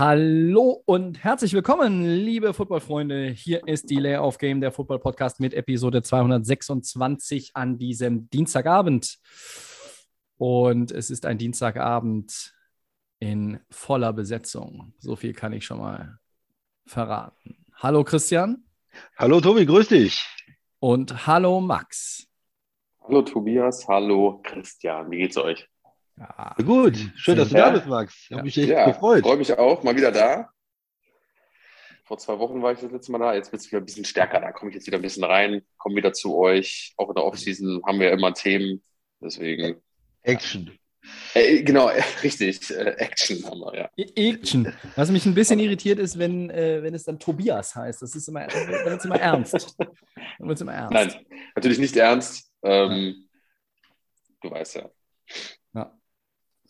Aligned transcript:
Hallo 0.00 0.82
und 0.86 1.22
herzlich 1.22 1.52
willkommen, 1.52 2.02
liebe 2.02 2.54
Footballfreunde. 2.54 3.26
Hier 3.26 3.68
ist 3.68 3.90
die 3.90 3.98
Layoff 3.98 4.38
Game, 4.38 4.62
der 4.62 4.72
Football 4.72 4.98
Podcast 4.98 5.40
mit 5.40 5.52
Episode 5.52 6.00
226 6.00 7.50
an 7.52 7.76
diesem 7.76 8.30
Dienstagabend. 8.30 9.18
Und 10.38 10.90
es 10.90 11.10
ist 11.10 11.26
ein 11.26 11.36
Dienstagabend 11.36 12.54
in 13.18 13.60
voller 13.68 14.14
Besetzung. 14.14 14.94
So 15.00 15.16
viel 15.16 15.34
kann 15.34 15.52
ich 15.52 15.66
schon 15.66 15.80
mal 15.80 16.18
verraten. 16.86 17.62
Hallo 17.74 18.02
Christian 18.02 18.64
Hallo 19.18 19.42
Tobi, 19.42 19.66
grüß 19.66 19.88
dich. 19.88 20.24
und 20.78 21.26
hallo 21.26 21.60
Max. 21.60 22.26
Hallo 23.02 23.20
Tobias, 23.20 23.86
hallo 23.86 24.40
Christian, 24.44 25.10
wie 25.10 25.18
geht's 25.18 25.36
euch? 25.36 25.69
Ja, 26.20 26.54
Gut, 26.62 26.98
schön, 27.16 27.36
dass 27.38 27.48
du 27.48 27.56
Ja. 27.56 27.66
da 27.70 27.70
bist, 27.70 27.86
Max. 27.86 28.26
Ich 28.28 28.32
habe 28.32 28.42
mich 28.44 28.58
echt 28.58 28.68
Ja, 28.68 28.86
gefreut. 28.90 29.22
freue 29.24 29.38
mich 29.38 29.56
auch, 29.58 29.82
mal 29.82 29.96
wieder 29.96 30.12
da. 30.12 30.50
Vor 32.04 32.18
zwei 32.18 32.38
Wochen 32.38 32.60
war 32.62 32.72
ich 32.72 32.80
das 32.80 32.90
letzte 32.92 33.12
Mal 33.12 33.18
da, 33.18 33.34
jetzt 33.34 33.52
wird 33.52 33.62
es 33.62 33.70
wieder 33.70 33.80
ein 33.80 33.84
bisschen 33.86 34.04
stärker, 34.04 34.40
da 34.40 34.52
komme 34.52 34.70
ich 34.70 34.74
jetzt 34.74 34.86
wieder 34.86 34.98
ein 34.98 35.02
bisschen 35.02 35.24
rein, 35.24 35.62
komme 35.78 35.96
wieder 35.96 36.12
zu 36.12 36.36
euch. 36.36 36.92
Auch 36.96 37.08
in 37.08 37.14
der 37.14 37.24
Offseason 37.24 37.80
haben 37.86 38.00
wir 38.00 38.10
immer 38.12 38.34
Themen, 38.34 38.82
deswegen, 39.22 39.80
Action. 40.22 40.76
äh, 41.34 41.62
genau, 41.62 41.88
äh, 41.88 42.02
richtig, 42.22 42.68
äh, 42.70 42.96
Action 42.98 43.42
haben 43.46 43.60
wir, 43.60 43.74
ja. 43.74 43.90
Action. 44.16 44.74
Was 44.96 45.10
mich 45.10 45.24
ein 45.24 45.34
bisschen 45.34 45.58
irritiert 45.60 45.98
ist, 46.00 46.18
wenn, 46.18 46.50
äh, 46.50 46.82
wenn 46.82 46.94
es 46.94 47.04
dann 47.04 47.18
Tobias 47.18 47.74
heißt. 47.76 48.02
Das 48.02 48.14
ist 48.14 48.28
immer, 48.28 48.46
dann 48.46 48.68
wird 48.68 48.98
es 48.98 49.04
immer 49.06 49.20
ernst. 49.20 49.76
Dann 49.78 50.48
wird 50.48 50.56
es 50.56 50.60
immer 50.62 50.74
ernst. 50.74 50.92
Nein, 50.92 51.26
natürlich 51.54 51.78
nicht 51.78 51.96
ernst, 51.96 52.50
ähm, 52.64 53.28
du 54.42 54.50
weißt 54.50 54.74
ja. 54.76 54.90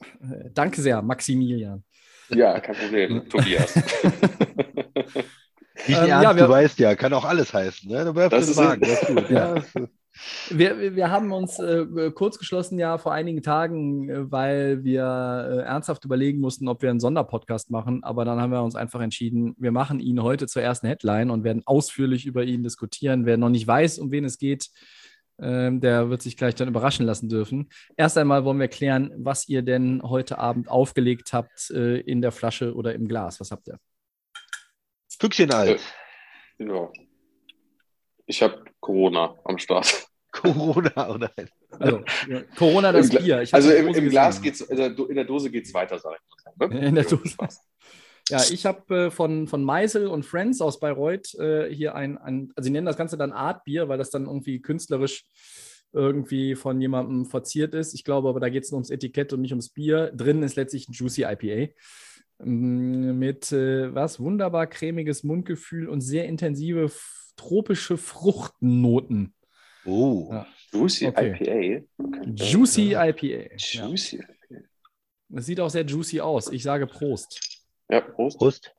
Äh, 0.01 0.51
Danke 0.55 0.81
sehr, 0.81 1.01
Maximilian. 1.03 1.85
Ja, 2.31 2.59
kein 2.61 2.77
Problem, 2.77 3.29
Tobias. 3.29 3.75
Nicht 5.87 5.99
Ähm, 5.99 6.09
ernst, 6.09 6.09
ja, 6.25 6.37
wir- 6.37 6.45
du 6.45 6.49
weißt 6.49 6.79
ja, 6.79 6.95
kann 6.95 7.13
auch 7.13 7.25
alles 7.25 7.53
heißen. 7.55 7.91
Ne? 7.91 8.05
Du 8.05 8.13
Das 8.13 8.49
ist- 8.49 8.57
Wagen, 8.57 8.83
das 8.83 9.03
ist 9.03 9.09
gut. 9.09 9.31
Ja. 9.31 9.57
Ja. 9.57 9.63
Wir, 10.51 10.97
wir 10.97 11.11
haben 11.11 11.33
uns 11.33 11.59
äh, 11.61 12.11
kurz 12.15 12.37
geschlossen, 12.39 12.79
ja, 12.79 12.99
vor 12.99 13.13
einigen 13.15 13.43
Tagen, 13.43 14.11
äh, 14.11 14.31
weil 14.31 14.85
wir 14.85 15.03
äh, 15.03 15.63
ernsthaft 15.63 16.05
überlegen 16.05 16.41
mussten, 16.41 16.69
ob 16.69 16.83
wir 16.83 16.91
einen 16.91 17.01
Sonderpodcast 17.01 17.71
machen. 17.71 18.03
Aber 18.05 18.25
dann 18.25 18.39
haben 18.41 18.51
wir 18.53 18.63
uns 18.63 18.75
einfach 18.75 19.01
entschieden, 19.01 19.55
wir 19.57 19.71
machen 19.73 20.01
ihn 20.01 20.23
heute 20.23 20.47
zur 20.47 20.63
ersten 20.63 20.89
Headline 20.89 21.31
und 21.31 21.45
werden 21.45 21.63
ausführlich 21.65 22.27
über 22.27 22.43
ihn 22.45 22.63
diskutieren. 22.63 23.25
Wer 23.25 23.39
noch 23.39 23.49
nicht 23.49 23.67
weiß, 23.67 23.99
um 24.01 24.11
wen 24.11 24.25
es 24.25 24.37
geht, 24.39 24.69
ähm, 25.43 25.81
der 25.81 26.11
wird 26.11 26.23
sich 26.23 26.37
gleich 26.37 26.55
dann 26.55 26.69
überraschen 26.69 27.07
lassen 27.07 27.29
dürfen. 27.29 27.71
Erst 27.97 28.19
einmal 28.19 28.45
wollen 28.45 28.59
wir 28.59 28.69
klären, 28.69 29.13
was 29.17 29.49
ihr 29.49 29.63
denn 29.63 30.03
heute 30.03 30.39
Abend 30.39 30.69
aufgelegt 30.69 31.33
habt 31.33 31.71
äh, 31.71 32.01
in 32.01 32.21
der 32.21 32.33
Flasche 32.33 32.75
oder 32.75 32.95
im 32.95 33.09
Glas. 33.09 33.41
Was 33.41 33.51
habt 33.51 33.69
ihr? 33.69 33.79
Füchschen 35.19 35.53
alt. 35.53 35.81
ja. 36.59 36.91
Ich 38.27 38.43
habe 38.43 38.65
Corona 38.79 39.35
am 39.45 39.59
Start. 39.59 40.07
Corona 40.33 41.11
oder 41.11 41.33
Also, 41.79 42.05
ja, 42.29 42.43
Corona, 42.57 42.93
das 42.93 43.11
Bier. 43.11 43.45
Also 43.51 43.73
im, 43.73 43.89
im 43.89 44.09
Glas 44.09 44.41
geht's, 44.41 44.69
also 44.69 45.07
in 45.07 45.17
der 45.17 45.25
Dose 45.25 45.51
geht's 45.51 45.75
weiter, 45.75 45.99
sag 45.99 46.15
ich 46.15 46.57
mal. 46.57 46.69
Ne? 46.69 46.87
In 46.87 46.95
der 46.95 47.05
Dose. 47.05 47.29
Spaß. 47.29 47.61
Ja, 48.31 48.43
ich 48.51 48.67
habe 48.67 49.07
äh, 49.07 49.11
von, 49.11 49.47
von 49.47 49.63
Meisel 49.65 50.07
und 50.07 50.25
Friends 50.25 50.61
aus 50.61 50.81
Bayreuth 50.81 51.35
äh, 51.39 51.73
hier 51.73 51.95
ein, 51.95 52.19
ein, 52.19 52.53
also 52.57 52.67
sie 52.67 52.71
nennen 52.71 52.87
das 52.87 52.97
Ganze 52.97 53.17
dann 53.17 53.33
Artbier, 53.33 53.89
weil 53.89 53.99
das 53.99 54.11
dann 54.11 54.27
irgendwie 54.27 54.61
künstlerisch 54.61 55.25
irgendwie 55.93 56.55
von 56.55 56.81
jemandem 56.81 57.27
verziert 57.27 57.75
ist. 57.75 57.95
Ich 57.95 58.05
glaube 58.05 58.29
aber, 58.29 58.41
da 58.41 58.49
geht 58.49 58.65
es 58.65 58.71
nur 58.71 58.79
ums 58.79 58.91
Etikett 58.91 59.33
und 59.33 59.41
nicht 59.41 59.53
ums 59.53 59.71
Bier. 59.71 60.13
Drin 60.15 60.43
ist 60.43 60.57
letztlich 60.57 60.89
ein 60.89 60.93
Juicy 60.93 61.25
IPA. 61.25 61.73
Mm, 62.45 63.19
Mit 63.19 63.51
äh, 63.53 63.95
was? 63.95 64.21
Wunderbar 64.21 64.67
cremiges 64.67 65.25
Mundgefühl 65.25 65.89
und 65.89 66.01
sehr 66.01 66.27
intensive 66.27 66.91
tropische 67.37 67.97
Fruchtnoten. 67.97 69.35
Oh. 69.85 70.29
Ja. 70.31 70.47
Juicy 70.73 71.09
Okay. 71.09 71.85
IPA. 71.99 72.35
Juicy 72.35 72.93
IPA. 72.93 73.55
Ja. 73.57 73.87
Juicy 73.89 74.17
IPA. 74.17 74.63
Es 75.33 75.47
sieht 75.47 75.61
auch 75.61 75.71
sehr 75.71 75.85
juicy 75.85 76.21
aus. 76.21 76.53
Ich 76.53 76.63
sage 76.63 76.87
Prost. 76.87 77.60
Ja, 77.91 78.01
Prost. 78.01 78.39
Prost. 78.39 78.73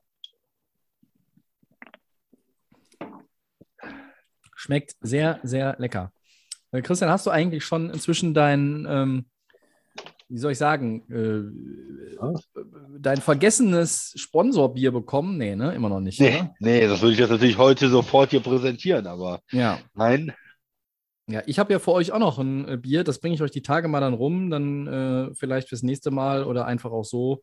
Schmeckt 4.56 4.94
sehr, 5.00 5.40
sehr 5.42 5.76
lecker. 5.78 6.12
Äh, 6.70 6.82
Christian, 6.82 7.10
hast 7.10 7.26
du 7.26 7.30
eigentlich 7.30 7.64
schon 7.64 7.90
inzwischen 7.90 8.32
dein, 8.32 8.86
ähm, 8.88 9.26
wie 10.28 10.38
soll 10.38 10.52
ich 10.52 10.58
sagen, 10.58 11.02
äh, 11.10 12.18
Ah. 12.20 12.34
dein 12.98 13.20
vergessenes 13.20 14.12
Sponsorbier 14.16 14.92
bekommen? 14.92 15.36
Nee, 15.38 15.56
ne? 15.56 15.74
Immer 15.74 15.88
noch 15.88 16.00
nicht. 16.00 16.20
Nee, 16.20 16.36
Oder? 16.36 16.54
nee, 16.60 16.86
das 16.86 17.00
würde 17.02 17.14
ich 17.14 17.18
jetzt 17.18 17.30
natürlich 17.30 17.58
heute 17.58 17.88
sofort 17.88 18.30
hier 18.30 18.40
präsentieren, 18.40 19.06
aber 19.06 19.40
Ja. 19.50 19.78
nein. 19.94 20.32
Ja, 21.28 21.42
ich 21.46 21.58
habe 21.58 21.72
ja 21.72 21.78
für 21.78 21.92
euch 21.92 22.12
auch 22.12 22.18
noch 22.18 22.38
ein 22.38 22.68
äh, 22.68 22.76
Bier, 22.76 23.02
das 23.04 23.18
bringe 23.18 23.34
ich 23.34 23.42
euch 23.42 23.50
die 23.50 23.62
Tage 23.62 23.88
mal 23.88 24.00
dann 24.00 24.14
rum, 24.14 24.50
dann 24.50 24.86
äh, 24.86 25.34
vielleicht 25.34 25.68
fürs 25.68 25.82
nächste 25.82 26.10
Mal 26.10 26.44
oder 26.44 26.66
einfach 26.66 26.92
auch 26.92 27.04
so, 27.04 27.42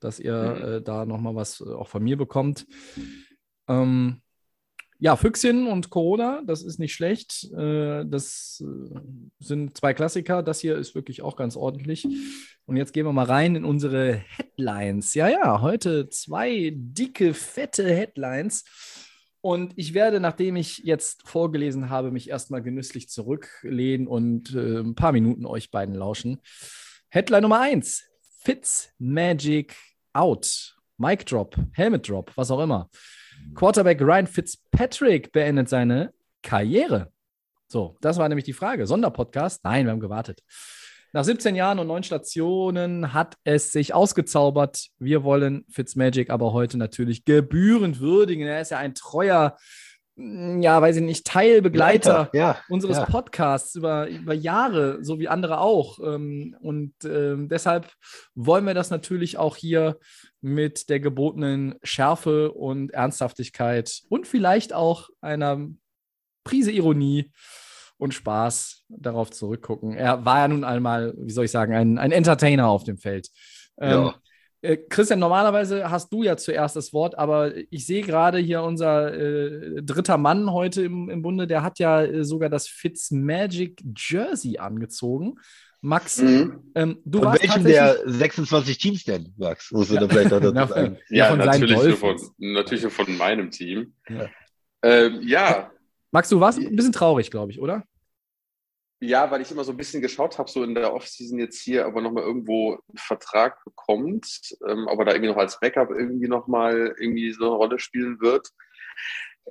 dass 0.00 0.18
ihr 0.20 0.34
Mhm. 0.34 0.72
äh, 0.72 0.82
da 0.82 1.04
nochmal 1.06 1.34
was 1.34 1.60
äh, 1.60 1.64
auch 1.72 1.88
von 1.88 2.02
mir 2.02 2.16
bekommt. 2.16 2.66
Ähm, 3.68 4.20
ja, 5.02 5.16
Füchschen 5.16 5.66
und 5.66 5.88
Corona, 5.88 6.42
das 6.46 6.62
ist 6.62 6.78
nicht 6.78 6.92
schlecht. 6.92 7.50
Äh, 7.54 8.04
das 8.06 8.62
äh, 8.62 8.98
sind 9.38 9.76
zwei 9.76 9.94
Klassiker. 9.94 10.42
Das 10.42 10.60
hier 10.60 10.76
ist 10.76 10.94
wirklich 10.94 11.22
auch 11.22 11.36
ganz 11.36 11.56
ordentlich. 11.56 12.06
Und 12.66 12.76
jetzt 12.76 12.92
gehen 12.92 13.06
wir 13.06 13.12
mal 13.12 13.24
rein 13.24 13.56
in 13.56 13.64
unsere 13.64 14.12
Headlines. 14.12 15.14
Ja, 15.14 15.28
ja, 15.28 15.62
heute 15.62 16.10
zwei 16.10 16.72
dicke, 16.74 17.32
fette 17.32 17.88
Headlines. 17.88 18.64
Und 19.40 19.72
ich 19.76 19.94
werde, 19.94 20.20
nachdem 20.20 20.56
ich 20.56 20.78
jetzt 20.84 21.26
vorgelesen 21.26 21.88
habe, 21.88 22.10
mich 22.10 22.28
erstmal 22.28 22.60
genüsslich 22.62 23.08
zurücklehnen 23.08 24.06
und 24.06 24.54
äh, 24.54 24.80
ein 24.80 24.94
paar 24.94 25.12
Minuten 25.12 25.46
euch 25.46 25.70
beiden 25.70 25.94
lauschen. 25.94 26.40
Headline 27.08 27.42
Nummer 27.42 27.60
eins: 27.60 28.04
Fitz 28.42 28.90
Magic 28.98 29.74
out. 30.12 30.74
Mic 30.98 31.24
Drop, 31.24 31.56
Helmet 31.72 32.08
Drop, 32.08 32.30
was 32.36 32.50
auch 32.50 32.60
immer. 32.60 32.90
Quarterback 33.54 34.00
Ryan 34.00 34.26
Fitzpatrick 34.26 35.32
beendet 35.32 35.68
seine 35.68 36.12
Karriere. 36.42 37.10
So, 37.68 37.96
das 38.00 38.18
war 38.18 38.28
nämlich 38.28 38.44
die 38.44 38.52
Frage. 38.52 38.86
Sonderpodcast? 38.86 39.64
Nein, 39.64 39.86
wir 39.86 39.92
haben 39.92 40.00
gewartet. 40.00 40.42
Nach 41.12 41.24
17 41.24 41.56
Jahren 41.56 41.80
und 41.80 41.88
neun 41.88 42.04
Stationen 42.04 43.12
hat 43.12 43.36
es 43.42 43.72
sich 43.72 43.94
ausgezaubert. 43.94 44.88
Wir 44.98 45.24
wollen 45.24 45.64
Fitzmagic 45.68 46.30
aber 46.30 46.52
heute 46.52 46.78
natürlich 46.78 47.24
gebührend 47.24 48.00
würdigen. 48.00 48.46
Er 48.46 48.60
ist 48.60 48.70
ja 48.70 48.78
ein 48.78 48.94
treuer, 48.94 49.56
ja, 50.16 50.82
weiß 50.82 50.96
ich 50.96 51.02
nicht, 51.02 51.26
Teilbegleiter 51.26 52.30
Ja. 52.34 52.58
unseres 52.68 52.98
ja. 52.98 53.04
Podcasts 53.06 53.74
über, 53.74 54.08
über 54.08 54.34
Jahre, 54.34 55.02
so 55.02 55.18
wie 55.18 55.28
andere 55.28 55.60
auch. 55.60 55.98
Ähm, 56.00 56.56
Und 56.60 56.92
ähm, 57.04 57.48
deshalb 57.48 57.90
wollen 58.34 58.66
wir 58.66 58.74
das 58.74 58.90
natürlich 58.90 59.38
auch 59.38 59.56
hier 59.56 59.98
mit 60.42 60.88
der 60.90 61.00
gebotenen 61.00 61.76
Schärfe 61.82 62.52
und 62.52 62.92
Ernsthaftigkeit 62.92 64.02
und 64.08 64.26
vielleicht 64.26 64.72
auch 64.72 65.08
einer 65.20 65.68
Prise 66.44 66.70
Ironie 66.72 67.32
und 67.98 68.14
Spaß 68.14 68.84
darauf 68.88 69.30
zurückgucken. 69.30 69.94
Er 69.94 70.24
war 70.24 70.38
ja 70.38 70.48
nun 70.48 70.64
einmal, 70.64 71.14
wie 71.18 71.32
soll 71.32 71.44
ich 71.44 71.50
sagen, 71.50 71.74
ein, 71.74 71.98
ein 71.98 72.12
Entertainer 72.12 72.68
auf 72.68 72.84
dem 72.84 72.98
Feld. 72.98 73.28
Ähm, 73.78 73.90
Ja. 73.90 74.14
Äh, 74.62 74.76
Christian, 74.76 75.18
normalerweise 75.20 75.90
hast 75.90 76.12
du 76.12 76.22
ja 76.22 76.36
zuerst 76.36 76.76
das 76.76 76.92
Wort, 76.92 77.16
aber 77.18 77.52
ich 77.70 77.86
sehe 77.86 78.02
gerade 78.02 78.38
hier 78.38 78.62
unser 78.62 79.12
äh, 79.14 79.82
dritter 79.82 80.18
Mann 80.18 80.52
heute 80.52 80.82
im, 80.82 81.08
im 81.10 81.22
Bunde, 81.22 81.46
der 81.46 81.62
hat 81.62 81.78
ja 81.78 82.02
äh, 82.02 82.24
sogar 82.24 82.48
das 82.48 82.68
Fitzmagic 82.68 83.82
Jersey 83.96 84.58
angezogen. 84.58 85.36
Max, 85.82 86.20
Mhm. 86.20 86.60
ähm, 86.74 86.98
du 87.06 87.20
Von 87.20 87.28
warst 87.28 87.42
welchem 87.42 87.64
tatsächlich- 87.64 88.02
der 88.04 88.12
26 88.12 88.78
Teams 88.78 89.04
denn, 89.04 89.32
Max? 89.38 89.70
Musst 89.72 89.90
du 89.90 89.94
da 89.96 90.06
vielleicht 90.08 90.30
noch 90.30 90.40
dazu 90.40 90.54
Ja, 90.54 90.66
sagen. 90.66 90.96
Ja, 91.08 91.16
Ja, 91.16 91.28
von 91.30 91.38
natürlich, 91.38 91.82
nur 91.82 91.96
von, 91.96 92.16
natürlich 92.38 92.92
von 92.92 93.16
meinem 93.16 93.50
Team. 93.50 93.94
Ja. 94.08 94.28
Ähm, 94.82 95.20
ja, 95.22 95.70
Max, 96.12 96.28
du 96.28 96.38
warst 96.40 96.58
ein 96.58 96.76
bisschen 96.76 96.92
traurig, 96.92 97.30
glaube 97.30 97.50
ich, 97.52 97.60
oder? 97.60 97.84
Ja, 99.02 99.30
weil 99.30 99.40
ich 99.40 99.50
immer 99.50 99.64
so 99.64 99.72
ein 99.72 99.78
bisschen 99.78 100.02
geschaut 100.02 100.38
habe, 100.38 100.50
so 100.50 100.62
in 100.62 100.74
der 100.74 100.92
Offseason 100.92 101.38
jetzt 101.38 101.62
hier, 101.62 101.86
aber 101.86 102.02
nochmal 102.02 102.22
irgendwo 102.22 102.72
einen 102.72 102.98
Vertrag 102.98 103.64
bekommt, 103.64 104.54
ähm, 104.68 104.88
aber 104.88 105.06
da 105.06 105.12
irgendwie 105.12 105.30
noch 105.30 105.38
als 105.38 105.58
Backup 105.58 105.88
irgendwie 105.90 106.28
nochmal 106.28 106.94
irgendwie 106.98 107.32
so 107.32 107.46
eine 107.46 107.54
Rolle 107.54 107.78
spielen 107.78 108.20
wird. 108.20 108.50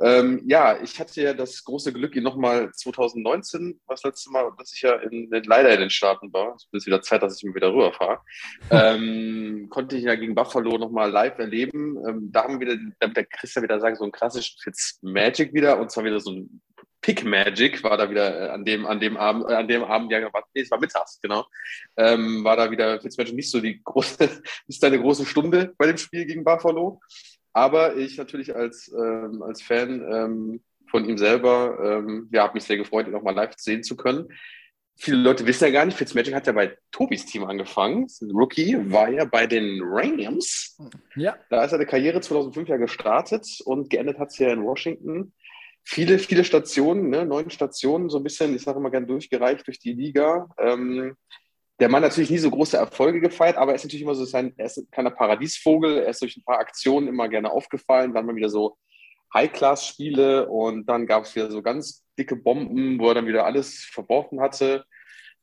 Ähm, 0.02 0.44
ja, 0.46 0.80
ich 0.82 1.00
hatte 1.00 1.22
ja 1.22 1.34
das 1.34 1.64
große 1.64 1.92
Glück, 1.92 2.16
ihn 2.16 2.24
nochmal 2.24 2.72
2019, 2.72 3.82
das 3.88 4.04
letzte 4.04 4.32
Mal, 4.32 4.50
dass 4.58 4.72
ich 4.74 4.82
ja 4.82 4.94
in, 4.96 5.34
in, 5.34 5.44
leider 5.44 5.74
in 5.74 5.82
den 5.82 5.90
Staaten 5.90 6.32
war, 6.32 6.56
es 6.56 6.68
ist 6.72 6.86
wieder 6.86 7.02
Zeit, 7.02 7.22
dass 7.22 7.38
ich 7.38 7.44
mir 7.44 7.56
wieder 7.56 7.74
rüberfahre, 7.74 8.20
ähm, 8.72 9.68
konnte 9.70 9.98
ich 9.98 10.04
ja 10.04 10.16
gegen 10.16 10.36
Buffalo 10.36 10.78
nochmal 10.78 11.12
live 11.12 11.38
erleben. 11.40 11.98
Ähm, 12.08 12.32
da 12.32 12.44
haben 12.44 12.60
wir 12.60 12.68
wieder, 12.68 12.80
da 13.00 13.08
wird 13.08 13.18
der 13.18 13.26
Christian 13.26 13.64
wieder 13.64 13.80
sagen, 13.80 13.96
so 13.96 14.04
einen 14.04 14.14
klassischen 14.14 14.58
Fitzmagic 14.62 15.54
wieder, 15.54 15.80
und 15.80 15.92
zwar 15.92 16.06
wieder 16.06 16.20
so 16.20 16.32
ein 16.32 16.62
Pick 17.02 17.24
Magic 17.24 17.84
war 17.84 17.98
da 17.98 18.10
wieder 18.10 18.48
äh, 18.48 18.50
an 18.50 18.66
dem, 18.66 18.86
an 18.86 19.00
dem 19.00 19.18
Abend, 19.18 19.50
äh, 19.50 19.56
an 19.56 19.68
dem 19.68 19.84
Abend, 19.84 20.12
ja, 20.12 20.22
war, 20.34 20.44
nee, 20.54 20.62
es 20.62 20.72
war 20.72 20.80
mittags, 20.80 21.20
genau, 21.22 21.46
ähm, 21.98 22.44
war 22.44 22.58
da 22.58 22.70
wieder 22.72 23.00
Fitzmagic 23.00 23.36
nicht 23.36 23.50
so 23.50 23.62
die 23.62 23.82
große, 23.84 24.30
ist 24.68 24.84
eine 24.84 25.00
große 25.00 25.26
Stunde 25.26 25.74
bei 25.78 25.88
dem 25.88 25.98
Spiel 25.98 26.26
gegen 26.26 26.44
Buffalo. 26.44 27.00
Aber 27.54 27.98
ich 27.98 28.18
natürlich 28.18 28.56
als, 28.56 28.92
ähm, 28.94 29.42
als 29.42 29.62
Fan 29.62 30.06
ähm, 30.12 30.62
von 30.90 31.08
ihm 31.08 31.18
selber, 31.18 31.80
ähm, 31.84 32.30
ja, 32.32 32.44
habe 32.44 32.54
mich 32.56 32.64
sehr 32.64 32.78
gefreut, 32.78 33.08
ihn 33.08 33.14
nochmal 33.14 33.36
live 33.36 33.54
sehen 33.58 33.84
zu 33.84 33.96
können. 33.96 34.28
Viele 34.96 35.18
Leute 35.18 35.48
wissen 35.48 35.64
ja 35.64 35.72
gar 35.72 35.86
nicht, 35.86 35.98
Fitzmagic 35.98 36.34
hat 36.34 36.46
ja 36.46 36.52
bei 36.52 36.78
Tobis 36.92 37.26
Team 37.26 37.46
angefangen. 37.46 38.08
Rookie 38.34 38.78
war 38.92 39.10
ja 39.10 39.24
bei 39.24 39.48
den 39.48 39.80
Rams. 39.82 40.78
Ja. 41.16 41.38
Da 41.50 41.64
ist 41.64 41.72
seine 41.72 41.86
Karriere 41.86 42.20
2005 42.20 42.68
ja 42.68 42.76
gestartet 42.76 43.62
und 43.64 43.90
geendet 43.90 44.20
hat 44.20 44.32
es 44.32 44.38
ja 44.40 44.52
in 44.52 44.64
Washington. 44.64 45.32
Viele, 45.92 46.20
viele 46.20 46.44
Stationen, 46.44 47.10
ne? 47.10 47.26
neun 47.26 47.50
Stationen, 47.50 48.12
so 48.12 48.18
ein 48.18 48.24
bisschen, 48.24 48.56
ich 48.56 48.62
sage 48.62 48.78
immer 48.78 48.92
gern 48.92 49.08
durchgereicht 49.08 49.66
durch 49.66 49.80
die 49.80 49.94
Liga. 49.94 50.48
Ähm, 50.60 51.16
der 51.80 51.90
Mann 51.90 52.04
natürlich 52.04 52.30
nie 52.30 52.38
so 52.38 52.52
große 52.52 52.78
Erfolge 52.78 53.20
gefeiert, 53.20 53.58
aber 53.58 53.72
er 53.72 53.76
ist 53.76 53.86
natürlich 53.86 54.04
immer 54.04 54.14
so 54.14 54.24
sein, 54.24 54.54
er 54.58 54.68
ist 54.68 54.78
ein 54.78 54.92
kleiner 54.92 55.10
Paradiesvogel, 55.10 55.98
er 55.98 56.10
ist 56.10 56.22
durch 56.22 56.38
ein 56.38 56.44
paar 56.44 56.60
Aktionen 56.60 57.08
immer 57.08 57.28
gerne 57.28 57.52
aufgefallen, 57.52 58.14
dann 58.14 58.28
mal 58.28 58.36
wieder 58.36 58.50
so 58.50 58.78
High-Class-Spiele 59.34 60.48
und 60.48 60.86
dann 60.86 61.08
gab 61.08 61.24
es 61.24 61.36
wieder 61.36 61.50
so 61.50 61.64
ganz 61.64 62.06
dicke 62.20 62.36
Bomben, 62.36 63.00
wo 63.00 63.08
er 63.08 63.16
dann 63.16 63.26
wieder 63.26 63.46
alles 63.46 63.84
verworfen 63.92 64.42
hatte. 64.42 64.86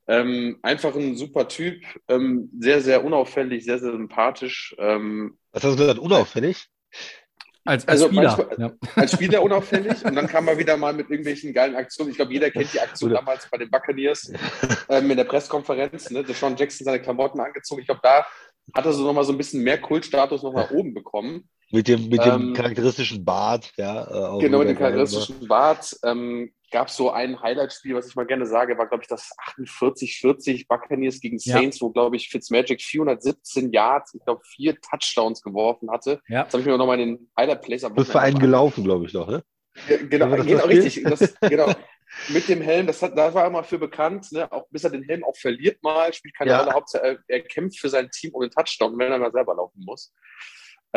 Ähm, 0.06 0.60
einfach 0.62 0.94
ein 0.94 1.16
super 1.16 1.49
Typ, 1.49 1.82
ähm, 2.06 2.50
sehr, 2.60 2.81
sehr 2.82 3.04
unauffällig, 3.04 3.64
sehr, 3.64 3.81
sehr 3.81 3.90
sympathisch. 3.90 4.76
Ähm, 4.78 5.38
Was 5.50 5.64
hast 5.64 5.72
du 5.72 5.78
gesagt, 5.78 5.99
unauffällig? 5.99 6.69
Als, 7.66 7.86
als 7.86 8.02
also 8.02 8.06
Spieler. 8.06 8.36
Manchmal, 8.36 8.58
ja. 8.58 8.88
Als 9.02 9.12
Spieler 9.12 9.42
unauffällig 9.42 10.04
und 10.04 10.14
dann 10.14 10.26
kam 10.26 10.48
er 10.48 10.58
wieder 10.58 10.76
mal 10.76 10.92
mit 10.92 11.10
irgendwelchen 11.10 11.52
geilen 11.52 11.74
Aktionen. 11.74 12.10
Ich 12.10 12.16
glaube, 12.16 12.32
jeder 12.32 12.50
kennt 12.50 12.72
die 12.72 12.80
Aktion 12.80 13.10
damals 13.10 13.48
bei 13.50 13.58
den 13.58 13.70
Buccaneers 13.70 14.32
ähm, 14.88 15.10
in 15.10 15.16
der 15.16 15.24
Pressekonferenz. 15.24 16.10
Ne? 16.10 16.24
Sean 16.32 16.56
Jackson 16.56 16.84
seine 16.84 17.00
Klamotten 17.00 17.40
angezogen. 17.40 17.80
Ich 17.80 17.86
glaube, 17.86 18.00
da 18.02 18.24
hat 18.74 18.84
er 18.84 18.92
so 18.92 19.04
nochmal 19.04 19.24
so 19.24 19.32
ein 19.32 19.38
bisschen 19.38 19.62
mehr 19.62 19.78
Kultstatus 19.78 20.42
noch 20.42 20.52
nach 20.52 20.70
oben 20.70 20.94
bekommen. 20.94 21.48
Mit 21.70 21.88
dem, 21.88 22.08
mit 22.08 22.24
dem 22.24 22.48
ähm, 22.48 22.54
charakteristischen 22.54 23.24
Bart, 23.24 23.72
ja. 23.76 24.36
Äh, 24.36 24.40
genau, 24.40 24.58
mit 24.58 24.68
dem 24.68 24.78
charakteristischen 24.78 25.48
Bart. 25.48 25.96
Ähm, 26.04 26.52
gab 26.70 26.88
es 26.88 26.96
so 26.96 27.10
ein 27.10 27.40
Highlight-Spiel, 27.40 27.94
was 27.94 28.08
ich 28.08 28.16
mal 28.16 28.26
gerne 28.26 28.46
sage, 28.46 28.76
war, 28.76 28.88
glaube 28.88 29.02
ich, 29.02 29.08
das 29.08 29.30
48-40 29.56 30.66
Buccaneers 30.68 31.20
gegen 31.20 31.38
Saints, 31.38 31.80
ja. 31.80 31.86
wo, 31.86 31.90
glaube 31.90 32.16
ich, 32.16 32.28
Fitzmagic 32.28 32.82
417 32.82 33.72
Yards, 33.72 34.14
ich 34.14 34.24
glaube, 34.24 34.42
vier 34.44 34.80
Touchdowns 34.80 35.42
geworfen 35.42 35.90
hatte. 35.90 36.20
Ja. 36.28 36.44
Das 36.44 36.54
habe 36.54 36.62
ich 36.62 36.66
mir 36.66 36.76
noch 36.76 36.86
mal 36.86 36.98
in 36.98 37.16
den 37.16 37.30
Highlight-Plays 37.38 37.84
am 37.84 37.94
Bist 37.94 38.12
für 38.12 38.20
einen 38.20 38.38
gelaufen, 38.38 38.84
glaube 38.84 39.06
ich, 39.06 39.12
doch, 39.12 39.28
ne? 39.28 39.42
Ja, 39.88 39.96
genau, 39.98 40.30
genau 40.42 40.64
richtig. 40.64 41.02
Das, 41.04 41.34
genau. 41.40 41.72
Mit 42.28 42.48
dem 42.48 42.62
Helm, 42.62 42.86
das, 42.86 43.02
hat, 43.02 43.16
das 43.16 43.34
war 43.34 43.46
immer 43.46 43.64
für 43.64 43.78
bekannt, 43.78 44.30
ne? 44.32 44.50
auch 44.50 44.66
bis 44.70 44.84
er 44.84 44.90
den 44.90 45.02
Helm 45.02 45.24
auch 45.24 45.36
verliert 45.36 45.82
mal, 45.82 46.12
spielt 46.12 46.36
keine 46.36 46.52
ja. 46.52 46.60
Rolle, 46.60 46.72
Hauptsache 46.72 47.04
er, 47.04 47.18
er, 47.26 47.40
kämpft 47.42 47.78
für 47.78 47.88
sein 47.88 48.10
Team 48.10 48.32
um 48.32 48.42
den 48.42 48.50
Touchdown, 48.50 48.96
wenn 48.98 49.12
er 49.12 49.18
mal 49.18 49.32
selber 49.32 49.54
laufen 49.54 49.84
muss. 49.84 50.14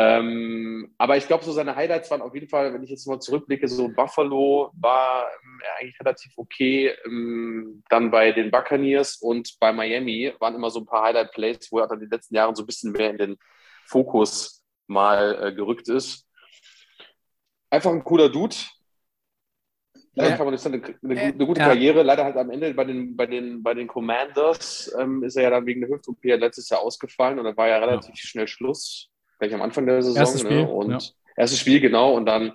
Ähm, 0.02 0.94
aber 0.96 1.18
ich 1.18 1.26
glaube, 1.26 1.44
so 1.44 1.52
seine 1.52 1.76
Highlights 1.76 2.10
waren 2.10 2.22
auf 2.22 2.32
jeden 2.32 2.48
Fall, 2.48 2.72
wenn 2.72 2.82
ich 2.82 2.88
jetzt 2.88 3.06
mal 3.06 3.20
zurückblicke, 3.20 3.68
so 3.68 3.88
Buffalo 3.88 4.72
war 4.72 5.26
ähm, 5.42 5.60
eigentlich 5.78 6.00
relativ 6.00 6.32
okay. 6.36 6.94
Ähm, 7.04 7.82
dann 7.90 8.10
bei 8.10 8.32
den 8.32 8.50
Buccaneers 8.50 9.16
und 9.16 9.58
bei 9.60 9.72
Miami 9.72 10.32
waren 10.38 10.54
immer 10.54 10.70
so 10.70 10.80
ein 10.80 10.86
paar 10.86 11.02
Highlight-Plays, 11.02 11.70
wo 11.70 11.80
er 11.80 11.86
dann 11.86 11.98
in 11.98 12.06
den 12.06 12.10
letzten 12.10 12.34
Jahren 12.34 12.54
so 12.54 12.62
ein 12.62 12.66
bisschen 12.66 12.92
mehr 12.92 13.10
in 13.10 13.18
den 13.18 13.36
Fokus 13.84 14.64
mal 14.86 15.48
äh, 15.48 15.52
gerückt 15.52 15.88
ist. 15.88 16.26
Einfach 17.68 17.92
ein 17.92 18.02
cooler 18.02 18.30
Dude. 18.30 18.56
Sagen, 20.16 20.40
eine, 20.42 20.96
eine, 21.02 21.20
eine 21.20 21.46
gute 21.46 21.60
ja. 21.60 21.66
Karriere. 21.68 22.02
Leider 22.02 22.24
halt 22.24 22.36
am 22.36 22.50
Ende 22.50 22.72
bei 22.72 22.84
den, 22.84 23.16
bei 23.16 23.26
den, 23.26 23.62
bei 23.62 23.74
den 23.74 23.86
Commanders 23.86 24.92
ähm, 24.98 25.22
ist 25.22 25.36
er 25.36 25.44
ja 25.44 25.50
dann 25.50 25.66
wegen 25.66 25.82
der 25.82 25.90
Hüft-OP 25.90 26.24
letztes 26.24 26.70
Jahr 26.70 26.80
ausgefallen 26.80 27.38
und 27.38 27.44
dann 27.44 27.56
war 27.56 27.68
ja 27.68 27.78
relativ 27.78 28.14
ja. 28.14 28.16
schnell 28.16 28.48
Schluss 28.48 29.09
gleich 29.40 29.54
am 29.54 29.62
Anfang 29.62 29.86
der 29.86 30.02
Saison. 30.02 30.20
Erstes 30.20 30.44
ne? 30.44 30.50
Spiel, 30.50 30.62
ne? 30.62 30.70
Und 30.70 30.90
ja. 30.90 30.98
erstes 31.36 31.58
Spiel, 31.58 31.80
genau. 31.80 32.14
Und 32.14 32.26
dann, 32.26 32.52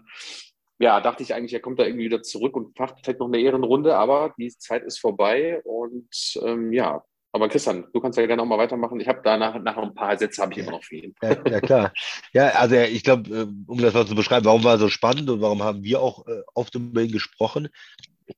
ja, 0.79 1.01
dachte 1.01 1.23
ich 1.23 1.33
eigentlich, 1.33 1.53
er 1.53 1.59
kommt 1.59 1.79
da 1.79 1.85
irgendwie 1.85 2.05
wieder 2.05 2.21
zurück 2.23 2.55
und 2.55 2.77
macht 2.79 2.95
vielleicht 3.03 3.19
noch 3.19 3.27
eine 3.27 3.39
Ehrenrunde, 3.39 3.97
aber 3.97 4.33
die 4.37 4.55
Zeit 4.57 4.83
ist 4.83 4.99
vorbei. 4.99 5.61
Und 5.65 6.39
ähm, 6.41 6.71
ja, 6.71 7.03
aber 7.35 7.49
Christian, 7.49 7.85
du 7.91 7.99
kannst 7.99 8.17
ja 8.17 8.25
gerne 8.25 8.41
auch 8.41 8.47
mal 8.47 8.57
weitermachen. 8.57 8.97
Ich 9.01 9.09
habe 9.09 9.19
da 9.21 9.35
nach, 9.35 9.61
nach 9.61 9.75
ein 9.75 9.93
paar 9.93 10.17
Sätze 10.17 10.41
habe 10.41 10.53
ich 10.53 10.59
immer 10.59 10.71
noch 10.71 10.83
für 10.83 10.95
ihn. 10.95 11.15
Ja, 11.21 11.37
ja 11.49 11.59
klar. 11.59 11.93
Ja, 12.31 12.47
also 12.51 12.75
ich 12.75 13.03
glaube, 13.03 13.29
äh, 13.29 13.47
um 13.67 13.77
das 13.77 13.93
mal 13.93 14.07
zu 14.07 14.15
beschreiben, 14.15 14.45
warum 14.45 14.63
war 14.63 14.75
er 14.75 14.79
so 14.79 14.87
spannend 14.87 15.29
und 15.29 15.41
warum 15.41 15.61
haben 15.61 15.83
wir 15.83 16.01
auch 16.01 16.25
äh, 16.27 16.43
oft 16.53 16.73
über 16.75 17.01
ihn 17.01 17.11
gesprochen? 17.11 17.67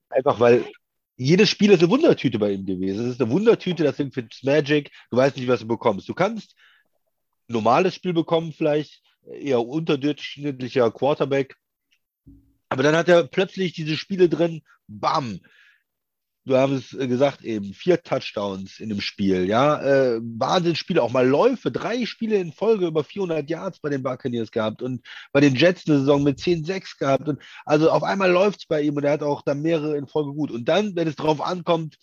Einfach 0.10 0.40
weil 0.40 0.66
jedes 1.16 1.50
Spiel 1.50 1.72
ist 1.72 1.82
eine 1.82 1.92
Wundertüte 1.92 2.40
bei 2.40 2.52
ihm 2.52 2.66
gewesen. 2.66 3.06
Es 3.06 3.14
ist 3.14 3.22
eine 3.22 3.30
Wundertüte, 3.32 3.84
das 3.84 3.98
sind 3.98 4.16
Magic. 4.44 4.92
Du 5.12 5.18
weißt 5.18 5.36
nicht, 5.38 5.48
was 5.48 5.60
du 5.60 5.68
bekommst. 5.68 6.08
Du 6.08 6.14
kannst 6.14 6.56
normales 7.48 7.96
Spiel 7.96 8.14
bekommen, 8.14 8.54
vielleicht 8.54 9.02
eher 9.26 9.66
unterdurchschnittlicher 9.66 10.92
Quarterback. 10.92 11.56
Aber 12.70 12.84
dann 12.84 12.96
hat 12.96 13.08
er 13.08 13.24
plötzlich 13.24 13.74
diese 13.74 13.98
Spiele 13.98 14.30
drin, 14.30 14.62
bam, 14.88 15.40
du 16.48 16.56
hast 16.56 16.94
es 16.94 17.10
gesagt 17.10 17.44
eben, 17.44 17.74
vier 17.74 18.02
Touchdowns 18.02 18.80
in 18.80 18.90
dem 18.90 19.02
Spiel, 19.02 19.46
ja, 19.46 19.82
äh, 19.82 20.20
Wahnsinnsspiele, 20.22 21.04
auch 21.04 21.12
mal 21.12 21.28
Läufe, 21.28 21.72
drei 21.72 22.06
Spiele 22.06 22.38
in 22.38 22.54
Folge 22.54 22.88
über 22.88 23.04
400 23.04 23.50
Yards 23.50 23.80
bei 23.80 23.90
den 23.90 24.02
Buccaneers 24.02 24.52
gehabt 24.52 24.82
und 24.82 25.06
bei 25.34 25.42
den 25.42 25.56
Jets 25.56 25.88
eine 25.88 26.00
Saison 26.00 26.24
mit 26.24 26.40
10-6 26.40 26.98
gehabt 27.00 27.28
und 27.28 27.42
also 27.66 27.92
auf 27.92 28.04
einmal 28.04 28.32
läuft 28.32 28.62
es 28.62 28.66
bei 28.66 28.82
ihm 28.82 28.96
und 28.96 29.04
er 29.04 29.12
hat 29.12 29.24
auch 29.24 29.42
dann 29.42 29.62
mehrere 29.62 29.98
in 29.98 30.08
Folge 30.08 30.34
gut. 30.34 30.52
Und 30.52 30.66
dann, 30.66 30.96
wenn 30.96 31.08
es 31.08 31.16
drauf 31.16 31.42
ankommt, 31.42 31.98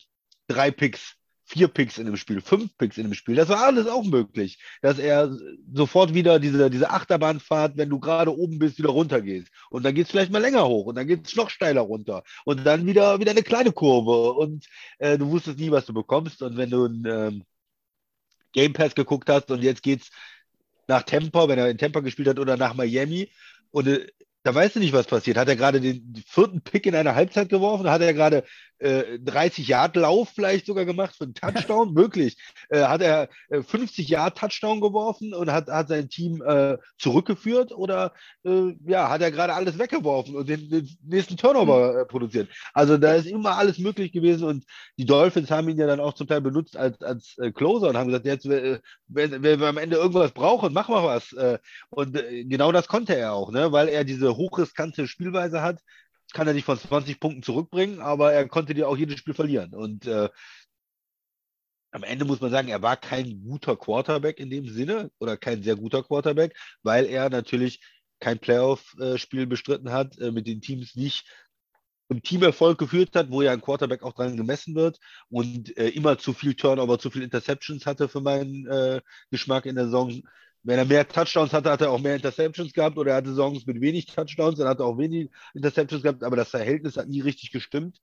drei 0.47 0.71
Picks, 0.71 1.17
vier 1.47 1.69
Picks 1.69 1.99
in 1.99 2.07
dem 2.07 2.17
Spiel, 2.17 2.41
fünf 2.41 2.77
Picks 2.79 2.97
in 2.97 3.05
dem 3.05 3.15
Spiel. 3.15 3.35
Das 3.35 3.49
war 3.49 3.65
alles 3.65 3.87
auch 3.87 4.05
möglich, 4.05 4.59
dass 4.81 4.99
er 4.99 5.37
sofort 5.73 6.15
wieder 6.15 6.39
diese, 6.39 6.71
diese 6.71 6.91
Achterbahnfahrt, 6.91 7.77
wenn 7.77 7.91
du 7.91 8.01
gerade 8.01 8.37
oben 8.37 8.59
bist, 8.59 8.79
wieder 8.79 8.91
runtergehst. 8.91 9.49
Und 9.71 9.85
dann 9.85 9.95
geht 9.95 10.07
es 10.07 10.11
vielleicht 10.11 10.33
mal 10.33 10.41
länger 10.41 10.67
hoch 10.67 10.87
und 10.87 10.95
dann 10.95 11.07
geht 11.07 11.27
es 11.27 11.37
noch 11.37 11.51
steiler 11.51 11.83
runter. 11.83 12.23
Und 12.45 12.65
dann 12.65 12.87
wieder, 12.87 13.21
wieder 13.21 13.33
eine 13.33 13.43
kleine 13.43 13.73
Kurve. 13.73 14.33
Und 14.33 14.67
äh, 14.99 15.19
du 15.19 15.31
wusstest 15.31 15.59
nie, 15.59 15.71
was 15.71 15.87
du 15.87 15.93
bekommst. 15.93 16.43
Und 16.43 16.57
wenn 16.57 16.71
du 16.71 16.87
ein 16.87 17.05
ähm, 17.07 17.45
Game 18.53 18.73
Pass 18.73 18.95
geguckt 18.95 19.29
hast 19.29 19.51
und 19.51 19.63
jetzt 19.63 19.83
geht's 19.83 20.11
nach 20.89 21.03
Tampa, 21.03 21.49
wenn 21.49 21.59
er 21.59 21.69
in 21.69 21.79
Tampa 21.79 22.01
gespielt 22.01 22.29
hat, 22.29 22.39
oder 22.39 22.57
nach 22.57 22.75
Miami. 22.75 23.31
Und 23.71 23.87
äh, 23.89 24.07
da 24.45 24.55
weißt 24.55 24.77
du 24.77 24.81
nicht, 24.81 24.93
was 24.93 25.07
passiert. 25.07 25.39
Hat 25.39 25.49
er 25.49 25.57
gerade 25.57 25.81
den 25.81 26.23
vierten 26.27 26.61
Pick 26.61 26.87
in 26.87 26.95
einer 26.95 27.15
Halbzeit 27.15 27.49
geworfen? 27.49 27.91
Hat 27.91 28.03
er 28.03 28.13
gerade 28.13 28.45
äh, 28.79 29.19
30 29.19 29.69
Yard 29.69 29.97
Lauf 29.97 30.31
vielleicht 30.35 30.67
sogar 30.67 30.85
gemacht 30.85 31.15
für 31.17 31.25
einen 31.25 31.35
Touchdown? 31.35 31.93
Möglich. 31.95 32.37
Äh, 32.69 32.83
hat 32.83 33.03
er 33.03 33.29
äh, 33.49 33.63
50 33.63 34.09
Yard 34.09 34.39
Touchdown 34.39 34.81
geworfen 34.81 35.35
und 35.35 35.51
hat, 35.51 35.69
hat 35.69 35.89
sein 35.89 36.09
Team 36.09 36.43
äh, 36.43 36.79
zurückgeführt? 36.99 37.73
Oder 37.73 38.13
äh, 38.45 38.75
ja, 38.87 39.09
hat 39.09 39.23
er 39.23 39.31
gerade 39.31 39.55
alles 39.55 39.79
weggeworfen 39.79 40.37
und 40.37 40.49
den, 40.49 40.69
den 40.69 40.89
nächsten 41.03 41.37
Turnover 41.37 42.01
äh, 42.01 42.05
produziert? 42.05 42.49
Also 42.73 42.99
da 42.99 43.15
ist 43.15 43.27
immer 43.27 43.57
alles 43.57 43.79
möglich 43.79 44.13
gewesen 44.13 44.45
und 44.45 44.65
die 44.99 45.07
Dolphins 45.07 45.51
haben 45.51 45.69
ihn 45.69 45.79
ja 45.79 45.87
dann 45.87 46.01
auch 46.01 46.15
zum 46.15 46.27
Teil 46.27 46.41
benutzt 46.41 46.77
als, 46.77 47.01
als 47.03 47.37
Closer 47.55 47.89
und 47.89 47.97
haben 47.97 48.09
gesagt, 48.09 48.27
jetzt, 48.27 48.49
wenn, 48.49 48.81
wenn 49.09 49.61
wir 49.61 49.67
am 49.67 49.79
Ende 49.79 49.97
irgendwas 49.97 50.33
brauchen, 50.33 50.73
mach 50.73 50.89
mal 50.89 51.05
was. 51.05 51.35
und 51.91 52.13
genau 52.49 52.73
das 52.73 52.89
konnte 52.89 53.17
er 53.17 53.33
auch, 53.33 53.51
ne? 53.51 53.73
weil 53.73 53.89
er 53.89 54.05
diese 54.05 54.37
hochriskante 54.37 55.07
Spielweise 55.07 55.63
hat, 55.63 55.81
kann 56.35 56.47
er 56.47 56.53
dich 56.53 56.65
von 56.65 56.79
20 56.79 57.19
Punkten 57.21 57.43
zurückbringen, 57.43 58.01
aber 58.01 58.33
er 58.33 58.47
konnte 58.49 58.75
dir 58.75 58.89
auch 58.89 58.99
jedes 58.99 59.19
Spiel 59.19 59.35
verlieren. 59.35 59.75
Und 59.75 60.07
äh, 60.07 60.29
am 61.93 62.03
Ende 62.03 62.25
muss 62.25 62.41
man 62.41 62.51
sagen, 62.51 62.69
er 62.69 62.83
war 62.83 62.97
kein 62.97 63.43
guter 63.43 63.77
Quarterback 63.77 64.41
in 64.41 64.51
dem 64.51 64.69
Sinne 64.69 65.11
oder 65.19 65.37
kein 65.37 65.63
sehr 65.63 65.77
guter 65.77 66.03
Quarterback, 66.03 66.55
weil 66.83 67.07
er 67.07 67.31
natürlich 67.31 67.81
kein 68.19 68.39
Playoff-Spiel 68.39 69.47
bestritten 69.47 69.93
hat, 69.93 70.19
äh, 70.19 70.33
mit 70.33 70.47
den 70.47 70.61
Teams 70.61 70.97
nicht 70.97 71.25
im 72.09 72.23
Teamerfolg 72.23 72.79
geführt 72.79 73.15
hat, 73.15 73.31
wo 73.31 73.43
ja 73.43 73.53
ein 73.53 73.61
Quarterback 73.61 74.03
auch 74.03 74.13
dran 74.13 74.37
gemessen 74.37 74.75
wird 74.75 74.99
und 75.31 75.77
äh, 75.77 75.89
immer 75.89 76.19
zu 76.19 76.33
viel 76.33 76.55
Turnover, 76.55 76.99
zu 76.99 77.11
viel 77.11 77.23
Interceptions 77.23 77.87
hatte 77.87 78.09
für 78.09 78.21
meinen 78.21 78.67
äh, 78.67 79.01
Geschmack 79.31 79.67
in 79.67 79.77
der 79.77 79.87
Saison. 79.87 80.23
Wenn 80.65 80.79
er 80.79 80.87
mehr 80.87 81.07
Touchdowns 81.07 81.53
hatte, 81.53 81.71
hat 81.71 81.83
er 81.83 81.91
auch 81.91 82.01
mehr 82.01 82.17
Interceptions 82.17 82.73
gehabt 82.73 82.97
oder 82.97 83.13
er 83.13 83.17
hatte 83.19 83.29
Saisons 83.29 83.67
mit 83.67 83.81
wenig 83.83 84.07
Touchdowns, 84.07 84.59
dann 84.59 84.69
hat 84.69 84.81
er 84.81 84.87
auch 84.87 84.99
wenig 84.99 85.31
Interceptions 85.53 86.03
gehabt, 86.03 86.25
aber 86.25 86.37
das 86.37 86.49
Verhältnis 86.49 86.97
hat 86.97 87.07
nie 87.07 87.21
richtig 87.21 87.53
gestimmt. 87.53 88.01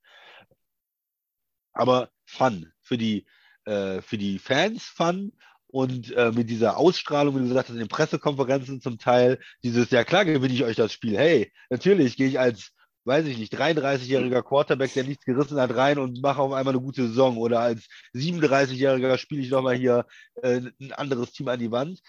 Aber 1.72 2.10
Fun 2.24 2.72
für 2.80 2.96
die, 2.96 3.26
äh, 3.64 4.00
für 4.00 4.16
die 4.16 4.38
Fans, 4.38 4.84
Fun 4.84 5.32
und 5.66 6.12
äh, 6.12 6.30
mit 6.30 6.50
dieser 6.50 6.76
Ausstrahlung, 6.76 7.34
wie 7.34 7.40
du 7.40 7.48
gesagt 7.48 7.68
hast, 7.68 7.74
in 7.74 7.80
den 7.80 7.88
Pressekonferenzen 7.88 8.80
zum 8.80 8.98
Teil, 8.98 9.40
dieses, 9.64 9.90
ja 9.90 10.04
klar 10.04 10.24
gewinne 10.24 10.54
ich 10.54 10.64
euch 10.64 10.76
das 10.76 10.92
Spiel. 10.92 11.16
Hey, 11.18 11.50
natürlich 11.68 12.16
gehe 12.16 12.28
ich 12.28 12.38
als, 12.38 12.72
weiß 13.04 13.26
ich 13.26 13.38
nicht, 13.38 13.54
33-jähriger 13.54 14.42
Quarterback, 14.42 14.92
der 14.94 15.04
nichts 15.04 15.24
gerissen 15.24 15.58
hat, 15.58 15.74
rein 15.74 15.98
und 15.98 16.22
mache 16.22 16.42
auf 16.42 16.52
einmal 16.52 16.74
eine 16.74 16.82
gute 16.82 17.08
Saison. 17.08 17.38
Oder 17.38 17.60
als 17.60 17.88
37-jähriger 18.14 19.16
spiele 19.18 19.42
ich 19.42 19.50
nochmal 19.50 19.74
hier 19.74 20.06
äh, 20.42 20.60
ein 20.80 20.92
anderes 20.92 21.32
Team 21.32 21.48
an 21.48 21.58
die 21.58 21.72
Wand. 21.72 22.00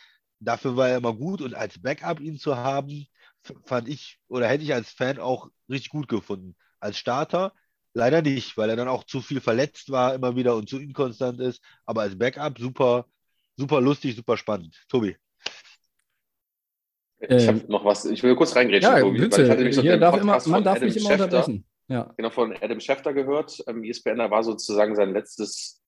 Dafür 0.44 0.76
war 0.76 0.90
er 0.90 0.98
immer 0.98 1.14
gut 1.14 1.42
und 1.42 1.56
als 1.56 1.82
Backup 1.82 2.20
ihn 2.20 2.38
zu 2.38 2.58
haben, 2.58 3.08
fand 3.66 3.88
ich 3.88 4.20
oder 4.28 4.48
hätte 4.48 4.64
ich 4.64 4.74
als 4.74 4.92
Fan 4.92 5.20
auch 5.20 5.50
richtig 5.70 5.90
gut 5.90 6.08
gefunden. 6.08 6.56
Als 6.80 6.98
Starter 6.98 7.54
leider 7.94 8.22
nicht, 8.22 8.58
weil 8.58 8.70
er 8.70 8.76
dann 8.76 8.88
auch 8.88 9.04
zu 9.04 9.22
viel 9.22 9.42
verletzt 9.42 9.92
war 9.92 10.16
immer 10.16 10.36
wieder 10.36 10.56
und 10.56 10.70
zu 10.70 10.80
inkonstant 10.80 11.40
ist. 11.40 11.62
Aber 11.86 12.02
als 12.02 12.18
Backup 12.18 12.58
super, 12.58 13.06
super 13.56 13.82
lustig, 13.82 14.16
super 14.16 14.38
spannend. 14.38 14.84
Tobi. 14.90 15.16
Ich 17.20 17.48
habe 17.48 17.60
noch 17.70 17.86
was, 17.86 18.04
ich 18.06 18.22
will 18.22 18.36
kurz 18.36 18.56
reingrätschen, 18.56 18.92
ja, 18.92 19.00
Tobi. 19.00 19.20
Bitte. 19.20 19.48
Weil 19.48 19.68
ich 19.68 19.80
Hier 19.80 19.98
darf 19.98 20.20
immer, 20.20 20.42
man 20.48 20.64
darf 20.64 20.78
Adam 20.78 20.88
mich 20.88 20.98
immer 20.98 21.10
Schefter, 21.10 21.24
unterbrechen. 21.26 21.66
Ja. 21.88 22.14
Genau, 22.18 22.30
von 22.30 22.54
Adam 22.62 22.80
Schefter 22.80 23.14
gehört. 23.14 23.64
Ähm, 23.68 23.84
ESPN 23.84 24.18
war 24.18 24.44
sozusagen 24.44 24.96
sein 24.96 25.14
letztes 25.14 25.82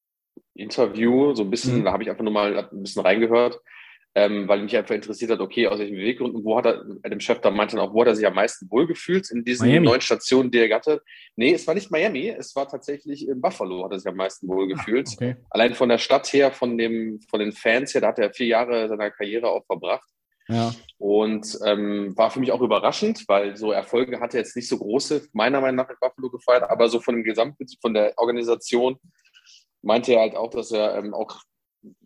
Interview, 0.54 1.34
so 1.34 1.44
ein 1.44 1.50
bisschen, 1.50 1.80
mhm. 1.80 1.86
da 1.86 1.92
habe 1.92 2.04
ich 2.04 2.10
einfach 2.10 2.24
nur 2.24 2.32
mal 2.32 2.58
ein 2.58 2.82
bisschen 2.84 3.02
reingehört 3.02 3.60
ähm, 4.18 4.48
weil 4.48 4.62
mich 4.62 4.76
einfach 4.78 4.96
interessiert 4.96 5.32
hat, 5.32 5.42
okay, 5.42 5.68
aus 5.68 5.78
welchen 5.78 5.98
Beweggründen, 5.98 6.46
wo 6.46 6.58
hat 6.58 6.66
er, 6.66 6.86
dem 7.10 7.20
Chef 7.20 7.42
da 7.42 7.52
meinte 7.52 7.76
dann 7.76 7.86
auch, 7.86 7.94
wo 7.94 8.00
hat 8.02 8.08
er 8.08 8.16
sich 8.16 8.26
am 8.26 8.34
meisten 8.34 8.72
wohlgefühlt 8.72 9.30
in 9.30 9.44
diesen 9.44 9.68
Miami. 9.68 9.86
neuen 9.86 10.00
Stationen, 10.00 10.52
die 10.52 10.60
er 10.60 10.74
hatte. 10.74 11.02
Nee, 11.36 11.54
es 11.54 11.68
war 11.68 11.74
nicht 11.74 11.92
Miami, 11.92 12.30
es 12.30 12.56
war 12.56 12.68
tatsächlich 12.68 13.28
in 13.28 13.42
Buffalo, 13.42 13.84
hat 13.84 13.92
er 13.92 14.00
sich 14.00 14.08
am 14.08 14.16
meisten 14.16 14.48
wohlgefühlt. 14.48 15.10
Ah, 15.10 15.16
okay. 15.16 15.36
Allein 15.50 15.76
von 15.76 15.90
der 15.90 15.98
Stadt 15.98 16.32
her, 16.32 16.54
von, 16.54 16.78
dem, 16.78 17.20
von 17.30 17.42
den 17.42 17.52
Fans 17.52 17.94
her, 17.94 18.02
da 18.02 18.08
hat 18.08 18.20
er 18.20 18.34
vier 18.34 18.48
Jahre 18.48 18.88
seiner 18.88 19.12
Karriere 19.12 19.50
auch 19.50 19.66
verbracht. 19.66 20.10
Ja. 20.48 20.74
Und 20.98 21.60
ähm, 21.66 22.16
war 22.16 22.32
für 22.32 22.40
mich 22.40 22.54
auch 22.54 22.62
überraschend, 22.62 23.26
weil 23.28 23.58
so 23.58 23.74
Erfolge 23.74 24.22
hat 24.22 24.34
er 24.34 24.42
jetzt 24.42 24.56
nicht 24.56 24.70
so 24.70 24.78
große, 24.78 25.28
meiner 25.34 25.60
Meinung 25.60 25.78
nach 25.78 25.90
in 25.90 25.98
Buffalo 26.00 26.30
gefeiert, 26.30 26.70
aber 26.70 26.88
so 26.88 27.02
von 27.02 27.16
dem 27.16 27.24
Gesamtprinzip, 27.26 27.82
von 27.82 27.94
der 27.94 28.14
Organisation 28.16 28.98
meinte 29.82 30.14
er 30.14 30.22
halt 30.22 30.36
auch, 30.36 30.52
dass 30.52 30.72
er 30.72 30.98
ähm, 30.98 31.14
auch 31.14 31.42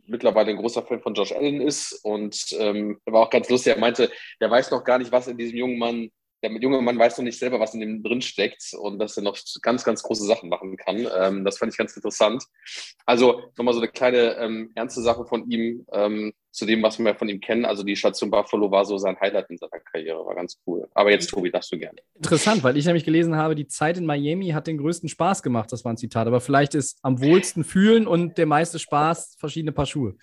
mittlerweile 0.09 0.51
ein 0.51 0.57
großer 0.57 0.83
Fan 0.83 1.01
von 1.01 1.13
Josh 1.13 1.31
Allen 1.31 1.61
ist. 1.61 1.99
Und 2.03 2.55
ähm, 2.59 2.99
war 3.05 3.21
auch 3.21 3.29
ganz 3.29 3.49
lustig. 3.49 3.73
Er 3.73 3.79
meinte, 3.79 4.11
der 4.39 4.51
weiß 4.51 4.71
noch 4.71 4.83
gar 4.83 4.97
nicht, 4.97 5.11
was 5.11 5.27
in 5.27 5.37
diesem 5.37 5.57
jungen 5.57 5.77
Mann 5.77 6.09
der 6.41 6.51
junge 6.51 6.81
Mann 6.81 6.97
weiß 6.97 7.17
noch 7.17 7.25
nicht 7.25 7.37
selber, 7.37 7.59
was 7.59 7.73
in 7.73 7.81
dem 7.81 8.03
drin 8.03 8.21
steckt 8.21 8.73
und 8.73 8.99
dass 8.99 9.17
er 9.17 9.23
noch 9.23 9.37
ganz, 9.61 9.83
ganz 9.83 10.03
große 10.03 10.25
Sachen 10.25 10.49
machen 10.49 10.77
kann. 10.77 11.07
Ähm, 11.17 11.43
das 11.43 11.57
fand 11.57 11.71
ich 11.71 11.77
ganz 11.77 11.95
interessant. 11.95 12.43
Also 13.05 13.51
nochmal 13.57 13.73
so 13.73 13.81
eine 13.81 13.89
kleine 13.89 14.37
ähm, 14.37 14.71
ernste 14.75 15.01
Sache 15.01 15.25
von 15.25 15.49
ihm 15.49 15.85
ähm, 15.91 16.33
zu 16.51 16.65
dem, 16.65 16.81
was 16.81 16.97
wir 16.99 17.15
von 17.15 17.29
ihm 17.29 17.39
kennen. 17.39 17.65
Also 17.65 17.83
die 17.83 17.95
Station 17.95 18.31
Buffalo 18.31 18.71
war 18.71 18.83
so 18.85 18.97
sein 18.97 19.19
Highlight 19.19 19.49
in 19.49 19.57
seiner 19.57 19.79
Karriere, 19.79 20.25
war 20.25 20.35
ganz 20.35 20.59
cool. 20.65 20.87
Aber 20.93 21.11
jetzt, 21.11 21.29
Tobi, 21.29 21.51
darfst 21.51 21.71
du 21.71 21.77
gerne. 21.77 21.99
Interessant, 22.15 22.63
weil 22.63 22.77
ich 22.77 22.85
nämlich 22.85 23.05
gelesen 23.05 23.35
habe, 23.35 23.55
die 23.55 23.67
Zeit 23.67 23.97
in 23.97 24.05
Miami 24.05 24.49
hat 24.49 24.67
den 24.67 24.77
größten 24.77 25.09
Spaß 25.09 25.43
gemacht. 25.43 25.71
Das 25.71 25.85
war 25.85 25.93
ein 25.93 25.97
Zitat. 25.97 26.27
Aber 26.27 26.41
vielleicht 26.41 26.75
ist 26.75 26.99
am 27.03 27.21
wohlsten 27.21 27.63
fühlen 27.63 28.07
und 28.07 28.37
der 28.37 28.45
meiste 28.45 28.79
Spaß 28.79 29.37
verschiedene 29.39 29.71
Paar 29.71 29.85
Schuhe. 29.85 30.15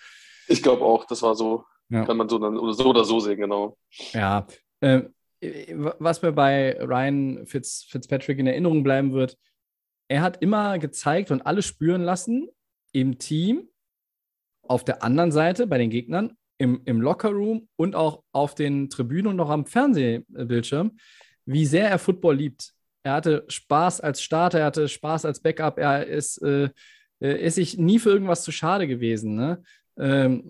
Ich 0.48 0.62
glaube 0.62 0.84
auch, 0.84 1.04
das 1.04 1.22
war 1.22 1.34
so. 1.34 1.64
Ja. 1.88 2.04
Kann 2.04 2.16
man 2.16 2.28
so, 2.28 2.38
oder 2.38 2.72
so 2.72 2.84
oder 2.86 3.04
so 3.04 3.20
sehen, 3.20 3.38
genau. 3.38 3.78
Ja, 4.12 4.46
äh, 4.80 5.02
was 5.98 6.22
mir 6.22 6.32
bei 6.32 6.76
Ryan 6.80 7.46
Fitz, 7.46 7.86
Fitzpatrick 7.88 8.38
in 8.38 8.46
Erinnerung 8.46 8.82
bleiben 8.82 9.12
wird, 9.12 9.36
er 10.08 10.22
hat 10.22 10.42
immer 10.42 10.78
gezeigt 10.78 11.30
und 11.30 11.42
alle 11.42 11.62
spüren 11.62 12.02
lassen 12.02 12.48
im 12.92 13.18
Team, 13.18 13.68
auf 14.68 14.84
der 14.84 15.02
anderen 15.02 15.32
Seite 15.32 15.66
bei 15.66 15.78
den 15.78 15.90
Gegnern, 15.90 16.32
im, 16.58 16.80
im 16.84 17.00
Lockerroom 17.00 17.68
und 17.76 17.94
auch 17.94 18.22
auf 18.32 18.54
den 18.54 18.88
Tribünen 18.88 19.26
und 19.26 19.40
auch 19.40 19.50
am 19.50 19.66
Fernsehbildschirm, 19.66 20.96
wie 21.44 21.66
sehr 21.66 21.90
er 21.90 21.98
Football 21.98 22.36
liebt. 22.36 22.72
Er 23.02 23.12
hatte 23.12 23.44
Spaß 23.48 24.00
als 24.00 24.22
Starter, 24.22 24.60
er 24.60 24.66
hatte 24.66 24.88
Spaß 24.88 25.26
als 25.26 25.40
Backup, 25.40 25.78
er 25.78 26.06
ist, 26.06 26.42
äh, 26.42 26.70
ist 27.20 27.56
sich 27.56 27.78
nie 27.78 27.98
für 27.98 28.10
irgendwas 28.10 28.42
zu 28.42 28.52
schade 28.52 28.86
gewesen. 28.88 29.34
Ne? 29.34 29.62
ähm, 29.98 30.42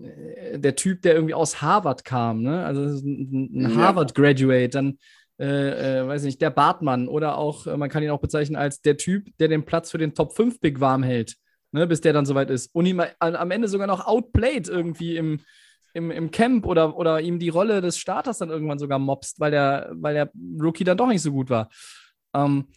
der 0.55 0.75
Typ, 0.75 1.01
der 1.01 1.15
irgendwie 1.15 1.33
aus 1.33 1.61
Harvard 1.61 2.03
kam, 2.03 2.41
ne? 2.41 2.65
also 2.65 2.81
ein, 2.81 3.49
ein 3.53 3.75
Harvard-Graduate, 3.77 4.69
dann 4.69 4.97
äh, 5.39 5.99
äh, 5.99 6.07
weiß 6.07 6.23
nicht, 6.23 6.41
der 6.41 6.49
Bartmann 6.49 7.07
oder 7.07 7.37
auch, 7.37 7.67
äh, 7.67 7.77
man 7.77 7.89
kann 7.89 8.03
ihn 8.03 8.09
auch 8.09 8.19
bezeichnen 8.19 8.55
als 8.55 8.81
der 8.81 8.97
Typ, 8.97 9.27
der 9.39 9.47
den 9.47 9.65
Platz 9.65 9.91
für 9.91 9.97
den 9.97 10.13
Top 10.13 10.33
5-Pick 10.33 10.79
warm 10.79 11.03
hält, 11.03 11.35
ne? 11.71 11.87
bis 11.87 12.01
der 12.01 12.13
dann 12.13 12.25
soweit 12.25 12.49
ist. 12.49 12.73
Und 12.73 12.85
ihm 12.85 13.01
am 13.19 13.51
Ende 13.51 13.67
sogar 13.67 13.87
noch 13.87 14.05
outplayed 14.05 14.67
irgendwie 14.67 15.17
im, 15.17 15.41
im, 15.93 16.11
im 16.11 16.31
Camp 16.31 16.65
oder, 16.65 16.97
oder 16.97 17.21
ihm 17.21 17.39
die 17.39 17.49
Rolle 17.49 17.81
des 17.81 17.97
Starters 17.97 18.37
dann 18.37 18.49
irgendwann 18.49 18.79
sogar 18.79 18.99
mobst, 18.99 19.39
weil 19.39 19.51
der, 19.51 19.91
weil 19.93 20.13
der 20.13 20.31
Rookie 20.59 20.83
dann 20.83 20.97
doch 20.97 21.07
nicht 21.07 21.21
so 21.21 21.31
gut 21.31 21.49
war. 21.49 21.69
Ähm, 22.35 22.67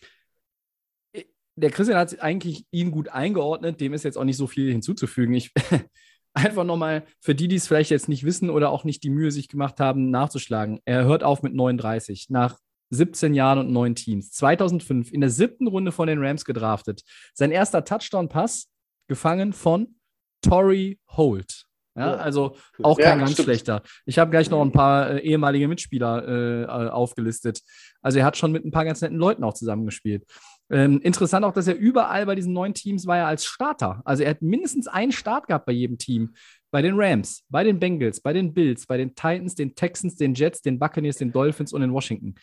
der 1.57 1.71
Christian 1.71 1.99
hat 1.99 2.21
eigentlich 2.21 2.65
ihn 2.71 2.91
gut 2.91 3.09
eingeordnet, 3.09 3.81
dem 3.81 3.93
ist 3.93 4.05
jetzt 4.05 4.17
auch 4.17 4.25
nicht 4.25 4.37
so 4.37 4.47
viel 4.47 4.71
hinzuzufügen. 4.71 5.35
Ich 5.35 5.53
einfach 6.35 6.65
nochmal 6.65 7.05
für 7.21 7.35
die, 7.35 7.49
die 7.49 7.57
es 7.57 7.67
vielleicht 7.67 7.91
jetzt 7.91 8.09
nicht 8.09 8.25
wissen 8.25 8.51
oder 8.51 8.71
auch 8.71 8.85
nicht 8.85 9.03
die 9.03 9.11
Mühe 9.11 9.31
sich 9.31 9.49
gemacht 9.49 9.81
haben, 9.81 10.11
nachzuschlagen. 10.11 10.81
Er 10.85 11.05
hört 11.05 11.25
auf 11.25 11.43
mit 11.43 11.55
39 11.55 12.31
nach 12.31 12.59
17 12.91 13.35
Jahren 13.35 13.59
und 13.59 13.71
neun 13.71 13.95
Teams. 13.95 14.33
2005 14.33 15.13
in 15.13 15.21
der 15.21 15.31
siebten 15.31 15.67
Runde 15.67 15.93
von 15.93 16.09
den 16.09 16.23
Rams 16.23 16.45
gedraftet. 16.45 17.03
Sein 17.35 17.53
erster 17.53 17.85
Touchdown-Pass 17.85 18.69
gefangen 19.11 19.53
von 19.53 19.97
Tory 20.41 20.99
Holt. 21.11 21.67
Ja, 21.97 22.15
also 22.15 22.57
auch 22.83 22.97
kein 22.97 23.09
ja, 23.09 23.17
ganz 23.17 23.33
stimmt. 23.33 23.47
schlechter. 23.47 23.83
Ich 24.07 24.19
habe 24.19 24.31
gleich 24.31 24.49
noch 24.49 24.63
ein 24.63 24.71
paar 24.73 25.11
äh, 25.11 25.19
ehemalige 25.19 25.67
Mitspieler 25.67 26.63
äh, 26.63 26.67
aufgelistet. 26.89 27.61
Also 28.01 28.21
er 28.21 28.25
hat 28.25 28.37
schon 28.37 28.53
mit 28.53 28.65
ein 28.65 28.71
paar 28.71 28.85
ganz 28.85 29.01
netten 29.03 29.19
Leuten 29.19 29.43
auch 29.43 29.55
zusammengespielt. 29.55 30.25
Ähm, 30.71 31.01
interessant 31.01 31.45
auch, 31.45 31.53
dass 31.53 31.67
er 31.67 31.75
überall 31.75 32.27
bei 32.27 32.37
diesen 32.37 32.53
neuen 32.53 32.75
Teams 32.75 33.07
war 33.07 33.19
er 33.19 33.27
als 33.27 33.45
Starter. 33.45 34.01
Also 34.05 34.23
er 34.23 34.31
hat 34.31 34.41
mindestens 34.41 34.87
einen 34.87 35.11
Start 35.11 35.49
gehabt 35.49 35.67
bei 35.67 35.73
jedem 35.73 35.99
Team. 35.99 36.35
Bei 36.71 36.81
den 36.81 36.95
Rams, 36.95 37.43
bei 37.49 37.65
den 37.65 37.81
Bengals, 37.81 38.21
bei 38.21 38.33
den 38.33 38.55
Bills, 38.55 38.87
bei 38.87 38.97
den 38.97 39.17
Titans, 39.17 39.57
den 39.57 39.75
Texans, 39.75 40.15
den 40.15 40.35
Jets, 40.35 40.63
den 40.63 40.79
Buccaneers, 40.79 41.17
den 41.17 41.33
Dolphins 41.33 41.73
und 41.73 41.83
in 41.83 41.93
Washington. 41.93 42.37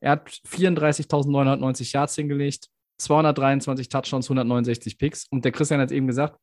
Er 0.00 0.12
hat 0.12 0.28
34.990 0.28 1.94
Yards 1.94 2.14
hingelegt, 2.16 2.68
223 3.00 3.88
Touchdowns, 3.88 4.26
169 4.26 4.98
Picks. 4.98 5.26
Und 5.30 5.44
der 5.44 5.52
Christian 5.52 5.80
hat 5.80 5.92
eben 5.92 6.06
gesagt, 6.06 6.38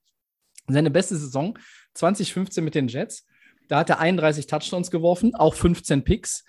seine 0.67 0.91
beste 0.91 1.15
Saison 1.15 1.57
2015 1.93 2.63
mit 2.63 2.75
den 2.75 2.87
Jets. 2.87 3.25
Da 3.67 3.79
hat 3.79 3.89
er 3.89 3.99
31 3.99 4.47
Touchdowns 4.47 4.91
geworfen, 4.91 5.35
auch 5.35 5.53
15 5.53 6.03
Picks, 6.03 6.43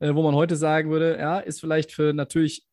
äh, 0.00 0.14
wo 0.14 0.22
man 0.22 0.34
heute 0.34 0.56
sagen 0.56 0.90
würde, 0.90 1.16
ja, 1.18 1.38
ist 1.38 1.60
vielleicht 1.60 1.92
für 1.92 2.12
natürlich 2.12 2.66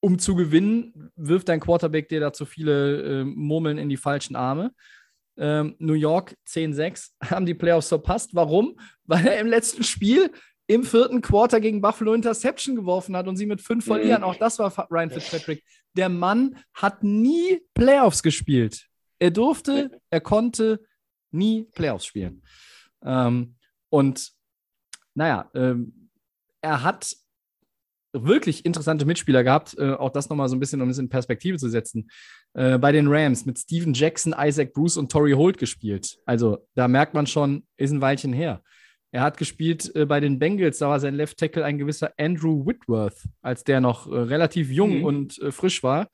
um 0.00 0.18
zu 0.18 0.34
gewinnen, 0.34 1.10
wirft 1.16 1.48
dein 1.48 1.60
Quarterback 1.60 2.08
dir 2.08 2.20
da 2.20 2.32
zu 2.32 2.46
viele 2.46 3.20
äh, 3.20 3.24
Murmeln 3.24 3.78
in 3.78 3.88
die 3.88 3.98
falschen 3.98 4.34
Arme. 4.34 4.72
Ähm, 5.36 5.76
New 5.78 5.94
York 5.94 6.36
10-6 6.48 7.10
haben 7.30 7.46
die 7.46 7.54
Playoffs 7.54 7.88
verpasst. 7.88 8.34
Warum? 8.34 8.78
Weil 9.04 9.26
er 9.26 9.38
im 9.40 9.46
letzten 9.46 9.84
Spiel 9.84 10.30
im 10.66 10.84
vierten 10.84 11.20
Quarter 11.20 11.60
gegen 11.60 11.80
Buffalo 11.80 12.14
Interception 12.14 12.76
geworfen 12.76 13.16
hat 13.16 13.26
und 13.26 13.36
sie 13.36 13.46
mit 13.46 13.60
fünf 13.60 13.84
verlieren. 13.84 14.20
Mhm. 14.20 14.24
Auch 14.24 14.36
das 14.36 14.58
war 14.58 14.72
Ryan 14.90 15.10
Fitzpatrick. 15.10 15.64
Der 15.96 16.08
Mann 16.08 16.56
hat 16.74 17.02
nie 17.02 17.60
Playoffs 17.74 18.22
gespielt. 18.22 18.86
Er 19.18 19.30
durfte, 19.30 20.00
er 20.10 20.20
konnte 20.20 20.80
nie 21.30 21.64
Playoffs 21.74 22.06
spielen. 22.06 22.42
Ähm, 23.04 23.56
und 23.88 24.32
naja, 25.14 25.50
ähm, 25.54 26.10
er 26.60 26.82
hat 26.82 27.16
wirklich 28.12 28.64
interessante 28.64 29.04
Mitspieler 29.04 29.44
gehabt. 29.44 29.76
Äh, 29.78 29.92
auch 29.92 30.10
das 30.10 30.28
nochmal 30.28 30.48
so 30.48 30.56
ein 30.56 30.60
bisschen, 30.60 30.80
um 30.80 30.88
es 30.88 30.98
in 30.98 31.08
Perspektive 31.08 31.58
zu 31.58 31.68
setzen. 31.68 32.10
Äh, 32.54 32.78
bei 32.78 32.92
den 32.92 33.06
Rams 33.08 33.46
mit 33.46 33.58
Steven 33.58 33.92
Jackson, 33.94 34.34
Isaac 34.36 34.72
Bruce 34.72 34.96
und 34.96 35.12
Torrey 35.12 35.32
Holt 35.32 35.58
gespielt. 35.58 36.18
Also 36.26 36.66
da 36.74 36.88
merkt 36.88 37.14
man 37.14 37.26
schon, 37.26 37.66
ist 37.76 37.92
ein 37.92 38.00
Weilchen 38.00 38.32
her. 38.32 38.62
Er 39.12 39.22
hat 39.22 39.36
gespielt 39.36 39.94
äh, 39.96 40.06
bei 40.06 40.20
den 40.20 40.38
Bengals, 40.38 40.78
da 40.78 40.88
war 40.88 41.00
sein 41.00 41.14
Left 41.14 41.38
Tackle 41.38 41.64
ein 41.64 41.78
gewisser 41.78 42.12
Andrew 42.16 42.64
Whitworth, 42.64 43.24
als 43.42 43.64
der 43.64 43.80
noch 43.80 44.06
äh, 44.06 44.14
relativ 44.14 44.70
jung 44.70 44.98
mhm. 44.98 45.04
und 45.04 45.38
äh, 45.40 45.50
frisch 45.50 45.82
war. 45.82 46.08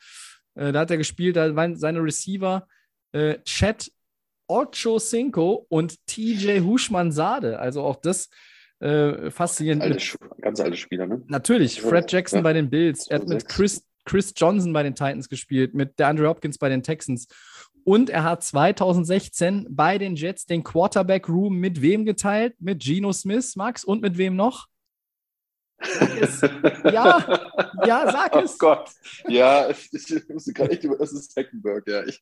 Äh, 0.54 0.72
da 0.72 0.80
hat 0.80 0.90
er 0.90 0.96
gespielt, 0.96 1.36
da 1.36 1.54
waren 1.54 1.76
seine 1.76 2.02
Receiver 2.02 2.66
Chad 3.44 3.90
Ocho 4.46 4.98
Cinco 4.98 5.66
und 5.70 6.06
TJ 6.06 6.60
Huschmann 6.60 7.12
Sade. 7.12 7.58
Also 7.58 7.82
auch 7.82 7.96
das 7.96 8.28
äh, 8.80 9.30
faszinierend. 9.30 9.82
Alte, 9.82 10.18
ganz 10.40 10.60
alte 10.60 10.76
Spieler, 10.76 11.06
ne? 11.06 11.22
Natürlich, 11.26 11.80
Fred 11.80 12.10
Jackson 12.10 12.38
ja. 12.38 12.42
bei 12.42 12.52
den 12.52 12.68
Bills. 12.68 13.08
Er 13.08 13.20
hat 13.20 13.28
mit 13.28 13.48
Chris, 13.48 13.84
Chris 14.04 14.34
Johnson 14.36 14.72
bei 14.72 14.82
den 14.82 14.94
Titans 14.94 15.28
gespielt, 15.28 15.74
mit 15.74 15.98
der 15.98 16.08
Andrew 16.08 16.26
Hopkins 16.26 16.58
bei 16.58 16.68
den 16.68 16.82
Texans. 16.82 17.26
Und 17.86 18.10
er 18.10 18.24
hat 18.24 18.42
2016 18.42 19.68
bei 19.70 19.96
den 19.96 20.16
Jets 20.16 20.44
den 20.44 20.64
Quarterback-Room 20.64 21.54
mit 21.56 21.82
wem 21.82 22.04
geteilt? 22.04 22.56
Mit 22.58 22.82
Geno 22.82 23.12
Smith, 23.12 23.54
Max, 23.54 23.84
und 23.84 24.02
mit 24.02 24.18
wem 24.18 24.34
noch? 24.34 24.66
es. 25.78 26.40
Ja, 26.92 27.18
ja, 27.86 28.10
sag 28.10 28.34
Oh 28.34 28.40
es. 28.40 28.58
Gott. 28.58 28.90
Ja, 29.28 29.70
ich, 29.70 29.88
ich 29.92 30.28
musste 30.28 30.52
gerade 30.52 30.72
echt 30.72 30.82
über. 30.82 30.98
Es 31.00 31.12
ist 31.12 31.36
Heckenberg, 31.36 31.86
ja. 31.86 32.02
Ich, 32.04 32.20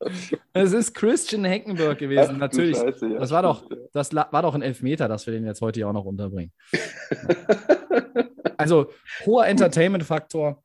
Es 0.52 0.72
ist 0.72 0.92
Christian 0.92 1.44
Heckenberg 1.44 1.98
gewesen, 1.98 2.32
Ach, 2.34 2.38
natürlich. 2.38 2.76
Scheiße, 2.76 3.08
ja, 3.08 3.18
Das 3.18 3.30
war 3.30 3.42
doch, 3.42 3.66
das 3.92 4.14
war 4.14 4.42
doch 4.42 4.54
ein 4.54 4.62
Elfmeter, 4.62 5.08
dass 5.08 5.26
wir 5.26 5.32
den 5.32 5.46
jetzt 5.46 5.62
heute 5.62 5.80
hier 5.80 5.88
auch 5.88 5.92
noch 5.94 6.04
unterbringen. 6.04 6.52
Also 8.56 8.92
hoher 9.26 9.46
Entertainment-Faktor. 9.46 10.62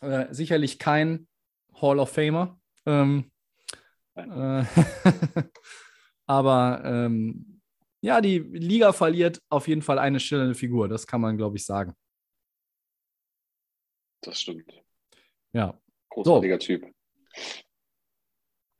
Äh, 0.00 0.26
sicherlich 0.30 0.78
kein 0.78 1.26
Hall 1.82 1.98
of 1.98 2.10
Famer. 2.10 2.56
Ähm, 2.86 3.30
äh, 4.24 4.64
aber 6.26 6.82
ähm, 6.84 7.60
ja, 8.02 8.20
die 8.20 8.38
Liga 8.38 8.92
verliert 8.92 9.42
auf 9.50 9.68
jeden 9.68 9.82
Fall 9.82 9.98
eine 9.98 10.20
schillernde 10.20 10.54
Figur. 10.54 10.88
Das 10.88 11.06
kann 11.06 11.20
man, 11.20 11.36
glaube 11.36 11.56
ich, 11.56 11.66
sagen. 11.66 11.94
Das 14.22 14.40
stimmt. 14.40 14.70
Ja. 15.52 15.78
Großartiger 16.10 16.58
Typ. 16.58 16.86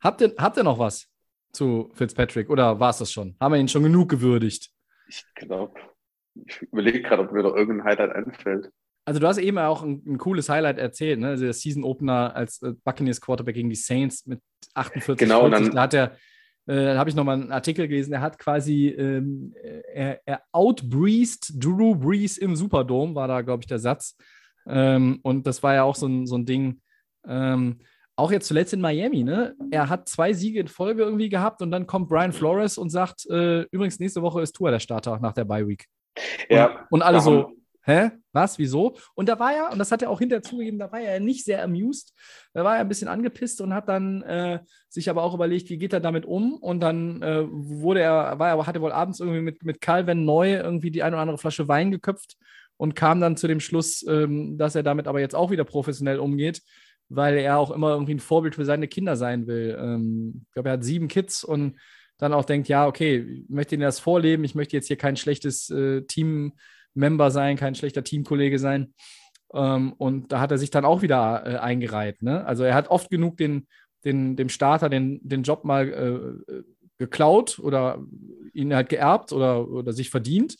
Habt 0.01 0.21
ihr, 0.21 0.33
habt 0.37 0.57
ihr 0.57 0.63
noch 0.63 0.79
was 0.79 1.07
zu 1.53 1.91
Fitzpatrick 1.93 2.49
oder 2.49 2.79
war 2.79 2.89
es 2.89 2.97
das 2.97 3.11
schon? 3.11 3.35
Haben 3.39 3.53
wir 3.53 3.59
ihn 3.59 3.67
schon 3.67 3.83
genug 3.83 4.09
gewürdigt? 4.09 4.71
Ich 5.07 5.25
glaube, 5.35 5.79
ich 6.33 6.61
überlege 6.61 7.01
gerade, 7.01 7.23
ob 7.23 7.31
mir 7.31 7.43
noch 7.43 7.55
irgendein 7.55 7.85
Highlight 7.85 8.11
einfällt. 8.11 8.71
Also 9.05 9.19
du 9.19 9.27
hast 9.27 9.37
eben 9.39 9.57
auch 9.57 9.81
ein, 9.83 10.01
ein 10.05 10.17
cooles 10.17 10.47
Highlight 10.49 10.77
erzählt, 10.77 11.19
ne? 11.19 11.29
Also 11.29 11.43
der 11.45 11.53
Season 11.53 11.83
Opener 11.83 12.35
als 12.35 12.61
äh, 12.61 12.73
Buccaneers 12.83 13.19
Quarterback 13.21 13.55
gegen 13.55 13.69
die 13.69 13.75
Saints 13.75 14.25
mit 14.27 14.39
48 14.75 15.17
Genau, 15.17 15.45
und 15.45 15.51
40. 15.51 15.67
dann- 15.69 15.75
da 15.75 15.81
hat 15.81 15.93
er, 15.93 16.11
äh, 16.67 16.93
da 16.93 16.97
habe 16.99 17.09
ich 17.09 17.15
nochmal 17.15 17.41
einen 17.41 17.51
Artikel 17.51 17.87
gelesen, 17.87 18.13
er 18.13 18.21
hat 18.21 18.37
quasi, 18.37 18.89
ähm, 18.89 19.53
er, 19.93 20.21
er 20.25 20.41
outbreezed 20.51 21.53
Drew 21.63 21.95
Brees 21.95 22.37
im 22.37 22.55
Superdome, 22.55 23.15
war 23.15 23.27
da, 23.27 23.41
glaube 23.41 23.63
ich, 23.63 23.67
der 23.67 23.79
Satz. 23.79 24.15
Ähm, 24.67 25.19
und 25.23 25.47
das 25.47 25.63
war 25.63 25.73
ja 25.73 25.83
auch 25.83 25.95
so 25.95 26.05
ein, 26.07 26.27
so 26.27 26.37
ein 26.37 26.45
Ding, 26.45 26.81
ähm, 27.27 27.79
auch 28.15 28.31
jetzt 28.31 28.47
zuletzt 28.47 28.73
in 28.73 28.81
Miami, 28.81 29.23
ne? 29.23 29.55
Er 29.71 29.89
hat 29.89 30.07
zwei 30.07 30.33
Siege 30.33 30.59
in 30.59 30.67
Folge 30.67 31.01
irgendwie 31.01 31.29
gehabt 31.29 31.63
und 31.63 31.71
dann 31.71 31.87
kommt 31.87 32.07
Brian 32.09 32.33
Flores 32.33 32.77
und 32.77 32.91
sagt, 32.91 33.25
äh, 33.31 33.61
übrigens, 33.71 33.99
nächste 33.99 34.21
Woche 34.21 34.41
ist 34.41 34.51
Tour 34.55 34.69
der 34.69 34.79
Starter 34.79 35.17
nach 35.19 35.33
der 35.33 35.45
Bye 35.45 35.67
Week. 35.67 35.85
Ja, 36.49 36.85
Und 36.91 37.01
alle 37.01 37.19
so, 37.21 37.51
hä? 37.83 38.11
Was? 38.31 38.59
Wieso? 38.59 38.97
Und 39.15 39.29
da 39.29 39.39
war 39.39 39.53
er, 39.53 39.71
und 39.71 39.79
das 39.79 39.91
hat 39.91 40.01
er 40.01 40.09
auch 40.09 40.19
hinterher 40.19 40.43
zugegeben, 40.43 40.79
da 40.79 40.91
war 40.91 40.99
er 40.99 41.19
nicht 41.19 41.45
sehr 41.45 41.63
amused. 41.63 42.13
Da 42.53 42.63
war 42.63 42.75
er 42.75 42.81
ein 42.81 42.87
bisschen 42.87 43.07
angepisst 43.07 43.61
und 43.61 43.73
hat 43.73 43.89
dann 43.89 44.21
äh, 44.23 44.59
sich 44.89 45.09
aber 45.09 45.23
auch 45.23 45.33
überlegt, 45.33 45.69
wie 45.69 45.77
geht 45.77 45.93
er 45.93 45.99
damit 45.99 46.25
um? 46.25 46.53
Und 46.53 46.79
dann 46.81 47.21
äh, 47.21 47.43
wurde 47.49 48.01
er, 48.01 48.39
war 48.39 48.49
er, 48.49 48.65
hatte 48.65 48.81
wohl 48.81 48.91
abends 48.91 49.19
irgendwie 49.19 49.41
mit, 49.41 49.63
mit 49.63 49.81
Calvin 49.81 50.25
neu 50.25 50.55
irgendwie 50.55 50.91
die 50.91 51.03
eine 51.03 51.15
oder 51.15 51.21
andere 51.21 51.37
Flasche 51.37 51.67
Wein 51.67 51.91
geköpft 51.91 52.37
und 52.77 52.95
kam 52.95 53.21
dann 53.21 53.37
zu 53.37 53.47
dem 53.47 53.59
Schluss, 53.59 54.05
ähm, 54.07 54.57
dass 54.57 54.75
er 54.75 54.83
damit 54.83 55.07
aber 55.07 55.19
jetzt 55.19 55.35
auch 55.35 55.51
wieder 55.51 55.65
professionell 55.65 56.19
umgeht, 56.19 56.61
weil 57.09 57.37
er 57.37 57.57
auch 57.57 57.71
immer 57.71 57.91
irgendwie 57.91 58.15
ein 58.15 58.19
Vorbild 58.19 58.55
für 58.55 58.65
seine 58.65 58.87
Kinder 58.87 59.15
sein 59.15 59.47
will. 59.47 59.77
Ähm, 59.79 60.43
ich 60.47 60.53
glaube, 60.53 60.69
er 60.69 60.73
hat 60.73 60.83
sieben 60.83 61.07
Kids 61.07 61.43
und 61.43 61.79
dann 62.17 62.33
auch 62.33 62.45
denkt, 62.45 62.67
ja, 62.67 62.87
okay, 62.87 63.43
ich 63.43 63.49
möchte 63.49 63.75
ihnen 63.75 63.83
das 63.83 63.99
vorleben, 63.99 64.43
ich 64.43 64.55
möchte 64.55 64.75
jetzt 64.75 64.87
hier 64.87 64.97
kein 64.97 65.17
schlechtes 65.17 65.69
äh, 65.69 66.05
Team-Member 66.93 67.31
sein, 67.31 67.57
kein 67.57 67.75
schlechter 67.75 68.03
Teamkollege 68.03 68.59
sein. 68.59 68.93
Ähm, 69.53 69.93
und 69.93 70.31
da 70.31 70.39
hat 70.39 70.51
er 70.51 70.57
sich 70.57 70.71
dann 70.71 70.85
auch 70.85 71.01
wieder 71.01 71.43
äh, 71.45 71.57
eingereiht. 71.57 72.21
Ne? 72.21 72.45
Also 72.45 72.63
er 72.63 72.75
hat 72.75 72.89
oft 72.89 73.09
genug 73.09 73.37
den, 73.37 73.67
den, 74.05 74.35
dem 74.35 74.49
Starter 74.49 74.89
den, 74.89 75.19
den 75.23 75.43
Job 75.43 75.65
mal 75.65 75.89
äh, 75.89 76.51
äh, 76.53 76.63
geklaut 76.97 77.59
oder 77.59 77.99
ihn 78.53 78.73
halt 78.73 78.89
geerbt 78.89 79.33
oder, 79.33 79.67
oder 79.67 79.93
sich 79.93 80.09
verdient. 80.09 80.57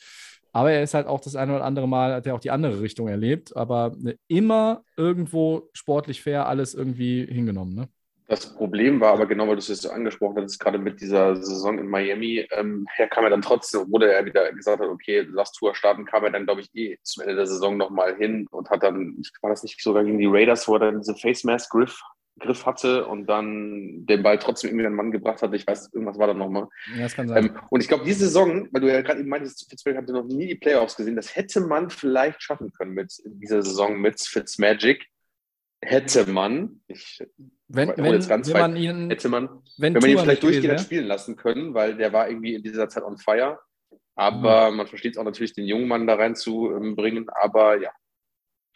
Aber 0.54 0.72
er 0.72 0.84
ist 0.84 0.94
halt 0.94 1.08
auch 1.08 1.22
das 1.22 1.38
eine 1.38 1.56
oder 1.56 1.64
andere 1.64 1.88
Mal, 1.88 2.14
hat 2.14 2.28
er 2.28 2.36
auch 2.36 2.42
die 2.42 2.52
andere 2.52 2.82
Richtung 2.82 3.08
erlebt. 3.08 3.56
Aber 3.56 3.94
ne, 3.98 4.18
immer 4.28 4.84
irgendwo 4.98 5.70
sportlich 5.72 6.22
fair 6.22 6.48
alles 6.48 6.74
irgendwie 6.74 7.26
hingenommen. 7.26 7.76
Ne? 7.76 7.88
Das 8.32 8.46
Problem 8.56 9.02
war 9.02 9.12
aber 9.12 9.26
genau, 9.26 9.46
weil 9.46 9.56
du 9.56 9.60
es 9.60 9.68
jetzt 9.68 9.82
so 9.82 9.90
angesprochen 9.90 10.42
hast, 10.42 10.58
gerade 10.58 10.78
mit 10.78 11.02
dieser 11.02 11.36
Saison 11.36 11.78
in 11.78 11.88
Miami, 11.88 12.48
ähm, 12.52 12.88
her 12.96 13.10
kam 13.10 13.26
er 13.26 13.30
dann 13.30 13.42
trotzdem, 13.42 13.82
obwohl 13.82 14.04
er 14.04 14.24
wieder 14.24 14.54
gesagt 14.54 14.80
hat, 14.80 14.88
okay, 14.88 15.28
lass 15.30 15.52
Tour 15.52 15.76
starten, 15.76 16.06
kam 16.06 16.24
er 16.24 16.32
dann, 16.32 16.46
glaube 16.46 16.62
ich, 16.62 16.70
eh 16.74 16.98
zum 17.04 17.24
Ende 17.24 17.36
der 17.36 17.46
Saison 17.46 17.76
nochmal 17.76 18.16
hin 18.16 18.48
und 18.50 18.70
hat 18.70 18.84
dann, 18.84 19.22
war 19.42 19.50
das 19.50 19.64
nicht 19.64 19.82
sogar 19.82 20.06
gegen 20.06 20.18
die 20.18 20.30
Raiders, 20.30 20.66
wo 20.70 20.76
er 20.76 20.80
dann 20.80 21.00
diese 21.00 21.14
Face 21.14 21.44
Mask 21.44 21.70
Griff, 21.72 22.02
Griff 22.40 22.66
hatte 22.66 23.06
und 23.06 23.26
dann 23.26 24.06
den 24.06 24.24
Ball 24.24 24.40
trotzdem 24.40 24.70
irgendwie 24.70 24.86
an 24.86 24.94
den 24.94 24.98
Mann 24.98 25.12
gebracht 25.12 25.42
hat. 25.42 25.54
Ich 25.54 25.68
weiß, 25.68 25.90
irgendwas 25.92 26.18
war 26.18 26.28
da 26.28 26.34
nochmal. 26.34 26.70
Ja, 26.96 27.04
das 27.04 27.14
kann 27.14 27.28
sein. 27.28 27.48
Ähm, 27.48 27.58
und 27.70 27.82
ich 27.82 27.90
glaube, 27.90 28.06
diese 28.06 28.28
Saison, 28.28 28.70
weil 28.72 28.80
du 28.80 28.90
ja 28.90 29.02
gerade 29.02 29.20
eben 29.20 29.28
meintest, 29.28 29.70
Fitzpatrick 29.70 29.98
hatte 29.98 30.14
noch 30.14 30.24
nie 30.24 30.48
die 30.48 30.56
Playoffs 30.56 30.96
gesehen, 30.96 31.18
das 31.18 31.36
hätte 31.36 31.60
man 31.60 31.90
vielleicht 31.90 32.42
schaffen 32.42 32.72
können 32.72 32.94
mit 32.94 33.12
dieser 33.26 33.62
Saison 33.62 34.00
mit 34.00 34.22
Fitzmagic. 34.22 35.06
Hätte 35.84 36.32
man, 36.32 36.80
ich, 36.88 37.22
wenn, 37.74 37.90
hol 37.90 37.98
wenn, 37.98 38.14
jetzt 38.14 38.30
ganz 38.30 38.48
wenn 38.48 38.54
weit. 38.56 38.62
man 38.62 38.76
ihn, 38.76 39.10
hätte 39.10 39.30
man, 39.30 39.50
wenn, 39.78 39.94
wenn 39.94 40.02
man 40.02 40.10
ihn 40.12 40.18
vielleicht 40.20 40.44
durchgehend 40.44 40.82
spielen 40.82 41.06
lassen 41.08 41.36
können, 41.36 41.74
weil 41.74 41.96
der 41.96 42.14
war 42.14 42.30
irgendwie 42.30 42.56
in 42.56 42.64
dieser 42.64 42.90
Zeit 42.90 43.04
on 43.04 43.18
fire. 43.18 43.60
Aber 44.16 44.70
Mhm. 44.72 44.78
man 44.78 44.88
versteht 44.88 45.14
es 45.14 45.18
auch 45.18 45.24
natürlich, 45.24 45.54
den 45.54 45.66
jungen 45.66 45.88
Mann 45.88 46.06
da 46.08 46.16
reinzubringen. 46.16 47.30
Aber 47.30 47.80
ja, 47.82 47.92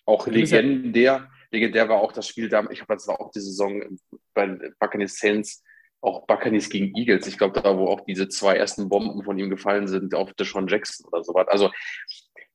auch 0.05 0.27
legendär. 0.27 1.29
Legendär 1.51 1.87
war 1.89 1.97
auch 1.97 2.11
das 2.11 2.27
Spiel 2.27 2.49
da. 2.49 2.61
Ich 2.69 2.79
glaube, 2.79 2.95
das 2.95 3.07
war 3.07 3.19
auch 3.21 3.31
die 3.31 3.39
Saison 3.39 3.97
bei 4.33 4.57
Buccaneers 4.79 5.17
Saints, 5.17 5.63
auch 6.01 6.25
Buccaneers 6.25 6.69
gegen 6.69 6.95
Eagles. 6.95 7.27
Ich 7.27 7.37
glaube, 7.37 7.61
da, 7.61 7.77
wo 7.77 7.87
auch 7.87 8.01
diese 8.01 8.27
zwei 8.27 8.55
ersten 8.55 8.89
Bomben 8.89 9.23
von 9.23 9.37
ihm 9.37 9.49
gefallen 9.49 9.87
sind, 9.87 10.15
auf 10.15 10.33
Deshaun 10.33 10.67
Jackson 10.67 11.05
oder 11.11 11.23
sowas. 11.23 11.47
Also, 11.47 11.71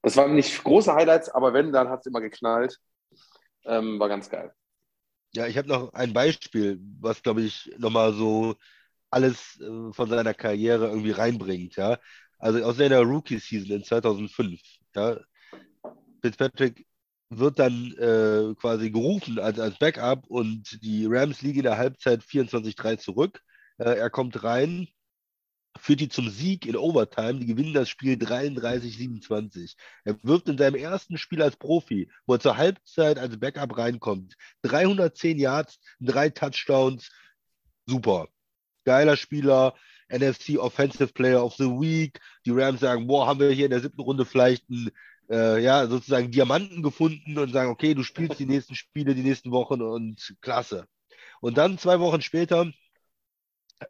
das 0.03 0.17
waren 0.17 0.35
nicht 0.35 0.63
große 0.65 0.93
Highlights, 0.95 1.29
aber 1.29 1.53
wenn, 1.55 1.73
dann 1.73 1.89
hat 1.89 2.01
es 2.01 2.07
immer 2.07 2.21
geknallt. 2.21 2.79
Ähm, 3.65 3.99
war 4.01 4.09
ganz 4.09 4.29
geil. 4.31 4.53
Ja, 5.33 5.47
ich 5.47 5.57
habe 5.57 5.69
noch 5.69 5.93
ein 5.93 6.13
Beispiel, 6.13 6.81
was, 7.01 7.23
glaube 7.23 7.43
ich, 7.43 7.71
nochmal 7.79 8.13
so 8.15 8.57
alles 9.11 9.61
äh, 9.61 9.93
von 9.93 10.09
seiner 10.11 10.35
Karriere 10.35 10.89
irgendwie 10.89 11.13
reinbringt, 11.13 11.77
ja. 11.77 11.99
Also 12.39 12.65
aus 12.65 12.77
seiner 12.79 13.01
Rookie-Season 13.03 13.73
in 13.77 13.85
2005, 13.85 14.61
ja. 14.97 15.19
Fitzpatrick 16.23 16.87
wird 17.31 17.59
dann 17.59 17.93
äh, 17.99 18.55
quasi 18.57 18.91
gerufen 18.91 19.39
als, 19.39 19.59
als 19.59 19.79
Backup 19.79 20.27
und 20.27 20.83
die 20.83 21.07
Rams 21.07 21.43
liegen 21.43 21.59
in 21.61 21.65
der 21.65 21.79
Halbzeit 21.79 22.23
24-3 22.25 22.97
zurück. 22.97 23.41
Äh, 23.79 23.97
er 23.99 24.11
kommt 24.11 24.43
rein, 24.43 24.89
führt 25.79 26.01
die 26.01 26.09
zum 26.09 26.29
Sieg 26.29 26.67
in 26.67 26.77
Overtime, 26.77 27.39
die 27.39 27.47
gewinnen 27.47 27.75
das 27.75 27.89
Spiel 27.89 28.15
33-27. 28.15 29.77
Er 30.05 30.23
wirft 30.23 30.49
in 30.49 30.59
seinem 30.59 30.75
ersten 30.75 31.17
Spiel 31.17 31.43
als 31.43 31.57
Profi, 31.57 32.11
wo 32.27 32.35
er 32.35 32.41
zur 32.41 32.57
Halbzeit 32.57 33.19
als 33.19 33.39
Backup 33.39 33.77
reinkommt, 33.77 34.35
310 34.63 35.39
Yards, 35.39 35.79
drei 36.01 36.29
Touchdowns, 36.31 37.11
super. 37.87 38.29
Geiler 38.85 39.17
Spieler, 39.17 39.75
NFC 40.09 40.59
Offensive 40.59 41.13
Player 41.13 41.45
of 41.45 41.55
the 41.55 41.65
Week. 41.65 42.19
Die 42.45 42.51
Rams 42.51 42.81
sagen, 42.81 43.07
boah, 43.07 43.27
haben 43.27 43.41
wir 43.41 43.51
hier 43.51 43.67
in 43.67 43.71
der 43.71 43.81
siebten 43.81 44.01
Runde 44.01 44.25
vielleicht 44.25 44.69
einen, 44.69 44.91
äh, 45.31 45.63
ja, 45.63 45.87
sozusagen 45.87 46.31
Diamanten 46.31 46.83
gefunden 46.83 47.39
und 47.39 47.53
sagen, 47.53 47.71
okay, 47.71 47.95
du 47.95 48.03
spielst 48.03 48.39
die 48.41 48.47
nächsten 48.47 48.75
Spiele, 48.75 49.15
die 49.15 49.23
nächsten 49.23 49.53
Wochen 49.53 49.81
und 49.83 50.35
klasse. 50.41 50.87
Und 51.41 51.57
dann 51.59 51.79
zwei 51.79 52.01
Wochen 52.01 52.23
später 52.23 52.71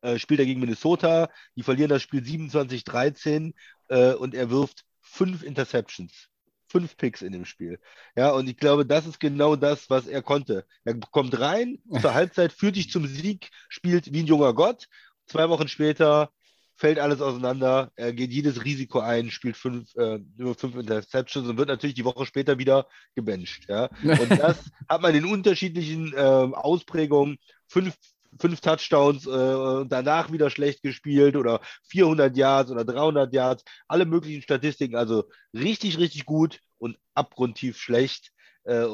äh, 0.02 0.18
spielt 0.18 0.40
er 0.40 0.46
gegen 0.46 0.60
Minnesota. 0.60 1.30
Die 1.56 1.62
verlieren 1.62 1.90
das 1.90 2.02
Spiel 2.02 2.20
27-13 2.20 3.54
äh, 3.88 4.12
und 4.14 4.34
er 4.34 4.50
wirft 4.50 4.84
fünf 5.00 5.42
Interceptions. 5.42 6.28
Fünf 6.68 6.96
Picks 6.96 7.22
in 7.22 7.32
dem 7.32 7.44
Spiel. 7.44 7.80
Ja, 8.14 8.30
und 8.30 8.48
ich 8.48 8.56
glaube, 8.56 8.86
das 8.86 9.06
ist 9.06 9.18
genau 9.18 9.56
das, 9.56 9.90
was 9.90 10.06
er 10.06 10.22
konnte. 10.22 10.64
Er 10.84 10.98
kommt 11.10 11.38
rein, 11.40 11.78
zur 12.00 12.14
Halbzeit, 12.14 12.52
führt 12.52 12.76
dich 12.76 12.90
zum 12.90 13.06
Sieg, 13.08 13.50
spielt 13.68 14.12
wie 14.12 14.20
ein 14.20 14.26
junger 14.26 14.54
Gott. 14.54 14.86
Zwei 15.26 15.48
Wochen 15.48 15.66
später 15.66 16.30
fällt 16.80 16.98
alles 16.98 17.20
auseinander. 17.20 17.92
Er 17.94 18.12
geht 18.14 18.32
jedes 18.32 18.64
Risiko 18.64 19.00
ein, 19.00 19.30
spielt 19.30 19.56
fünf, 19.56 19.94
äh, 19.96 20.18
nur 20.38 20.54
fünf 20.54 20.76
Interceptions 20.76 21.46
und 21.46 21.58
wird 21.58 21.68
natürlich 21.68 21.94
die 21.94 22.06
Woche 22.06 22.24
später 22.24 22.58
wieder 22.58 22.86
gebencht. 23.14 23.66
Ja. 23.68 23.90
Und 24.02 24.30
das 24.40 24.70
hat 24.88 25.02
man 25.02 25.14
in 25.14 25.26
unterschiedlichen 25.26 26.14
äh, 26.14 26.16
Ausprägungen. 26.16 27.36
Fünf, 27.66 27.96
fünf 28.38 28.60
Touchdowns 28.60 29.26
äh, 29.26 29.30
und 29.30 29.90
danach 29.90 30.30
wieder 30.30 30.50
schlecht 30.50 30.82
gespielt 30.82 31.36
oder 31.36 31.60
400 31.88 32.36
Yards 32.36 32.70
oder 32.70 32.84
300 32.84 33.32
Yards. 33.32 33.64
Alle 33.88 34.06
möglichen 34.06 34.42
Statistiken. 34.42 34.96
Also 34.96 35.24
richtig, 35.54 35.98
richtig 35.98 36.26
gut 36.26 36.60
und 36.78 36.96
abgrundtief 37.14 37.78
schlecht. 37.78 38.30
Äh, 38.64 38.86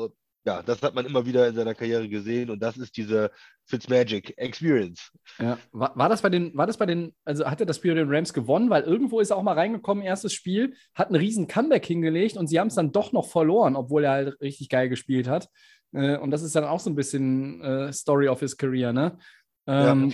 ja, 0.46 0.62
das 0.62 0.80
hat 0.80 0.94
man 0.94 1.04
immer 1.04 1.26
wieder 1.26 1.48
in 1.48 1.56
seiner 1.56 1.74
Karriere 1.74 2.08
gesehen 2.08 2.50
und 2.50 2.62
das 2.62 2.76
ist 2.76 2.96
diese 2.96 3.32
Fitzmagic 3.64 4.34
Experience. 4.36 5.10
Ja. 5.40 5.58
War, 5.72 5.96
war 5.96 6.08
das 6.08 6.22
bei 6.22 6.28
den, 6.28 6.56
war 6.56 6.68
das 6.68 6.76
bei 6.76 6.86
den, 6.86 7.14
also 7.24 7.50
hat 7.50 7.58
er 7.58 7.66
das 7.66 7.78
Spiel 7.78 7.94
bei 7.94 8.00
den 8.00 8.14
Rams 8.14 8.32
gewonnen, 8.32 8.70
weil 8.70 8.84
irgendwo 8.84 9.18
ist 9.18 9.30
er 9.30 9.38
auch 9.38 9.42
mal 9.42 9.54
reingekommen, 9.54 10.04
erstes 10.04 10.32
Spiel, 10.32 10.74
hat 10.94 11.08
einen 11.08 11.16
riesen 11.16 11.48
Comeback 11.48 11.84
hingelegt 11.84 12.36
und 12.36 12.46
sie 12.46 12.60
haben 12.60 12.68
es 12.68 12.76
dann 12.76 12.92
doch 12.92 13.10
noch 13.12 13.28
verloren, 13.28 13.74
obwohl 13.74 14.04
er 14.04 14.12
halt 14.12 14.40
richtig 14.40 14.68
geil 14.68 14.88
gespielt 14.88 15.26
hat. 15.26 15.48
Äh, 15.92 16.16
und 16.18 16.30
das 16.30 16.42
ist 16.42 16.54
dann 16.56 16.64
auch 16.64 16.80
so 16.80 16.90
ein 16.90 16.94
bisschen 16.96 17.60
äh, 17.60 17.92
Story 17.92 18.28
of 18.28 18.40
his 18.40 18.56
career, 18.56 18.92
ne? 18.92 19.18
Ähm, 19.66 20.12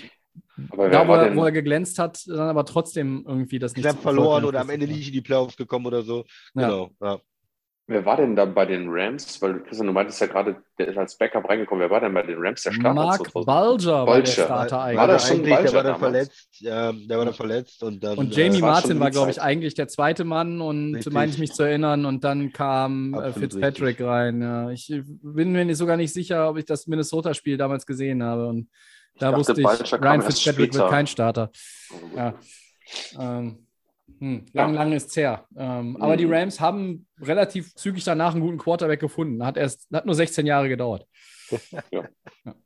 Aber 0.71 0.85
wer 0.85 0.91
Da, 0.91 1.09
wo 1.09 1.15
er, 1.15 1.37
wo 1.37 1.45
er 1.45 1.53
geglänzt 1.53 1.99
hat, 1.99 2.27
dann 2.27 2.49
aber 2.49 2.65
trotzdem 2.65 3.25
irgendwie 3.27 3.59
das 3.59 3.75
nicht 3.75 3.85
Knapp 3.85 4.03
verloren 4.03 4.45
oder 4.45 4.61
am 4.61 4.71
Ende 4.71 4.87
nicht 4.87 5.09
in 5.09 5.13
die 5.13 5.21
Playoffs 5.21 5.57
gekommen 5.57 5.87
oder 5.87 6.03
so. 6.03 6.25
Ja. 6.55 6.69
Genau. 6.69 6.91
Ja. 7.01 7.21
Wer 7.89 8.05
war 8.07 8.17
denn 8.17 8.37
da 8.37 8.45
bei 8.45 8.65
den 8.65 8.87
Rams? 8.89 9.43
Weil 9.43 9.61
Christian, 9.65 9.89
du 9.89 9.93
meintest 9.93 10.21
ja 10.21 10.29
gerade, 10.29 10.57
der 10.79 10.87
ist 10.87 10.97
als 10.97 11.19
Backup 11.19 11.49
reingekommen. 11.49 11.83
Wer 11.83 11.91
war 11.91 12.01
denn 12.01 12.15
bei 12.15 12.23
den 12.23 12.37
Rams 12.39 12.63
der 12.63 12.73
Starter? 12.73 12.95
Mark 12.95 13.29
2000? 13.29 13.47
Bulger 13.47 14.07
war 14.07 14.17
der. 14.21 14.27
Starter 14.27 14.81
eigentlich. 14.83 14.99
War 14.99 15.07
der 15.09 15.17
das 15.17 15.29
schon 15.29 15.37
eigentlich, 15.39 15.55
der 15.57 15.73
war 15.73 15.83
dann 15.83 15.93
damals? 15.95 16.01
verletzt, 16.01 16.49
ja, 16.61 16.93
der 16.93 17.19
war 17.19 17.25
dann 17.25 17.35
verletzt 17.35 17.83
und 17.83 18.05
dann. 18.05 18.19
Und 18.19 18.37
Jamie 18.37 18.63
war 18.63 18.71
Martin 18.71 19.01
war, 19.01 19.11
glaube 19.11 19.33
ich, 19.33 19.43
eigentlich 19.43 19.75
der 19.75 19.89
zweite 19.89 20.23
Mann 20.23 20.61
und 20.61 20.95
Richtig. 20.95 21.13
meine 21.13 21.33
ich 21.33 21.39
mich 21.39 21.53
zu 21.55 21.65
erinnern. 21.65 22.07
Und 22.07 22.23
dann 22.23 22.53
kam 22.53 23.15
äh, 23.15 23.17
Absolut 23.17 23.39
Fitzpatrick 23.53 23.87
richtig. 23.99 24.07
rein. 24.07 24.41
Ja. 24.43 24.71
Ich 24.71 24.93
bin 25.05 25.51
mir 25.51 25.65
nicht- 25.65 25.77
sogar 25.77 25.97
nicht 25.97 26.13
sicher, 26.13 26.49
ob 26.51 26.59
ich 26.59 26.65
das 26.65 26.87
Minnesota-Spiel 26.87 27.57
damals 27.57 27.85
gesehen 27.85 28.23
habe. 28.23 28.47
Und 28.47 28.69
da 29.19 29.27
dachte, 29.33 29.41
wusste 29.41 29.53
ich, 29.61 29.67
Bulger 29.67 29.99
kam 29.99 30.03
Ryan 30.03 30.23
Fitzpatrick 30.23 30.73
wird 30.75 30.89
kein 30.89 31.07
Starter. 31.09 31.51
Ja. 32.17 32.35
Ähm, 33.19 33.67
hm, 34.23 34.45
lang, 34.53 34.73
lang 34.75 34.93
ist 34.93 35.09
es 35.11 35.17
her. 35.17 35.47
Ähm, 35.57 35.97
Aber 36.01 36.15
Mhm. 36.15 36.19
die 36.19 36.25
Rams 36.27 36.61
haben 36.61 37.07
relativ 37.21 37.75
zügig 37.75 38.05
danach 38.05 38.33
einen 38.35 38.41
guten 38.43 38.59
Quarterback 38.59 39.01
gefunden. 39.01 39.45
Hat 39.45 39.57
erst 39.57 39.89
hat 39.93 40.07
nur 40.07 40.15
16 40.15 40.47
Jahre 40.47 40.69
gedauert. 40.69 41.07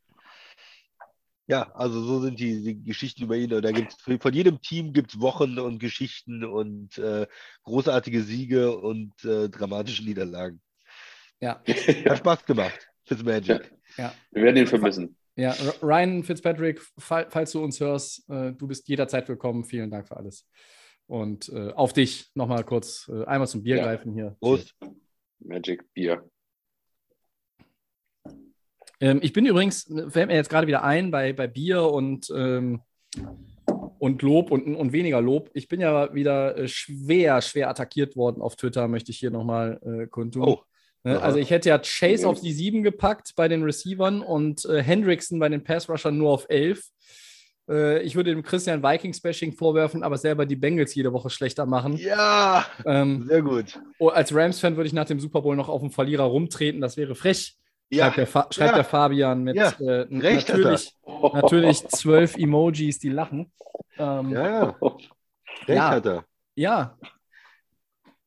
Ja, 1.48 1.70
also 1.74 2.02
so 2.02 2.20
sind 2.22 2.40
die, 2.40 2.60
die 2.60 2.82
Geschichten 2.82 3.22
über 3.22 3.36
ihn. 3.36 3.52
Und 3.52 3.64
da 3.64 3.70
gibt's 3.70 3.96
von 4.02 4.32
jedem 4.34 4.60
Team 4.60 4.92
gibt 4.92 5.14
es 5.14 5.20
Wochen 5.20 5.60
und 5.60 5.78
Geschichten 5.78 6.42
und 6.44 6.98
äh, 6.98 7.28
großartige 7.62 8.22
Siege 8.22 8.76
und 8.76 9.12
äh, 9.24 9.48
dramatische 9.48 10.02
Niederlagen. 10.04 10.60
Ja, 11.40 11.62
Hat 12.08 12.18
Spaß 12.18 12.44
gemacht. 12.46 12.88
Fitzmagic. 13.04 13.70
ja. 13.96 14.12
Wir 14.32 14.42
werden 14.42 14.56
ihn 14.56 14.66
vermissen. 14.66 15.16
Ja, 15.36 15.54
Ryan 15.82 16.24
Fitzpatrick, 16.24 16.80
fall, 16.98 17.28
falls 17.30 17.52
du 17.52 17.62
uns 17.62 17.78
hörst, 17.78 18.28
äh, 18.28 18.50
du 18.52 18.66
bist 18.66 18.88
jederzeit 18.88 19.28
willkommen. 19.28 19.62
Vielen 19.64 19.90
Dank 19.92 20.08
für 20.08 20.16
alles. 20.16 20.48
Und 21.06 21.48
äh, 21.50 21.72
auf 21.72 21.92
dich 21.92 22.30
nochmal 22.34 22.64
kurz 22.64 23.08
äh, 23.12 23.24
einmal 23.24 23.46
zum 23.46 23.62
Bier 23.62 23.76
Ja. 23.76 23.84
greifen 23.84 24.12
hier. 24.12 24.36
Prost. 24.40 24.74
Magic 25.38 25.84
Bier. 25.94 26.28
Ähm, 29.00 29.20
ich 29.22 29.32
bin 29.32 29.46
übrigens, 29.46 29.92
fällt 30.08 30.28
mir 30.28 30.34
jetzt 30.34 30.50
gerade 30.50 30.66
wieder 30.66 30.82
ein 30.82 31.10
bei, 31.10 31.32
bei 31.32 31.46
Bier 31.46 31.82
und, 31.82 32.30
ähm, 32.34 32.80
und 33.98 34.22
Lob 34.22 34.50
und, 34.50 34.74
und 34.74 34.92
weniger 34.92 35.20
Lob. 35.20 35.50
Ich 35.54 35.68
bin 35.68 35.80
ja 35.80 36.12
wieder 36.14 36.56
äh, 36.56 36.68
schwer, 36.68 37.42
schwer 37.42 37.68
attackiert 37.68 38.16
worden 38.16 38.40
auf 38.40 38.56
Twitter, 38.56 38.88
möchte 38.88 39.10
ich 39.10 39.18
hier 39.18 39.30
nochmal 39.30 39.80
äh, 39.84 40.06
kundtun. 40.06 40.42
Oh. 40.44 40.62
Ne. 41.04 41.20
Also 41.22 41.38
ich 41.38 41.50
hätte 41.50 41.68
ja 41.68 41.78
Chase 41.78 42.26
auf 42.26 42.40
die 42.40 42.52
7 42.52 42.82
gepackt 42.82 43.34
bei 43.36 43.46
den 43.46 43.62
Receivern 43.62 44.22
und 44.22 44.64
äh, 44.64 44.82
Hendrickson 44.82 45.38
bei 45.38 45.48
den 45.48 45.62
Pass-Rushern 45.62 46.18
nur 46.18 46.30
auf 46.30 46.46
11. 46.48 46.82
Äh, 47.68 48.02
ich 48.02 48.14
würde 48.16 48.30
dem 48.30 48.42
Christian 48.42 48.82
Vikings-Bashing 48.82 49.52
vorwerfen, 49.52 50.02
aber 50.02 50.16
selber 50.18 50.46
die 50.46 50.56
Bengals 50.56 50.94
jede 50.94 51.12
Woche 51.12 51.30
schlechter 51.30 51.66
machen. 51.66 51.96
Ja, 51.96 52.64
Ähm, 52.84 53.24
sehr 53.26 53.42
gut. 53.42 53.80
oh, 53.98 54.08
als 54.08 54.34
Rams-Fan 54.34 54.76
würde 54.76 54.86
ich 54.86 54.92
nach 54.92 55.06
dem 55.06 55.18
Super 55.20 55.42
Bowl 55.42 55.56
noch 55.56 55.68
auf 55.68 55.80
den 55.80 55.90
Verlierer 55.90 56.24
rumtreten, 56.24 56.80
das 56.80 56.96
wäre 56.96 57.14
frech. 57.14 57.56
Ja, 57.88 58.06
Schreibt, 58.06 58.16
der, 58.18 58.26
Fa 58.26 58.46
schreibt 58.50 58.70
Ja. 58.70 58.74
der 58.76 58.84
Fabian 58.84 59.44
mit 59.44 59.56
Ja. 59.56 59.70
äh, 59.80 60.06
natürlich, 60.10 60.92
natürlich 61.32 61.86
zwölf 61.88 62.36
Emojis, 62.36 62.98
die 62.98 63.10
lachen. 63.10 63.52
Ähm, 63.98 64.30
ja. 64.30 64.44
ja, 64.44 64.76
ja. 64.80 64.88
Recht 64.88 65.68
Ja. 65.68 65.90
hat 65.90 66.06
er. 66.06 66.24
ja. 66.56 66.96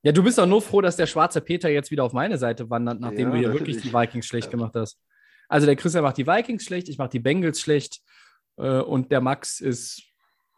du 0.04 0.23
bist 0.23 0.38
doch 0.38 0.45
nur 0.45 0.62
froh, 0.62 0.82
dass 0.82 0.95
der 0.95 1.08
schwarze 1.08 1.41
Peter 1.41 1.69
jetzt 1.69 1.91
wieder 1.91 2.04
auf 2.06 2.13
meine 2.13 2.38
Seite 2.38 2.69
wandert, 2.69 2.99
nachdem 3.02 3.30
Ja, 3.30 3.32
du 3.32 3.38
hier 3.38 3.54
wirklich 3.54 3.82
die 3.82 3.93
Vikings 3.93 4.25
schlecht 4.25 4.49
gemacht 4.49 4.73
hast. 4.75 4.97
Also 5.49 5.65
der 5.65 5.75
Christian 5.75 6.04
macht 6.04 6.17
die 6.17 6.28
Vikings 6.28 6.63
schlecht, 6.63 6.88
ich 6.89 6.97
mache 6.97 7.10
die 7.10 7.19
Bengals 7.19 7.60
schlecht 7.60 7.99
und 8.63 9.12
der 9.12 9.22
Max 9.22 9.60
ist, 9.60 10.04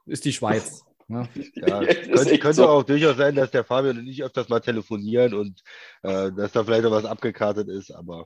ist 0.05 0.25
die 0.25 0.33
Schweiz. 0.33 0.83
ne? 1.07 1.27
Ja, 1.55 1.81
Ist 1.81 2.11
könnte, 2.11 2.39
könnte 2.39 2.53
so. 2.55 2.67
auch 2.67 2.83
durchaus 2.83 3.17
sein, 3.17 3.35
dass 3.35 3.51
der 3.51 3.63
Fabian 3.63 3.99
und 3.99 4.07
ich 4.07 4.23
öfters 4.23 4.49
mal 4.49 4.59
telefonieren 4.59 5.33
und 5.33 5.61
äh, 6.03 6.31
dass 6.31 6.51
da 6.51 6.63
vielleicht 6.63 6.83
noch 6.83 6.91
was 6.91 7.05
abgekartet 7.05 7.67
ist, 7.67 7.91
aber 7.91 8.25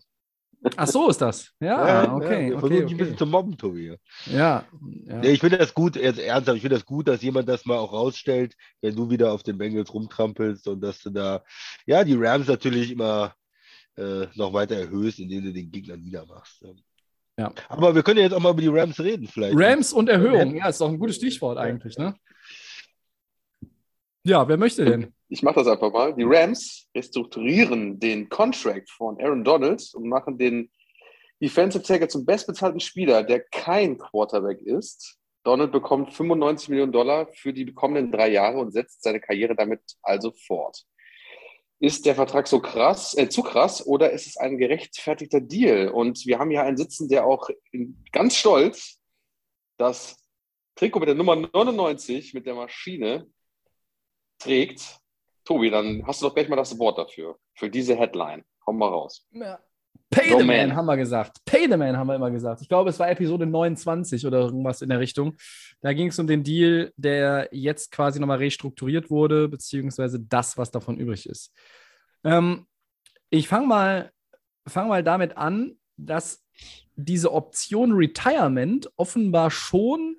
Ach 0.77 0.87
so 0.87 1.09
ist 1.09 1.21
das. 1.21 1.51
Ja, 1.59 1.87
ja, 1.87 2.13
okay. 2.13 2.49
ja, 2.49 2.57
okay, 2.57 2.69
dich 2.69 2.91
ein 2.91 2.97
bisschen 2.97 3.13
okay. 3.13 3.17
zu 3.17 3.25
mobben, 3.25 3.57
Tobi. 3.57 3.97
Ja, 4.25 4.65
ja. 5.05 5.19
Nee, 5.19 5.31
ich 5.31 5.39
finde 5.39 5.57
das 5.57 5.73
gut, 5.73 5.95
jetzt 5.95 6.19
ernsthaft, 6.19 6.55
ich 6.55 6.61
finde 6.61 6.77
das 6.77 6.85
gut, 6.85 7.07
dass 7.07 7.21
jemand 7.21 7.47
das 7.47 7.65
mal 7.65 7.77
auch 7.77 7.93
rausstellt, 7.93 8.55
wenn 8.81 8.95
du 8.95 9.09
wieder 9.09 9.31
auf 9.31 9.43
den 9.43 9.57
Bengals 9.57 9.93
rumtrampelst 9.93 10.67
und 10.67 10.81
dass 10.81 10.99
du 10.99 11.11
da, 11.11 11.43
ja, 11.85 12.03
die 12.03 12.15
Rams 12.15 12.47
natürlich 12.47 12.91
immer 12.91 13.35
äh, 13.97 14.27
noch 14.35 14.53
weiter 14.53 14.75
erhöhst, 14.75 15.19
indem 15.19 15.43
du 15.45 15.53
den 15.53 15.71
Gegner 15.71 15.97
niedermachst. 15.97 16.63
Ja. 17.37 17.53
Aber 17.67 17.93
wir 17.93 18.03
können 18.03 18.17
ja 18.17 18.23
jetzt 18.23 18.33
auch 18.33 18.39
mal 18.39 18.51
über 18.51 18.61
die 18.61 18.67
Rams 18.67 18.99
reden, 18.99 19.27
vielleicht. 19.27 19.55
Rams 19.57 19.91
und 19.91 20.09
Erhöhung, 20.09 20.55
ja, 20.55 20.69
ist 20.69 20.79
doch 20.79 20.89
ein 20.89 20.99
gutes 20.99 21.17
Stichwort 21.17 21.57
eigentlich, 21.57 21.97
ne? 21.97 22.15
Ja, 24.23 24.47
wer 24.47 24.57
möchte 24.57 24.85
denn? 24.85 25.13
Ich 25.27 25.43
mache 25.43 25.55
das 25.55 25.67
einfach 25.67 25.91
mal. 25.91 26.15
Die 26.15 26.23
Rams 26.23 26.87
restrukturieren 26.95 27.99
den 27.99 28.29
Contract 28.29 28.89
von 28.89 29.19
Aaron 29.21 29.43
Donald 29.43 29.83
und 29.93 30.07
machen 30.07 30.37
den 30.37 30.71
Defensive 31.41 31.83
Tackle 31.83 32.07
zum 32.07 32.25
bestbezahlten 32.25 32.79
Spieler, 32.79 33.21
der 33.23 33.41
kein 33.41 33.97
Quarterback 33.97 34.61
ist. 34.61 35.17
Donald 35.43 35.71
bekommt 35.71 36.13
95 36.13 36.69
Millionen 36.69 36.91
Dollar 36.91 37.27
für 37.33 37.53
die 37.53 37.71
kommenden 37.73 38.11
drei 38.11 38.29
Jahre 38.29 38.57
und 38.57 38.71
setzt 38.71 39.03
seine 39.03 39.19
Karriere 39.19 39.55
damit 39.55 39.81
also 40.01 40.31
fort. 40.31 40.85
Ist 41.79 42.05
der 42.05 42.15
Vertrag 42.15 42.47
so 42.47 42.61
krass, 42.61 43.17
äh, 43.17 43.27
zu 43.27 43.43
krass 43.43 43.85
oder 43.85 44.11
ist 44.11 44.27
es 44.27 44.37
ein 44.37 44.57
gerechtfertigter 44.57 45.41
Deal? 45.41 45.89
Und 45.89 46.25
wir 46.25 46.39
haben 46.39 46.49
hier 46.49 46.63
einen 46.63 46.77
sitzen, 46.77 47.09
der 47.09 47.25
auch 47.25 47.49
in, 47.71 48.03
ganz 48.11 48.35
stolz 48.35 48.99
das 49.77 50.17
Trikot 50.75 50.99
mit 50.99 51.09
der 51.09 51.15
Nummer 51.15 51.35
99 51.35 52.33
mit 52.33 52.45
der 52.45 52.55
Maschine 52.55 53.27
trägt. 54.39 54.99
Tobi, 55.43 55.69
dann 55.69 56.05
hast 56.07 56.21
du 56.21 56.27
doch 56.27 56.33
gleich 56.33 56.49
mal 56.49 56.55
das 56.55 56.77
Wort 56.79 56.97
dafür, 56.97 57.37
für 57.53 57.69
diese 57.69 57.95
Headline. 57.95 58.43
Komm 58.59 58.77
mal 58.77 58.89
raus. 58.89 59.27
Ja. 59.31 59.59
Pay 60.09 60.29
the 60.29 60.43
man, 60.43 60.47
man. 60.47 60.75
haben 60.75 60.85
wir 60.85 60.97
gesagt. 60.97 61.43
Pay 61.45 61.67
the 61.69 61.77
man 61.77 61.97
haben 61.97 62.07
wir 62.07 62.15
immer 62.15 62.31
gesagt. 62.31 62.61
Ich 62.61 62.69
glaube, 62.69 62.89
es 62.89 62.99
war 62.99 63.09
Episode 63.09 63.45
29 63.45 64.25
oder 64.25 64.39
irgendwas 64.39 64.81
in 64.81 64.89
der 64.89 64.99
Richtung. 64.99 65.35
Da 65.81 65.93
ging 65.93 66.07
es 66.07 66.19
um 66.19 66.27
den 66.27 66.43
Deal, 66.43 66.93
der 66.95 67.49
jetzt 67.51 67.91
quasi 67.91 68.19
nochmal 68.19 68.37
restrukturiert 68.37 69.09
wurde, 69.09 69.49
beziehungsweise 69.49 70.19
das, 70.19 70.57
was 70.57 70.71
davon 70.71 70.97
übrig 70.97 71.27
ist. 71.27 71.51
Ähm, 72.23 72.65
ich 73.29 73.47
fange 73.47 73.67
mal, 73.67 74.11
fang 74.67 74.87
mal 74.87 75.03
damit 75.03 75.37
an, 75.37 75.77
dass 75.97 76.43
diese 76.95 77.33
Option 77.33 77.91
Retirement 77.91 78.89
offenbar 78.95 79.51
schon 79.51 80.15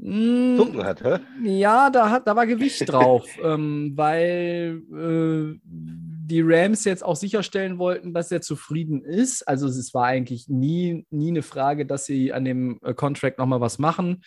mh, 0.00 0.56
Zucken 0.56 0.84
hat, 0.84 1.02
hä? 1.02 1.18
ja, 1.44 1.90
da, 1.90 2.10
hat, 2.10 2.26
da 2.26 2.36
war 2.36 2.46
Gewicht 2.46 2.90
drauf, 2.90 3.26
ähm, 3.42 3.92
weil 3.94 4.82
äh, 4.92 5.58
die 5.64 6.42
Rams 6.42 6.84
jetzt 6.84 7.04
auch 7.04 7.16
sicherstellen 7.16 7.78
wollten, 7.78 8.14
dass 8.14 8.30
er 8.30 8.40
zufrieden 8.40 9.02
ist. 9.02 9.46
Also 9.48 9.66
es 9.66 9.92
war 9.94 10.06
eigentlich 10.06 10.48
nie, 10.48 11.06
nie 11.10 11.28
eine 11.28 11.42
Frage, 11.42 11.86
dass 11.86 12.06
sie 12.06 12.32
an 12.32 12.44
dem 12.44 12.78
äh, 12.82 12.94
Contract 12.94 13.38
nochmal 13.38 13.60
was 13.60 13.78
machen. 13.78 14.22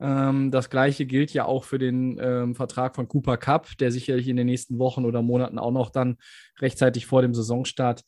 Ähm, 0.00 0.50
das 0.50 0.70
gleiche 0.70 1.06
gilt 1.06 1.32
ja 1.32 1.44
auch 1.44 1.64
für 1.64 1.78
den 1.78 2.18
ähm, 2.20 2.54
Vertrag 2.54 2.94
von 2.94 3.08
Cooper 3.08 3.36
Cup, 3.36 3.76
der 3.78 3.90
sicherlich 3.90 4.28
in 4.28 4.36
den 4.36 4.46
nächsten 4.46 4.78
Wochen 4.78 5.04
oder 5.04 5.22
Monaten 5.22 5.58
auch 5.58 5.72
noch 5.72 5.90
dann 5.90 6.16
rechtzeitig 6.60 7.06
vor 7.06 7.22
dem 7.22 7.34
Saisonstart 7.34 8.04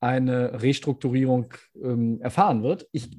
eine 0.00 0.62
Restrukturierung 0.62 1.52
ähm, 1.82 2.20
erfahren 2.20 2.62
wird. 2.62 2.86
Ich 2.92 3.10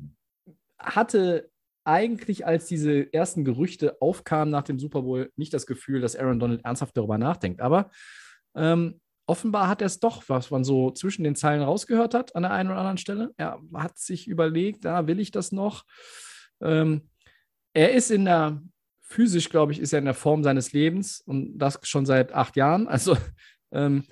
hatte 0.80 1.50
eigentlich, 1.86 2.46
als 2.46 2.66
diese 2.66 3.12
ersten 3.14 3.46
Gerüchte 3.46 4.02
aufkamen 4.02 4.52
nach 4.52 4.64
dem 4.64 4.80
Super 4.80 5.04
Bowl, 5.04 5.32
nicht 5.36 5.54
das 5.54 5.68
Gefühl, 5.68 6.02
dass 6.02 6.16
Aaron 6.16 6.40
Donald 6.40 6.66
ernsthaft 6.66 6.98
darüber 6.98 7.18
nachdenkt. 7.18 7.62
Aber 7.62 7.92
ähm, 8.56 9.00
offenbar 9.28 9.68
hat 9.68 9.82
er 9.82 9.88
es 9.88 10.00
doch, 10.00 10.24
was 10.28 10.52
man 10.52 10.64
so 10.64 10.92
zwischen 10.92 11.24
den 11.24 11.36
Zeilen 11.36 11.62
rausgehört 11.62 12.14
hat, 12.14 12.36
an 12.36 12.44
der 12.44 12.52
einen 12.52 12.70
oder 12.70 12.80
anderen 12.80 12.98
Stelle. 12.98 13.32
Er 13.38 13.60
hat 13.74 13.98
sich 13.98 14.28
überlegt, 14.28 14.84
da 14.84 15.08
will 15.08 15.20
ich 15.20 15.32
das 15.32 15.52
noch. 15.52 15.84
Ähm, 16.62 17.10
er 17.74 17.94
ist 17.94 18.12
in 18.12 18.26
der, 18.26 18.62
physisch 19.02 19.50
glaube 19.50 19.72
ich, 19.72 19.80
ist 19.80 19.94
er 19.94 20.00
in 20.00 20.06
der 20.06 20.14
Form 20.14 20.44
seines 20.44 20.74
Lebens 20.74 21.22
und 21.22 21.58
das 21.58 21.80
schon 21.84 22.06
seit 22.06 22.34
acht 22.34 22.56
Jahren. 22.56 22.88
Also 22.96 23.18
ähm, 23.72 24.06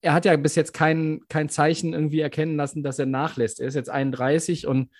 er 0.00 0.14
hat 0.14 0.24
ja 0.24 0.36
bis 0.36 0.56
jetzt 0.56 0.72
kein, 0.72 1.20
kein 1.28 1.48
Zeichen 1.48 1.92
irgendwie 1.92 2.20
erkennen 2.20 2.56
lassen, 2.56 2.82
dass 2.82 2.98
er 2.98 3.06
nachlässt. 3.06 3.60
Er 3.60 3.68
ist 3.68 3.74
jetzt 3.74 3.90
31 3.90 4.66
und 4.66 4.90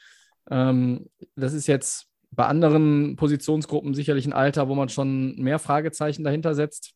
ähm, 0.50 1.08
das 1.36 1.52
ist 1.52 1.66
jetzt 1.66 2.06
bei 2.30 2.46
anderen 2.46 3.16
Positionsgruppen 3.16 3.94
sicherlich 3.94 4.26
ein 4.26 4.32
Alter, 4.32 4.68
wo 4.68 4.74
man 4.74 4.88
schon 4.88 5.36
mehr 5.36 5.58
Fragezeichen 5.58 6.24
dahinter 6.24 6.54
setzt. 6.54 6.94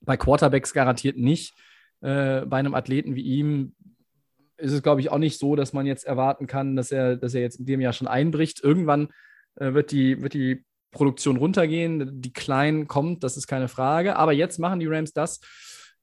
Bei 0.00 0.16
Quarterbacks 0.16 0.72
garantiert 0.72 1.16
nicht. 1.16 1.54
Äh, 2.00 2.46
bei 2.46 2.58
einem 2.58 2.74
Athleten 2.74 3.14
wie 3.14 3.22
ihm 3.22 3.74
ist 4.56 4.72
es, 4.72 4.82
glaube 4.82 5.00
ich, 5.00 5.10
auch 5.10 5.18
nicht 5.18 5.38
so, 5.38 5.56
dass 5.56 5.72
man 5.72 5.86
jetzt 5.86 6.04
erwarten 6.04 6.46
kann, 6.46 6.76
dass 6.76 6.92
er, 6.92 7.16
dass 7.16 7.34
er 7.34 7.40
jetzt 7.40 7.60
in 7.60 7.66
dem 7.66 7.80
Jahr 7.80 7.94
schon 7.94 8.08
einbricht. 8.08 8.62
Irgendwann 8.62 9.08
äh, 9.56 9.72
wird, 9.72 9.90
die, 9.90 10.20
wird 10.22 10.34
die 10.34 10.64
Produktion 10.90 11.36
runtergehen. 11.36 12.20
Die 12.20 12.32
Kleinen 12.32 12.86
kommt, 12.86 13.24
das 13.24 13.36
ist 13.36 13.46
keine 13.46 13.68
Frage. 13.68 14.16
Aber 14.16 14.32
jetzt 14.32 14.58
machen 14.58 14.80
die 14.80 14.86
Rams 14.86 15.12
das, 15.12 15.40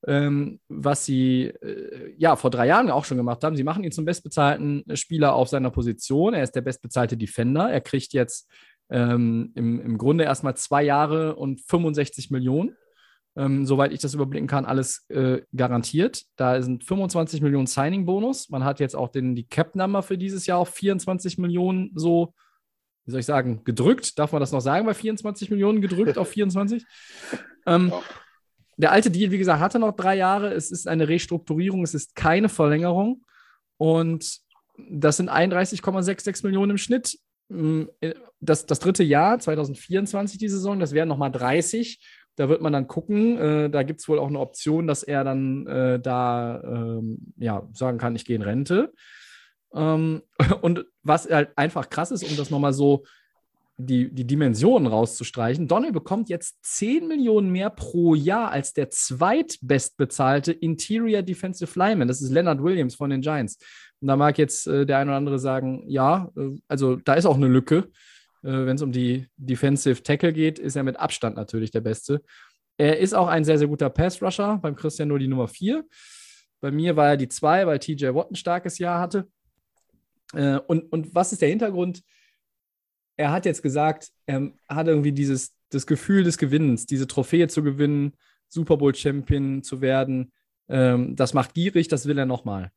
ähm, 0.08 0.62
was 0.70 1.04
sie 1.04 1.48
äh, 1.48 2.14
ja 2.18 2.38
vor 2.38 2.50
drei 2.50 2.66
Jahren 2.66 2.90
auch 2.90 3.04
schon 3.04 3.18
gemacht 3.18 3.44
haben. 3.44 3.58
Sie 3.58 3.66
machen 3.66 3.84
ihn 3.84 3.92
zum 3.92 4.06
bestbezahlten 4.06 4.86
Spieler 4.96 5.34
auf 5.34 5.50
seiner 5.50 5.70
Position. 5.70 6.34
Er 6.34 6.44
ist 6.44 6.56
der 6.56 6.62
bestbezahlte 6.62 7.18
Defender. 7.18 7.70
Er 7.70 7.82
kriegt 7.82 8.14
jetzt 8.14 8.50
ähm, 8.90 9.52
im, 9.56 9.82
im 9.82 9.98
Grunde 9.98 10.24
erstmal 10.24 10.56
zwei 10.56 10.82
Jahre 10.84 11.36
und 11.36 11.60
65 11.60 12.32
Millionen. 12.32 12.76
ähm, 13.36 13.66
soweit 13.66 13.92
ich 13.92 14.00
das 14.00 14.14
überblicken 14.14 14.48
kann, 14.48 14.66
alles 14.66 15.06
äh, 15.10 15.42
garantiert. 15.54 16.24
Da 16.38 16.62
sind 16.62 16.86
25 16.86 17.42
Millionen 17.42 17.68
Signing-Bonus. 17.68 18.50
Man 18.50 18.64
hat 18.64 18.80
jetzt 18.80 18.96
auch 18.96 19.10
den, 19.10 19.36
die 19.36 19.48
Cap-Nummer 19.48 20.04
für 20.04 20.18
dieses 20.18 20.48
Jahr 20.48 20.60
auf 20.60 20.70
24 20.70 21.38
Millionen 21.38 21.92
so, 21.96 22.34
wie 23.06 23.12
soll 23.12 23.20
ich 23.20 23.26
sagen, 23.26 23.66
gedrückt. 23.66 24.18
Darf 24.18 24.32
man 24.32 24.40
das 24.40 24.54
noch 24.54 24.62
sagen 24.62 24.86
bei 24.86 24.94
24 24.94 25.52
Millionen 25.52 25.82
gedrückt 25.82 26.18
auf 26.18 26.30
24? 26.30 26.86
Ähm. 27.66 27.92
Der 28.78 28.92
alte 28.92 29.12
Deal, 29.12 29.32
wie 29.32 29.38
gesagt, 29.38 29.60
hatte 29.60 29.80
noch 29.80 29.96
drei 29.96 30.16
Jahre. 30.16 30.54
Es 30.54 30.72
ist 30.72 30.88
eine 30.88 31.08
Restrukturierung, 31.08 31.84
es 31.84 31.94
ist 31.94 32.16
keine 32.16 32.48
Verlängerung. 32.48 33.26
Und 33.78 34.40
das 34.78 35.18
sind 35.18 35.30
31,66 35.30 36.46
Millionen 36.46 36.72
im 36.72 36.78
Schnitt. 36.78 37.18
Mm, 37.50 37.84
Das, 38.40 38.68
das 38.68 38.80
dritte 38.80 39.04
Jahr, 39.04 39.40
2024, 39.40 40.38
die 40.38 40.50
Saison, 40.50 40.80
das 40.80 40.94
wären 40.94 41.10
nochmal 41.10 41.32
30. 41.32 42.00
Da 42.36 42.50
wird 42.50 42.62
man 42.62 42.72
dann 42.72 42.88
gucken. 42.88 43.38
Äh, 43.38 43.70
da 43.72 43.82
gibt 43.82 44.00
es 44.00 44.08
wohl 44.08 44.20
auch 44.20 44.28
eine 44.28 44.40
Option, 44.40 44.86
dass 44.86 45.02
er 45.02 45.24
dann 45.24 45.66
äh, 45.66 46.00
da 46.00 46.62
ähm, 46.64 47.34
ja, 47.38 47.68
sagen 47.74 47.98
kann, 47.98 48.16
ich 48.16 48.26
gehe 48.26 48.36
in 48.36 48.44
Rente. 48.44 48.94
Ähm, 49.74 50.22
und 50.62 50.86
was 51.02 51.28
halt 51.30 51.50
einfach 51.58 51.90
krass 51.90 52.12
ist, 52.12 52.24
um 52.24 52.38
das 52.38 52.52
nochmal 52.52 52.74
so 52.74 53.06
die, 53.78 54.14
die 54.14 54.26
Dimensionen 54.26 54.88
rauszustreichen, 54.88 55.68
Donald 55.68 55.94
bekommt 55.94 56.30
jetzt 56.30 56.58
10 56.64 57.08
Millionen 57.08 57.52
mehr 57.52 57.70
pro 57.70 58.16
Jahr 58.16 58.52
als 58.52 58.74
der 58.74 58.90
zweitbestbezahlte 58.90 60.52
Interior 60.52 61.22
Defensive 61.22 61.78
Lineman. 61.78 62.08
Das 62.08 62.22
ist 62.22 62.32
Leonard 62.32 62.62
Williams 62.64 62.96
von 62.96 63.12
den 63.12 63.22
Giants. 63.22 63.60
Und 64.02 64.08
da 64.08 64.16
mag 64.16 64.38
jetzt 64.40 64.68
äh, 64.68 64.86
der 64.86 64.98
eine 64.98 65.12
oder 65.12 65.18
andere 65.18 65.40
sagen, 65.40 65.84
ja, 65.88 66.32
äh, 66.36 66.58
also 66.68 66.96
da 66.96 67.14
ist 67.14 67.26
auch 67.26 67.36
eine 67.36 67.48
Lücke. 67.48 67.90
Äh, 68.44 68.66
Wenn 68.66 68.76
es 68.76 68.82
um 68.82 68.92
die 68.92 69.28
Defensive 69.38 70.02
Tackle 70.02 70.34
geht, 70.34 70.58
ist 70.58 70.76
er 70.76 70.84
mit 70.84 70.98
Abstand 70.98 71.36
natürlich 71.36 71.70
der 71.70 71.82
Beste. 71.82 72.24
Er 72.78 72.98
ist 72.98 73.14
auch 73.14 73.28
ein 73.28 73.44
sehr, 73.44 73.60
sehr 73.60 73.68
guter 73.68 73.90
Pass-Rusher, 73.90 74.60
beim 74.62 74.76
Christian 74.76 75.08
nur 75.08 75.20
die 75.20 75.28
Nummer 75.28 75.48
4. 75.48 75.86
Bei 76.62 76.72
mir 76.72 76.96
war 76.96 77.10
er 77.10 77.18
die 77.18 77.28
2, 77.28 77.68
weil 77.68 77.80
TJ 77.80 78.08
Watt 78.14 78.32
ein 78.32 78.36
starkes 78.36 78.80
Jahr 78.80 79.00
hatte. 79.00 79.28
Äh, 80.34 80.60
und, 80.68 80.92
und 80.92 81.14
was 81.14 81.32
ist 81.32 81.44
der 81.44 81.50
Hintergrund? 81.50 82.02
Er 83.18 83.32
hat 83.32 83.46
jetzt 83.46 83.64
gesagt, 83.64 84.12
er 84.26 84.52
hat 84.70 84.88
irgendwie 84.88 85.12
dieses 85.12 85.56
das 85.70 85.86
Gefühl 85.86 86.24
des 86.24 86.38
Gewinnens, 86.38 86.86
diese 86.86 87.08
Trophäe 87.08 87.48
zu 87.48 87.64
gewinnen, 87.64 88.14
Super 88.48 88.78
Bowl-Champion 88.78 89.64
zu 89.64 89.82
werden. 89.82 90.32
Ähm, 90.70 91.16
das 91.16 91.34
macht 91.34 91.54
gierig, 91.54 91.88
das 91.88 92.06
will 92.06 92.18
er 92.18 92.26
nochmal. 92.26 92.72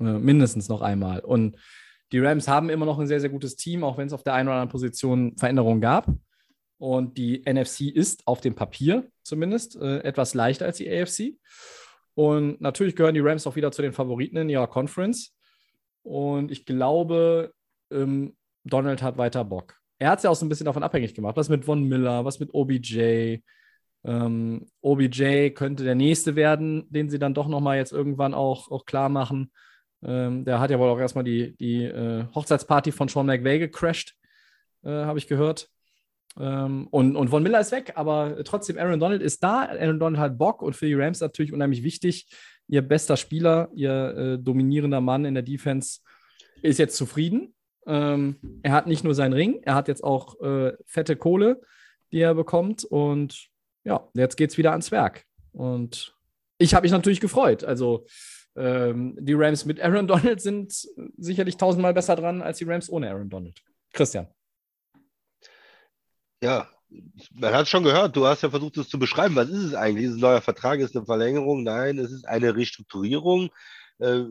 Äh, 0.00 0.04
mindestens 0.04 0.68
noch 0.68 0.82
einmal. 0.82 1.20
Und 1.20 1.56
die 2.12 2.20
Rams 2.20 2.48
haben 2.48 2.70
immer 2.70 2.86
noch 2.86 2.98
ein 2.98 3.06
sehr, 3.06 3.20
sehr 3.20 3.30
gutes 3.30 3.56
Team, 3.56 3.84
auch 3.84 3.98
wenn 3.98 4.06
es 4.06 4.12
auf 4.12 4.22
der 4.22 4.34
einen 4.34 4.48
oder 4.48 4.56
anderen 4.56 4.70
Position 4.70 5.36
Veränderungen 5.36 5.80
gab. 5.80 6.06
Und 6.78 7.18
die 7.18 7.42
NFC 7.44 7.92
ist 7.92 8.26
auf 8.26 8.40
dem 8.40 8.54
Papier 8.54 9.10
zumindest 9.22 9.76
äh, 9.76 9.98
etwas 10.00 10.34
leichter 10.34 10.66
als 10.66 10.76
die 10.76 10.90
AFC. 10.90 11.36
Und 12.14 12.60
natürlich 12.60 12.96
gehören 12.96 13.14
die 13.14 13.20
Rams 13.20 13.46
auch 13.46 13.56
wieder 13.56 13.72
zu 13.72 13.82
den 13.82 13.92
Favoriten 13.92 14.36
in 14.36 14.48
ihrer 14.48 14.68
Conference. 14.68 15.36
Und 16.02 16.50
ich 16.50 16.64
glaube, 16.64 17.52
ähm, 17.90 18.36
Donald 18.64 19.02
hat 19.02 19.18
weiter 19.18 19.44
Bock. 19.44 19.77
Er 19.98 20.10
hat 20.10 20.18
es 20.18 20.22
ja 20.22 20.30
auch 20.30 20.36
so 20.36 20.46
ein 20.46 20.48
bisschen 20.48 20.66
davon 20.66 20.82
abhängig 20.82 21.14
gemacht. 21.14 21.36
Was 21.36 21.48
mit 21.48 21.64
Von 21.64 21.84
Miller, 21.84 22.24
was 22.24 22.40
mit 22.40 22.54
OBJ. 22.54 23.38
Ähm, 24.04 24.66
OBJ 24.80 25.50
könnte 25.50 25.84
der 25.84 25.96
nächste 25.96 26.36
werden, 26.36 26.86
den 26.90 27.10
sie 27.10 27.18
dann 27.18 27.34
doch 27.34 27.48
nochmal 27.48 27.78
jetzt 27.78 27.92
irgendwann 27.92 28.32
auch, 28.32 28.70
auch 28.70 28.84
klar 28.84 29.08
machen. 29.08 29.50
Ähm, 30.02 30.44
der 30.44 30.60
hat 30.60 30.70
ja 30.70 30.78
wohl 30.78 30.88
auch 30.88 31.00
erstmal 31.00 31.24
die, 31.24 31.56
die 31.56 31.84
äh, 31.84 32.24
Hochzeitsparty 32.34 32.92
von 32.92 33.08
Sean 33.08 33.26
McVay 33.26 33.58
gecrashed, 33.58 34.14
äh, 34.84 34.90
habe 34.90 35.18
ich 35.18 35.26
gehört. 35.26 35.68
Ähm, 36.38 36.86
und, 36.90 37.16
und 37.16 37.28
Von 37.28 37.42
Miller 37.42 37.60
ist 37.60 37.72
weg, 37.72 37.92
aber 37.96 38.42
trotzdem, 38.44 38.78
Aaron 38.78 39.00
Donald 39.00 39.22
ist 39.22 39.42
da. 39.42 39.62
Aaron 39.62 39.98
Donald 39.98 40.20
hat 40.20 40.38
Bock 40.38 40.62
und 40.62 40.76
für 40.76 40.86
die 40.86 40.94
Rams 40.94 41.20
natürlich 41.20 41.52
unheimlich 41.52 41.82
wichtig. 41.82 42.28
Ihr 42.68 42.82
bester 42.82 43.16
Spieler, 43.16 43.70
ihr 43.74 44.16
äh, 44.16 44.38
dominierender 44.38 45.00
Mann 45.00 45.24
in 45.24 45.34
der 45.34 45.42
Defense 45.42 46.00
ist 46.62 46.78
jetzt 46.78 46.96
zufrieden. 46.96 47.54
Ähm, 47.88 48.36
er 48.62 48.72
hat 48.72 48.86
nicht 48.86 49.02
nur 49.02 49.14
seinen 49.14 49.32
Ring, 49.32 49.60
er 49.62 49.74
hat 49.74 49.88
jetzt 49.88 50.04
auch 50.04 50.38
äh, 50.40 50.74
fette 50.84 51.16
Kohle, 51.16 51.60
die 52.12 52.20
er 52.20 52.34
bekommt. 52.34 52.84
Und 52.84 53.48
ja, 53.84 54.06
jetzt 54.12 54.36
geht 54.36 54.50
es 54.50 54.58
wieder 54.58 54.72
ans 54.72 54.92
Werk. 54.92 55.24
Und 55.52 56.14
ich 56.58 56.74
habe 56.74 56.84
mich 56.84 56.92
natürlich 56.92 57.20
gefreut. 57.20 57.64
Also 57.64 58.06
ähm, 58.56 59.16
die 59.18 59.32
Rams 59.32 59.64
mit 59.64 59.80
Aaron 59.80 60.06
Donald 60.06 60.40
sind 60.40 60.72
sicherlich 61.16 61.56
tausendmal 61.56 61.94
besser 61.94 62.14
dran 62.14 62.42
als 62.42 62.58
die 62.58 62.64
Rams 62.64 62.90
ohne 62.90 63.08
Aaron 63.10 63.30
Donald. 63.30 63.58
Christian. 63.92 64.28
Ja, 66.42 66.68
man 67.32 67.54
hat 67.54 67.68
schon 67.68 67.84
gehört, 67.84 68.14
du 68.16 68.26
hast 68.26 68.42
ja 68.42 68.50
versucht, 68.50 68.76
es 68.76 68.88
zu 68.88 68.98
beschreiben. 68.98 69.34
Was 69.34 69.48
ist 69.48 69.64
es 69.64 69.74
eigentlich? 69.74 70.06
Ist 70.06 70.14
ein 70.14 70.20
neuer 70.20 70.40
Vertrag? 70.40 70.78
Ist 70.80 70.94
eine 70.94 71.06
Verlängerung? 71.06 71.62
Nein, 71.62 71.98
es 71.98 72.12
ist 72.12 72.28
eine 72.28 72.54
Restrukturierung. 72.54 73.50
Äh, 73.98 74.24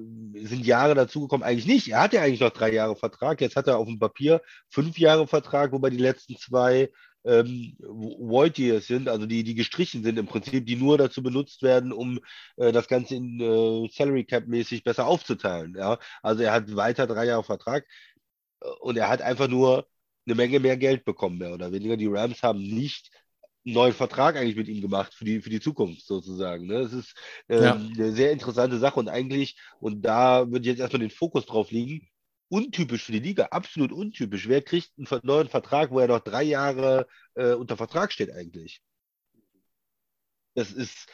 sind 0.46 0.66
Jahre 0.66 0.96
dazugekommen? 0.96 1.46
Eigentlich 1.46 1.68
nicht. 1.68 1.90
Er 1.90 2.02
hat 2.02 2.14
ja 2.14 2.22
eigentlich 2.22 2.40
noch 2.40 2.52
drei 2.52 2.72
Jahre 2.74 2.96
Vertrag. 2.96 3.42
Jetzt 3.42 3.56
hat 3.56 3.68
er 3.68 3.78
auf 3.78 3.88
dem 3.88 4.00
Papier 4.00 4.42
fünf 4.70 4.98
Jahre 4.98 5.28
Vertrag, 5.28 5.72
wobei 5.72 5.90
die 5.90 5.98
letzten 5.98 6.38
zwei 6.38 6.90
ähm, 7.26 7.76
Void 7.80 8.58
Years 8.58 8.88
sind, 8.88 9.10
also 9.10 9.26
die, 9.26 9.44
die 9.44 9.56
gestrichen 9.56 10.04
sind 10.04 10.18
im 10.18 10.28
Prinzip, 10.28 10.66
die 10.66 10.78
nur 10.78 10.98
dazu 10.98 11.22
benutzt 11.22 11.62
werden, 11.62 11.92
um 11.92 12.20
äh, 12.56 12.72
das 12.72 12.88
Ganze 12.88 13.16
in 13.16 13.40
äh, 13.42 13.90
Salary 13.92 14.24
Cap 14.24 14.48
mäßig 14.48 14.84
besser 14.84 15.06
aufzuteilen. 15.08 15.76
Ja? 15.78 16.00
Also 16.22 16.44
er 16.44 16.54
hat 16.54 16.74
weiter 16.76 17.06
drei 17.08 17.26
Jahre 17.26 17.44
Vertrag 17.44 17.86
äh, 18.62 18.70
und 18.82 18.98
er 18.98 19.10
hat 19.10 19.22
einfach 19.22 19.48
nur 19.50 19.88
eine 20.26 20.36
Menge 20.36 20.60
mehr 20.60 20.78
Geld 20.78 21.06
bekommen, 21.06 21.38
mehr 21.40 21.54
oder 21.54 21.72
weniger. 21.72 21.98
Die 21.98 22.08
Rams 22.08 22.44
haben 22.44 22.60
nicht 22.62 23.12
neuen 23.74 23.94
Vertrag 23.94 24.36
eigentlich 24.38 24.56
mit 24.56 24.68
ihm 24.68 24.82
gemacht 24.82 25.14
für 25.14 25.26
die, 25.26 25.42
für 25.42 25.50
die 25.50 25.60
Zukunft 25.60 26.06
sozusagen. 26.06 26.68
Ne? 26.68 26.82
Das 26.84 26.94
ist 26.94 27.16
ähm, 27.50 27.66
Ja. 27.66 27.74
eine 27.98 28.12
sehr 28.14 28.32
interessante 28.32 28.78
Sache 28.80 29.00
und 29.00 29.10
eigentlich, 29.10 29.58
und 29.80 30.02
da 30.04 30.50
würde 30.52 30.68
jetzt 30.68 30.80
erstmal 30.80 31.02
den 31.02 31.12
Fokus 31.12 31.46
drauf 31.46 31.72
liegen, 31.72 32.08
untypisch 32.50 33.04
für 33.04 33.12
die 33.12 33.20
Liga, 33.20 33.46
absolut 33.52 33.92
untypisch. 33.92 34.48
Wer 34.48 34.62
kriegt 34.62 34.92
einen 34.98 35.08
neuen 35.24 35.50
Vertrag, 35.50 35.92
wo 35.92 36.00
er 36.00 36.08
noch 36.08 36.20
drei 36.22 36.44
Jahre 36.44 37.08
äh, 37.36 37.54
unter 37.54 37.78
Vertrag 37.78 38.12
steht 38.12 38.32
eigentlich? 38.32 38.82
Das 40.56 40.72
ist 40.72 41.08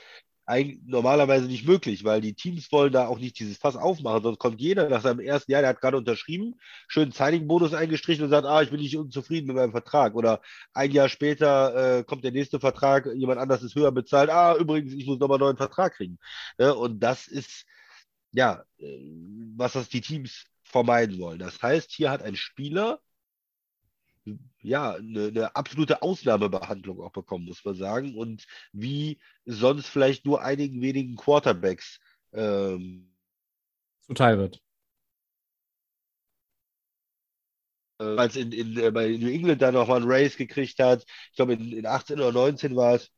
normalerweise 0.86 1.46
nicht 1.46 1.66
möglich, 1.66 2.04
weil 2.04 2.20
die 2.20 2.34
Teams 2.34 2.72
wollen 2.72 2.92
da 2.92 3.08
auch 3.08 3.18
nicht 3.18 3.40
dieses 3.40 3.58
Fass 3.58 3.76
aufmachen, 3.76 4.24
sonst 4.24 4.40
kommt 4.40 4.60
jeder 4.60 4.90
nach 4.90 5.02
seinem 5.02 5.22
ersten 5.22 5.52
Jahr, 5.52 5.62
der 5.62 5.70
hat 5.70 5.82
gerade 5.82 5.98
unterschrieben, 5.98 6.56
schön 6.88 7.12
Signing-Bonus 7.12 7.74
eingestrichen 7.74 8.26
und 8.26 8.30
sagt, 8.30 8.46
ah, 8.46 8.62
ich 8.62 8.70
bin 8.70 8.82
nicht 8.82 8.98
unzufrieden 8.98 9.48
mit 9.48 9.56
meinem 9.56 9.72
Vertrag. 9.72 10.16
Oder 10.16 10.42
ein 10.74 10.92
Jahr 10.92 11.08
später 11.08 12.00
äh, 12.00 12.04
kommt 12.04 12.24
der 12.24 12.32
nächste 12.32 12.60
Vertrag, 12.60 13.08
jemand 13.16 13.40
anders 13.40 13.64
ist 13.64 13.76
höher 13.76 13.92
bezahlt, 13.92 14.30
ah, 14.30 14.56
übrigens, 14.56 14.94
ich 14.94 15.06
muss 15.06 15.20
nochmal 15.20 15.38
einen 15.38 15.46
neuen 15.46 15.58
Vertrag 15.58 15.94
kriegen. 15.96 16.20
Ne? 16.58 16.76
Und 16.76 17.00
das 17.00 17.28
ist, 17.28 17.66
ja, 18.32 18.64
äh, 18.80 19.00
was 19.56 19.74
das 19.74 19.90
die 19.90 20.02
Teams 20.02 20.46
vermeiden 20.64 21.20
wollen. 21.20 21.40
Das 21.40 21.62
heißt, 21.62 21.92
hier 21.92 22.12
hat 22.12 22.22
ein 22.22 22.36
Spieler 22.36 23.00
ja, 24.62 24.94
eine, 24.94 25.28
eine 25.28 25.56
absolute 25.56 26.02
Ausnahmebehandlung 26.02 27.02
auch 27.02 27.12
bekommen, 27.12 27.46
muss 27.46 27.64
man 27.66 27.76
sagen. 27.76 28.16
Und 28.18 28.46
wie 28.72 29.20
sonst 29.46 29.88
vielleicht 29.88 30.26
nur 30.26 30.42
einigen 30.42 30.82
wenigen 30.82 31.16
Quarterbacks 31.16 32.00
ähm, 32.34 33.10
Zuteil 34.08 34.38
wird. 34.38 34.64
äh, 38.04 38.18
als 38.18 38.36
in, 38.36 38.52
in, 38.52 38.78
äh, 38.78 38.92
bei 38.92 39.10
New 39.10 39.30
England 39.30 39.62
da 39.62 39.72
nochmal 39.72 39.98
einen 39.98 40.12
Race 40.12 40.38
gekriegt 40.38 40.80
hat. 40.80 41.04
Ich 41.30 41.36
glaube, 41.36 41.54
in, 41.54 41.72
in 41.72 41.86
18 41.86 42.20
oder 42.20 42.32
19 42.32 42.76
war 42.76 42.96
es. 42.96 43.12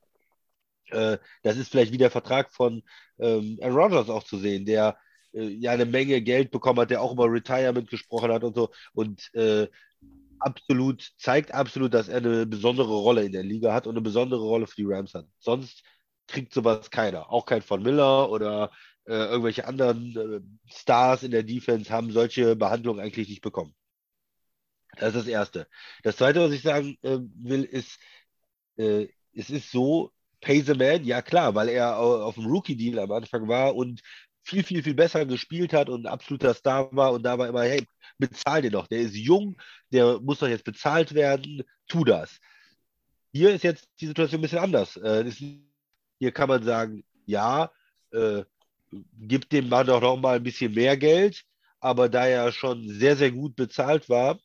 Äh, 0.89 1.17
das 1.43 1.57
ist 1.57 1.71
vielleicht 1.71 1.91
wie 1.93 1.97
der 1.97 2.11
Vertrag 2.11 2.53
von 2.53 2.83
ähm, 3.19 3.57
Aaron 3.61 3.75
Rodgers 3.75 4.09
auch 4.09 4.23
zu 4.23 4.37
sehen, 4.37 4.65
der 4.65 4.97
äh, 5.33 5.47
ja 5.47 5.71
eine 5.71 5.85
Menge 5.85 6.21
Geld 6.21 6.51
bekommen 6.51 6.79
hat, 6.79 6.91
der 6.91 7.01
auch 7.01 7.13
über 7.13 7.31
Retirement 7.31 7.89
gesprochen 7.89 8.31
hat 8.31 8.43
und 8.43 8.55
so. 8.55 8.69
Und 8.93 9.33
äh, 9.33 9.67
absolut, 10.39 11.11
zeigt 11.17 11.53
absolut, 11.53 11.93
dass 11.93 12.07
er 12.07 12.17
eine 12.17 12.45
besondere 12.45 12.93
Rolle 12.93 13.23
in 13.23 13.31
der 13.31 13.43
Liga 13.43 13.73
hat 13.73 13.87
und 13.87 13.93
eine 13.95 14.01
besondere 14.01 14.41
Rolle 14.41 14.67
für 14.67 14.75
die 14.75 14.85
Rams 14.87 15.13
hat. 15.13 15.27
Sonst 15.39 15.83
kriegt 16.27 16.53
sowas 16.53 16.89
keiner. 16.91 17.31
Auch 17.31 17.45
kein 17.45 17.61
Von 17.61 17.83
Miller 17.83 18.29
oder 18.31 18.71
äh, 19.05 19.13
irgendwelche 19.13 19.67
anderen 19.67 20.15
äh, 20.67 20.71
Stars 20.73 21.23
in 21.23 21.31
der 21.31 21.43
Defense 21.43 21.91
haben 21.91 22.11
solche 22.11 22.55
Behandlungen 22.55 22.99
eigentlich 22.99 23.29
nicht 23.29 23.41
bekommen. 23.41 23.75
Das 24.97 25.09
ist 25.09 25.15
das 25.21 25.27
Erste. 25.27 25.67
Das 26.03 26.17
Zweite, 26.17 26.39
was 26.41 26.51
ich 26.51 26.61
sagen 26.61 26.97
äh, 27.01 27.17
will, 27.41 27.63
ist, 27.63 27.99
äh, 28.77 29.07
es 29.33 29.49
ist 29.49 29.71
so, 29.71 30.11
pay 30.41 30.61
the 30.61 30.73
man, 30.75 31.03
ja 31.05 31.21
klar, 31.21 31.55
weil 31.55 31.69
er 31.69 31.97
au- 31.99 32.23
auf 32.23 32.35
dem 32.35 32.45
Rookie-Deal 32.47 32.99
am 32.99 33.11
Anfang 33.11 33.47
war 33.47 33.75
und 33.75 34.01
viel, 34.45 34.63
viel, 34.63 34.83
viel 34.83 34.93
besser 34.93 35.25
gespielt 35.25 35.73
hat 35.73 35.89
und 35.89 36.05
ein 36.05 36.11
absoluter 36.11 36.53
Star 36.53 36.87
war 36.95 37.11
und 37.13 37.23
da 37.23 37.37
war 37.37 37.47
immer, 37.49 37.63
hey, 37.63 37.83
bezahl 38.19 38.61
den 38.61 38.73
doch, 38.73 38.87
der 38.87 38.99
ist 38.99 39.15
jung, 39.15 39.57
der 39.91 40.19
muss 40.21 40.39
doch 40.39 40.47
jetzt 40.47 40.63
bezahlt 40.63 41.15
werden, 41.15 41.63
tu 41.87 42.03
das. 42.05 42.37
Hier 43.33 43.53
ist 43.53 43.63
jetzt 43.63 43.89
die 43.99 44.05
Situation 44.05 44.39
ein 44.39 44.43
bisschen 44.43 44.59
anders. 44.59 44.97
Äh, 44.97 45.29
hier 46.19 46.31
kann 46.31 46.47
man 46.47 46.63
sagen, 46.63 47.03
ja, 47.25 47.71
äh, 48.11 48.43
gib 49.17 49.49
dem 49.49 49.67
Mann 49.67 49.87
doch 49.87 49.99
noch 49.99 50.15
mal 50.15 50.37
ein 50.37 50.43
bisschen 50.43 50.73
mehr 50.73 50.95
Geld, 50.95 51.43
aber 51.79 52.07
da 52.07 52.27
er 52.27 52.51
schon 52.51 52.87
sehr, 52.87 53.15
sehr 53.15 53.31
gut 53.31 53.55
bezahlt 53.55 54.09
war, 54.09 54.39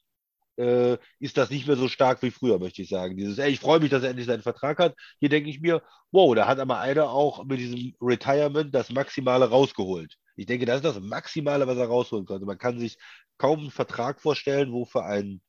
äh, 0.60 0.98
ist 1.18 1.36
das 1.36 1.50
nicht 1.50 1.66
mehr 1.66 1.76
so 1.76 1.88
stark 1.88 2.22
wie 2.22 2.30
früher, 2.30 2.58
möchte 2.58 2.82
ich 2.82 2.88
sagen. 2.88 3.16
Dieses, 3.16 3.38
ey, 3.38 3.50
ich 3.50 3.60
freue 3.60 3.80
mich, 3.80 3.90
dass 3.90 4.02
er 4.02 4.10
endlich 4.10 4.26
seinen 4.26 4.42
Vertrag 4.42 4.78
hat. 4.78 4.94
Hier 5.18 5.28
denke 5.28 5.50
ich 5.50 5.60
mir, 5.60 5.82
wow, 6.12 6.34
da 6.34 6.46
hat 6.46 6.58
aber 6.58 6.78
einer 6.78 7.10
auch 7.10 7.44
mit 7.44 7.58
diesem 7.58 7.94
Retirement 8.00 8.74
das 8.74 8.90
Maximale 8.90 9.48
rausgeholt. 9.48 10.16
Ich 10.36 10.46
denke, 10.46 10.66
das 10.66 10.76
ist 10.76 10.84
das 10.84 11.00
Maximale, 11.00 11.66
was 11.66 11.78
er 11.78 11.86
rausholen 11.86 12.26
konnte. 12.26 12.46
Man 12.46 12.58
kann 12.58 12.78
sich 12.78 12.98
kaum 13.38 13.60
einen 13.60 13.70
Vertrag 13.70 14.20
vorstellen, 14.20 14.72
wo 14.72 14.84
für 14.84 15.04
einen 15.04 15.40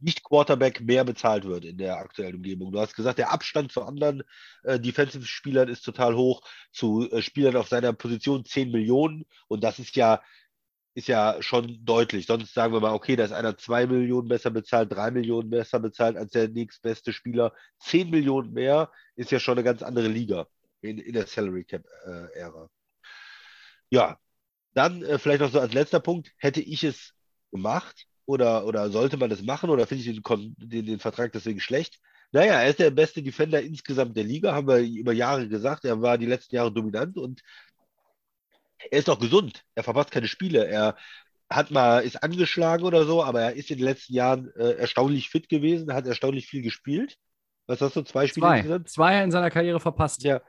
nicht-Quarterback 0.00 0.80
mehr 0.80 1.04
bezahlt 1.04 1.44
wird 1.44 1.64
in 1.64 1.76
der 1.76 1.98
aktuellen 1.98 2.36
Umgebung. 2.36 2.72
Du 2.72 2.80
hast 2.80 2.94
gesagt, 2.94 3.18
der 3.18 3.32
Abstand 3.32 3.70
zu 3.72 3.82
anderen 3.82 4.22
äh, 4.62 4.80
Defensive-Spielern 4.80 5.68
ist 5.68 5.82
total 5.82 6.16
hoch, 6.16 6.42
zu 6.72 7.10
äh, 7.10 7.22
Spielern 7.22 7.56
auf 7.56 7.68
seiner 7.68 7.92
Position 7.92 8.44
10 8.44 8.70
Millionen 8.70 9.26
und 9.48 9.62
das 9.62 9.78
ist 9.78 9.96
ja, 9.96 10.22
ist 10.94 11.08
ja 11.08 11.40
schon 11.40 11.84
deutlich. 11.84 12.26
Sonst 12.26 12.54
sagen 12.54 12.72
wir 12.72 12.80
mal, 12.80 12.92
okay, 12.92 13.16
da 13.16 13.24
ist 13.24 13.32
einer 13.32 13.56
2 13.56 13.86
Millionen 13.86 14.28
besser 14.28 14.50
bezahlt, 14.50 14.92
3 14.92 15.10
Millionen 15.12 15.50
besser 15.50 15.80
bezahlt 15.80 16.16
als 16.16 16.32
der 16.32 16.48
nächstbeste 16.48 17.12
Spieler. 17.12 17.52
10 17.80 18.10
Millionen 18.10 18.52
mehr 18.52 18.90
ist 19.16 19.30
ja 19.30 19.38
schon 19.38 19.54
eine 19.54 19.64
ganz 19.64 19.82
andere 19.82 20.08
Liga 20.08 20.46
in, 20.80 20.98
in 20.98 21.12
der 21.12 21.26
Salary 21.26 21.64
Cap-Ära. 21.64 22.64
Äh, 22.64 22.68
ja, 23.90 24.18
dann 24.74 25.02
äh, 25.02 25.18
vielleicht 25.18 25.40
noch 25.40 25.50
so 25.50 25.60
als 25.60 25.74
letzter 25.74 26.00
Punkt, 26.00 26.32
hätte 26.38 26.60
ich 26.60 26.84
es 26.84 27.14
gemacht, 27.52 28.06
oder, 28.30 28.64
oder 28.64 28.90
sollte 28.90 29.16
man 29.16 29.28
das 29.28 29.42
machen 29.42 29.70
oder 29.70 29.88
finde 29.88 30.04
ich 30.04 30.22
den, 30.22 30.54
den, 30.56 30.86
den 30.86 30.98
Vertrag 31.00 31.32
deswegen 31.32 31.60
schlecht? 31.60 31.98
Naja, 32.30 32.60
er 32.60 32.70
ist 32.70 32.78
der 32.78 32.92
beste 32.92 33.22
Defender 33.22 33.60
insgesamt 33.60 34.16
der 34.16 34.22
Liga, 34.22 34.54
haben 34.54 34.68
wir 34.68 34.78
über 34.78 35.12
Jahre 35.12 35.48
gesagt. 35.48 35.84
Er 35.84 36.00
war 36.00 36.16
die 36.16 36.26
letzten 36.26 36.54
Jahre 36.54 36.72
dominant 36.72 37.16
und 37.16 37.42
er 38.90 38.98
ist 38.98 39.10
auch 39.10 39.18
gesund. 39.18 39.64
Er 39.74 39.82
verpasst 39.82 40.10
keine 40.10 40.28
Spiele. 40.28 40.66
Er 40.66 40.96
hat 41.48 41.70
mal, 41.70 42.00
ist 42.00 42.22
angeschlagen 42.22 42.84
oder 42.84 43.04
so, 43.04 43.24
aber 43.24 43.42
er 43.42 43.52
ist 43.54 43.70
in 43.70 43.78
den 43.78 43.86
letzten 43.86 44.14
Jahren 44.14 44.52
äh, 44.56 44.72
erstaunlich 44.72 45.28
fit 45.28 45.48
gewesen, 45.48 45.92
hat 45.92 46.06
erstaunlich 46.06 46.46
viel 46.46 46.62
gespielt. 46.62 47.16
Was 47.66 47.80
hast 47.80 47.96
du, 47.96 48.02
zwei 48.02 48.26
Spiele 48.26 48.46
Zwei. 48.46 48.78
Zwei 48.84 49.24
in 49.24 49.30
seiner 49.30 49.50
Karriere 49.50 49.80
verpasst. 49.80 50.22
Ja. 50.22 50.40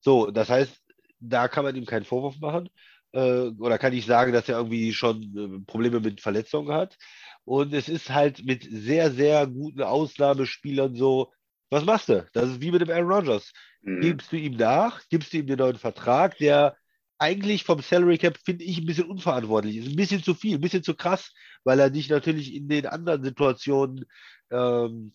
So, 0.00 0.30
das 0.30 0.50
heißt, 0.50 0.82
da 1.20 1.48
kann 1.48 1.64
man 1.64 1.76
ihm 1.76 1.86
keinen 1.86 2.04
Vorwurf 2.04 2.38
machen 2.40 2.68
äh, 3.12 3.50
oder 3.58 3.78
kann 3.78 3.92
ich 3.92 4.06
sagen, 4.06 4.32
dass 4.32 4.48
er 4.48 4.58
irgendwie 4.58 4.92
schon 4.92 5.22
äh, 5.36 5.64
Probleme 5.66 6.00
mit 6.00 6.20
Verletzungen 6.20 6.72
hat. 6.72 6.96
Und 7.44 7.72
es 7.72 7.88
ist 7.88 8.10
halt 8.10 8.44
mit 8.44 8.66
sehr, 8.70 9.10
sehr 9.10 9.46
guten 9.46 9.82
Ausnahmespielern 9.82 10.94
so, 10.94 11.32
was 11.70 11.84
machst 11.84 12.08
du? 12.08 12.26
Das 12.32 12.50
ist 12.50 12.60
wie 12.60 12.70
mit 12.70 12.82
dem 12.82 12.90
Aaron 12.90 13.12
Rodgers. 13.12 13.52
Mhm. 13.82 14.00
Gibst 14.00 14.32
du 14.32 14.36
ihm 14.36 14.56
nach, 14.56 15.00
gibst 15.08 15.32
du 15.32 15.38
ihm 15.38 15.46
den 15.46 15.58
neuen 15.58 15.76
Vertrag, 15.76 16.36
der 16.38 16.76
eigentlich 17.22 17.62
vom 17.62 17.80
Salary 17.80 18.18
Cap, 18.18 18.36
finde 18.44 18.64
ich, 18.64 18.78
ein 18.78 18.86
bisschen 18.86 19.08
unverantwortlich 19.08 19.76
ist. 19.76 19.88
Ein 19.88 19.96
bisschen 19.96 20.24
zu 20.24 20.34
viel, 20.34 20.56
ein 20.56 20.60
bisschen 20.60 20.82
zu 20.82 20.94
krass, 20.94 21.32
weil 21.62 21.78
er 21.78 21.88
dich 21.88 22.08
natürlich 22.08 22.52
in 22.52 22.68
den 22.68 22.86
anderen 22.86 23.22
Situationen 23.22 24.06
ähm, 24.50 25.14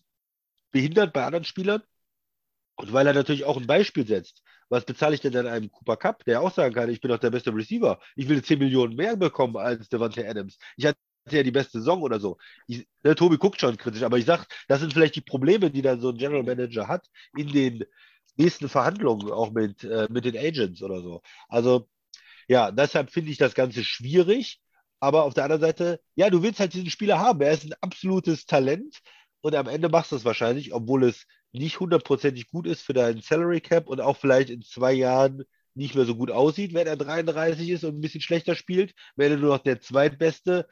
behindert 0.70 1.12
bei 1.12 1.24
anderen 1.24 1.44
Spielern. 1.44 1.82
Und 2.76 2.92
weil 2.94 3.06
er 3.06 3.12
natürlich 3.12 3.44
auch 3.44 3.58
ein 3.58 3.66
Beispiel 3.66 4.06
setzt. 4.06 4.42
Was 4.70 4.86
bezahle 4.86 5.14
ich 5.14 5.20
denn 5.20 5.32
dann 5.32 5.46
einem 5.46 5.70
Cooper 5.70 5.96
Cup, 5.96 6.24
der 6.24 6.40
auch 6.40 6.52
sagen 6.52 6.74
kann, 6.74 6.88
ich 6.88 7.00
bin 7.00 7.10
doch 7.10 7.18
der 7.18 7.30
beste 7.30 7.54
Receiver. 7.54 8.00
Ich 8.16 8.28
will 8.28 8.42
10 8.42 8.58
Millionen 8.58 8.96
mehr 8.96 9.16
bekommen 9.16 9.56
als 9.56 9.88
Devante 9.90 10.26
Adams. 10.26 10.58
Ich 10.76 10.86
hatte 10.86 10.98
ja 11.30 11.42
die 11.42 11.50
beste 11.50 11.78
Saison 11.78 12.00
oder 12.00 12.20
so. 12.20 12.38
Ich, 12.68 12.86
ne, 13.02 13.14
Tobi 13.14 13.36
guckt 13.36 13.60
schon 13.60 13.76
kritisch, 13.76 14.02
aber 14.02 14.16
ich 14.16 14.24
sage, 14.24 14.46
das 14.68 14.80
sind 14.80 14.94
vielleicht 14.94 15.16
die 15.16 15.20
Probleme, 15.20 15.70
die 15.70 15.82
dann 15.82 16.00
so 16.00 16.08
ein 16.10 16.16
General 16.16 16.42
Manager 16.42 16.88
hat 16.88 17.06
in 17.36 17.48
den 17.48 17.84
nächsten 18.36 18.68
Verhandlungen, 18.68 19.30
auch 19.30 19.50
mit, 19.50 19.84
äh, 19.84 20.06
mit 20.10 20.24
den 20.24 20.36
Agents 20.36 20.82
oder 20.82 21.02
so. 21.02 21.20
Also, 21.48 21.88
ja, 22.48 22.70
deshalb 22.72 23.10
finde 23.10 23.30
ich 23.30 23.38
das 23.38 23.54
Ganze 23.54 23.84
schwierig. 23.84 24.60
Aber 25.00 25.24
auf 25.24 25.34
der 25.34 25.44
anderen 25.44 25.62
Seite, 25.62 26.00
ja, 26.16 26.28
du 26.28 26.42
willst 26.42 26.58
halt 26.60 26.74
diesen 26.74 26.90
Spieler 26.90 27.20
haben. 27.20 27.40
Er 27.40 27.52
ist 27.52 27.64
ein 27.64 27.74
absolutes 27.80 28.46
Talent 28.46 28.98
und 29.42 29.54
am 29.54 29.68
Ende 29.68 29.88
machst 29.88 30.10
du 30.12 30.16
es 30.16 30.24
wahrscheinlich, 30.24 30.74
obwohl 30.74 31.04
es 31.04 31.26
nicht 31.52 31.78
hundertprozentig 31.80 32.48
gut 32.50 32.66
ist 32.66 32.82
für 32.82 32.94
deinen 32.94 33.22
Salary 33.22 33.60
Cap 33.60 33.88
und 33.88 34.00
auch 34.00 34.16
vielleicht 34.16 34.50
in 34.50 34.62
zwei 34.62 34.92
Jahren 34.92 35.44
nicht 35.74 35.94
mehr 35.94 36.04
so 36.04 36.16
gut 36.16 36.30
aussieht, 36.32 36.74
wenn 36.74 36.88
er 36.88 36.96
33 36.96 37.70
ist 37.70 37.84
und 37.84 37.96
ein 37.96 38.00
bisschen 38.00 38.20
schlechter 38.20 38.56
spielt, 38.56 38.94
wenn 39.14 39.30
er 39.30 39.38
nur 39.38 39.50
noch 39.54 39.62
der 39.62 39.80
zweitbeste 39.80 40.66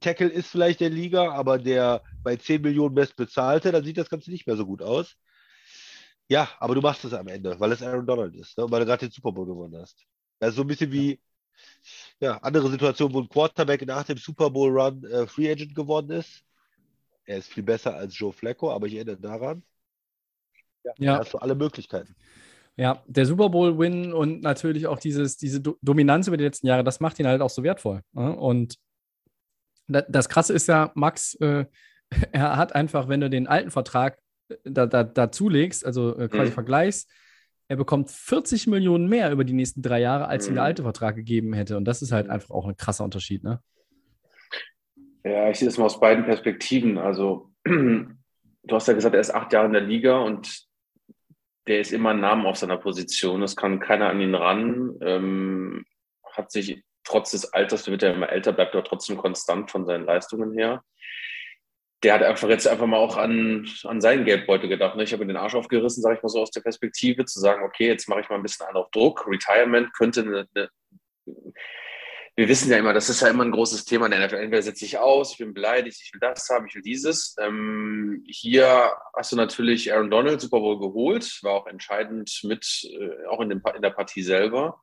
Tackle 0.00 0.28
ist 0.28 0.48
vielleicht 0.48 0.80
der 0.80 0.90
Liga, 0.90 1.32
aber 1.32 1.58
der 1.58 2.02
bei 2.22 2.36
10 2.36 2.62
Millionen 2.62 2.94
best 2.94 3.16
bezahlte, 3.16 3.72
dann 3.72 3.84
sieht 3.84 3.98
das 3.98 4.10
Ganze 4.10 4.30
nicht 4.30 4.46
mehr 4.46 4.56
so 4.56 4.66
gut 4.66 4.82
aus. 4.82 5.16
Ja, 6.28 6.48
aber 6.60 6.74
du 6.74 6.80
machst 6.80 7.04
es 7.04 7.12
am 7.12 7.28
Ende, 7.28 7.58
weil 7.58 7.72
es 7.72 7.82
Aaron 7.82 8.06
Donald 8.06 8.34
ist, 8.36 8.56
ne? 8.56 8.70
weil 8.70 8.80
du 8.80 8.86
gerade 8.86 9.06
den 9.06 9.12
Super 9.12 9.32
Bowl 9.32 9.46
gewonnen 9.46 9.76
hast. 9.80 10.06
Das 10.40 10.50
ist 10.50 10.56
so 10.56 10.62
ein 10.62 10.66
bisschen 10.66 10.90
wie 10.90 11.20
ja, 12.18 12.38
andere 12.38 12.70
Situationen, 12.70 13.14
wo 13.14 13.20
ein 13.20 13.28
Quarterback 13.28 13.86
nach 13.86 14.04
dem 14.04 14.18
Super 14.18 14.50
Bowl 14.50 14.70
Run 14.70 15.04
äh, 15.04 15.26
Free 15.26 15.50
Agent 15.50 15.74
geworden 15.74 16.10
ist. 16.10 16.44
Er 17.24 17.38
ist 17.38 17.48
viel 17.48 17.62
besser 17.62 17.94
als 17.94 18.18
Joe 18.18 18.32
Flacco, 18.32 18.72
aber 18.72 18.86
ich 18.88 18.94
erinnere 18.94 19.18
daran. 19.18 19.62
Ja, 20.82 20.92
ja. 20.98 21.12
Da 21.12 21.18
hast 21.20 21.34
du 21.34 21.38
alle 21.38 21.54
Möglichkeiten. 21.54 22.16
Ja, 22.76 23.02
der 23.06 23.26
Super 23.26 23.50
Bowl-Win 23.50 24.12
und 24.12 24.42
natürlich 24.42 24.86
auch 24.86 24.98
dieses, 24.98 25.36
diese 25.36 25.60
Do 25.60 25.76
Dominanz 25.82 26.28
über 26.28 26.36
die 26.36 26.44
letzten 26.44 26.66
Jahre, 26.66 26.82
das 26.82 27.00
macht 27.00 27.18
ihn 27.18 27.26
halt 27.26 27.42
auch 27.42 27.50
so 27.50 27.62
wertvoll. 27.62 28.00
Ne? 28.12 28.34
Und 28.34 28.76
das 29.86 30.28
Krasse 30.28 30.54
ist 30.54 30.66
ja, 30.66 30.90
Max, 30.94 31.34
äh, 31.36 31.66
er 32.32 32.56
hat 32.56 32.74
einfach, 32.74 33.08
wenn 33.08 33.20
du 33.20 33.28
den 33.28 33.46
alten 33.46 33.70
Vertrag 33.70 34.18
äh, 34.48 34.56
da, 34.64 34.86
da, 34.86 35.04
dazulegst, 35.04 35.84
also 35.84 36.16
äh, 36.18 36.28
quasi 36.28 36.50
mhm. 36.50 36.54
vergleichst, 36.54 37.10
er 37.70 37.76
bekommt 37.76 38.10
40 38.10 38.66
Millionen 38.66 39.08
mehr 39.08 39.30
über 39.30 39.44
die 39.44 39.52
nächsten 39.52 39.80
drei 39.80 40.00
Jahre, 40.00 40.26
als 40.26 40.46
mhm. 40.46 40.52
ihm 40.52 40.54
der 40.56 40.64
alte 40.64 40.82
Vertrag 40.82 41.14
gegeben 41.14 41.52
hätte. 41.52 41.76
Und 41.76 41.84
das 41.84 42.02
ist 42.02 42.10
halt 42.10 42.28
einfach 42.28 42.50
auch 42.50 42.66
ein 42.66 42.76
krasser 42.76 43.04
Unterschied, 43.04 43.44
ne? 43.44 43.62
Ja, 45.22 45.48
ich 45.48 45.60
sehe 45.60 45.68
das 45.68 45.78
mal 45.78 45.84
aus 45.84 46.00
beiden 46.00 46.24
Perspektiven. 46.24 46.98
Also, 46.98 47.52
du 47.64 48.08
hast 48.68 48.88
ja 48.88 48.94
gesagt, 48.94 49.14
er 49.14 49.20
ist 49.20 49.32
acht 49.32 49.52
Jahre 49.52 49.66
in 49.66 49.72
der 49.72 49.82
Liga 49.82 50.18
und 50.18 50.66
der 51.68 51.80
ist 51.80 51.92
immer 51.92 52.10
ein 52.10 52.18
Name 52.18 52.48
auf 52.48 52.56
seiner 52.56 52.76
Position. 52.76 53.40
Es 53.44 53.54
kann 53.54 53.78
keiner 53.78 54.08
an 54.08 54.20
ihn 54.20 54.34
ran. 54.34 54.96
Ähm, 55.00 55.84
hat 56.24 56.50
sich 56.50 56.82
trotz 57.04 57.30
des 57.30 57.52
Alters, 57.52 57.86
wird 57.86 58.02
er 58.02 58.14
immer 58.14 58.30
älter, 58.30 58.52
bleibt 58.52 58.74
er 58.74 58.82
trotzdem 58.82 59.16
konstant 59.16 59.70
von 59.70 59.86
seinen 59.86 60.06
Leistungen 60.06 60.54
her. 60.54 60.82
Der 62.02 62.14
hat 62.14 62.22
einfach 62.22 62.48
jetzt 62.48 62.66
einfach 62.66 62.86
mal 62.86 62.96
auch 62.96 63.16
an, 63.16 63.68
an 63.84 64.00
seinen 64.00 64.24
Geldbeutel 64.24 64.68
gedacht. 64.68 64.96
Ne? 64.96 65.02
Ich 65.02 65.12
habe 65.12 65.24
mir 65.24 65.32
den 65.32 65.36
Arsch 65.36 65.54
aufgerissen, 65.54 66.02
sage 66.02 66.16
ich 66.16 66.22
mal 66.22 66.30
so 66.30 66.40
aus 66.40 66.50
der 66.50 66.62
Perspektive, 66.62 67.26
zu 67.26 67.40
sagen, 67.40 67.62
okay, 67.62 67.88
jetzt 67.88 68.08
mache 68.08 68.20
ich 68.20 68.28
mal 68.28 68.36
ein 68.36 68.42
bisschen 68.42 68.66
einen 68.66 68.76
auf 68.76 68.90
Druck. 68.90 69.26
Retirement 69.26 69.92
könnte 69.92 70.22
eine, 70.22 70.46
eine 70.54 70.70
wir 72.40 72.48
wissen 72.48 72.70
ja 72.70 72.78
immer, 72.78 72.94
das 72.94 73.10
ist 73.10 73.20
ja 73.20 73.28
immer 73.28 73.44
ein 73.44 73.50
großes 73.50 73.84
Thema 73.84 74.06
in 74.06 74.12
der 74.12 74.26
NFL. 74.26 74.36
Entweder 74.36 74.62
setze 74.62 74.86
ich 74.86 74.96
aus, 74.96 75.32
ich 75.32 75.38
bin 75.38 75.52
beleidigt, 75.52 76.00
ich 76.02 76.14
will 76.14 76.20
das 76.20 76.48
haben, 76.48 76.66
ich 76.66 76.74
will 76.74 76.80
dieses. 76.80 77.36
Ähm, 77.38 78.24
hier 78.26 78.92
hast 79.14 79.32
du 79.32 79.36
natürlich 79.36 79.92
Aaron 79.92 80.10
Donald 80.10 80.40
Super 80.40 80.60
Bowl 80.60 80.78
geholt, 80.78 81.38
war 81.42 81.52
auch 81.52 81.66
entscheidend 81.66 82.40
mit, 82.44 82.88
äh, 82.98 83.26
auch 83.26 83.40
in, 83.40 83.50
dem, 83.50 83.62
in 83.76 83.82
der 83.82 83.90
Partie 83.90 84.22
selber. 84.22 84.80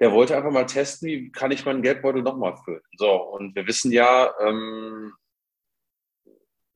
Der 0.00 0.12
wollte 0.12 0.34
einfach 0.34 0.50
mal 0.50 0.64
testen, 0.64 1.08
wie 1.08 1.30
kann 1.30 1.50
ich 1.50 1.66
meinen 1.66 1.82
Geldbeutel 1.82 2.22
nochmal 2.22 2.56
füllen. 2.64 2.80
So, 2.96 3.12
und 3.12 3.54
wir 3.54 3.66
wissen 3.66 3.92
ja, 3.92 4.32
ähm, 4.40 5.12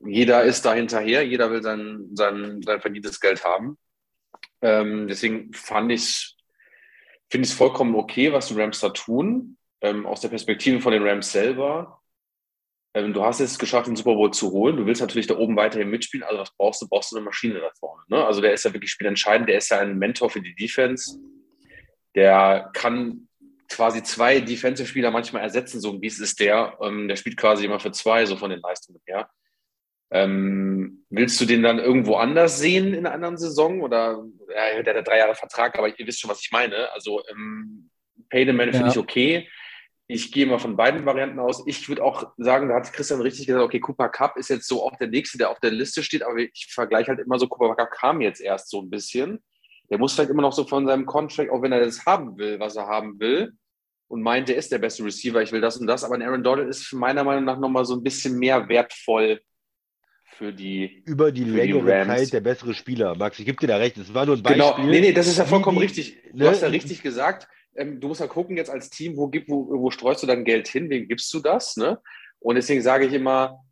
jeder 0.06 0.44
ist 0.44 0.64
da 0.64 0.74
hinterher, 0.74 1.26
jeder 1.26 1.50
will 1.50 1.62
sein, 1.62 2.10
sein, 2.14 2.62
sein 2.62 2.80
verdientes 2.80 3.20
Geld 3.20 3.44
haben. 3.44 3.78
Ähm, 4.62 5.08
deswegen 5.08 5.52
fand 5.52 5.92
ich 5.92 6.36
finde 7.30 7.46
ich 7.46 7.52
es 7.52 7.56
vollkommen 7.56 7.94
okay, 7.94 8.32
was 8.32 8.48
die 8.48 8.60
Rams 8.60 8.80
da 8.80 8.90
tun 8.90 9.56
ähm, 9.80 10.06
aus 10.06 10.20
der 10.20 10.28
Perspektive 10.28 10.80
von 10.80 10.92
den 10.92 11.06
Rams 11.06 11.32
selber, 11.32 12.00
ähm, 12.94 13.12
du 13.12 13.24
hast 13.24 13.40
es 13.40 13.58
geschafft, 13.58 13.88
den 13.88 13.96
Super 13.96 14.14
Bowl 14.14 14.32
zu 14.32 14.52
holen. 14.52 14.76
Du 14.76 14.86
willst 14.86 15.00
natürlich 15.00 15.26
da 15.26 15.36
oben 15.36 15.56
weiterhin 15.56 15.90
mitspielen. 15.90 16.24
Also 16.24 16.40
was 16.40 16.56
brauchst 16.56 16.80
du? 16.80 16.88
Brauchst 16.88 17.12
du 17.12 17.16
eine 17.16 17.24
Maschine 17.24 17.60
da 17.60 17.70
vorne. 17.78 18.02
Ne? 18.08 18.24
Also 18.24 18.40
der 18.40 18.52
ist 18.52 18.64
ja 18.64 18.72
wirklich 18.72 18.92
spielentscheidend. 18.92 19.48
Der 19.48 19.58
ist 19.58 19.70
ja 19.70 19.80
ein 19.80 19.98
Mentor 19.98 20.30
für 20.30 20.40
die 20.40 20.54
Defense. 20.54 21.18
Der 22.14 22.70
kann 22.72 23.28
quasi 23.68 24.02
zwei 24.04 24.40
Defensive-Spieler 24.40 25.10
manchmal 25.10 25.42
ersetzen. 25.42 25.80
So 25.80 26.00
wie 26.00 26.06
es 26.06 26.20
ist 26.20 26.38
der. 26.38 26.78
Ähm, 26.80 27.08
der 27.08 27.16
spielt 27.16 27.36
quasi 27.36 27.64
immer 27.64 27.80
für 27.80 27.90
zwei, 27.90 28.24
so 28.26 28.36
von 28.36 28.50
den 28.50 28.60
Leistungen 28.60 29.00
her. 29.06 29.28
Ähm, 30.14 31.04
willst 31.10 31.38
du 31.40 31.44
den 31.44 31.62
dann 31.62 31.78
irgendwo 31.78 32.14
anders 32.14 32.58
sehen 32.58 32.94
in 32.94 33.04
einer 33.04 33.14
anderen 33.14 33.36
Saison? 33.36 33.82
Oder 33.82 34.24
ja, 34.48 34.82
der 34.82 34.96
hat 34.96 35.06
drei 35.06 35.18
Jahre 35.18 35.34
Vertrag, 35.34 35.76
aber 35.76 35.88
ihr 35.88 36.06
wisst 36.06 36.20
schon, 36.20 36.30
was 36.30 36.40
ich 36.40 36.50
meine. 36.52 36.90
Also 36.92 37.20
ähm, 37.30 37.90
Pay 38.30 38.50
Man 38.52 38.68
ja. 38.68 38.74
finde 38.74 38.90
ich 38.90 38.98
okay 38.98 39.46
ich 40.06 40.32
gehe 40.32 40.46
mal 40.46 40.58
von 40.58 40.76
beiden 40.76 41.06
Varianten 41.06 41.38
aus. 41.38 41.62
Ich 41.66 41.88
würde 41.88 42.04
auch 42.04 42.32
sagen, 42.36 42.68
da 42.68 42.76
hat 42.76 42.92
Christian 42.92 43.22
richtig 43.22 43.46
gesagt, 43.46 43.64
okay, 43.64 43.80
Cooper 43.80 44.08
Cup 44.08 44.36
ist 44.36 44.50
jetzt 44.50 44.68
so 44.68 44.82
auch 44.82 44.96
der 44.96 45.08
nächste, 45.08 45.38
der 45.38 45.50
auf 45.50 45.60
der 45.60 45.70
Liste 45.70 46.02
steht, 46.02 46.22
aber 46.22 46.36
ich 46.36 46.68
vergleiche 46.70 47.08
halt 47.08 47.20
immer 47.20 47.38
so, 47.38 47.48
Cooper 47.48 47.74
Cup 47.74 47.90
kam 47.90 48.20
jetzt 48.20 48.40
erst 48.40 48.68
so 48.70 48.82
ein 48.82 48.90
bisschen. 48.90 49.42
Der 49.90 49.98
muss 49.98 50.14
vielleicht 50.14 50.30
immer 50.30 50.42
noch 50.42 50.52
so 50.52 50.64
von 50.64 50.86
seinem 50.86 51.06
Contract, 51.06 51.50
auch 51.50 51.62
wenn 51.62 51.72
er 51.72 51.80
das 51.80 52.04
haben 52.04 52.36
will, 52.36 52.60
was 52.60 52.76
er 52.76 52.86
haben 52.86 53.18
will, 53.18 53.52
und 54.08 54.22
meint, 54.22 54.50
er 54.50 54.56
ist 54.56 54.70
der 54.70 54.78
beste 54.78 55.04
Receiver, 55.04 55.42
ich 55.42 55.52
will 55.52 55.62
das 55.62 55.78
und 55.78 55.86
das, 55.86 56.04
aber 56.04 56.14
ein 56.14 56.22
Aaron 56.22 56.42
Donald 56.42 56.68
ist 56.68 56.92
meiner 56.92 57.24
Meinung 57.24 57.44
nach 57.44 57.58
nochmal 57.58 57.86
so 57.86 57.94
ein 57.94 58.02
bisschen 58.02 58.38
mehr 58.38 58.68
wertvoll 58.68 59.40
für 60.38 60.52
die 60.52 61.02
über 61.04 61.32
die 61.32 61.44
längere 61.44 62.06
Zeit 62.06 62.32
der 62.32 62.40
bessere 62.40 62.74
Spieler. 62.74 63.14
Max, 63.14 63.38
ich 63.38 63.46
gebe 63.46 63.58
dir 63.58 63.68
da 63.68 63.76
recht. 63.76 63.96
Es 63.96 64.12
war 64.12 64.26
nur 64.26 64.36
ein 64.36 64.42
genau. 64.42 64.70
Beispiel. 64.70 64.84
Genau, 64.84 64.92
nee, 64.92 65.00
nee, 65.00 65.12
das 65.12 65.26
ist 65.26 65.38
ja 65.38 65.44
vollkommen 65.44 65.78
die, 65.78 65.84
richtig. 65.84 66.16
Du 66.32 66.44
ne? 66.44 66.50
hast 66.50 66.62
ja 66.62 66.68
richtig 66.68 67.02
gesagt 67.02 67.48
ähm, 67.76 68.00
du 68.00 68.08
musst 68.08 68.20
ja 68.20 68.26
gucken 68.26 68.56
jetzt 68.56 68.70
als 68.70 68.90
Team, 68.90 69.16
wo, 69.16 69.28
gibt, 69.28 69.48
wo, 69.48 69.68
wo 69.68 69.90
streust 69.90 70.22
du 70.22 70.26
dein 70.26 70.44
Geld 70.44 70.68
hin, 70.68 70.90
wem 70.90 71.08
gibst 71.08 71.32
du 71.34 71.40
das? 71.40 71.76
Ne? 71.76 72.00
Und 72.40 72.56
deswegen 72.56 72.82
sage 72.82 73.06
ich 73.06 73.12
immer, 73.12 73.64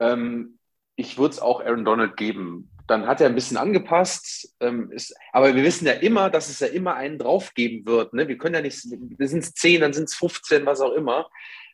ähm, 0.00 0.58
ich 0.96 1.18
würde 1.18 1.34
es 1.34 1.40
auch 1.40 1.60
Aaron 1.60 1.84
Donald 1.84 2.16
geben. 2.16 2.70
Dann 2.86 3.06
hat 3.06 3.20
er 3.20 3.28
ein 3.28 3.34
bisschen 3.34 3.56
angepasst. 3.56 4.54
Ähm, 4.60 4.90
ist, 4.92 5.14
aber 5.32 5.54
wir 5.54 5.62
wissen 5.62 5.86
ja 5.86 5.92
immer, 5.92 6.30
dass 6.30 6.48
es 6.48 6.60
ja 6.60 6.68
immer 6.68 6.94
einen 6.94 7.18
drauf 7.18 7.52
geben 7.54 7.86
wird. 7.86 8.14
Ne? 8.14 8.28
Wir 8.28 8.38
können 8.38 8.54
ja 8.54 8.62
nicht, 8.62 8.80
sind 8.80 9.20
es 9.20 9.54
10, 9.54 9.82
dann 9.82 9.92
sind 9.92 10.04
es 10.04 10.14
15, 10.14 10.64
was 10.66 10.80
auch 10.80 10.92
immer. 10.92 11.28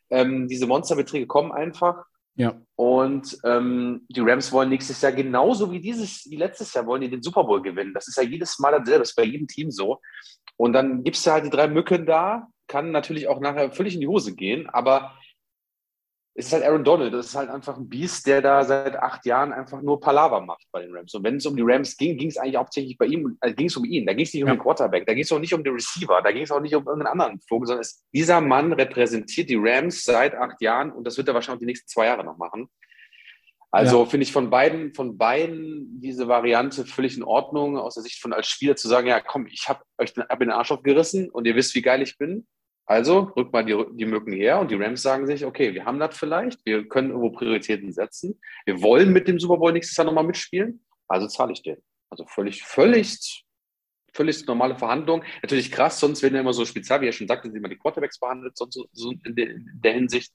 Ähm, 0.09 0.47
diese 0.47 0.67
Monsterbeträge 0.67 1.25
kommen 1.25 1.51
einfach. 1.51 2.05
Ja. 2.35 2.61
Und 2.75 3.37
ähm, 3.45 4.05
die 4.09 4.19
Rams 4.19 4.51
wollen 4.51 4.69
nächstes 4.69 5.01
Jahr 5.01 5.13
genauso 5.13 5.71
wie 5.71 5.79
dieses, 5.79 6.29
wie 6.29 6.35
letztes 6.35 6.73
Jahr, 6.73 6.85
wollen 6.85 7.01
die 7.01 7.09
den 7.09 7.21
Super 7.21 7.45
Bowl 7.45 7.61
gewinnen. 7.61 7.93
Das 7.93 8.07
ist 8.07 8.17
ja 8.17 8.23
jedes 8.23 8.59
Mal 8.59 8.71
dasselbe, 8.71 8.99
das 8.99 9.09
ist 9.09 9.15
bei 9.15 9.23
jedem 9.23 9.47
Team 9.47 9.71
so. 9.71 10.01
Und 10.57 10.73
dann 10.73 11.03
gibst 11.03 11.25
du 11.25 11.31
halt 11.31 11.45
die 11.45 11.49
drei 11.49 11.67
Mücken 11.67 12.05
da, 12.05 12.47
kann 12.67 12.91
natürlich 12.91 13.27
auch 13.27 13.39
nachher 13.39 13.71
völlig 13.71 13.93
in 13.95 14.01
die 14.01 14.07
Hose 14.07 14.35
gehen, 14.35 14.69
aber 14.69 15.13
es 16.37 16.47
ist 16.47 16.53
halt 16.53 16.63
Aaron 16.65 16.83
Donald, 16.83 17.13
das 17.13 17.27
ist 17.27 17.35
halt 17.35 17.49
einfach 17.49 17.77
ein 17.77 17.87
Biest, 17.87 18.27
der 18.27 18.41
da 18.41 18.61
seit 18.65 18.97
acht 18.97 19.25
Jahren 19.25 19.53
einfach 19.53 19.81
nur 19.81 20.01
Palaver 20.01 20.41
macht 20.41 20.65
bei 20.73 20.81
den 20.81 20.93
Rams. 20.93 21.15
Und 21.15 21.23
wenn 21.23 21.37
es 21.37 21.45
um 21.45 21.55
die 21.55 21.63
Rams 21.65 21.95
ging, 21.95 22.17
ging 22.17 22.27
es 22.27 22.37
eigentlich 22.37 22.57
hauptsächlich 22.57 22.97
bei 22.97 23.05
ihm, 23.05 23.37
also 23.39 23.55
ging 23.55 23.67
es 23.67 23.77
um 23.77 23.85
ihn. 23.85 24.05
Da 24.05 24.13
ging 24.13 24.25
es 24.25 24.33
nicht 24.33 24.43
um 24.43 24.49
ja. 24.49 24.55
den 24.55 24.61
Quarterback, 24.61 25.05
da 25.05 25.13
ging 25.13 25.23
es 25.23 25.31
auch 25.31 25.39
nicht 25.39 25.53
um 25.53 25.63
den 25.63 25.73
Receiver, 25.73 26.21
da 26.21 26.31
ging 26.33 26.43
es 26.43 26.51
auch 26.51 26.59
nicht 26.59 26.75
um 26.75 26.85
irgendeinen 26.85 27.19
anderen 27.19 27.39
Vogel, 27.47 27.67
sondern 27.67 27.81
es, 27.83 28.03
dieser 28.13 28.41
Mann 28.41 28.73
repräsentiert 28.73 29.49
die 29.49 29.55
Rams 29.57 30.03
seit 30.03 30.35
acht 30.35 30.61
Jahren 30.61 30.91
und 30.91 31.05
das 31.07 31.17
wird 31.17 31.29
er 31.29 31.33
wahrscheinlich 31.33 31.61
die 31.61 31.67
nächsten 31.67 31.87
zwei 31.87 32.07
Jahre 32.07 32.25
noch 32.25 32.37
machen. 32.37 32.67
Also 33.71 34.03
ja. 34.03 34.05
finde 34.05 34.25
ich 34.25 34.33
von 34.33 34.49
beiden, 34.49 34.93
von 34.93 35.17
beiden 35.17 36.01
diese 36.01 36.27
Variante 36.27 36.85
völlig 36.85 37.15
in 37.15 37.23
Ordnung, 37.23 37.77
aus 37.77 37.93
der 37.93 38.03
Sicht 38.03 38.21
von 38.21 38.33
als 38.33 38.47
Spieler 38.47 38.75
zu 38.75 38.89
sagen, 38.89 39.07
ja 39.07 39.21
komm, 39.21 39.47
ich 39.47 39.69
habe 39.69 39.83
euch 39.97 40.13
den, 40.13 40.23
hab 40.23 40.39
den 40.39 40.51
Arsch 40.51 40.71
aufgerissen 40.71 41.29
und 41.29 41.45
ihr 41.45 41.55
wisst, 41.55 41.75
wie 41.75 41.81
geil 41.81 42.01
ich 42.01 42.17
bin. 42.17 42.45
Also 42.85 43.31
rückt 43.35 43.51
mal 43.51 43.65
die, 43.65 43.83
die 43.93 44.05
Mücken 44.05 44.33
her 44.33 44.59
und 44.59 44.69
die 44.69 44.75
Rams 44.75 45.01
sagen 45.01 45.25
sich, 45.25 45.43
okay, 45.43 45.73
wir 45.73 45.85
haben 45.85 45.99
das 45.99 46.17
vielleicht, 46.17 46.63
wir 46.65 46.87
können 46.87 47.09
irgendwo 47.09 47.31
Prioritäten 47.31 47.91
setzen. 47.91 48.39
Wir 48.65 48.81
wollen 48.81 49.11
mit 49.11 49.27
dem 49.27 49.39
Super 49.39 49.57
Bowl 49.57 49.71
nächstes 49.71 49.97
Jahr 49.97 50.05
nochmal 50.05 50.23
mitspielen, 50.23 50.85
also 51.07 51.27
zahle 51.27 51.53
ich 51.53 51.63
den. 51.63 51.77
Also 52.11 52.25
völlig, 52.27 52.63
völlig, 52.63 53.43
völlig 54.13 54.45
normale 54.45 54.77
Verhandlung. 54.77 55.23
Natürlich 55.41 55.71
krass, 55.71 55.99
sonst 55.99 56.21
werden 56.21 56.35
ja 56.35 56.41
immer 56.41 56.53
so 56.53 56.63
speziell, 56.63 57.01
wie 57.01 57.07
er 57.07 57.11
schon 57.11 57.27
sagte, 57.27 57.47
sind 57.49 57.57
immer 57.57 57.69
die 57.69 57.77
Quarterbacks 57.77 58.19
behandelt, 58.19 58.55
sonst 58.55 58.79
so 58.93 59.11
in, 59.11 59.35
der, 59.35 59.49
in 59.49 59.81
der 59.83 59.93
Hinsicht. 59.93 60.31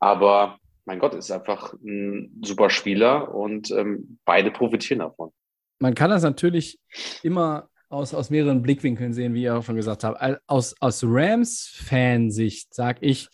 Aber 0.00 0.58
mein 0.86 0.98
Gott, 0.98 1.14
ist 1.14 1.30
einfach 1.30 1.72
ein 1.74 2.40
super 2.42 2.70
Spieler 2.70 3.34
und 3.34 3.70
ähm, 3.70 4.18
beide 4.24 4.50
profitieren 4.50 5.00
davon. 5.00 5.30
Man 5.78 5.94
kann 5.94 6.10
das 6.10 6.22
natürlich 6.22 6.80
immer 7.22 7.68
aus, 7.88 8.14
aus 8.14 8.30
mehreren 8.30 8.62
Blickwinkeln 8.62 9.12
sehen, 9.12 9.34
wie 9.34 9.42
ihr 9.42 9.56
auch 9.56 9.64
schon 9.64 9.76
gesagt 9.76 10.04
habt. 10.04 10.40
Aus, 10.46 10.74
aus 10.80 11.02
Rams-Fansicht 11.04 12.74
sage 12.74 12.98
ich, 13.02 13.28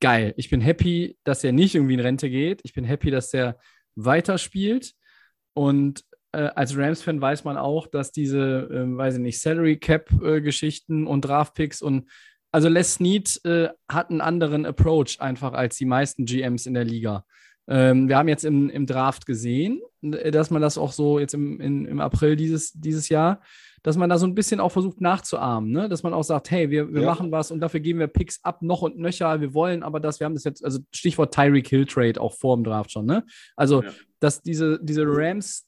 geil. 0.00 0.34
Ich 0.36 0.50
bin 0.50 0.60
happy, 0.60 1.16
dass 1.24 1.44
er 1.44 1.52
nicht 1.52 1.74
irgendwie 1.74 1.94
in 1.94 2.00
Rente 2.00 2.28
geht. 2.28 2.60
Ich 2.64 2.72
bin 2.72 2.84
happy, 2.84 3.10
dass 3.10 3.32
er 3.32 3.56
weiterspielt. 3.94 4.92
Und 5.54 6.04
äh, 6.32 6.50
als 6.54 6.76
Rams-Fan 6.76 7.20
weiß 7.20 7.44
man 7.44 7.56
auch, 7.56 7.86
dass 7.86 8.10
diese, 8.10 8.68
äh, 8.70 8.96
weiß 8.96 9.14
ich 9.14 9.20
nicht, 9.20 9.40
Salary 9.40 9.78
Cap-Geschichten 9.78 11.06
äh, 11.06 11.08
und 11.08 11.22
Draft-Picks 11.22 11.82
und 11.82 12.10
also 12.50 12.68
Les 12.68 12.94
Snead 12.94 13.40
äh, 13.44 13.70
hat 13.88 14.10
einen 14.10 14.20
anderen 14.20 14.66
Approach 14.66 15.20
einfach 15.20 15.54
als 15.54 15.76
die 15.76 15.86
meisten 15.86 16.26
GMs 16.26 16.66
in 16.66 16.74
der 16.74 16.84
Liga. 16.84 17.24
Ähm, 17.66 18.08
wir 18.08 18.18
haben 18.18 18.28
jetzt 18.28 18.44
im, 18.44 18.68
im 18.68 18.86
Draft 18.86 19.24
gesehen, 19.24 19.80
dass 20.02 20.50
man 20.50 20.60
das 20.60 20.76
auch 20.76 20.92
so 20.92 21.18
jetzt 21.18 21.32
im, 21.32 21.60
in, 21.60 21.86
im 21.86 22.00
April 22.00 22.36
dieses, 22.36 22.72
dieses 22.72 23.08
Jahr 23.08 23.40
dass 23.82 23.96
man 23.96 24.08
da 24.08 24.18
so 24.18 24.26
ein 24.26 24.34
bisschen 24.34 24.60
auch 24.60 24.70
versucht 24.70 25.00
nachzuahmen, 25.00 25.70
ne? 25.70 25.88
dass 25.88 26.02
man 26.02 26.14
auch 26.14 26.22
sagt, 26.22 26.50
hey, 26.50 26.70
wir, 26.70 26.92
wir 26.92 27.02
ja. 27.02 27.10
machen 27.10 27.32
was 27.32 27.50
und 27.50 27.60
dafür 27.60 27.80
geben 27.80 27.98
wir 27.98 28.06
Picks 28.06 28.42
ab, 28.44 28.62
noch 28.62 28.82
und 28.82 28.98
nöcher, 28.98 29.40
wir 29.40 29.54
wollen 29.54 29.82
aber 29.82 30.00
das, 30.00 30.20
wir 30.20 30.24
haben 30.24 30.34
das 30.34 30.44
jetzt, 30.44 30.64
also 30.64 30.80
Stichwort 30.92 31.34
Tyreek 31.34 31.68
Hill 31.68 31.86
Trade 31.86 32.20
auch 32.20 32.34
vor 32.34 32.56
dem 32.56 32.64
Draft 32.64 32.92
schon, 32.92 33.06
ne? 33.06 33.24
Also, 33.56 33.82
ja. 33.82 33.90
dass 34.20 34.42
diese, 34.42 34.78
diese 34.82 35.04
Rams 35.06 35.66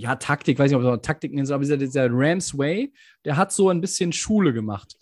ja, 0.00 0.14
Taktik, 0.14 0.58
weiß 0.58 0.70
nicht, 0.70 0.76
ob 0.76 0.84
man 0.84 1.02
Taktik 1.02 1.34
nennt, 1.34 1.50
aber 1.50 1.62
dieser, 1.62 1.76
dieser 1.76 2.08
Rams 2.10 2.56
Way, 2.56 2.92
der 3.24 3.36
hat 3.36 3.52
so 3.52 3.68
ein 3.68 3.80
bisschen 3.80 4.12
Schule 4.12 4.52
gemacht. 4.52 4.96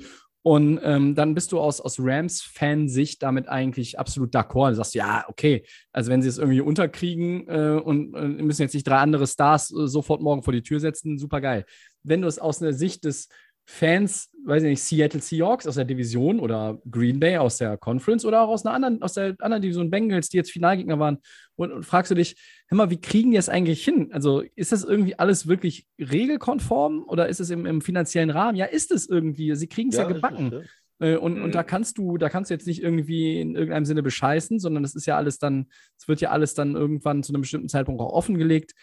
Und 0.46 0.78
ähm, 0.84 1.16
dann 1.16 1.34
bist 1.34 1.50
du 1.50 1.58
aus, 1.58 1.80
aus 1.80 1.96
Rams-Fansicht 1.98 3.20
damit 3.20 3.48
eigentlich 3.48 3.98
absolut 3.98 4.32
d'accord. 4.32 4.68
Du 4.68 4.76
sagst, 4.76 4.94
ja, 4.94 5.24
okay, 5.26 5.64
also 5.90 6.08
wenn 6.08 6.22
sie 6.22 6.28
es 6.28 6.38
irgendwie 6.38 6.60
unterkriegen 6.60 7.48
äh, 7.48 7.80
und 7.82 8.14
äh, 8.14 8.28
müssen 8.28 8.62
jetzt 8.62 8.74
nicht 8.74 8.86
drei 8.86 8.98
andere 8.98 9.26
Stars 9.26 9.72
äh, 9.72 9.88
sofort 9.88 10.22
morgen 10.22 10.44
vor 10.44 10.52
die 10.52 10.62
Tür 10.62 10.78
setzen, 10.78 11.18
super 11.18 11.40
geil. 11.40 11.64
Wenn 12.04 12.22
du 12.22 12.28
es 12.28 12.38
aus 12.38 12.60
der 12.60 12.74
Sicht 12.74 13.04
des 13.04 13.28
Fans, 13.68 14.30
weiß 14.44 14.62
ich 14.62 14.70
nicht, 14.70 14.82
Seattle 14.82 15.20
Seahawks 15.20 15.66
aus 15.66 15.74
der 15.74 15.84
Division 15.84 16.38
oder 16.38 16.80
Green 16.88 17.18
Bay 17.18 17.36
aus 17.36 17.58
der 17.58 17.76
Conference 17.76 18.24
oder 18.24 18.42
auch 18.42 18.48
aus 18.48 18.64
einer 18.64 18.74
anderen, 18.74 19.02
aus 19.02 19.14
der 19.14 19.34
anderen 19.40 19.60
Division 19.60 19.90
Bengals, 19.90 20.28
die 20.28 20.36
jetzt 20.36 20.52
Finalgegner 20.52 21.00
waren, 21.00 21.18
und, 21.56 21.72
und 21.72 21.84
fragst 21.84 22.10
du 22.10 22.14
dich, 22.14 22.36
hör 22.68 22.76
mal, 22.78 22.90
wie 22.90 23.00
kriegen 23.00 23.32
die 23.32 23.36
das 23.36 23.48
eigentlich 23.48 23.82
hin? 23.84 24.10
Also 24.12 24.42
ist 24.54 24.70
das 24.70 24.84
irgendwie 24.84 25.18
alles 25.18 25.48
wirklich 25.48 25.86
regelkonform 25.98 27.04
oder 27.08 27.28
ist 27.28 27.40
es 27.40 27.50
im, 27.50 27.66
im 27.66 27.80
finanziellen 27.80 28.30
Rahmen? 28.30 28.56
Ja, 28.56 28.66
ist 28.66 28.92
es 28.92 29.08
irgendwie. 29.08 29.54
Sie 29.56 29.66
kriegen 29.66 29.88
es 29.88 29.96
ja, 29.96 30.02
ja, 30.02 30.12
gebacken. 30.12 30.52
Ja. 31.00 31.08
Äh, 31.08 31.16
und, 31.16 31.38
mhm. 31.38 31.44
und 31.44 31.54
da 31.54 31.62
kannst 31.62 31.98
du, 31.98 32.18
da 32.18 32.28
kannst 32.28 32.50
du 32.50 32.54
jetzt 32.54 32.66
nicht 32.66 32.82
irgendwie 32.82 33.40
in 33.40 33.56
irgendeinem 33.56 33.84
Sinne 33.84 34.02
bescheißen, 34.02 34.60
sondern 34.60 34.82
das 34.84 34.94
ist 34.94 35.06
ja 35.06 35.16
alles 35.16 35.38
dann, 35.38 35.66
es 35.98 36.06
wird 36.06 36.20
ja 36.20 36.30
alles 36.30 36.54
dann 36.54 36.76
irgendwann 36.76 37.22
zu 37.22 37.32
einem 37.32 37.42
bestimmten 37.42 37.68
Zeitpunkt 37.68 38.00
auch 38.00 38.12
offengelegt. 38.12 38.74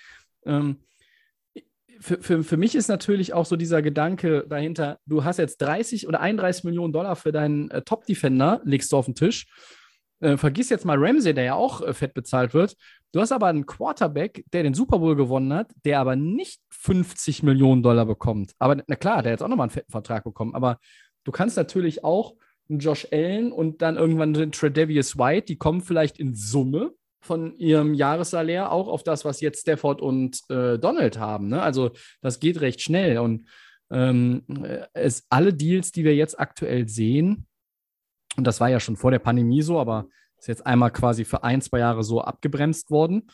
Ähm, 0.46 0.78
für, 2.04 2.22
für, 2.22 2.44
für 2.44 2.58
mich 2.58 2.76
ist 2.76 2.90
natürlich 2.90 3.34
auch 3.34 3.46
so 3.46 3.56
dieser 3.56 3.82
Gedanke 3.82 4.46
dahinter, 4.48 5.00
du 5.06 5.24
hast 5.24 5.38
jetzt 5.38 5.62
30 5.62 6.08
oder 6.08 6.20
31 6.20 6.66
Millionen 6.66 6.92
Dollar 6.92 7.16
für 7.16 7.32
deinen 7.32 7.72
äh, 7.72 7.82
Top-Defender, 7.82 8.62
legst 8.66 8.92
du 8.92 8.98
auf 8.98 9.06
den 9.06 9.16
Tisch. 9.16 9.48
Äh, 10.20 10.38
vergiss 10.38 10.70
jetzt 10.70 10.86
mal 10.86 10.98
Ramsey, 11.00 11.34
der 11.34 11.44
ja 11.46 11.54
auch 11.56 11.82
äh, 11.82 11.94
fett 11.94 12.14
bezahlt 12.14 12.54
wird. 12.54 12.76
Du 13.14 13.22
hast 13.22 13.32
aber 13.32 13.48
einen 13.48 13.66
Quarterback, 13.66 14.44
der 14.52 14.64
den 14.64 14.74
Super 14.74 15.00
Bowl 15.00 15.16
gewonnen 15.16 15.54
hat, 15.54 15.72
der 15.86 16.00
aber 16.00 16.16
nicht 16.16 16.62
50 16.72 17.42
Millionen 17.44 17.84
Dollar 17.84 18.06
bekommt. 18.06 18.52
Aber 18.60 18.84
na 18.86 18.96
klar, 18.96 19.24
der 19.24 19.32
hat 19.32 19.40
jetzt 19.40 19.44
auch 19.44 19.50
nochmal 19.50 19.66
einen 19.66 19.72
fetten 19.72 19.92
Vertrag 19.92 20.26
bekommen. 20.26 20.56
Aber 20.56 20.80
du 21.24 21.32
kannst 21.32 21.56
natürlich 21.56 22.04
auch 22.04 22.36
einen 22.70 22.80
Josh 22.80 23.08
Allen 23.12 23.52
und 23.52 23.82
dann 23.82 23.96
irgendwann 23.96 24.34
den 24.34 24.52
Tredavious 24.52 25.18
White, 25.18 25.46
die 25.46 25.58
kommen 25.58 25.82
vielleicht 25.82 26.20
in 26.20 26.36
Summe 26.36 26.94
von 27.24 27.58
ihrem 27.58 27.94
Jahressalär 27.94 28.72
auch 28.72 28.88
auf 28.88 29.04
das, 29.04 29.26
was 29.26 29.42
jetzt 29.42 29.62
Stafford 29.62 30.02
und 30.02 30.42
äh, 30.50 30.78
Donald 30.78 31.18
haben. 31.18 31.48
Ne? 31.48 31.62
Also 31.62 31.92
das 32.22 32.40
geht 32.40 32.62
recht 32.62 32.82
schnell. 32.82 33.18
Und 33.18 33.48
ähm, 33.92 34.44
es, 34.94 35.26
alle 35.30 35.54
Deals, 35.54 35.92
die 35.92 36.04
wir 36.04 36.16
jetzt 36.16 36.40
aktuell 36.40 36.88
sehen, 36.88 37.48
und 38.36 38.46
das 38.46 38.60
war 38.60 38.70
ja 38.70 38.80
schon 38.80 38.98
vor 38.98 39.12
der 39.12 39.20
Pandemie 39.20 39.62
so, 39.62 39.80
aber 39.80 40.08
ist 40.38 40.48
jetzt 40.48 40.66
einmal 40.66 40.92
quasi 40.92 41.24
für 41.24 41.44
ein, 41.44 41.62
zwei 41.62 41.80
Jahre 41.80 42.04
so 42.04 42.22
abgebremst 42.22 42.92
worden, 42.92 43.28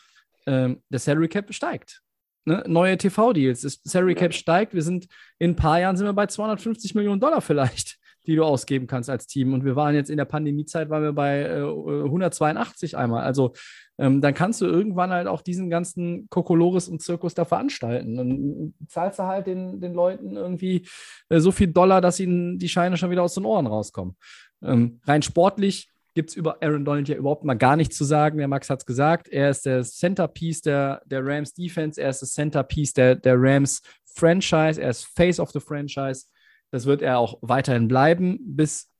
ähm, 0.46 0.82
der 0.88 1.00
Salary 1.00 1.28
Cap 1.28 1.52
steigt. 1.52 2.02
Ne? 2.44 2.62
Neue 2.68 2.96
TV-Deals, 2.96 3.62
das 3.62 3.80
Salary 3.82 4.14
Cap 4.14 4.32
steigt. 4.32 4.74
Wir 4.74 4.82
sind 4.82 5.08
in 5.38 5.50
ein 5.50 5.56
paar 5.56 5.80
Jahren 5.80 5.96
sind 5.96 6.06
wir 6.06 6.12
bei 6.12 6.26
250 6.26 6.94
Millionen 6.94 7.20
Dollar 7.20 7.40
vielleicht 7.40 7.98
die 8.26 8.36
du 8.36 8.44
ausgeben 8.44 8.86
kannst 8.86 9.10
als 9.10 9.26
Team. 9.26 9.54
Und 9.54 9.64
wir 9.64 9.76
waren 9.76 9.94
jetzt 9.94 10.10
in 10.10 10.16
der 10.16 10.24
Pandemiezeit, 10.24 10.90
waren 10.90 11.02
wir 11.02 11.12
bei 11.12 11.42
äh, 11.42 12.04
182 12.04 12.96
einmal. 12.96 13.22
Also 13.22 13.52
ähm, 13.98 14.20
dann 14.20 14.34
kannst 14.34 14.60
du 14.60 14.66
irgendwann 14.66 15.10
halt 15.10 15.26
auch 15.26 15.42
diesen 15.42 15.70
ganzen 15.70 16.28
Kokolores 16.30 16.88
und 16.88 17.02
Zirkus 17.02 17.34
da 17.34 17.44
veranstalten. 17.44 18.16
Dann 18.16 18.74
zahlst 18.88 19.18
du 19.18 19.24
halt 19.24 19.46
den, 19.46 19.80
den 19.80 19.94
Leuten 19.94 20.36
irgendwie 20.36 20.86
äh, 21.28 21.40
so 21.40 21.52
viel 21.52 21.68
Dollar, 21.68 22.00
dass 22.00 22.20
ihnen 22.20 22.58
die 22.58 22.68
Scheine 22.68 22.96
schon 22.96 23.10
wieder 23.10 23.22
aus 23.22 23.34
den 23.34 23.44
Ohren 23.44 23.66
rauskommen. 23.66 24.16
Ähm, 24.62 25.00
rein 25.06 25.22
sportlich 25.22 25.90
gibt 26.14 26.30
es 26.30 26.36
über 26.36 26.62
Aaron 26.62 26.84
Donald 26.84 27.08
ja 27.08 27.16
überhaupt 27.16 27.44
mal 27.44 27.54
gar 27.54 27.76
nichts 27.76 27.96
zu 27.96 28.04
sagen. 28.04 28.38
Der 28.38 28.48
Max 28.48 28.68
hat 28.68 28.80
es 28.80 28.86
gesagt. 28.86 29.28
Er 29.28 29.50
ist 29.50 29.64
der 29.64 29.82
Centerpiece 29.84 30.62
der, 30.62 31.02
der 31.06 31.24
Rams 31.24 31.54
Defense. 31.54 32.00
Er 32.00 32.10
ist 32.10 32.22
das 32.22 32.32
Centerpiece 32.32 32.92
der, 32.92 33.14
der 33.14 33.36
Rams 33.38 33.80
Franchise. 34.14 34.80
Er 34.80 34.90
ist 34.90 35.04
Face 35.04 35.38
of 35.38 35.50
the 35.50 35.60
Franchise. 35.60 36.26
Das 36.70 36.86
wird 36.86 37.02
er 37.02 37.18
auch 37.18 37.38
weiterhin 37.42 37.88
bleiben, 37.88 38.38
bis 38.40 38.90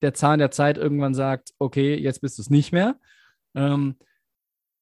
der 0.00 0.14
Zahn 0.14 0.38
der 0.38 0.50
Zeit 0.50 0.78
irgendwann 0.78 1.14
sagt, 1.14 1.52
okay, 1.58 1.94
jetzt 1.94 2.20
bist 2.20 2.38
du 2.38 2.42
es 2.42 2.50
nicht 2.50 2.72
mehr. 2.72 2.98
Ähm, 3.54 3.96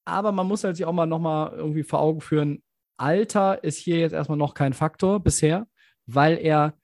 aber 0.04 0.32
man 0.32 0.46
muss 0.46 0.64
halt 0.64 0.76
sich 0.76 0.86
auch 0.86 0.92
mal 0.92 1.06
nochmal 1.06 1.52
irgendwie 1.52 1.82
vor 1.82 2.00
Augen 2.00 2.20
führen, 2.20 2.62
Alter 2.96 3.64
ist 3.64 3.78
hier 3.78 3.98
jetzt 3.98 4.12
erstmal 4.12 4.36
noch 4.36 4.52
kein 4.52 4.74
Faktor 4.74 5.20
bisher, 5.20 5.66
weil 6.06 6.36
er 6.36 6.74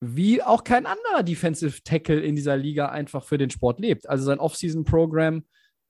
wie 0.00 0.42
auch 0.42 0.64
kein 0.64 0.86
anderer 0.86 1.22
Defensive 1.22 1.82
Tackle 1.82 2.20
in 2.20 2.36
dieser 2.36 2.56
Liga 2.56 2.88
einfach 2.88 3.22
für 3.22 3.38
den 3.38 3.50
Sport 3.50 3.80
lebt. 3.80 4.08
Also 4.08 4.24
sein 4.24 4.38
Off-Season-Programm, 4.38 5.44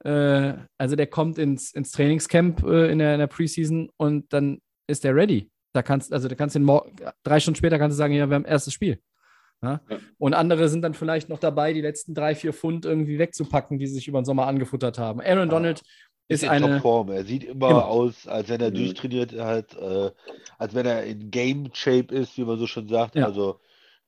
äh, 0.04 0.54
also 0.78 0.96
der 0.96 1.06
kommt 1.06 1.38
ins, 1.38 1.72
ins 1.72 1.92
Trainingscamp 1.92 2.64
äh, 2.64 2.90
in, 2.90 2.98
der, 2.98 3.14
in 3.14 3.20
der 3.20 3.26
Preseason 3.26 3.90
und 3.96 4.32
dann 4.32 4.60
ist 4.88 5.04
der 5.04 5.14
ready. 5.14 5.50
Da 5.74 5.82
kannst, 5.82 6.12
also 6.12 6.28
da 6.28 6.36
kannst 6.36 6.54
du 6.54 6.82
drei 7.24 7.40
Stunden 7.40 7.58
später 7.58 7.78
kannst 7.78 7.96
du 7.96 7.98
sagen, 7.98 8.14
ja, 8.14 8.30
wir 8.30 8.36
haben 8.36 8.44
erstes 8.44 8.72
Spiel. 8.72 9.00
Ja? 9.60 9.80
Ja. 9.90 9.98
Und 10.18 10.32
andere 10.32 10.68
sind 10.68 10.82
dann 10.82 10.94
vielleicht 10.94 11.28
noch 11.28 11.40
dabei, 11.40 11.72
die 11.72 11.80
letzten 11.80 12.14
drei, 12.14 12.36
vier 12.36 12.52
Pfund 12.52 12.84
irgendwie 12.84 13.18
wegzupacken, 13.18 13.78
die 13.78 13.88
sie 13.88 13.94
sich 13.94 14.06
über 14.06 14.20
den 14.20 14.24
Sommer 14.24 14.46
angefuttert 14.46 14.98
haben. 14.98 15.20
Aaron 15.20 15.38
ja. 15.38 15.46
Donald 15.46 15.82
ist, 16.28 16.44
ist 16.44 16.48
eine 16.48 16.74
Topform. 16.74 17.10
Er 17.10 17.24
sieht 17.24 17.42
immer, 17.42 17.70
immer, 17.70 17.86
aus, 17.86 18.28
als 18.28 18.48
wenn 18.48 18.60
er 18.60 18.70
mhm. 18.70 18.74
durchtrainiert 18.74 19.32
hat, 19.36 19.74
äh, 19.74 20.12
als 20.58 20.74
wenn 20.74 20.86
er 20.86 21.02
in 21.04 21.32
Game 21.32 21.68
Shape 21.74 22.14
ist, 22.14 22.38
wie 22.38 22.44
man 22.44 22.58
so 22.58 22.68
schon 22.68 22.88
sagt. 22.88 23.16
Also 23.16 23.60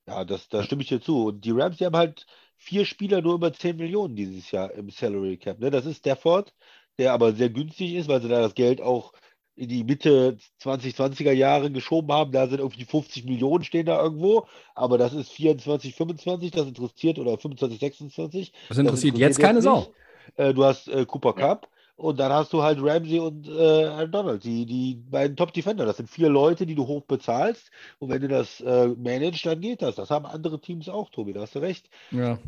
ja, 0.06 0.24
das, 0.24 0.48
da 0.48 0.62
stimme 0.62 0.82
ich 0.82 0.88
dir 0.88 1.00
zu. 1.00 1.26
Und 1.26 1.44
die 1.44 1.50
Rams, 1.50 1.78
die 1.78 1.86
haben 1.86 1.96
halt 1.96 2.26
vier 2.56 2.84
Spieler 2.84 3.22
nur 3.22 3.34
über 3.34 3.52
10 3.52 3.76
Millionen 3.76 4.14
dieses 4.14 4.52
Jahr 4.52 4.72
im 4.72 4.88
Salary 4.90 5.36
Cap. 5.36 5.58
Ne? 5.58 5.70
Das 5.70 5.84
ist 5.84 5.98
Stafford, 5.98 6.54
der 6.98 7.12
aber 7.12 7.32
sehr 7.32 7.50
günstig 7.50 7.94
ist, 7.94 8.08
weil 8.08 8.22
sie 8.22 8.28
da 8.28 8.40
das 8.40 8.54
Geld 8.54 8.80
auch 8.80 9.12
in 9.56 9.68
die 9.68 9.84
Mitte 9.84 10.36
2020er 10.62 11.32
Jahre 11.32 11.70
geschoben 11.70 12.12
haben. 12.12 12.32
Da 12.32 12.46
sind 12.46 12.60
irgendwie 12.60 12.84
50 12.84 13.24
Millionen 13.24 13.64
stehen 13.64 13.86
da 13.86 14.02
irgendwo, 14.02 14.46
aber 14.74 14.98
das 14.98 15.14
ist 15.14 15.32
24, 15.32 15.94
25, 15.94 16.50
das 16.50 16.66
interessiert, 16.66 17.18
oder 17.18 17.38
25, 17.38 17.80
26. 17.80 18.52
Das 18.68 18.78
interessiert 18.78 19.18
jetzt 19.18 19.40
keine 19.40 19.62
Sau. 19.62 19.92
Äh, 20.36 20.52
du 20.52 20.64
hast 20.64 20.88
äh, 20.88 21.06
Cooper 21.06 21.32
Cup 21.32 21.68
und 21.96 22.20
dann 22.20 22.30
hast 22.30 22.52
du 22.52 22.62
halt 22.62 22.78
Ramsey 22.80 23.18
und 23.18 23.48
äh, 23.48 24.06
Donald, 24.08 24.44
die, 24.44 24.66
die 24.66 24.94
beiden 24.94 25.36
Top-Defender. 25.36 25.86
Das 25.86 25.96
sind 25.96 26.10
vier 26.10 26.28
Leute, 26.28 26.66
die 26.66 26.74
du 26.74 26.86
hoch 26.86 27.04
bezahlst. 27.04 27.70
Und 27.98 28.10
wenn 28.10 28.20
du 28.20 28.28
das 28.28 28.60
äh, 28.60 28.88
managst, 28.88 29.46
dann 29.46 29.60
geht 29.60 29.80
das. 29.80 29.94
Das 29.94 30.10
haben 30.10 30.26
andere 30.26 30.60
Teams 30.60 30.90
auch, 30.90 31.08
Tobi, 31.08 31.32
da 31.32 31.40
hast 31.40 31.54
du 31.54 31.60
recht. 31.60 31.88
Ja. 32.10 32.38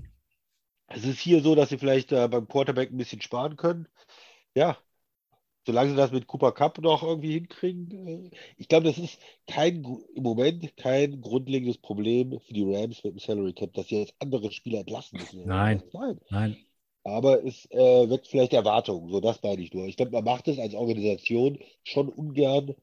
Es 0.89 1.05
ist 1.05 1.19
hier 1.19 1.41
so, 1.43 1.55
dass 1.55 1.71
sie 1.71 1.79
vielleicht 1.79 2.13
äh, 2.13 2.29
beim 2.29 2.47
Quarterback 2.47 2.91
ein 2.91 2.99
bisschen 2.99 3.23
sparen 3.23 3.57
können. 3.57 3.89
Ja, 4.55 4.77
solange 5.69 5.91
sie 5.91 5.97
das 5.97 6.13
mit 6.13 6.27
Cooper 6.27 6.53
Cup 6.53 6.79
noch 6.79 7.03
irgendwie 7.03 7.33
hinkriegen. 7.33 7.91
Äh, 7.91 8.31
ich 8.57 8.69
glaube, 8.69 8.87
das 8.87 8.97
ist 8.97 9.19
kein, 9.47 9.85
im 10.15 10.23
Moment 10.23 10.77
kein 10.79 11.21
grundlegendes 11.21 11.77
Problem 11.77 12.41
für 12.41 12.55
die 12.55 12.65
Rams 12.65 13.05
mit 13.05 13.13
dem 13.13 13.19
Salary 13.19 13.53
Cap, 13.53 13.75
dass 13.75 13.89
sie 13.89 14.01
jetzt 14.01 14.15
andere 14.19 14.51
Spieler 14.51 14.81
entlassen 14.81 15.19
müssen. 15.19 15.47
Nein. 15.47 15.83
Nein. 15.93 16.19
Nein. 16.31 16.57
Aber 17.05 17.45
es 17.45 17.71
äh, 17.71 18.11
weckt 18.11 18.29
vielleicht 18.29 18.55
Erwartungen, 18.55 19.11
so 19.11 19.21
das 19.21 19.43
meine 19.43 19.61
ich 19.61 19.73
nur. 19.75 19.87
Ich 19.87 19.97
glaube, 19.97 20.13
man 20.13 20.25
macht 20.25 20.49
es 20.49 20.59
als 20.59 20.75
Organisation 20.75 21.59
schon 21.85 22.09
ungern 22.09 22.75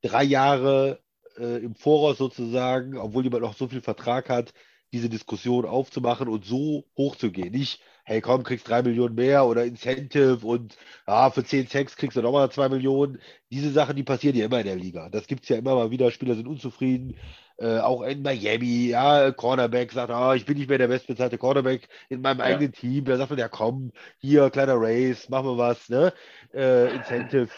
drei 0.00 0.24
Jahre 0.24 1.00
äh, 1.38 1.62
im 1.62 1.74
Voraus 1.74 2.16
sozusagen, 2.16 2.96
obwohl 2.96 3.24
jemand 3.24 3.42
noch 3.42 3.54
so 3.54 3.68
viel 3.68 3.82
Vertrag 3.82 4.30
hat, 4.30 4.54
diese 4.92 5.10
Diskussion 5.10 5.66
aufzumachen 5.66 6.28
und 6.28 6.46
so 6.46 6.86
hochzugehen. 6.96 7.52
Nicht, 7.52 7.80
hey 8.08 8.20
komm, 8.20 8.42
kriegst 8.42 8.68
drei 8.68 8.82
Millionen 8.82 9.14
mehr 9.14 9.44
oder 9.46 9.64
Incentive 9.64 10.46
und 10.46 10.76
ah, 11.06 11.30
für 11.30 11.44
zehn 11.44 11.66
Sex 11.66 11.96
kriegst 11.96 12.16
du 12.16 12.22
nochmal 12.22 12.50
zwei 12.50 12.68
Millionen. 12.68 13.18
Diese 13.50 13.70
Sachen, 13.70 13.96
die 13.96 14.02
passieren 14.02 14.36
ja 14.36 14.46
immer 14.46 14.60
in 14.60 14.66
der 14.66 14.76
Liga. 14.76 15.08
Das 15.10 15.26
gibt 15.26 15.42
es 15.44 15.48
ja 15.50 15.56
immer 15.56 15.74
mal 15.74 15.90
wieder. 15.90 16.10
Spieler 16.10 16.34
sind 16.34 16.48
unzufrieden. 16.48 17.16
Äh, 17.58 17.78
auch 17.80 18.02
in 18.02 18.22
Miami, 18.22 18.88
ja, 18.88 19.32
Cornerback 19.32 19.92
sagt, 19.92 20.10
ah, 20.10 20.34
ich 20.34 20.44
bin 20.46 20.56
nicht 20.58 20.68
mehr 20.68 20.78
der 20.78 20.88
bestbezahlte 20.88 21.38
Cornerback 21.38 21.88
in 22.08 22.20
meinem 22.20 22.38
Ja. 22.38 22.44
eigenen 22.46 22.72
Team. 22.72 23.04
Da 23.04 23.16
sagt 23.16 23.30
man, 23.30 23.38
ja 23.38 23.48
komm, 23.48 23.92
hier, 24.18 24.50
kleiner 24.50 24.76
Race, 24.76 25.28
machen 25.28 25.46
wir 25.46 25.58
was, 25.58 25.88
ne? 25.88 26.12
Äh, 26.54 26.94
Incentive. 26.94 27.48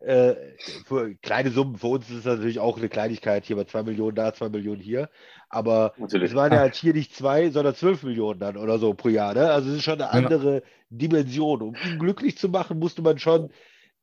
Äh, 0.00 0.36
für 0.84 1.16
kleine 1.16 1.50
Summen, 1.50 1.76
für 1.76 1.88
uns 1.88 2.08
ist 2.08 2.18
es 2.18 2.24
natürlich 2.24 2.60
auch 2.60 2.78
eine 2.78 2.88
Kleinigkeit, 2.88 3.44
hier 3.44 3.56
bei 3.56 3.64
zwei 3.64 3.82
Millionen 3.82 4.14
da, 4.14 4.32
zwei 4.32 4.48
Millionen 4.48 4.80
hier. 4.80 5.10
Aber 5.48 5.92
Natürlich. 5.96 6.30
es 6.30 6.36
waren 6.36 6.52
ja 6.52 6.60
halt 6.60 6.76
hier 6.76 6.94
nicht 6.94 7.14
zwei, 7.14 7.50
sondern 7.50 7.74
zwölf 7.74 8.04
Millionen 8.04 8.38
dann 8.38 8.56
oder 8.56 8.78
so 8.78 8.94
pro 8.94 9.08
Jahr. 9.08 9.34
Ne? 9.34 9.50
Also 9.50 9.70
es 9.70 9.78
ist 9.78 9.82
schon 9.82 10.00
eine 10.00 10.10
andere 10.10 10.62
Dimension. 10.90 11.62
Um 11.62 11.74
ihn 11.74 11.98
glücklich 11.98 12.38
zu 12.38 12.48
machen, 12.48 12.78
musste 12.78 13.02
man 13.02 13.18
schon 13.18 13.50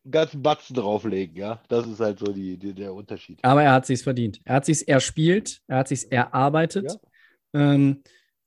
einen 0.05 0.11
ganzen 0.11 0.41
Batzen 0.41 0.75
drauflegen, 0.75 1.35
ja. 1.35 1.61
Das 1.69 1.87
ist 1.87 1.99
halt 2.01 2.19
so 2.19 2.31
die, 2.31 2.57
die, 2.57 2.73
der 2.73 2.93
Unterschied. 2.93 3.39
Aber 3.43 3.63
er 3.63 3.71
hat 3.71 3.85
sich's 3.85 4.03
verdient. 4.03 4.41
Er 4.43 4.55
hat 4.55 4.65
sich's 4.65 4.81
erspielt, 4.81 5.61
er 5.67 5.77
hat 5.77 5.87
sich's 5.87 6.03
erarbeitet. 6.03 6.99
Ähm, 7.53 8.03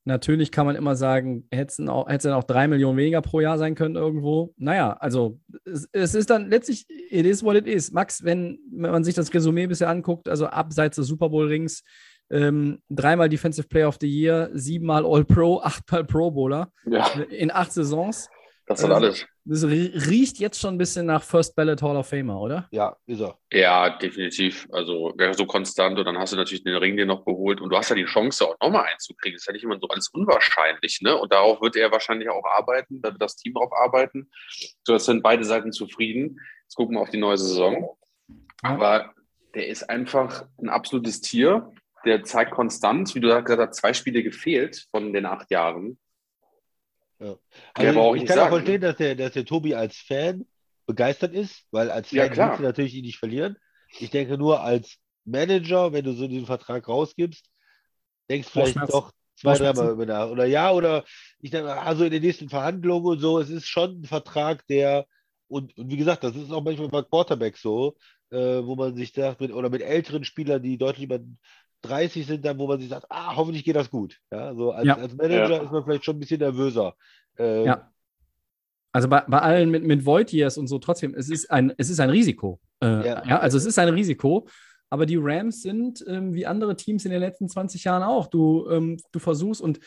natürlich 0.09 0.51
kann 0.51 0.65
man 0.65 0.75
immer 0.75 0.95
sagen, 0.95 1.47
hätte 1.51 1.71
es 1.81 1.87
auch, 1.89 2.07
dann 2.07 2.33
auch 2.33 2.43
drei 2.43 2.67
Millionen 2.67 2.97
weniger 2.97 3.21
pro 3.21 3.39
Jahr 3.39 3.57
sein 3.57 3.75
können 3.75 3.95
irgendwo. 3.95 4.53
Naja, 4.57 4.93
also 4.99 5.39
es, 5.63 5.87
es 5.93 6.15
ist 6.15 6.29
dann 6.29 6.49
letztlich, 6.49 6.85
it 6.89 7.25
is 7.25 7.43
what 7.43 7.55
it 7.55 7.65
is. 7.67 7.91
Max, 7.91 8.23
wenn, 8.23 8.59
wenn 8.71 8.91
man 8.91 9.03
sich 9.03 9.15
das 9.15 9.33
Resümee 9.33 9.67
bisher 9.67 9.89
anguckt, 9.89 10.27
also 10.27 10.47
abseits 10.47 10.97
des 10.97 11.07
Super 11.07 11.29
Bowl-Rings, 11.29 11.83
ähm, 12.31 12.79
dreimal 12.89 13.29
Defensive 13.29 13.67
Player 13.67 13.87
of 13.87 13.97
the 14.01 14.07
Year, 14.07 14.49
siebenmal 14.53 15.05
All-Pro, 15.05 15.61
achtmal 15.63 16.03
Pro 16.03 16.31
Bowler 16.31 16.71
Ja, 16.85 17.07
in 17.29 17.51
acht 17.51 17.71
Saisons. 17.71 18.29
das 18.67 18.83
hat 18.83 18.89
Ähm, 18.89 18.95
alles. 18.95 19.25
Das 19.49 19.63
rie- 19.65 19.91
riecht 20.07 20.37
jetzt 20.37 20.59
schon 20.59 20.75
ein 20.75 20.77
bisschen 20.77 21.07
nach 21.07 21.23
First 21.23 21.55
Ballot 21.55 21.81
Hall 21.81 21.95
of 21.97 22.07
Famer, 22.07 22.39
oder? 22.39 22.67
Ja, 22.71 22.95
ist 23.07 23.19
er. 23.19 23.37
Ja, 23.51 23.89
definitiv. 23.97 24.67
Also 24.71 25.11
wäre 25.17 25.33
so 25.33 25.45
konstant 25.47 25.97
und 25.97 26.05
dann 26.05 26.19
hast 26.19 26.33
du 26.33 26.37
natürlich 26.37 26.63
den 26.63 26.75
Ring 26.75 26.95
dir 26.97 27.07
noch 27.07 27.25
geholt 27.25 27.59
und 27.59 27.69
du 27.71 27.75
hast 27.77 27.89
ja 27.89 27.95
die 27.95 28.05
Chance 28.05 28.45
auch 28.47 28.55
nochmal 28.61 28.85
einzukriegen. 28.91 29.35
Das 29.35 29.41
ist 29.41 29.47
ja 29.47 29.53
nicht 29.53 29.63
immer 29.63 29.79
so 29.81 29.87
alles 29.87 30.09
unwahrscheinlich, 30.09 31.01
ne? 31.01 31.17
Und 31.17 31.33
darauf 31.33 31.61
wird 31.61 31.75
er 31.75 31.91
wahrscheinlich 31.91 32.29
auch 32.29 32.45
arbeiten, 32.45 33.01
da 33.01 33.09
wird 33.11 33.21
das 33.21 33.37
Team 33.37 33.53
drauf 33.55 33.71
arbeiten. 33.73 34.29
So, 34.83 34.93
jetzt 34.93 35.05
sind 35.05 35.23
beide 35.23 35.43
Seiten 35.43 35.71
zufrieden. 35.71 36.39
Jetzt 36.63 36.75
gucken 36.75 36.95
wir 36.95 37.01
auf 37.01 37.09
die 37.09 37.17
neue 37.17 37.37
Saison. 37.39 37.97
Aber 38.61 39.13
der 39.55 39.67
ist 39.67 39.89
einfach 39.89 40.45
ein 40.61 40.69
absolutes 40.69 41.21
Tier. 41.21 41.71
Der 42.05 42.23
zeigt 42.23 42.51
konstant, 42.51 43.15
wie 43.15 43.19
du 43.19 43.27
gesagt 43.43 43.59
hast, 43.59 43.79
zwei 43.79 43.93
Spiele 43.93 44.21
gefehlt 44.21 44.85
von 44.91 45.11
den 45.11 45.25
acht 45.25 45.49
Jahren. 45.49 45.97
Ja. 47.19 47.35
Also 47.73 47.93
brauche 47.93 48.17
ich, 48.17 48.23
ich 48.23 48.25
kann 48.25 48.39
auch 48.39 48.49
verstehen, 48.49 48.81
dass 48.81 48.95
der, 48.97 49.15
dass 49.15 49.33
der 49.33 49.45
Tobi 49.45 49.75
als 49.75 49.97
Fan 49.97 50.45
begeistert 50.85 51.33
ist, 51.33 51.65
weil 51.71 51.91
als 51.91 52.11
Ja, 52.11 52.27
Fan 52.27 52.29
klar. 52.29 52.39
willst 52.39 52.59
du 52.59 52.63
natürlich 52.63 52.95
ihn 52.95 53.05
nicht 53.05 53.19
verlieren. 53.19 53.57
Ich 53.99 54.09
denke 54.09 54.37
nur 54.37 54.61
als 54.61 54.97
Manager, 55.25 55.91
wenn 55.93 56.05
du 56.05 56.13
so 56.13 56.27
diesen 56.27 56.45
Vertrag 56.45 56.87
rausgibst, 56.87 57.45
denkst 58.29 58.47
du 58.47 58.53
vielleicht 58.53 58.89
doch 58.89 59.13
zwei, 59.35 59.59
dreimal 59.59 59.93
über 59.93 60.05
nach. 60.05 60.29
Oder 60.29 60.45
ja, 60.45 60.71
oder 60.71 61.05
ich 61.39 61.51
denke, 61.51 61.75
also 61.77 62.05
in 62.05 62.11
den 62.11 62.23
nächsten 62.23 62.49
Verhandlungen 62.49 63.05
und 63.07 63.19
so, 63.19 63.39
es 63.39 63.49
ist 63.49 63.67
schon 63.67 64.01
ein 64.01 64.05
Vertrag, 64.05 64.65
der, 64.67 65.07
und, 65.47 65.77
und 65.77 65.91
wie 65.91 65.97
gesagt, 65.97 66.23
das 66.23 66.35
ist 66.35 66.51
auch 66.51 66.63
manchmal 66.63 66.89
bei 66.89 67.03
Quarterbacks 67.03 67.61
so, 67.61 67.97
äh, 68.31 68.37
wo 68.37 68.75
man 68.75 68.95
sich 68.95 69.13
sagt, 69.13 69.41
mit, 69.41 69.51
oder 69.53 69.69
mit 69.69 69.81
älteren 69.81 70.23
Spielern, 70.23 70.63
die 70.63 70.77
deutlich 70.77 71.05
über 71.05 71.19
30 71.81 72.25
sind, 72.27 72.45
dann, 72.45 72.57
wo 72.59 72.67
man 72.67 72.79
sich 72.79 72.89
sagt, 72.89 73.05
ah, 73.09 73.35
hoffentlich 73.35 73.63
geht 73.63 73.75
das 73.75 73.89
gut. 73.89 74.19
Ja, 74.31 74.53
so 74.55 74.71
als, 74.71 74.85
Ja. 74.87 74.95
als 74.97 75.15
Manager 75.15 75.49
Ja. 75.57 75.63
ist 75.63 75.71
man 75.71 75.83
vielleicht 75.83 76.05
schon 76.05 76.15
ein 76.17 76.19
bisschen 76.19 76.39
nervöser. 76.39 76.95
Äh, 77.37 77.65
Ja. 77.65 77.91
Also 78.91 79.07
bei, 79.07 79.21
bei 79.27 79.39
allen 79.39 79.69
mit, 79.69 79.83
mit 79.83 80.03
Void 80.05 80.33
Years 80.33 80.57
und 80.57 80.67
so 80.67 80.79
trotzdem, 80.79 81.13
es 81.13 81.29
ist 81.29 81.51
ein, 81.51 81.71
es 81.77 81.89
ist 81.91 81.99
ein 81.99 82.09
Risiko. 82.09 82.59
Äh, 82.83 82.87
ja. 83.07 83.23
Ja. 83.25 83.39
also 83.39 83.57
es 83.57 83.65
ist 83.65 83.77
ein 83.79 83.89
Risiko. 83.89 84.47
Aber 84.91 85.05
die 85.05 85.17
Rams 85.19 85.61
sind 85.61 86.03
ähm, 86.07 86.33
wie 86.33 86.47
andere 86.47 86.75
Teams 86.75 87.05
in 87.05 87.11
den 87.11 87.19
letzten 87.19 87.47
20 87.47 87.83
Jahren 87.83 88.01
auch. 88.01 88.25
Du, 88.25 88.67
ähm, 88.71 88.97
du 89.11 89.19
versuchst 89.19 89.61
und 89.61 89.79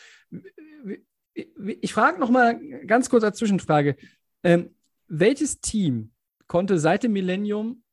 ich 1.81 1.93
frage 1.93 2.19
noch 2.19 2.29
mal 2.29 2.59
ganz 2.85 3.09
kurz 3.09 3.23
als 3.23 3.37
Zwischenfrage: 3.37 3.97
ähm, 4.43 4.69
Welches 5.07 5.59
Team 5.59 6.11
konnte 6.47 6.77
seit 6.79 7.03
dem 7.03 7.13
Millennium 7.13 7.83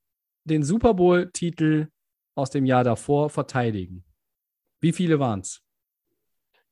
den 0.44 0.62
Super 0.62 0.94
Bowl-Titel 0.94 1.88
aus 2.40 2.50
dem 2.50 2.64
Jahr 2.66 2.84
davor 2.84 3.30
verteidigen? 3.30 4.04
Wie 4.80 4.92
viele 4.92 5.18
waren 5.18 5.40
es? 5.40 5.62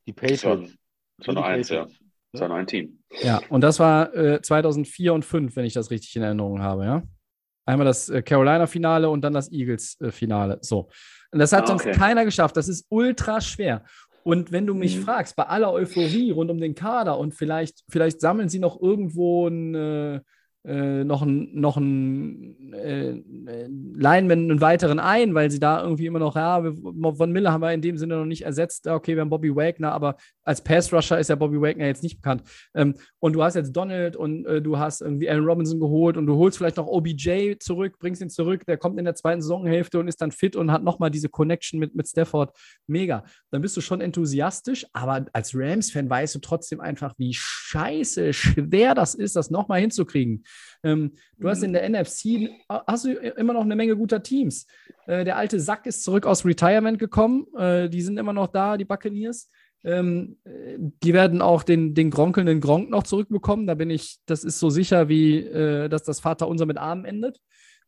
Die 0.07 0.13
Patriots. 0.13 0.75
das 1.19 1.27
war 1.29 1.35
nur 1.35 1.43
Die 1.45 1.49
eins, 1.49 1.69
ja. 1.69 1.87
Nur 2.33 2.51
ein 2.55 2.67
Team. 2.67 2.99
Ja, 3.23 3.41
und 3.49 3.63
das 3.63 3.79
war 3.79 4.15
äh, 4.15 4.41
2004 4.43 5.15
und 5.15 5.23
2005, 5.25 5.57
wenn 5.57 5.65
ich 5.65 5.73
das 5.75 5.91
richtig 5.91 6.15
in 6.17 6.23
Erinnerung 6.23 6.61
habe, 6.63 6.85
ja. 6.85 7.03
Einmal 7.67 7.87
das 7.87 8.09
äh, 8.09 8.23
Carolina-Finale 8.23 9.09
und 9.11 9.23
dann 9.23 9.35
das 9.35 9.51
Eagles-Finale. 9.51 10.59
so. 10.63 10.89
Und 11.33 11.39
das 11.39 11.53
hat 11.53 11.65
Ah, 11.65 11.67
sonst 11.69 11.87
okay. 11.87 11.93
keiner 11.97 12.25
geschafft. 12.25 12.57
Das 12.57 12.69
ist 12.69 12.87
ultra 12.91 13.41
schwer. 13.41 13.85
Und 14.25 14.53
wenn 14.53 14.67
du 14.67 14.75
mich 14.75 14.97
Mhm. 14.99 15.03
fragst, 15.03 15.37
bei 15.37 15.45
aller 15.45 15.73
Euphorie 15.73 16.31
rund 16.31 16.51
um 16.51 16.61
den 16.61 16.75
Kader 16.75 17.19
und 17.19 17.35
vielleicht, 17.35 17.83
vielleicht 17.89 18.21
sammeln 18.21 18.49
sie 18.49 18.59
noch 18.59 18.81
irgendwo 18.81 19.49
ein, 19.49 19.75
äh, 20.69 21.03
noch 21.03 21.23
einen 21.23 21.59
noch 21.59 21.79
ein, 21.79 22.73
äh, 22.75 23.09
äh, 23.11 23.69
Lineman, 23.95 24.51
einen 24.51 24.61
weiteren 24.61 24.99
ein, 24.99 25.35
weil 25.35 25.51
sie 25.51 25.61
da 25.61 25.83
irgendwie 25.83 26.05
immer 26.05 26.19
noch, 26.19 26.37
ja, 26.37 26.63
Von 26.63 27.33
Miller 27.33 27.53
haben 27.53 27.63
wir 27.63 27.73
in 27.73 27.81
dem 27.81 27.97
Sinne 27.97 28.17
noch 28.17 28.27
nicht 28.27 28.43
ersetzt. 28.43 28.87
Okay, 28.87 29.15
wir 29.15 29.23
haben 29.23 29.31
Bobby 29.31 29.55
Wagner, 29.55 29.93
aber 29.93 30.17
als 30.45 30.63
Pass-Rusher 30.63 31.19
ist 31.19 31.29
ja 31.29 31.37
Bobby 31.37 31.61
Wagner 31.61 31.87
jetzt 31.87 32.03
nicht 32.03 32.17
bekannt. 32.17 32.43
Ähm, 32.75 32.95
und 33.19 33.33
du 33.33 33.43
hast 33.43 33.55
jetzt 33.55 33.73
Donald 33.73 34.15
und 34.17 34.45
äh, 34.45 34.61
du 34.61 34.79
hast 34.79 35.01
irgendwie 35.01 35.31
Allen 35.31 35.45
Robinson 35.45 35.81
geholt 35.81 36.19
und 36.19 36.27
du 36.27 36.37
holst 36.37 36.59
vielleicht 36.59 36.77
noch 36.77 36.87
OBJ 36.87 37.57
zurück, 37.61 37.99
bringst 37.99 38.21
ihn 38.21 38.31
zurück, 38.31 38.67
der 38.67 38.77
kommt 38.77 38.99
in 38.99 39.07
der 39.07 39.15
zweiten 39.15 39.41
Saisonhälfte 39.41 39.99
und 39.99 40.07
ist 40.07 40.21
dann 40.21 40.33
fit 40.33 40.55
und 40.55 40.71
hat 40.71 40.85
nochmal 40.85 41.11
diese 41.11 41.31
Connection 41.31 41.81
mit, 41.81 41.95
mit 41.95 42.07
Stafford. 42.07 42.55
Mega. 42.87 43.25
Dann 43.51 43.63
bist 43.63 43.77
du 43.77 43.81
schon 43.81 44.03
enthusiastisch, 44.03 44.87
aber 44.93 45.25
als 45.33 45.55
Rams-Fan 45.55 46.11
weißt 46.11 46.35
du 46.35 46.41
trotzdem 46.41 46.81
einfach, 46.81 47.15
wie 47.17 47.33
scheiße 47.33 48.35
schwer 48.35 48.95
das 48.95 49.15
ist, 49.15 49.35
das 49.35 49.51
nochmal 49.51 49.81
hinzukriegen. 49.81 50.45
Ähm, 50.83 51.13
du 51.39 51.49
hast 51.49 51.63
in 51.63 51.73
der 51.73 51.89
NFC 51.89 52.51
hast 52.69 53.05
du 53.05 53.13
immer 53.13 53.53
noch 53.53 53.63
eine 53.63 53.77
Menge 53.77 53.97
guter 53.97 54.23
Teams. 54.23 54.67
Äh, 55.07 55.25
der 55.25 55.37
alte 55.37 55.61
Sack 55.61 55.87
ist 55.87 56.05
zurück 56.05 56.27
aus 56.27 56.45
Retirement 56.45 56.99
gekommen. 56.99 57.47
Äh, 57.57 57.89
die 57.89 58.03
sind 58.03 58.19
immer 58.19 58.33
noch 58.33 58.49
da, 58.49 58.77
die 58.77 58.85
Buccaneers. 58.85 59.51
Ähm, 59.85 60.39
äh, 60.45 60.77
die 60.79 61.15
werden 61.15 61.41
auch 61.41 61.63
den, 61.63 61.95
den 61.95 62.11
gronkelnden 62.11 62.61
Gronk 62.61 62.91
noch 62.91 63.05
zurückbekommen. 63.05 63.67
Da 63.67 63.75
bin 63.75 63.91
ich, 63.91 64.19
das 64.27 64.45
ist 64.45 64.59
so 64.59 64.71
sicher, 64.71 65.09
wie 65.09 65.39
äh, 65.39 65.89
dass 65.89 66.03
das 66.03 66.21
Vaterunser 66.21 66.67
mit 66.67 66.79
Armen 66.79 67.05
endet. 67.05 67.41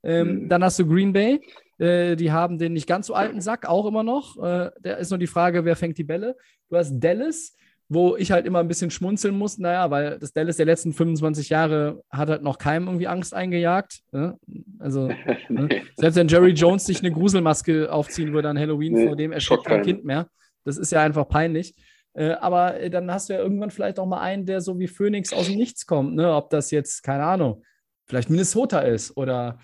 Ähm, 0.03 0.43
Mhm. 0.43 0.49
Dann 0.49 0.65
hast 0.65 0.79
du 0.79 0.87
Green 0.87 1.13
Bay. 1.13 1.41
Äh, 1.79 2.17
die 2.17 2.33
haben 2.33 2.59
den 2.59 2.73
nicht 2.73 2.87
ganz 2.87 3.07
so 3.07 3.15
alten 3.15 3.41
Sack 3.41 3.67
auch 3.67 3.87
immer 3.87 4.03
noch. 4.03 4.37
Äh, 4.37 4.71
da 4.81 4.95
ist 4.95 5.11
nur 5.11 5.19
die 5.19 5.27
Frage, 5.27 5.65
wer 5.65 5.77
fängt 5.77 5.99
die 5.99 6.05
Bälle. 6.05 6.37
Du 6.69 6.77
hast 6.77 6.99
Dallas, 6.99 7.57
wo 7.93 8.17
ich 8.17 8.31
halt 8.31 8.47
immer 8.47 8.61
ein 8.61 8.69
bisschen 8.69 8.93
schmunzeln 8.93 9.37
muss. 9.37 9.59
Naja, 9.59 9.91
weil 9.91 10.17
das 10.21 10.33
Dallas 10.33 10.57
der 10.57 10.67
letzten 10.67 10.93
25 10.93 11.49
Jahre 11.49 12.05
hat 12.09 12.29
halt 12.29 12.43
noch 12.43 12.57
keinem 12.57 12.87
irgendwie 12.87 13.09
Angst 13.09 13.35
eingejagt. 13.35 14.03
Ne? 14.13 14.39
Also 14.79 15.09
nee. 15.49 15.83
selbst 15.97 16.15
wenn 16.15 16.29
Jerry 16.29 16.53
Jones 16.53 16.85
sich 16.85 17.01
eine 17.01 17.11
Gruselmaske 17.11 17.93
aufziehen 17.93 18.33
würde 18.33 18.49
an 18.49 18.57
Halloween, 18.59 18.93
Nee, 18.93 19.07
vor 19.07 19.17
dem 19.17 19.33
erschreckt 19.33 19.65
kein. 19.65 19.83
Kind 19.83 20.05
mehr. 20.05 20.29
Das 20.65 20.79
ist 20.79 20.93
ja 20.93 21.03
einfach 21.03 21.29
peinlich. 21.29 21.75
Äh, 22.15 22.31
aber 22.35 22.79
äh, 22.79 22.91
dann 22.91 23.11
hast 23.11 23.29
du 23.29 23.33
ja 23.33 23.41
irgendwann 23.41 23.73
vielleicht 23.73 23.99
auch 23.99 24.07
mal 24.07 24.21
einen, 24.21 24.47
der 24.47 24.61
so 24.61 24.79
wie 24.79 24.87
Phoenix 24.87 25.33
aus 25.33 25.47
dem 25.47 25.57
Nichts 25.57 25.85
kommt. 25.85 26.15
Ne? 26.15 26.33
Ob 26.33 26.49
das 26.51 26.71
jetzt, 26.71 27.03
keine 27.03 27.25
Ahnung, 27.25 27.65
vielleicht 28.07 28.31
Minnesota 28.31 28.81
ist 28.81 29.17
oder 29.17 29.59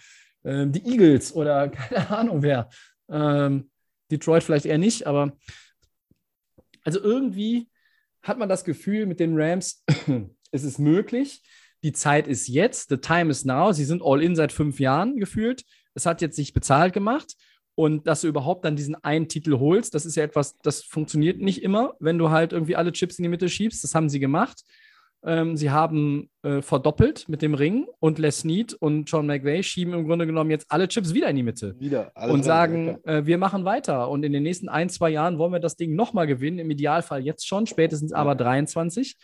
ähm, 0.45 0.73
die 0.73 0.85
Eagles 0.85 1.33
oder 1.33 1.69
keine 1.69 2.11
Ahnung 2.11 2.43
wer. 2.43 2.69
Ähm, 3.09 3.71
Detroit 4.11 4.43
vielleicht 4.43 4.67
eher 4.67 4.79
nicht, 4.79 5.07
aber 5.07 5.33
also 6.83 7.01
irgendwie 7.01 7.69
hat 8.27 8.39
man 8.39 8.49
das 8.49 8.65
Gefühl, 8.65 9.07
mit 9.07 9.21
den 9.21 9.41
Rams 9.41 9.85
es 10.51 10.65
ist 10.65 10.79
möglich. 10.79 11.43
Die 11.83 11.93
Zeit 11.93 12.27
ist 12.27 12.49
jetzt, 12.49 12.89
the 12.89 12.97
time 12.97 13.31
is 13.31 13.45
now. 13.45 13.73
Sie 13.73 13.85
sind 13.85 14.03
all 14.03 14.23
in 14.23 14.35
seit 14.35 14.53
fünf 14.53 14.81
Jahren 14.81 15.19
gefühlt. 15.19 15.65
Es 15.95 16.07
hat 16.07 16.21
jetzt 16.21 16.37
sich 16.37 16.53
bezahlt 16.53 16.93
gemacht. 16.93 17.35
Und 17.75 18.07
dass 18.07 18.23
du 18.23 18.29
überhaupt 18.29 18.65
dann 18.65 18.75
diesen 18.75 18.95
einen 18.95 19.29
Titel 19.29 19.59
holst, 19.59 19.95
das 19.95 20.07
ist 20.07 20.17
ja 20.17 20.25
etwas, 20.25 20.57
das 20.63 20.83
funktioniert 20.83 21.41
nicht 21.43 21.63
immer, 21.63 21.95
wenn 22.01 22.17
du 22.17 22.31
halt 22.31 22.55
irgendwie 22.55 22.75
alle 22.75 22.91
Chips 22.91 23.19
in 23.19 23.23
die 23.25 23.29
Mitte 23.29 23.51
schiebst. 23.51 23.85
Das 23.85 23.95
haben 23.95 24.09
sie 24.09 24.19
gemacht. 24.19 24.63
Ähm, 25.27 25.57
sie 25.57 25.71
haben 25.71 26.31
äh, 26.43 26.63
verdoppelt 26.63 27.29
mit 27.29 27.43
dem 27.43 27.55
Ring 27.55 27.89
und 27.99 28.21
Les 28.21 28.41
Snead 28.41 28.75
und 28.75 29.11
John 29.11 29.27
McVay 29.27 29.65
schieben 29.65 29.93
im 29.93 30.07
Grunde 30.07 30.25
genommen 30.25 30.51
jetzt 30.51 30.67
alle 30.69 30.87
Chips 30.87 31.15
wieder 31.15 31.29
in 31.29 31.37
die 31.37 31.43
Mitte. 31.43 31.75
Wieder. 31.81 32.13
und 32.29 32.45
sagen, 32.45 32.99
äh, 33.05 33.27
wir 33.27 33.37
machen 33.37 33.65
weiter. 33.65 34.09
Und 34.09 34.23
in 34.23 34.33
den 34.33 34.45
nächsten 34.45 34.69
ein, 34.69 34.89
zwei 34.89 35.11
Jahren 35.11 35.39
wollen 35.39 35.53
wir 35.53 35.59
das 35.59 35.75
Ding 35.75 35.97
nochmal 35.97 36.29
gewinnen. 36.29 36.61
Im 36.61 36.71
Idealfall 36.71 37.25
jetzt 37.25 37.47
schon, 37.47 37.67
spätestens 37.67 38.13
aber 38.13 38.37
23. 38.37 39.17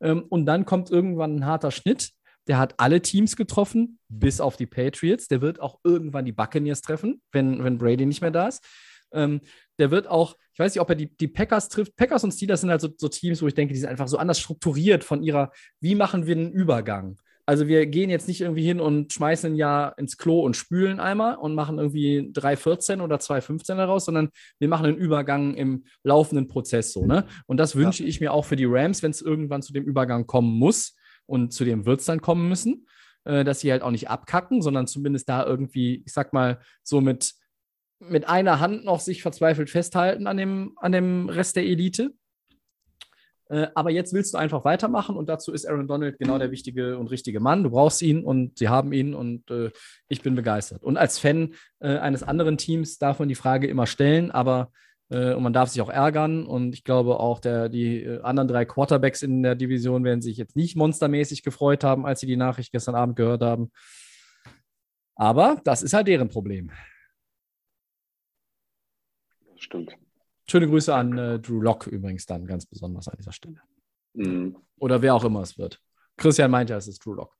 Ähm, 0.00 0.24
und 0.30 0.46
dann 0.46 0.64
kommt 0.64 0.90
irgendwann 0.90 1.36
ein 1.36 1.46
harter 1.46 1.70
Schnitt. 1.70 2.10
Der 2.48 2.58
hat 2.58 2.74
alle 2.78 3.02
Teams 3.02 3.36
getroffen, 3.36 3.98
bis 4.08 4.40
auf 4.40 4.56
die 4.56 4.66
Patriots. 4.66 5.28
Der 5.28 5.42
wird 5.42 5.60
auch 5.60 5.78
irgendwann 5.84 6.24
die 6.24 6.32
Buccaneers 6.32 6.80
treffen, 6.80 7.20
wenn, 7.32 7.62
wenn 7.62 7.76
Brady 7.76 8.06
nicht 8.06 8.22
mehr 8.22 8.30
da 8.30 8.48
ist. 8.48 8.64
Ähm, 9.12 9.42
der 9.78 9.90
wird 9.90 10.06
auch, 10.06 10.36
ich 10.60 10.64
weiß 10.66 10.74
nicht, 10.74 10.82
ob 10.82 10.90
er 10.90 10.96
die, 10.96 11.16
die 11.16 11.28
Packers 11.28 11.70
trifft. 11.70 11.96
Packers 11.96 12.22
und 12.22 12.32
Steelers 12.32 12.60
sind 12.60 12.70
halt 12.70 12.82
so, 12.82 12.90
so, 12.94 13.08
Teams, 13.08 13.40
wo 13.40 13.46
ich 13.46 13.54
denke, 13.54 13.72
die 13.72 13.80
sind 13.80 13.88
einfach 13.88 14.08
so 14.08 14.18
anders 14.18 14.38
strukturiert 14.38 15.04
von 15.04 15.22
ihrer, 15.22 15.52
wie 15.80 15.94
machen 15.94 16.26
wir 16.26 16.36
einen 16.36 16.52
Übergang? 16.52 17.18
Also 17.46 17.66
wir 17.66 17.86
gehen 17.86 18.10
jetzt 18.10 18.28
nicht 18.28 18.42
irgendwie 18.42 18.62
hin 18.62 18.78
und 18.78 19.10
schmeißen 19.10 19.52
ein 19.52 19.56
Jahr 19.56 19.96
ins 19.98 20.18
Klo 20.18 20.40
und 20.40 20.56
spülen 20.56 21.00
einmal 21.00 21.36
und 21.36 21.54
machen 21.54 21.78
irgendwie 21.78 22.30
3,14 22.34 23.00
oder 23.00 23.16
2,15 23.16 23.76
daraus, 23.76 24.04
sondern 24.04 24.28
wir 24.58 24.68
machen 24.68 24.84
einen 24.84 24.98
Übergang 24.98 25.54
im 25.54 25.84
laufenden 26.04 26.46
Prozess 26.46 26.92
so. 26.92 27.06
Ne? 27.06 27.24
Und 27.46 27.56
das 27.56 27.74
wünsche 27.74 28.02
ja. 28.02 28.08
ich 28.10 28.20
mir 28.20 28.32
auch 28.32 28.44
für 28.44 28.56
die 28.56 28.66
Rams, 28.66 29.02
wenn 29.02 29.12
es 29.12 29.22
irgendwann 29.22 29.62
zu 29.62 29.72
dem 29.72 29.84
Übergang 29.84 30.26
kommen 30.26 30.58
muss. 30.58 30.94
Und 31.24 31.54
zu 31.54 31.64
dem 31.64 31.86
wird 31.86 32.00
es 32.00 32.06
dann 32.06 32.20
kommen 32.20 32.48
müssen, 32.48 32.86
äh, 33.24 33.44
dass 33.44 33.60
sie 33.60 33.72
halt 33.72 33.82
auch 33.82 33.90
nicht 33.90 34.10
abkacken, 34.10 34.60
sondern 34.60 34.86
zumindest 34.86 35.28
da 35.28 35.44
irgendwie, 35.44 36.02
ich 36.04 36.12
sag 36.12 36.34
mal, 36.34 36.60
so 36.82 37.00
mit 37.00 37.32
mit 38.00 38.28
einer 38.28 38.60
Hand 38.60 38.84
noch 38.84 39.00
sich 39.00 39.22
verzweifelt 39.22 39.70
festhalten 39.70 40.26
an 40.26 40.36
dem, 40.36 40.72
an 40.76 40.92
dem 40.92 41.28
Rest 41.28 41.56
der 41.56 41.64
Elite. 41.64 42.12
Äh, 43.50 43.68
aber 43.74 43.90
jetzt 43.90 44.12
willst 44.12 44.32
du 44.34 44.38
einfach 44.38 44.64
weitermachen 44.64 45.16
und 45.16 45.28
dazu 45.28 45.52
ist 45.52 45.66
Aaron 45.66 45.86
Donald 45.86 46.18
genau 46.18 46.38
der 46.38 46.50
wichtige 46.50 46.98
und 46.98 47.08
richtige 47.08 47.40
Mann. 47.40 47.62
Du 47.62 47.70
brauchst 47.70 48.00
ihn 48.00 48.24
und 48.24 48.58
sie 48.58 48.68
haben 48.68 48.92
ihn 48.92 49.14
und 49.14 49.50
äh, 49.50 49.70
ich 50.08 50.22
bin 50.22 50.34
begeistert. 50.34 50.82
Und 50.82 50.96
als 50.96 51.18
Fan 51.18 51.54
äh, 51.80 51.98
eines 51.98 52.22
anderen 52.22 52.56
Teams 52.56 52.98
darf 52.98 53.18
man 53.18 53.28
die 53.28 53.34
Frage 53.34 53.66
immer 53.66 53.86
stellen, 53.86 54.30
aber 54.30 54.70
äh, 55.10 55.34
und 55.34 55.42
man 55.42 55.52
darf 55.52 55.68
sich 55.68 55.82
auch 55.82 55.90
ärgern. 55.90 56.46
Und 56.46 56.74
ich 56.74 56.84
glaube 56.84 57.20
auch, 57.20 57.40
der, 57.40 57.68
die 57.68 58.04
äh, 58.04 58.22
anderen 58.22 58.48
drei 58.48 58.64
Quarterbacks 58.64 59.22
in 59.22 59.42
der 59.42 59.56
Division 59.56 60.04
werden 60.04 60.22
sich 60.22 60.36
jetzt 60.36 60.56
nicht 60.56 60.76
monstermäßig 60.76 61.42
gefreut 61.42 61.84
haben, 61.84 62.06
als 62.06 62.20
sie 62.20 62.26
die 62.26 62.36
Nachricht 62.36 62.72
gestern 62.72 62.94
Abend 62.94 63.16
gehört 63.16 63.42
haben. 63.42 63.72
Aber 65.16 65.60
das 65.64 65.82
ist 65.82 65.92
halt 65.92 66.08
deren 66.08 66.28
Problem 66.28 66.70
stimmt. 69.62 69.96
Schöne 70.48 70.66
Grüße 70.66 70.94
an 70.94 71.16
äh, 71.16 71.38
Drew 71.38 71.60
Lock 71.60 71.86
übrigens 71.86 72.26
dann 72.26 72.46
ganz 72.46 72.66
besonders 72.66 73.08
an 73.08 73.14
dieser 73.18 73.32
Stelle. 73.32 73.60
Mhm. 74.14 74.56
Oder 74.78 75.02
wer 75.02 75.14
auch 75.14 75.24
immer 75.24 75.42
es 75.42 75.58
wird. 75.58 75.80
Christian 76.16 76.50
meint 76.50 76.70
ja, 76.70 76.76
es 76.76 76.88
ist 76.88 77.04
Drew 77.04 77.14
Lock. 77.14 77.36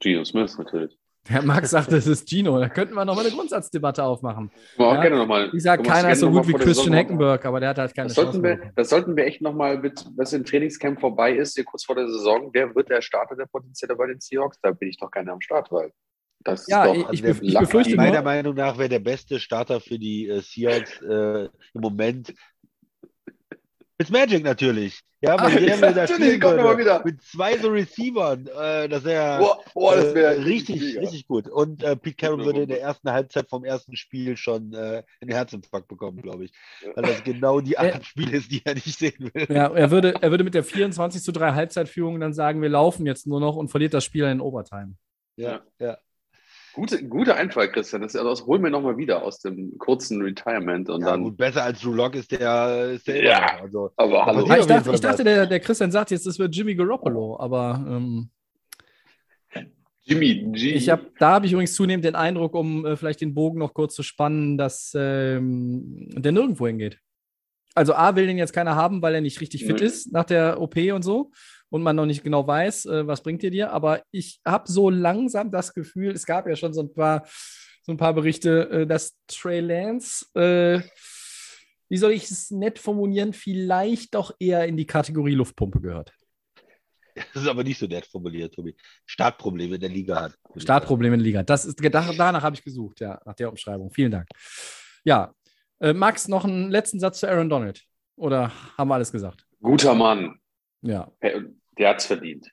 Gino 0.00 0.24
Smith 0.24 0.56
natürlich. 0.56 0.96
Der 1.28 1.42
Max 1.42 1.70
sagt, 1.70 1.92
es 1.92 2.06
ist 2.06 2.28
Gino. 2.28 2.58
Da 2.58 2.68
könnten 2.70 2.94
wir 2.94 3.04
nochmal 3.04 3.26
eine 3.26 3.34
Grundsatzdebatte 3.34 4.02
aufmachen. 4.02 4.50
Ja, 4.78 4.94
ja, 4.94 5.02
gerne 5.02 5.16
noch 5.16 5.26
mal. 5.26 5.50
Ich 5.52 5.62
sage, 5.62 5.82
keiner 5.82 6.12
ist 6.12 6.20
so 6.20 6.30
gut 6.30 6.48
wie 6.48 6.54
Christian 6.54 6.94
Heckenberg, 6.94 7.44
aber 7.44 7.60
der 7.60 7.70
hat 7.70 7.78
halt 7.78 7.94
keine 7.94 8.08
das 8.08 8.16
Chance. 8.16 8.40
Sollten 8.40 8.42
wir, 8.42 8.72
das 8.74 8.88
sollten 8.88 9.16
wir 9.16 9.26
echt 9.26 9.42
nochmal, 9.42 9.78
mit, 9.78 10.02
was 10.16 10.32
im 10.32 10.46
Trainingscamp 10.46 10.98
vorbei 10.98 11.32
ist, 11.32 11.56
hier 11.56 11.64
kurz 11.64 11.84
vor 11.84 11.94
der 11.94 12.08
Saison, 12.08 12.48
wer 12.54 12.74
wird 12.74 12.88
der 12.88 13.02
Starter 13.02 13.36
der 13.36 13.46
potenzielle 13.46 13.96
bei 13.96 14.06
den 14.06 14.18
Seahawks? 14.18 14.58
Da 14.62 14.70
bin 14.70 14.88
ich 14.88 14.96
doch 14.96 15.10
keiner 15.10 15.32
am 15.32 15.42
Start, 15.42 15.70
weil 15.70 15.92
das 16.40 16.66
ja, 16.66 16.86
doch, 16.86 16.94
ich, 16.94 17.24
also 17.24 17.42
ich, 17.42 17.58
befürchte 17.58 17.96
Meiner 17.96 18.22
Meinung 18.22 18.54
nach 18.54 18.78
wäre 18.78 18.88
der 18.88 18.98
beste 18.98 19.38
Starter 19.38 19.80
für 19.80 19.98
die 19.98 20.28
äh, 20.28 20.40
Seahawks 20.40 21.00
äh, 21.02 21.48
im 21.74 21.80
Moment 21.80 22.34
mit 24.00 24.10
Magic 24.10 24.42
natürlich. 24.42 25.02
Ja, 25.20 25.36
ah, 25.36 25.50
ja, 25.50 25.76
da 25.76 25.90
natürlich, 25.90 26.40
kommt 26.40 26.56
würde, 26.56 26.78
wieder. 26.78 27.02
Mit 27.04 27.20
zwei 27.20 27.58
so 27.58 27.68
Receivern. 27.68 28.46
Äh, 28.46 28.88
das 28.88 29.04
wäre 29.04 29.38
boah, 29.74 29.94
das 29.94 30.14
wär 30.14 30.30
äh, 30.30 30.40
richtig, 30.40 30.80
richtig, 30.80 30.98
richtig 31.02 31.26
gut. 31.26 31.46
Und 31.46 31.82
äh, 31.82 31.94
Pete 31.94 32.16
Carroll 32.16 32.46
würde 32.46 32.62
in 32.62 32.68
der 32.70 32.80
ersten 32.80 33.10
Halbzeit 33.10 33.50
vom 33.50 33.62
ersten 33.62 33.96
Spiel 33.96 34.38
schon 34.38 34.72
äh, 34.72 35.02
einen 35.20 35.30
Herzinfarkt 35.30 35.88
bekommen, 35.88 36.22
glaube 36.22 36.46
ich. 36.46 36.52
Weil 36.94 37.04
das 37.04 37.22
genau 37.22 37.60
die 37.60 37.76
Art 37.76 38.06
Spiel 38.06 38.32
ist, 38.32 38.50
die 38.50 38.62
er 38.64 38.72
nicht 38.72 38.98
sehen 38.98 39.30
will. 39.34 39.46
Ja, 39.50 39.66
er 39.66 39.90
würde, 39.90 40.14
er 40.22 40.30
würde 40.30 40.44
mit 40.44 40.54
der 40.54 40.64
24 40.64 41.22
zu 41.22 41.32
3 41.32 41.52
Halbzeitführung 41.52 42.18
dann 42.18 42.32
sagen, 42.32 42.62
wir 42.62 42.70
laufen 42.70 43.04
jetzt 43.04 43.26
nur 43.26 43.40
noch 43.40 43.56
und 43.56 43.68
verliert 43.68 43.92
das 43.92 44.04
Spiel 44.04 44.24
in 44.24 44.40
Overtime. 44.40 44.94
Ja, 45.36 45.60
ja. 45.78 45.98
Gute, 46.72 47.04
guter 47.06 47.36
Einfall, 47.36 47.70
Christian. 47.70 48.02
Das, 48.02 48.12
das 48.12 48.46
holen 48.46 48.62
wir 48.62 48.70
nochmal 48.70 48.96
wieder 48.96 49.22
aus 49.22 49.40
dem 49.40 49.76
kurzen 49.78 50.22
Retirement. 50.22 50.88
Und 50.88 51.02
ja, 51.02 51.10
dann, 51.10 51.24
gut, 51.24 51.36
besser 51.36 51.64
als 51.64 51.80
Drew 51.80 51.92
Lock 51.92 52.14
ist 52.14 52.30
der, 52.30 52.92
ist 52.92 53.06
der 53.06 53.24
ja, 53.24 53.60
also, 53.60 53.90
aber 53.96 54.26
hallo. 54.26 54.42
ich 54.42 54.66
dachte, 54.66 54.92
ich 54.92 55.00
dachte 55.00 55.24
der, 55.24 55.46
der 55.46 55.60
Christian 55.60 55.90
sagt 55.90 56.10
jetzt, 56.10 56.26
das 56.26 56.38
wird 56.38 56.54
Jimmy 56.54 56.74
Garoppolo, 56.74 57.38
aber 57.40 57.84
ähm, 57.88 58.30
Jimmy 60.02 60.44
G. 60.52 60.72
Ich 60.72 60.88
hab, 60.88 61.00
da 61.18 61.32
habe 61.32 61.46
ich 61.46 61.52
übrigens 61.52 61.74
zunehmend 61.74 62.04
den 62.04 62.14
Eindruck, 62.14 62.54
um 62.54 62.86
äh, 62.86 62.96
vielleicht 62.96 63.20
den 63.20 63.34
Bogen 63.34 63.58
noch 63.58 63.74
kurz 63.74 63.94
zu 63.94 64.02
spannen, 64.02 64.56
dass 64.56 64.92
ähm, 64.96 66.08
der 66.10 66.32
nirgendwo 66.32 66.66
hingeht. 66.66 66.98
Also 67.74 67.94
A 67.94 68.16
will 68.16 68.26
den 68.26 68.38
jetzt 68.38 68.52
keiner 68.52 68.74
haben, 68.74 69.02
weil 69.02 69.14
er 69.14 69.20
nicht 69.20 69.40
richtig 69.40 69.64
fit 69.64 69.80
mhm. 69.80 69.86
ist 69.86 70.12
nach 70.12 70.24
der 70.24 70.60
OP 70.60 70.76
und 70.76 71.02
so 71.02 71.30
und 71.70 71.82
man 71.82 71.96
noch 71.96 72.06
nicht 72.06 72.22
genau 72.22 72.46
weiß, 72.46 72.86
äh, 72.86 73.06
was 73.06 73.22
bringt 73.22 73.42
ihr 73.42 73.50
dir. 73.50 73.72
Aber 73.72 74.02
ich 74.10 74.40
habe 74.46 74.70
so 74.70 74.90
langsam 74.90 75.50
das 75.50 75.72
Gefühl, 75.72 76.12
es 76.12 76.26
gab 76.26 76.46
ja 76.46 76.56
schon 76.56 76.74
so 76.74 76.82
ein 76.82 76.92
paar, 76.92 77.26
so 77.82 77.92
ein 77.92 77.96
paar 77.96 78.12
Berichte, 78.12 78.68
äh, 78.70 78.86
dass 78.86 79.16
Trey 79.26 79.60
Lance, 79.60 80.26
äh, 80.34 80.80
wie 81.88 81.96
soll 81.96 82.12
ich 82.12 82.30
es 82.30 82.50
nett 82.50 82.78
formulieren, 82.78 83.32
vielleicht 83.32 84.14
doch 84.14 84.34
eher 84.38 84.66
in 84.66 84.76
die 84.76 84.86
Kategorie 84.86 85.34
Luftpumpe 85.34 85.80
gehört. 85.80 86.12
Das 87.14 87.42
ist 87.42 87.48
aber 87.48 87.64
nicht 87.64 87.78
so 87.78 87.86
nett 87.86 88.06
formuliert, 88.06 88.54
Tobi. 88.54 88.74
Startprobleme 89.04 89.74
in 89.74 89.80
der 89.80 89.90
Liga 89.90 90.20
hat. 90.20 90.38
Startprobleme 90.56 91.14
in 91.14 91.20
der 91.20 91.26
Liga. 91.26 91.42
Das 91.42 91.64
ist, 91.64 91.78
danach 91.82 92.42
habe 92.42 92.54
ich 92.54 92.62
gesucht, 92.62 93.00
ja, 93.00 93.20
nach 93.24 93.34
der 93.34 93.50
Umschreibung. 93.50 93.90
Vielen 93.90 94.12
Dank. 94.12 94.28
Ja, 95.04 95.34
äh, 95.80 95.92
Max, 95.92 96.28
noch 96.28 96.44
einen 96.44 96.70
letzten 96.70 97.00
Satz 97.00 97.20
zu 97.20 97.28
Aaron 97.28 97.48
Donald. 97.48 97.82
Oder 98.16 98.52
haben 98.76 98.88
wir 98.88 98.94
alles 98.94 99.10
gesagt? 99.10 99.46
Guter 99.60 99.94
Mann. 99.94 100.38
Ja. 100.82 101.10
Der 101.80 101.88
hat 101.88 102.00
es 102.00 102.06
verdient. 102.06 102.52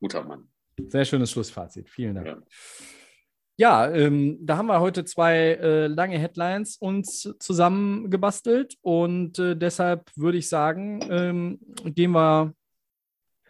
Guter 0.00 0.22
Mann. 0.22 0.48
Sehr 0.88 1.06
schönes 1.06 1.30
Schlussfazit. 1.30 1.88
Vielen 1.88 2.14
Dank. 2.14 2.26
Ja. 2.26 2.36
Ja, 3.58 3.90
ähm, 3.90 4.36
da 4.42 4.58
haben 4.58 4.66
wir 4.66 4.80
heute 4.80 5.06
zwei 5.06 5.54
äh, 5.54 5.86
lange 5.86 6.18
Headlines 6.18 6.76
uns 6.76 7.34
zusammengebastelt 7.40 8.76
und 8.82 9.38
äh, 9.38 9.56
deshalb 9.56 10.10
würde 10.14 10.36
ich 10.36 10.50
sagen, 10.50 11.00
ähm, 11.10 11.58
gehen 11.86 12.10
wir, 12.10 12.52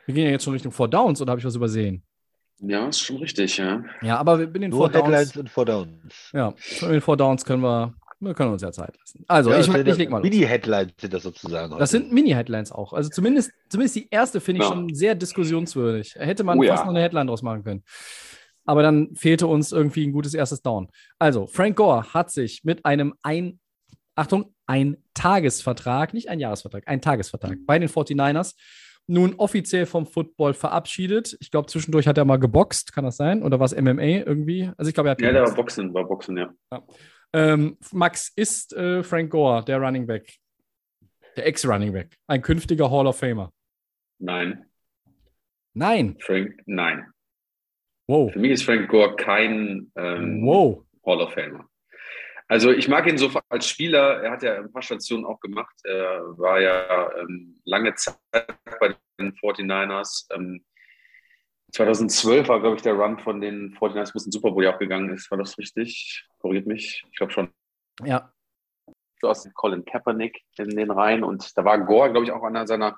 wir 0.04 0.14
gehen 0.14 0.26
ja 0.26 0.30
jetzt 0.30 0.44
schon 0.44 0.52
Richtung 0.52 0.70
Four 0.70 0.86
Downs 0.86 1.20
oder 1.20 1.32
habe 1.32 1.40
ich 1.40 1.44
was 1.44 1.56
übersehen? 1.56 2.04
Ja, 2.58 2.86
ist 2.86 3.00
schon 3.00 3.16
richtig, 3.16 3.56
ja. 3.56 3.82
Ja, 4.00 4.18
aber 4.18 4.40
in 4.42 4.52
den 4.52 4.70
Nur 4.70 4.92
Four 4.92 5.02
Headlines 5.02 5.36
und 5.36 5.50
Four 5.50 5.64
Downs. 5.64 6.30
Ja, 6.32 6.54
in 6.82 6.88
den 6.88 7.00
Four 7.00 7.16
Downs 7.16 7.44
können 7.44 7.64
wir 7.64 7.92
wir 8.20 8.34
können 8.34 8.52
uns 8.52 8.62
ja 8.62 8.72
Zeit 8.72 8.96
lassen. 8.98 9.24
Also, 9.28 9.50
ja, 9.50 9.60
ich, 9.60 9.68
ich 9.68 9.96
leg 9.96 10.10
mal 10.10 10.22
Mini-Headlines 10.22 10.92
sind 11.00 11.12
das 11.12 11.22
sozusagen. 11.22 11.72
Heute. 11.72 11.80
Das 11.80 11.90
sind 11.90 12.12
Mini-Headlines 12.12 12.72
auch. 12.72 12.92
Also, 12.92 13.10
zumindest, 13.10 13.52
zumindest 13.68 13.96
die 13.96 14.08
erste 14.10 14.40
finde 14.40 14.62
ich 14.62 14.68
ja. 14.68 14.74
schon 14.74 14.94
sehr 14.94 15.14
diskussionswürdig. 15.14 16.14
Hätte 16.16 16.44
man 16.44 16.58
oh, 16.58 16.62
fast 16.62 16.80
ja. 16.80 16.84
noch 16.84 16.94
eine 16.94 17.02
Headline 17.02 17.26
draus 17.26 17.42
machen 17.42 17.64
können. 17.64 17.84
Aber 18.64 18.82
dann 18.82 19.14
fehlte 19.14 19.46
uns 19.46 19.70
irgendwie 19.70 20.06
ein 20.06 20.12
gutes 20.12 20.34
erstes 20.34 20.62
Down. 20.62 20.88
Also, 21.18 21.46
Frank 21.46 21.76
Gore 21.76 22.12
hat 22.14 22.30
sich 22.30 22.64
mit 22.64 22.84
einem 22.84 23.14
ein, 23.22 23.60
Achtung, 24.14 24.54
ein 24.66 24.96
Tagesvertrag, 25.14 26.14
nicht 26.14 26.28
ein 26.28 26.40
Jahresvertrag, 26.40 26.84
ein 26.86 27.00
Tagesvertrag 27.00 27.58
bei 27.66 27.78
den 27.78 27.88
49ers 27.88 28.54
nun 29.06 29.34
offiziell 29.36 29.86
vom 29.86 30.06
Football 30.06 30.54
verabschiedet. 30.54 31.36
Ich 31.40 31.50
glaube, 31.50 31.68
zwischendurch 31.68 32.08
hat 32.08 32.18
er 32.18 32.24
mal 32.24 32.38
geboxt, 32.38 32.92
kann 32.92 33.04
das 33.04 33.16
sein? 33.16 33.42
Oder 33.42 33.60
war 33.60 33.66
es 33.66 33.76
MMA 33.76 34.02
irgendwie? 34.02 34.70
Also 34.76 34.88
ich 34.88 34.94
glaube, 34.94 35.10
er 35.10 35.12
hat. 35.12 35.20
Ja, 35.20 35.32
der 35.32 35.44
war 35.44 35.54
Boxen, 35.54 35.94
war 35.94 36.04
Boxen, 36.06 36.36
ja. 36.36 36.52
ja. 36.72 36.82
Ähm, 37.32 37.76
Max, 37.92 38.32
ist 38.34 38.72
äh, 38.72 39.02
Frank 39.02 39.30
Gore 39.30 39.64
der 39.64 39.78
Running 39.78 40.06
Back, 40.06 40.34
der 41.36 41.46
Ex-Running 41.46 41.92
Back, 41.92 42.16
ein 42.26 42.42
künftiger 42.42 42.90
Hall 42.90 43.06
of 43.06 43.18
Famer? 43.18 43.52
Nein. 44.18 44.64
Nein. 45.74 46.16
Frank, 46.20 46.60
nein. 46.66 47.06
Wow. 48.08 48.32
Für 48.32 48.38
mich 48.38 48.52
ist 48.52 48.64
Frank 48.64 48.88
Gore 48.88 49.16
kein 49.16 49.90
ähm, 49.96 50.46
wow. 50.46 50.84
Hall 51.04 51.20
of 51.20 51.34
Famer. 51.34 51.68
Also 52.48 52.70
ich 52.70 52.86
mag 52.88 53.06
ihn 53.08 53.18
so 53.18 53.30
als 53.48 53.68
Spieler. 53.68 54.22
Er 54.22 54.30
hat 54.30 54.42
ja 54.42 54.54
ein 54.54 54.72
paar 54.72 54.82
Stationen 54.82 55.24
auch 55.24 55.40
gemacht. 55.40 55.74
Er 55.84 56.38
war 56.38 56.60
ja 56.60 57.10
ähm, 57.20 57.60
lange 57.64 57.94
Zeit 57.94 58.16
bei 58.32 58.94
den 59.18 59.32
49ers. 59.32 60.32
Ähm, 60.32 60.64
2012 61.76 62.48
war, 62.48 62.60
glaube 62.60 62.76
ich, 62.76 62.82
der 62.82 62.94
Run 62.94 63.18
von 63.18 63.40
den 63.40 63.74
49ers, 63.76 64.14
wo 64.14 64.18
es 64.18 64.26
in 64.26 64.32
Super 64.32 64.50
Bowl 64.50 64.66
auch 64.66 64.78
gegangen 64.78 65.10
ist. 65.10 65.30
War 65.30 65.38
das 65.38 65.58
richtig? 65.58 66.26
Korrigiert 66.38 66.66
mich. 66.66 67.04
Ich 67.10 67.18
glaube 67.18 67.32
schon. 67.32 67.50
Ja. 68.02 68.32
Du 69.20 69.28
hast 69.28 69.52
Colin 69.54 69.84
Kaepernick 69.84 70.42
in 70.56 70.70
den 70.70 70.90
Reihen 70.90 71.22
und 71.22 71.56
da 71.56 71.64
war 71.64 71.78
Gore, 71.78 72.12
glaube 72.12 72.24
ich, 72.24 72.32
auch 72.32 72.42
einer 72.42 72.66
seiner 72.66 72.96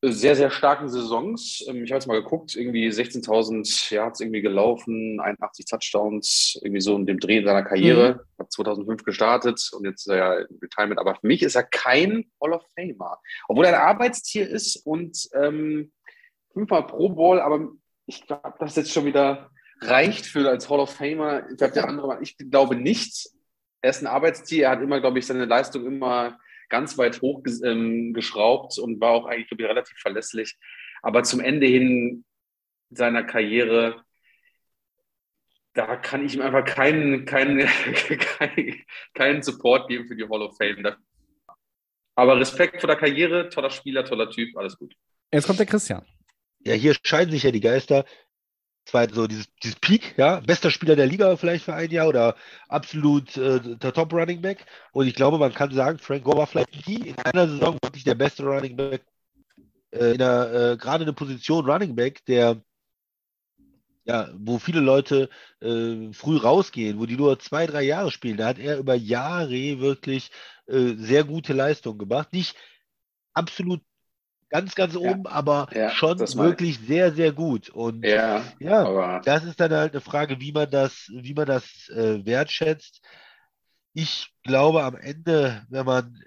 sehr, 0.00 0.36
sehr 0.36 0.50
starken 0.50 0.88
Saisons. 0.88 1.64
Ähm, 1.68 1.82
ich 1.82 1.90
habe 1.90 1.98
jetzt 1.98 2.06
mal 2.06 2.22
geguckt, 2.22 2.54
irgendwie 2.54 2.88
16.000 2.88 3.92
Yards 3.92 4.20
irgendwie 4.20 4.42
gelaufen, 4.42 5.18
81 5.20 5.64
Touchdowns, 5.66 6.58
irgendwie 6.62 6.80
so 6.80 6.96
in 6.96 7.06
dem 7.06 7.18
Dreh 7.18 7.42
seiner 7.42 7.64
Karriere. 7.64 8.14
Mhm. 8.14 8.38
Hat 8.38 8.52
2005 8.52 9.02
gestartet 9.02 9.68
und 9.72 9.84
jetzt 9.84 10.06
ist 10.06 10.12
er 10.12 10.16
ja 10.16 10.34
in 10.38 10.58
Retirement. 10.62 11.00
Aber 11.00 11.16
für 11.16 11.26
mich 11.26 11.42
ist 11.42 11.56
er 11.56 11.64
kein 11.64 12.30
Hall 12.40 12.52
of 12.52 12.64
Famer. 12.76 13.18
Obwohl 13.48 13.64
er 13.64 13.80
ein 13.80 13.88
Arbeitstier 13.88 14.48
ist 14.48 14.76
und 14.86 15.28
ähm, 15.34 15.90
fünfmal 16.52 16.86
Pro 16.86 17.10
Bowl, 17.10 17.40
aber 17.40 17.70
ich 18.06 18.26
glaube, 18.26 18.54
das 18.58 18.76
jetzt 18.76 18.92
schon 18.92 19.04
wieder 19.04 19.50
reicht 19.80 20.26
für 20.26 20.48
als 20.48 20.68
Hall 20.68 20.80
of 20.80 20.92
Famer. 20.94 21.48
Ich 21.50 21.56
glaube, 21.56 21.74
der 21.74 21.88
andere, 21.88 22.18
ich 22.22 22.36
glaube 22.36 22.76
nicht. 22.76 23.28
Er 23.80 23.90
ist 23.90 24.02
ein 24.02 24.06
Arbeitstier. 24.06 24.64
Er 24.64 24.70
hat 24.72 24.82
immer, 24.82 25.00
glaube 25.00 25.18
ich, 25.18 25.26
seine 25.26 25.44
Leistung 25.44 25.86
immer 25.86 26.38
ganz 26.68 26.98
weit 26.98 27.22
hoch 27.22 27.42
ähm, 27.64 28.12
geschraubt 28.12 28.78
und 28.78 29.00
war 29.00 29.10
auch 29.10 29.26
eigentlich 29.26 29.50
ich, 29.50 29.66
relativ 29.66 29.96
verlässlich. 29.98 30.56
Aber 31.02 31.22
zum 31.22 31.40
Ende 31.40 31.66
hin 31.66 32.24
seiner 32.90 33.22
Karriere, 33.22 34.02
da 35.74 35.96
kann 35.96 36.24
ich 36.24 36.34
ihm 36.34 36.42
einfach 36.42 36.64
keinen, 36.64 37.24
keinen, 37.24 37.68
keinen 39.14 39.42
Support 39.42 39.88
geben 39.88 40.06
für 40.08 40.16
die 40.16 40.28
Hall 40.28 40.42
of 40.42 40.56
Fame. 40.56 40.96
Aber 42.14 42.36
Respekt 42.38 42.80
vor 42.80 42.88
der 42.88 42.96
Karriere, 42.96 43.48
toller 43.48 43.70
Spieler, 43.70 44.04
toller 44.04 44.28
Typ, 44.28 44.56
alles 44.56 44.76
gut. 44.76 44.92
Jetzt 45.30 45.46
kommt 45.46 45.60
der 45.60 45.66
Christian. 45.66 46.04
Ja, 46.68 46.74
hier 46.74 46.94
scheiden 47.02 47.32
sich 47.32 47.44
ja 47.44 47.50
die 47.50 47.60
Geister 47.60 48.04
zwar 48.84 49.08
so 49.12 49.26
dieses, 49.26 49.46
dieses 49.62 49.78
Peak, 49.80 50.14
ja, 50.18 50.40
bester 50.40 50.70
Spieler 50.70 50.96
der 50.96 51.06
Liga 51.06 51.36
vielleicht 51.36 51.64
für 51.64 51.74
ein 51.74 51.90
Jahr 51.90 52.08
oder 52.08 52.36
absolut 52.68 53.36
äh, 53.36 53.60
der 53.76 53.92
Top 53.92 54.12
Running 54.12 54.42
Back. 54.42 54.66
Und 54.92 55.06
ich 55.06 55.14
glaube, 55.14 55.38
man 55.38 55.54
kann 55.54 55.72
sagen, 55.72 55.98
Frank 55.98 56.24
Gore 56.24 56.38
war 56.38 56.46
vielleicht 56.46 56.86
nie 56.86 57.08
in 57.08 57.18
einer 57.18 57.48
Saison 57.48 57.78
wirklich 57.82 58.04
der 58.04 58.14
beste 58.14 58.44
Running 58.44 58.76
Back, 58.76 59.02
äh, 59.92 60.12
in 60.12 60.18
der, 60.18 60.72
äh, 60.72 60.76
gerade 60.76 61.04
eine 61.04 61.12
Position 61.14 61.64
Running 61.64 61.94
Back, 61.96 62.24
der 62.26 62.62
ja, 64.04 64.30
wo 64.38 64.58
viele 64.58 64.80
Leute 64.80 65.28
äh, 65.60 66.12
früh 66.12 66.38
rausgehen, 66.38 66.98
wo 66.98 67.06
die 67.06 67.16
nur 67.16 67.38
zwei, 67.38 67.66
drei 67.66 67.82
Jahre 67.82 68.10
spielen, 68.10 68.38
da 68.38 68.46
hat 68.48 68.58
er 68.58 68.78
über 68.78 68.94
Jahre 68.94 69.80
wirklich 69.80 70.30
äh, 70.66 70.94
sehr 70.96 71.24
gute 71.24 71.52
Leistungen 71.52 71.98
gemacht. 71.98 72.32
Nicht 72.32 72.56
absolut 73.34 73.82
ganz, 74.50 74.74
ganz 74.74 74.96
oben, 74.96 75.24
ja, 75.24 75.30
aber 75.30 75.68
ja, 75.72 75.90
schon 75.90 76.18
wirklich 76.18 76.78
sehr, 76.78 77.12
sehr 77.12 77.32
gut. 77.32 77.68
Und 77.68 78.04
ja, 78.04 78.44
ja 78.58 79.20
das 79.20 79.44
ist 79.44 79.60
dann 79.60 79.72
halt 79.72 79.92
eine 79.92 80.00
Frage, 80.00 80.40
wie 80.40 80.52
man 80.52 80.70
das, 80.70 81.08
wie 81.12 81.34
man 81.34 81.46
das 81.46 81.88
äh, 81.90 82.24
wertschätzt. 82.24 83.00
Ich 83.92 84.32
glaube, 84.42 84.84
am 84.84 84.96
Ende, 84.96 85.66
wenn 85.68 85.84
man 85.84 86.18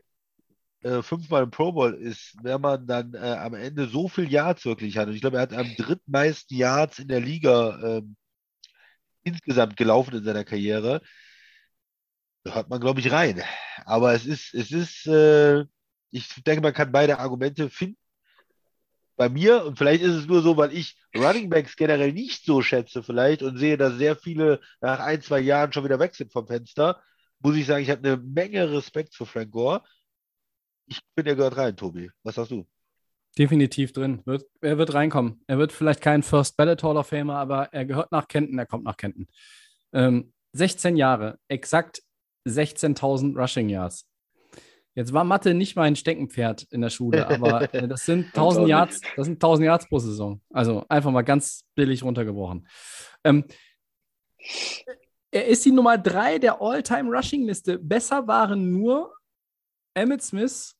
äh, 0.81 1.01
fünfmal 1.01 1.43
im 1.43 1.51
Pro 1.51 1.71
Bowl 1.71 1.93
ist, 1.93 2.35
wenn 2.41 2.61
man 2.61 2.87
dann 2.87 3.13
äh, 3.13 3.17
am 3.17 3.53
Ende 3.53 3.87
so 3.87 4.07
viel 4.07 4.31
Yards 4.31 4.65
wirklich 4.65 4.97
hat, 4.97 5.07
und 5.07 5.15
ich 5.15 5.21
glaube, 5.21 5.37
er 5.37 5.43
hat 5.43 5.53
am 5.53 5.75
drittmeisten 5.75 6.57
Yards 6.57 6.99
in 6.99 7.07
der 7.07 7.19
Liga 7.19 7.79
ähm, 7.97 8.15
insgesamt 9.23 9.77
gelaufen 9.77 10.15
in 10.15 10.23
seiner 10.23 10.43
Karriere, 10.43 11.01
hört 12.45 12.69
man, 12.69 12.81
glaube 12.81 12.99
ich, 12.99 13.11
rein. 13.11 13.41
Aber 13.85 14.13
es 14.13 14.25
ist, 14.25 14.53
es 14.53 14.71
ist, 14.71 15.05
äh, 15.07 15.65
ich 16.09 16.27
denke, 16.43 16.61
man 16.61 16.73
kann 16.73 16.91
beide 16.91 17.19
Argumente 17.19 17.69
finden 17.69 18.00
bei 19.21 19.29
mir, 19.29 19.63
und 19.65 19.77
vielleicht 19.77 20.01
ist 20.01 20.15
es 20.15 20.25
nur 20.25 20.41
so, 20.41 20.57
weil 20.57 20.73
ich 20.75 20.97
Running 21.15 21.47
Backs 21.47 21.75
generell 21.75 22.11
nicht 22.11 22.43
so 22.43 22.63
schätze, 22.63 23.03
vielleicht 23.03 23.43
und 23.43 23.59
sehe, 23.59 23.77
dass 23.77 23.99
sehr 23.99 24.15
viele 24.15 24.59
nach 24.81 24.99
ein, 24.99 25.21
zwei 25.21 25.39
Jahren 25.39 25.71
schon 25.71 25.83
wieder 25.83 25.99
weg 25.99 26.15
sind 26.15 26.33
vom 26.33 26.47
Fenster, 26.47 26.99
muss 27.39 27.55
ich 27.55 27.67
sagen, 27.67 27.83
ich 27.83 27.91
habe 27.91 28.01
eine 28.03 28.17
Menge 28.17 28.71
Respekt 28.71 29.13
für 29.13 29.27
Frank 29.27 29.51
Gore. 29.51 29.83
Ich 30.87 31.01
bin 31.13 31.27
ja 31.27 31.35
gehört 31.35 31.55
rein, 31.55 31.77
Tobi. 31.77 32.09
Was 32.23 32.33
sagst 32.33 32.49
du? 32.49 32.65
Definitiv 33.37 33.93
drin. 33.93 34.23
Wird, 34.25 34.47
er 34.59 34.79
wird 34.79 34.95
reinkommen. 34.95 35.43
Er 35.45 35.59
wird 35.59 35.71
vielleicht 35.71 36.01
kein 36.01 36.23
First 36.23 36.57
Ballot 36.57 36.81
Hall 36.81 36.97
of 36.97 37.05
Famer, 37.05 37.35
aber 37.35 37.71
er 37.71 37.85
gehört 37.85 38.11
nach 38.11 38.27
Kenton, 38.27 38.57
er 38.57 38.65
kommt 38.65 38.85
nach 38.85 38.97
Kenton. 38.97 39.27
Ähm, 39.93 40.33
16 40.53 40.97
Jahre, 40.97 41.37
exakt 41.47 42.01
16.000 42.47 43.39
Rushing 43.39 43.69
Yards. 43.69 44.07
Jetzt 44.93 45.13
war 45.13 45.23
Mathe 45.23 45.53
nicht 45.53 45.75
mein 45.75 45.95
Steckenpferd 45.95 46.63
in 46.63 46.81
der 46.81 46.89
Schule, 46.89 47.27
aber 47.27 47.73
äh, 47.73 47.87
das 47.87 48.05
sind 48.05 48.27
1000 48.27 48.67
Yards, 48.67 49.01
das 49.15 49.25
sind 49.25 49.35
1000 49.35 49.65
Yards 49.65 49.87
pro 49.87 49.99
Saison. 49.99 50.41
Also 50.51 50.85
einfach 50.89 51.11
mal 51.11 51.21
ganz 51.21 51.63
billig 51.75 52.03
runtergebrochen. 52.03 52.67
Ähm, 53.23 53.45
er 55.31 55.47
ist 55.47 55.63
die 55.63 55.71
Nummer 55.71 55.97
drei 55.97 56.39
der 56.39 56.61
All-Time-Rushing-Liste. 56.61 57.79
Besser 57.79 58.27
waren 58.27 58.71
nur 58.73 59.13
Emmett 59.93 60.21
Smith 60.21 60.75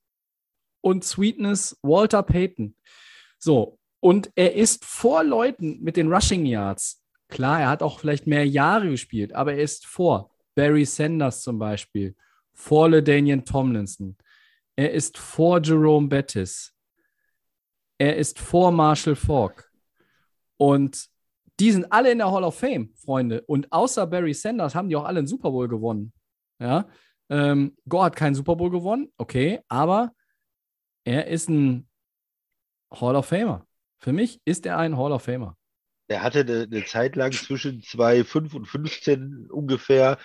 und 0.82 1.04
Sweetness 1.04 1.78
Walter 1.82 2.22
Payton. 2.22 2.76
So, 3.38 3.78
und 4.00 4.30
er 4.34 4.54
ist 4.54 4.84
vor 4.84 5.24
Leuten 5.24 5.80
mit 5.80 5.96
den 5.96 6.12
Rushing 6.12 6.44
Yards. 6.44 7.02
Klar, 7.28 7.60
er 7.60 7.68
hat 7.70 7.82
auch 7.82 8.00
vielleicht 8.00 8.26
mehr 8.26 8.46
Jahre 8.46 8.90
gespielt, 8.90 9.34
aber 9.34 9.54
er 9.54 9.62
ist 9.62 9.86
vor 9.86 10.30
Barry 10.54 10.84
Sanders 10.84 11.42
zum 11.42 11.58
Beispiel 11.58 12.14
vor 12.52 12.88
LeDanian 12.88 13.44
Tomlinson. 13.44 14.16
Er 14.76 14.92
ist 14.92 15.18
vor 15.18 15.60
Jerome 15.62 16.08
Bettis. 16.08 16.74
Er 17.98 18.16
ist 18.16 18.38
vor 18.38 18.72
Marshall 18.72 19.16
Falk. 19.16 19.70
Und 20.56 21.08
die 21.60 21.70
sind 21.70 21.90
alle 21.92 22.12
in 22.12 22.18
der 22.18 22.30
Hall 22.30 22.44
of 22.44 22.58
Fame, 22.58 22.92
Freunde. 22.96 23.42
Und 23.42 23.70
außer 23.72 24.06
Barry 24.06 24.34
Sanders 24.34 24.74
haben 24.74 24.88
die 24.88 24.96
auch 24.96 25.04
alle 25.04 25.18
einen 25.18 25.28
Super 25.28 25.50
Bowl 25.50 25.68
gewonnen. 25.68 26.12
Ja. 26.58 26.88
Ähm, 27.28 27.76
Gore 27.88 28.06
hat 28.06 28.16
keinen 28.16 28.34
Super 28.34 28.56
Bowl 28.56 28.70
gewonnen, 28.70 29.12
okay, 29.16 29.60
aber 29.68 30.12
er 31.04 31.28
ist 31.28 31.48
ein 31.48 31.88
Hall 32.92 33.16
of 33.16 33.26
Famer. 33.26 33.66
Für 34.00 34.12
mich 34.12 34.40
ist 34.44 34.66
er 34.66 34.78
ein 34.78 34.96
Hall 34.96 35.12
of 35.12 35.22
Famer. 35.22 35.56
Er 36.08 36.22
hatte 36.22 36.40
eine, 36.40 36.62
eine 36.62 36.84
Zeit 36.84 37.16
lang 37.16 37.32
zwischen 37.32 37.80
2,5 37.80 38.54
und 38.54 38.66
15 38.66 39.50
ungefähr 39.50 40.18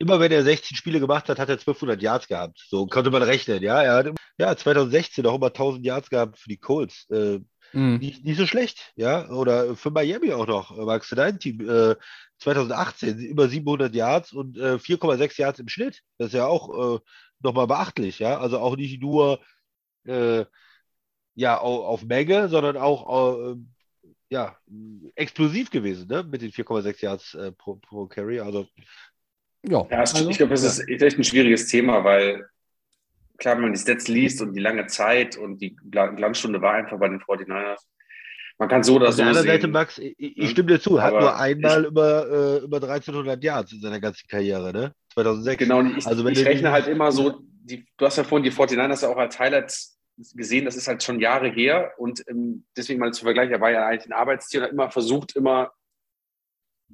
immer 0.00 0.18
wenn 0.18 0.32
er 0.32 0.42
16 0.42 0.76
Spiele 0.76 0.98
gemacht 0.98 1.28
hat, 1.28 1.38
hat 1.38 1.48
er 1.48 1.58
1200 1.58 2.02
Yards 2.02 2.26
gehabt. 2.26 2.64
So 2.68 2.86
konnte 2.86 3.10
man 3.10 3.22
rechnen, 3.22 3.62
ja. 3.62 3.82
Er 3.82 3.94
hat 3.94 4.08
ja 4.38 4.56
2016 4.56 5.26
auch 5.26 5.36
immer 5.36 5.48
1000 5.48 5.84
Yards 5.84 6.10
gehabt 6.10 6.38
für 6.38 6.48
die 6.48 6.56
Colts. 6.56 7.06
Äh, 7.10 7.40
mhm. 7.74 7.98
nicht, 7.98 8.24
nicht, 8.24 8.38
so 8.38 8.46
schlecht, 8.46 8.92
ja. 8.96 9.28
Oder 9.28 9.76
für 9.76 9.90
Miami 9.90 10.32
auch 10.32 10.46
noch. 10.46 10.74
Magst 10.74 11.12
du 11.12 11.16
dein 11.16 11.38
Team? 11.38 11.60
Äh, 11.68 11.96
2018 12.38 13.18
über 13.18 13.48
700 13.48 13.94
Yards 13.94 14.32
und 14.32 14.56
äh, 14.56 14.76
4,6 14.76 15.38
Yards 15.38 15.58
im 15.58 15.68
Schnitt. 15.68 16.00
Das 16.16 16.28
ist 16.28 16.34
ja 16.34 16.46
auch 16.46 16.96
äh, 16.96 17.00
nochmal 17.40 17.66
beachtlich, 17.66 18.18
ja. 18.18 18.38
Also 18.38 18.58
auch 18.58 18.76
nicht 18.76 19.02
nur 19.02 19.40
äh, 20.04 20.46
ja, 21.34 21.58
auf, 21.58 21.84
auf, 21.84 22.04
Menge, 22.04 22.48
sondern 22.48 22.78
auch 22.78 23.52
äh, 23.52 23.56
ja, 24.30 24.56
explosiv 25.14 25.70
gewesen, 25.70 26.08
ne? 26.08 26.22
Mit 26.24 26.40
den 26.40 26.52
4,6 26.52 27.02
Yards 27.02 27.34
äh, 27.34 27.52
pro, 27.52 27.76
pro 27.76 28.06
Carry. 28.06 28.40
Also 28.40 28.66
ja, 29.68 29.86
ja 29.90 29.98
also, 29.98 30.28
ich 30.28 30.36
glaube, 30.36 30.50
das 30.50 30.62
ist 30.62 30.88
echt 30.88 31.18
ein 31.18 31.24
schwieriges 31.24 31.66
Thema, 31.66 32.04
weil 32.04 32.46
klar, 33.38 33.56
wenn 33.56 33.62
man 33.64 33.72
die 33.72 33.78
Stats 33.78 34.08
liest 34.08 34.40
und 34.40 34.54
die 34.54 34.60
lange 34.60 34.86
Zeit 34.86 35.36
und 35.36 35.58
die 35.58 35.76
Glanzstunde 35.90 36.60
war 36.60 36.74
einfach 36.74 36.98
bei 36.98 37.08
den 37.08 37.20
49ers. 37.20 37.80
Man 38.58 38.68
kann 38.68 38.82
so 38.82 38.96
oder 38.96 39.08
Auf 39.08 39.14
so. 39.14 39.22
Auf 39.22 39.28
der 39.32 39.38
anderen 39.38 39.46
Seite, 39.46 39.68
Max, 39.68 39.98
ich, 39.98 40.14
ich 40.18 40.50
stimme 40.50 40.68
dir 40.68 40.80
zu, 40.80 41.02
hat 41.02 41.12
nur 41.12 41.34
einmal 41.34 41.82
ich, 41.82 41.88
über, 41.88 42.60
äh, 42.60 42.64
über 42.64 42.76
1300 42.76 43.42
Yards 43.42 43.72
in 43.72 43.80
seiner 43.80 44.00
ganzen 44.00 44.28
Karriere, 44.28 44.70
ne? 44.72 44.92
2006. 45.14 45.58
Genau, 45.58 45.82
ich, 45.82 46.06
also 46.06 46.24
wenn 46.24 46.34
ich 46.34 46.44
rechne 46.44 46.70
halt 46.70 46.86
immer 46.86 47.10
so, 47.10 47.40
die, 47.40 47.86
du 47.96 48.04
hast 48.04 48.18
ja 48.18 48.24
vorhin 48.24 48.44
die 48.44 48.52
49ers 48.52 49.06
auch 49.06 49.16
als 49.16 49.38
Highlights 49.38 49.98
gesehen, 50.34 50.66
das 50.66 50.76
ist 50.76 50.88
halt 50.88 51.02
schon 51.02 51.20
Jahre 51.20 51.48
her 51.48 51.92
und 51.96 52.22
ähm, 52.28 52.64
deswegen 52.76 53.00
mal 53.00 53.12
zu 53.14 53.24
vergleichen, 53.24 53.54
er 53.54 53.62
war 53.62 53.70
ja 53.70 53.86
eigentlich 53.86 54.10
ein 54.10 54.12
Arbeitstier 54.12 54.60
und 54.60 54.64
hat 54.64 54.72
immer 54.72 54.90
versucht, 54.90 55.34
immer 55.36 55.72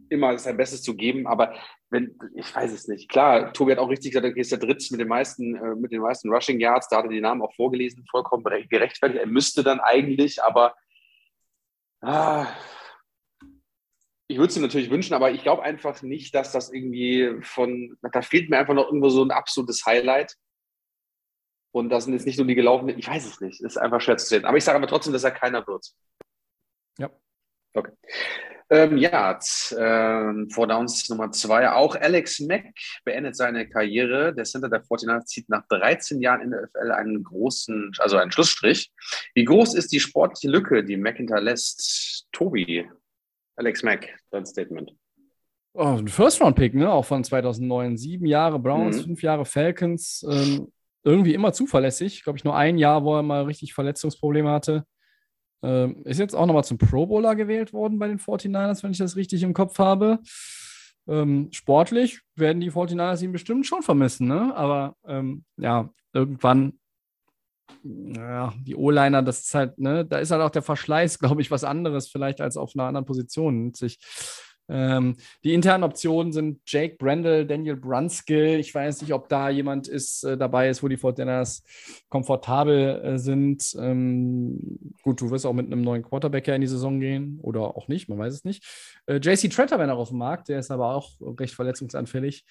immer 0.09 0.39
sein 0.39 0.57
Bestes 0.57 0.83
zu 0.83 0.95
geben, 0.95 1.27
aber 1.27 1.55
wenn, 1.91 2.19
ich 2.35 2.55
weiß 2.55 2.73
es 2.73 2.89
nicht. 2.89 3.09
Klar, 3.09 3.53
Tobi 3.53 3.73
hat 3.73 3.79
auch 3.79 3.89
richtig 3.89 4.13
gesagt, 4.13 4.27
er 4.27 4.37
ist 4.37 4.53
der 4.53 4.59
Dritte 4.59 4.87
mit 4.91 5.01
den 5.01 5.09
meisten, 5.09 5.55
äh, 5.57 5.75
mit 5.75 5.93
den 5.93 6.01
meisten 6.01 6.33
Rushing 6.33 6.61
Yards, 6.61 6.89
da 6.89 6.99
hat 6.99 7.05
er 7.05 7.11
die 7.11 7.21
Namen 7.21 7.43
auch 7.43 7.55
vorgelesen, 7.55 8.05
vollkommen 8.11 8.45
gerechtfertigt. 8.45 9.21
Er 9.21 9.27
müsste 9.27 9.63
dann 9.63 9.81
eigentlich, 9.81 10.43
aber 10.43 10.75
ah, 12.03 12.47
ich 14.29 14.39
würde 14.39 14.49
es 14.49 14.57
ihm 14.57 14.63
natürlich 14.63 14.91
wünschen, 14.91 15.15
aber 15.15 15.31
ich 15.31 15.43
glaube 15.43 15.63
einfach 15.63 16.03
nicht, 16.03 16.35
dass 16.35 16.53
das 16.53 16.73
irgendwie 16.73 17.39
von, 17.43 17.97
da 18.13 18.23
fehlt 18.23 18.51
mir 18.51 18.59
einfach 18.59 18.75
noch 18.75 18.87
irgendwo 18.87 19.09
so 19.09 19.23
ein 19.23 19.31
absolutes 19.31 19.87
Highlight. 19.87 20.37
Und 21.73 21.91
das 21.91 22.05
sind 22.05 22.15
jetzt 22.15 22.27
nicht 22.27 22.39
nur 22.39 22.47
die 22.47 22.55
gelaufenen, 22.55 22.99
ich 22.99 23.07
weiß 23.07 23.27
es 23.27 23.41
nicht, 23.41 23.61
ist 23.61 23.77
einfach 23.77 24.01
schwer 24.01 24.17
zu 24.17 24.27
sehen. 24.27 24.45
Aber 24.45 24.57
ich 24.57 24.65
sage 24.65 24.79
aber 24.79 24.87
trotzdem, 24.87 25.13
dass 25.13 25.25
er 25.25 25.31
keiner 25.31 25.67
wird. 25.67 25.93
Ja. 26.99 27.11
Okay. 27.75 27.93
Ähm, 28.69 28.97
ja, 28.97 29.39
ähm, 29.79 30.51
vor 30.51 30.67
Downs 30.67 31.09
Nummer 31.09 31.31
zwei. 31.31 31.71
Auch 31.71 31.95
Alex 31.95 32.41
Mack 32.41 32.65
beendet 33.05 33.37
seine 33.37 33.69
Karriere. 33.69 34.35
Der 34.35 34.45
Center 34.45 34.69
der 34.69 34.83
49ers 34.83 35.25
zieht 35.27 35.49
nach 35.49 35.63
13 35.69 36.21
Jahren 36.21 36.41
in 36.41 36.51
der 36.51 36.69
FL 36.69 36.91
einen 36.91 37.23
großen, 37.23 37.93
also 37.99 38.17
einen 38.17 38.33
Schlussstrich. 38.33 38.91
Wie 39.35 39.45
groß 39.45 39.75
ist 39.75 39.93
die 39.93 40.01
sportliche 40.01 40.49
Lücke, 40.51 40.83
die 40.83 40.97
Mack 40.97 41.19
hinterlässt? 41.19 42.27
Tobi, 42.33 42.89
Alex 43.55 43.83
Mack, 43.85 44.09
dein 44.31 44.45
Statement. 44.47 44.93
Oh, 45.73 45.97
ein 45.99 46.09
First-Round-Pick, 46.09 46.75
ne? 46.75 46.91
Auch 46.91 47.05
von 47.05 47.23
2009. 47.23 47.97
Sieben 47.99 48.27
Jahre 48.27 48.59
Browns, 48.59 48.97
Mhm. 48.99 49.03
fünf 49.05 49.23
Jahre 49.23 49.45
Falcons. 49.45 50.27
Ähm, 50.29 50.73
irgendwie 51.05 51.35
immer 51.35 51.53
zuverlässig. 51.53 52.25
Glaube 52.25 52.39
ich, 52.39 52.45
nur 52.45 52.57
ein 52.57 52.79
Jahr, 52.79 53.05
wo 53.05 53.15
er 53.15 53.23
mal 53.23 53.45
richtig 53.45 53.75
Verletzungsprobleme 53.75 54.51
hatte. 54.51 54.85
Ähm, 55.63 56.03
ist 56.05 56.19
jetzt 56.19 56.35
auch 56.35 56.47
nochmal 56.47 56.65
zum 56.65 56.79
Pro 56.79 57.07
Bowler 57.07 57.35
gewählt 57.35 57.73
worden 57.73 57.99
bei 57.99 58.09
den 58.09 58.19
49ers, 58.19 58.83
wenn 58.83 58.93
ich 58.93 58.99
das 58.99 59.17
richtig 59.17 59.43
im 59.43 59.55
Kopf 59.55 59.79
habe. 59.79 60.21
Ähm, 61.09 61.49
sportlich 61.53 62.21
werden 62.35 62.61
die 62.61 62.71
49ers 62.71 63.23
ihn 63.23 63.33
bestimmt 63.33 63.67
schon 63.67 63.83
vermissen, 63.83 64.27
ne? 64.27 64.55
Aber 64.57 64.97
ähm, 65.07 65.45
ja, 65.57 65.91
irgendwann, 66.13 66.79
ja, 67.83 68.53
die 68.61 68.75
O-Liner, 68.75 69.23
das 69.23 69.41
ist 69.43 69.55
halt, 69.55 69.79
ne, 69.79 70.05
da 70.05 70.19
ist 70.19 70.31
halt 70.31 70.43
auch 70.43 70.51
der 70.51 70.63
Verschleiß, 70.63 71.19
glaube 71.21 71.41
ich, 71.41 71.51
was 71.51 71.65
anderes 71.65 72.09
vielleicht 72.09 72.41
als 72.41 72.57
auf 72.57 72.73
einer 72.75 72.85
anderen 72.85 73.07
Position. 73.07 73.73
Sich, 73.75 73.99
ähm, 74.69 75.17
die 75.45 75.55
internen 75.55 75.85
Optionen 75.85 76.33
sind 76.33 76.61
Jake 76.67 76.97
Brendel, 76.97 77.47
Daniel 77.47 77.77
Brunskill. 77.77 78.59
Ich 78.59 78.75
weiß 78.75 79.03
nicht, 79.03 79.13
ob 79.13 79.29
da 79.29 79.49
jemand 79.49 79.89
ist, 79.89 80.25
äh, 80.25 80.37
dabei 80.37 80.69
ist, 80.69 80.83
wo 80.83 80.89
die 80.89 80.97
Fortiners 80.97 81.63
komfortabel 82.09 83.01
äh, 83.03 83.19
sind. 83.19 83.77
Ähm, 83.79 84.93
gut, 85.03 85.21
du 85.21 85.31
wirst 85.31 85.47
auch 85.47 85.53
mit 85.53 85.67
einem 85.67 85.83
neuen 85.83 86.03
Quarterback 86.03 86.49
ja 86.49 86.55
in 86.55 86.61
die 86.61 86.67
Saison 86.67 86.99
gehen 87.01 87.39
oder 87.43 87.77
auch 87.77 87.89
nicht, 87.89 88.09
man 88.09 88.19
weiß 88.19 88.35
es 88.35 88.45
nicht. 88.45 88.65
Äh, 89.07 89.17
JC 89.17 89.51
Tretter 89.51 89.79
wäre 89.79 89.89
noch 89.89 89.99
auf 89.99 90.09
dem 90.09 90.19
Markt, 90.19 90.49
der 90.49 90.59
ist 90.59 90.71
aber 90.71 90.95
auch 90.95 91.13
recht 91.21 91.55
verletzungsanfällig. 91.55 92.45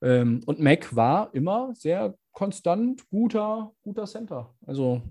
Ähm, 0.00 0.40
und 0.46 0.60
Mac 0.60 0.94
war 0.94 1.34
immer 1.34 1.74
sehr 1.74 2.14
konstant 2.32 3.08
guter, 3.10 3.72
guter 3.82 4.04
Center. 4.04 4.54
Also 4.64 5.02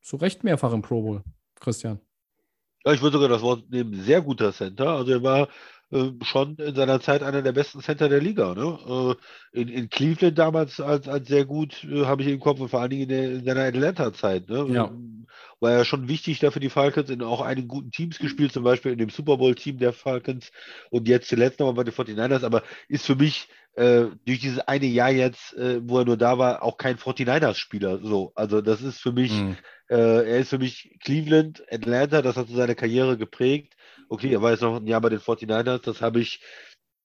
zu 0.00 0.16
Recht 0.16 0.42
mehrfach 0.42 0.72
im 0.72 0.82
Pro 0.82 1.00
Bowl, 1.00 1.22
Christian. 1.60 2.00
Ja, 2.84 2.92
ich 2.92 3.00
würde 3.02 3.14
sogar 3.14 3.28
das 3.28 3.42
Wort 3.42 3.70
nehmen, 3.70 3.94
sehr 4.02 4.20
guter 4.22 4.52
Center. 4.52 4.88
Also 4.88 5.12
er 5.12 5.22
war 5.22 5.48
äh, 5.92 6.10
schon 6.24 6.56
in 6.56 6.74
seiner 6.74 7.00
Zeit 7.00 7.22
einer 7.22 7.42
der 7.42 7.52
besten 7.52 7.80
Center 7.80 8.08
der 8.08 8.20
Liga. 8.20 8.54
Ne? 8.54 9.16
Äh, 9.54 9.60
in, 9.60 9.68
in 9.68 9.88
Cleveland 9.90 10.38
damals 10.38 10.80
als, 10.80 11.06
als 11.08 11.28
sehr 11.28 11.44
gut, 11.44 11.84
äh, 11.84 12.06
habe 12.06 12.22
ich 12.22 12.28
im 12.28 12.40
Kopf, 12.40 12.60
und 12.60 12.68
vor 12.70 12.80
allen 12.80 12.90
Dingen 12.90 13.02
in, 13.02 13.08
der, 13.08 13.32
in 13.32 13.44
seiner 13.44 13.64
Atlanta-Zeit. 13.64 14.48
Ne? 14.48 14.66
Ja. 14.70 14.90
War 15.60 15.70
ja 15.70 15.84
schon 15.84 16.08
wichtig 16.08 16.40
da 16.40 16.50
für 16.50 16.58
die 16.58 16.70
Falcons, 16.70 17.08
in 17.08 17.22
auch 17.22 17.40
einigen 17.40 17.68
guten 17.68 17.92
Teams 17.92 18.18
gespielt, 18.18 18.52
zum 18.52 18.64
Beispiel 18.64 18.92
in 18.92 18.98
dem 18.98 19.10
Super 19.10 19.36
Bowl-Team 19.36 19.78
der 19.78 19.92
Falcons 19.92 20.50
und 20.90 21.06
jetzt 21.06 21.28
zuletzt 21.28 21.60
nochmal 21.60 21.74
bei 21.74 21.84
den 21.84 21.94
49ers, 21.94 22.42
aber 22.44 22.64
ist 22.88 23.06
für 23.06 23.14
mich 23.14 23.48
äh, 23.74 24.06
durch 24.26 24.40
dieses 24.40 24.58
eine 24.60 24.86
Jahr 24.86 25.10
jetzt, 25.12 25.54
äh, 25.54 25.80
wo 25.82 25.98
er 26.00 26.04
nur 26.04 26.16
da 26.16 26.36
war, 26.36 26.62
auch 26.62 26.76
kein 26.78 26.96
49ers-Spieler. 26.98 28.00
So, 28.02 28.32
also 28.34 28.60
das 28.60 28.82
ist 28.82 29.00
für 29.00 29.12
mich 29.12 29.30
Mhm. 29.30 29.56
äh, 29.88 29.94
er 29.94 30.38
ist 30.38 30.50
für 30.50 30.58
mich 30.58 30.96
Cleveland, 31.00 31.62
Atlanta, 31.70 32.22
das 32.22 32.36
hat 32.36 32.48
so 32.48 32.56
seine 32.56 32.74
Karriere 32.74 33.16
geprägt. 33.16 33.74
Okay, 34.12 34.30
er 34.34 34.42
war 34.42 34.50
jetzt 34.50 34.60
noch 34.60 34.76
ein 34.76 34.86
Jahr 34.86 35.00
bei 35.00 35.08
den 35.08 35.20
49ers, 35.20 35.78
das 35.80 36.02
habe 36.02 36.20
ich, 36.20 36.42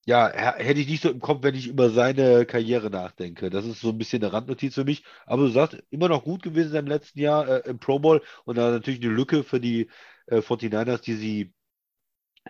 ja, 0.05 0.29
hätte 0.29 0.81
ich 0.81 0.87
nicht 0.89 1.01
so 1.03 1.09
im 1.09 1.21
Kopf, 1.21 1.41
wenn 1.43 1.55
ich 1.55 1.67
über 1.67 1.89
seine 1.89 2.45
Karriere 2.45 2.89
nachdenke. 2.89 3.49
Das 3.49 3.65
ist 3.65 3.79
so 3.81 3.89
ein 3.91 3.97
bisschen 3.97 4.21
eine 4.23 4.33
Randnotiz 4.33 4.75
für 4.75 4.83
mich. 4.83 5.03
Aber 5.25 5.43
du 5.43 5.49
sagst, 5.49 5.81
immer 5.89 6.09
noch 6.09 6.23
gut 6.25 6.43
gewesen 6.43 6.75
im 6.75 6.87
letzten 6.87 7.19
Jahr 7.19 7.47
äh, 7.47 7.69
im 7.69 7.79
Pro 7.79 7.99
Bowl 7.99 8.21
und 8.45 8.57
da 8.57 8.71
natürlich 8.71 9.01
eine 9.01 9.13
Lücke 9.13 9.43
für 9.45 9.59
die 9.61 9.89
äh, 10.27 10.41
49ers, 10.41 10.99
die 11.01 11.15
sie 11.15 11.53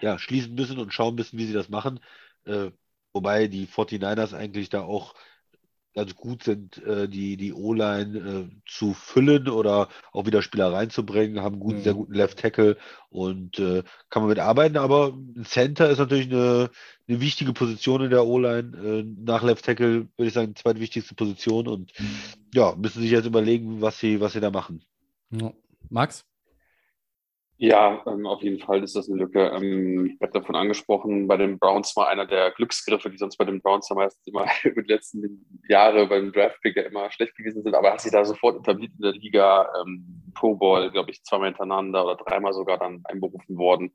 ja, 0.02 0.20
schließen 0.20 0.56
müssen 0.56 0.80
und 0.80 0.94
schauen 0.94 1.16
müssen, 1.16 1.38
wie 1.38 1.46
sie 1.46 1.54
das 1.54 1.70
machen. 1.70 2.00
Äh, 2.46 2.72
wobei 3.14 3.48
die 3.48 3.68
49ers 3.68 4.34
eigentlich 4.34 4.70
da 4.70 4.82
auch 4.82 5.16
ganz 5.98 6.16
gut 6.16 6.44
sind, 6.44 6.78
äh, 6.86 7.10
die, 7.10 7.38
die 7.38 7.54
O-Line 7.54 8.20
äh, 8.20 8.56
zu 8.68 8.94
füllen 8.94 9.50
oder 9.50 9.90
auch 10.12 10.28
wieder 10.28 10.44
Spieler 10.44 10.72
reinzubringen, 10.72 11.42
haben 11.42 11.56
einen 11.56 11.60
guten, 11.60 11.80
Mhm. 11.80 11.84
sehr 11.84 11.94
guten 11.96 12.14
Left 12.14 12.38
Tackle 12.38 12.78
und 13.10 13.58
äh, 13.58 13.82
kann 14.12 14.22
man 14.22 14.30
mit 14.30 14.38
arbeiten, 14.38 14.78
aber 14.78 15.08
ein 15.08 15.44
Center 15.44 15.90
ist 15.90 15.98
natürlich 15.98 16.28
eine, 16.32 16.70
eine 17.08 17.20
wichtige 17.20 17.52
Position 17.52 18.04
in 18.04 18.12
der 18.12 18.28
O-Line. 18.28 18.78
Äh, 18.78 19.06
nach 19.26 19.42
Left 19.42 19.66
Tackle 19.66 20.08
würde 20.18 20.28
ich 20.28 20.34
sagen, 20.34 20.54
die 20.54 20.62
zweitwichtigste 20.62 21.16
Position 21.16 21.68
und 21.68 21.94
ja, 22.54 22.76
müssen 22.76 23.02
sich 23.02 23.10
jetzt 23.10 23.26
überlegen, 23.26 23.82
was 23.82 23.98
sie, 23.98 24.22
was 24.22 24.34
sie 24.34 24.40
da 24.40 24.52
machen. 24.52 24.84
Ja. 25.32 25.52
Max? 25.90 26.26
Ja, 27.60 28.04
ähm, 28.06 28.28
auf 28.28 28.44
jeden 28.44 28.60
Fall 28.60 28.84
ist 28.84 28.96
das 28.96 29.10
eine 29.10 29.18
Lücke. 29.18 29.48
Ähm, 29.48 30.12
ich 30.14 30.22
habe 30.22 30.32
davon 30.32 30.56
angesprochen, 30.56 31.28
bei 31.28 31.38
den 31.38 31.58
Browns 31.58 31.96
war 31.96 32.08
einer 32.08 32.28
der 32.28 32.52
Glücksgriffe, 32.52 33.10
die 33.10 33.18
sonst 33.18 33.38
bei 33.38 33.46
den 33.46 33.62
Browns 33.62 33.90
ja 33.90 33.96
meistens 33.96 34.28
immer 34.28 34.46
über 34.64 34.84
die 34.84 34.94
letzten 34.94 35.44
Jahre 35.68 36.06
beim 36.06 36.32
Draftpick 36.32 36.76
ja 36.76 36.84
immer 36.84 37.12
schlecht 37.12 37.36
gewesen 37.36 37.64
sind, 37.64 37.74
aber 37.74 37.94
hat 37.94 38.02
sich 38.02 38.12
da 38.12 38.24
sofort 38.24 38.60
etabliert 38.60 38.92
in 38.96 39.02
der 39.02 39.14
Liga. 39.14 39.68
Ähm, 39.82 40.22
Pro 40.36 40.54
Bowl, 40.54 40.92
glaube 40.92 41.10
ich, 41.10 41.24
zweimal 41.24 41.48
hintereinander 41.48 42.06
oder 42.06 42.16
dreimal 42.16 42.54
sogar 42.54 42.78
dann 42.78 43.02
einberufen 43.06 43.58
worden. 43.58 43.92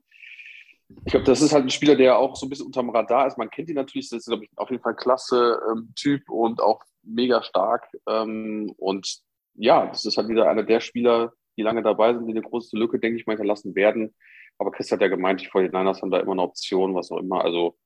Ich 1.05 1.11
glaube, 1.11 1.25
das 1.25 1.41
ist 1.41 1.53
halt 1.53 1.63
ein 1.63 1.69
Spieler, 1.69 1.95
der 1.95 2.17
auch 2.17 2.35
so 2.35 2.45
ein 2.45 2.49
bisschen 2.49 2.65
unterm 2.65 2.89
Radar 2.89 3.27
ist. 3.27 3.37
Man 3.37 3.49
kennt 3.49 3.69
ihn 3.69 3.75
natürlich, 3.75 4.09
das 4.09 4.19
ist, 4.19 4.27
glaube 4.27 4.43
ich, 4.43 4.49
auf 4.57 4.69
jeden 4.71 4.83
Fall 4.83 4.95
klasse 4.95 5.61
ähm, 5.71 5.93
Typ 5.95 6.29
und 6.29 6.61
auch 6.61 6.81
mega 7.01 7.41
stark. 7.43 7.87
Ähm, 8.09 8.73
und 8.75 9.19
ja, 9.55 9.85
das 9.87 10.03
ist 10.03 10.17
halt 10.17 10.27
wieder 10.27 10.49
einer 10.49 10.63
der 10.63 10.81
Spieler, 10.81 11.31
die 11.57 11.61
lange 11.61 11.83
dabei 11.83 12.13
sind, 12.13 12.27
die 12.27 12.33
eine 12.33 12.41
große 12.41 12.77
Lücke, 12.77 12.99
denke 12.99 13.19
ich 13.19 13.25
mal, 13.25 13.33
hinterlassen 13.33 13.75
werden. 13.75 14.13
Aber 14.57 14.71
Chris 14.71 14.91
hat 14.91 15.01
ja 15.01 15.07
gemeint, 15.07 15.41
die 15.41 15.47
49ers 15.47 16.01
haben 16.01 16.11
da 16.11 16.19
immer 16.19 16.33
eine 16.33 16.41
Option, 16.41 16.95
was 16.95 17.11
auch 17.11 17.17
immer. 17.17 17.43
Also, 17.43 17.77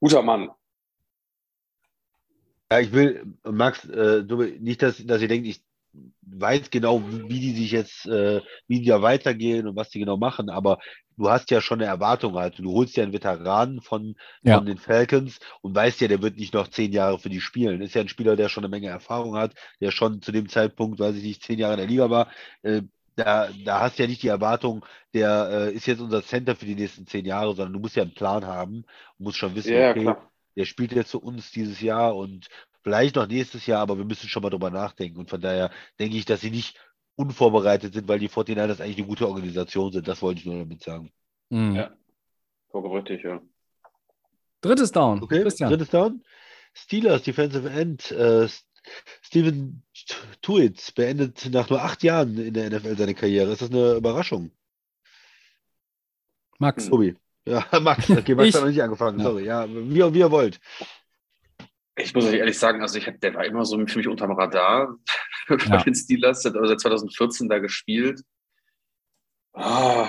guter 0.00 0.22
Mann. 0.22 0.50
Ja, 2.70 2.80
ich 2.80 2.92
will, 2.92 3.34
Max, 3.44 3.88
äh, 3.88 4.22
nicht, 4.60 4.82
dass, 4.82 5.04
dass 5.04 5.22
ihr 5.22 5.28
denkt, 5.28 5.48
ich 5.48 5.62
weiß 6.22 6.70
genau, 6.70 7.02
wie, 7.08 7.28
wie 7.28 7.40
die 7.40 7.52
sich 7.52 7.72
jetzt, 7.72 8.06
äh, 8.06 8.40
wie 8.68 8.80
die 8.80 8.88
da 8.88 9.02
weitergehen 9.02 9.66
und 9.66 9.76
was 9.76 9.90
die 9.90 9.98
genau 9.98 10.16
machen, 10.16 10.50
aber 10.50 10.78
du 11.20 11.30
hast 11.30 11.50
ja 11.50 11.60
schon 11.60 11.80
eine 11.80 11.88
Erwartung 11.90 12.34
halt. 12.36 12.58
Du 12.58 12.72
holst 12.72 12.96
ja 12.96 13.02
einen 13.04 13.12
Veteranen 13.12 13.82
von, 13.82 14.16
Ja. 14.42 14.56
von 14.56 14.64
den 14.66 14.78
Falcons 14.78 15.38
und 15.60 15.74
weißt 15.74 16.00
ja, 16.00 16.08
der 16.08 16.22
wird 16.22 16.36
nicht 16.38 16.54
noch 16.54 16.68
zehn 16.68 16.92
Jahre 16.92 17.18
für 17.18 17.28
die 17.28 17.40
spielen. 17.42 17.82
Ist 17.82 17.94
ja 17.94 18.00
ein 18.00 18.08
Spieler, 18.08 18.36
der 18.36 18.48
schon 18.48 18.64
eine 18.64 18.70
Menge 18.70 18.88
Erfahrung 18.88 19.36
hat, 19.36 19.54
der 19.80 19.90
schon 19.90 20.22
zu 20.22 20.32
dem 20.32 20.48
Zeitpunkt, 20.48 20.98
weiß 20.98 21.16
ich 21.16 21.22
nicht, 21.24 21.42
zehn 21.42 21.58
Jahre 21.58 21.74
in 21.74 21.78
der 21.80 21.88
Liga 21.88 22.08
war. 22.10 22.28
Äh, 22.62 22.82
da, 23.16 23.50
da 23.64 23.80
hast 23.80 23.98
du 23.98 24.02
ja 24.04 24.08
nicht 24.08 24.22
die 24.22 24.28
Erwartung, 24.28 24.84
der 25.12 25.48
äh, 25.68 25.74
ist 25.74 25.86
jetzt 25.86 26.00
unser 26.00 26.22
Center 26.24 26.56
für 26.56 26.64
die 26.64 26.74
nächsten 26.74 27.06
zehn 27.06 27.26
Jahre, 27.26 27.54
sondern 27.54 27.74
du 27.74 27.80
musst 27.80 27.96
ja 27.96 28.02
einen 28.02 28.14
Plan 28.14 28.46
haben 28.46 28.76
und 29.18 29.24
musst 29.24 29.36
schon 29.36 29.54
wissen, 29.54 29.72
Ja, 29.74 29.90
okay, 29.90 30.00
klar. 30.02 30.30
der 30.56 30.64
spielt 30.64 30.92
jetzt 30.92 31.10
für 31.10 31.18
uns 31.18 31.50
dieses 31.50 31.80
Jahr 31.82 32.16
und 32.16 32.48
vielleicht 32.82 33.16
noch 33.16 33.26
nächstes 33.26 33.66
Jahr, 33.66 33.80
aber 33.80 33.98
wir 33.98 34.04
müssen 34.06 34.28
schon 34.28 34.42
mal 34.42 34.50
drüber 34.50 34.70
nachdenken. 34.70 35.18
Und 35.18 35.28
von 35.28 35.40
daher 35.40 35.70
denke 35.98 36.16
ich, 36.16 36.24
dass 36.24 36.40
sie 36.40 36.50
nicht 36.50 36.78
unvorbereitet 37.16 37.94
sind, 37.94 38.08
weil 38.08 38.18
die 38.18 38.28
49ers 38.28 38.80
eigentlich 38.80 38.98
eine 38.98 39.06
gute 39.06 39.28
Organisation 39.28 39.92
sind. 39.92 40.08
Das 40.08 40.22
wollte 40.22 40.40
ich 40.40 40.46
nur 40.46 40.58
damit 40.58 40.82
sagen. 40.82 41.12
Mhm. 41.50 41.74
Ja. 41.76 41.90
Vollkommen 42.70 42.96
richtig, 42.96 43.22
ja. 43.24 43.40
Drittes 44.62 44.92
Down. 44.92 45.22
Okay, 45.22 45.42
Christian. 45.42 45.70
drittes 45.70 45.90
Down. 45.90 46.22
Steelers, 46.72 47.22
Defensive 47.22 47.68
End. 47.68 48.10
Äh, 48.12 48.48
Steven 49.22 49.82
Tuitz 50.40 50.92
beendet 50.92 51.48
nach 51.50 51.68
nur 51.68 51.82
acht 51.82 52.02
Jahren 52.02 52.38
in 52.38 52.54
der 52.54 52.70
NFL 52.70 52.96
seine 52.96 53.14
Karriere. 53.14 53.52
Ist 53.52 53.62
das 53.62 53.70
eine 53.70 53.94
Überraschung? 53.94 54.50
Max. 56.58 56.88
Tobi. 56.88 57.16
Ja, 57.46 57.64
Max. 57.80 58.08
Okay, 58.10 58.34
Max 58.34 58.48
Ich. 58.48 58.54
hat 58.54 58.62
noch 58.62 58.68
nicht 58.68 58.82
angefangen. 58.82 59.18
Ja. 59.18 59.24
Sorry. 59.24 59.44
Ja, 59.44 59.68
wie, 59.68 60.14
wie 60.14 60.18
ihr 60.18 60.30
wollt. 60.30 60.60
Ich 61.96 62.14
muss 62.14 62.24
euch 62.24 62.34
ehrlich 62.34 62.58
sagen, 62.58 62.80
also 62.82 62.96
ich, 62.98 63.06
hab- 63.06 63.20
der 63.20 63.34
war 63.34 63.44
immer 63.44 63.64
so 63.64 63.76
für 63.86 63.98
mich 63.98 64.08
unterm 64.08 64.32
Radar 64.32 64.96
bei 65.48 65.56
Ja. 65.56 65.82
den 65.82 65.94
Steelers, 65.94 66.44
hat 66.44 66.54
also 66.54 66.66
seit 66.68 66.80
2014 66.80 67.48
da 67.48 67.58
gespielt. 67.58 68.22
Ah, 69.52 70.08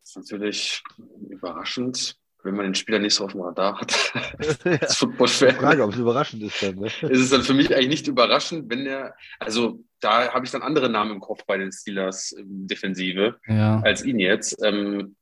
das 0.00 0.10
ist 0.10 0.16
natürlich 0.16 0.82
überraschend, 1.30 2.16
wenn 2.42 2.56
man 2.56 2.66
den 2.66 2.74
Spieler 2.74 2.98
nicht 2.98 3.14
so 3.14 3.24
auf 3.24 3.32
dem 3.32 3.40
Radar 3.42 3.80
hat. 3.80 4.12
ja. 4.64 4.76
Die 4.76 4.86
Football-Fan. 4.94 5.54
Frage, 5.56 5.84
ob 5.84 5.92
es 5.92 5.98
überraschend 5.98 6.42
ist 6.42 6.62
dann. 6.62 6.74
Ne? 6.76 6.86
ist 6.86 7.02
es 7.20 7.30
dann 7.30 7.42
für 7.42 7.54
mich 7.54 7.72
eigentlich 7.74 7.88
nicht 7.88 8.08
überraschend, 8.08 8.68
wenn 8.70 8.84
er, 8.86 9.14
also 9.38 9.82
da 10.00 10.32
habe 10.34 10.44
ich 10.44 10.50
dann 10.50 10.62
andere 10.62 10.90
Namen 10.90 11.12
im 11.12 11.20
Kopf 11.20 11.44
bei 11.46 11.56
den 11.56 11.72
Steelers 11.72 12.34
ähm, 12.38 12.66
Defensive 12.66 13.38
Ja. 13.46 13.80
als 13.82 14.04
ihn 14.04 14.18
jetzt. 14.18 14.62
Ähm, 14.62 15.16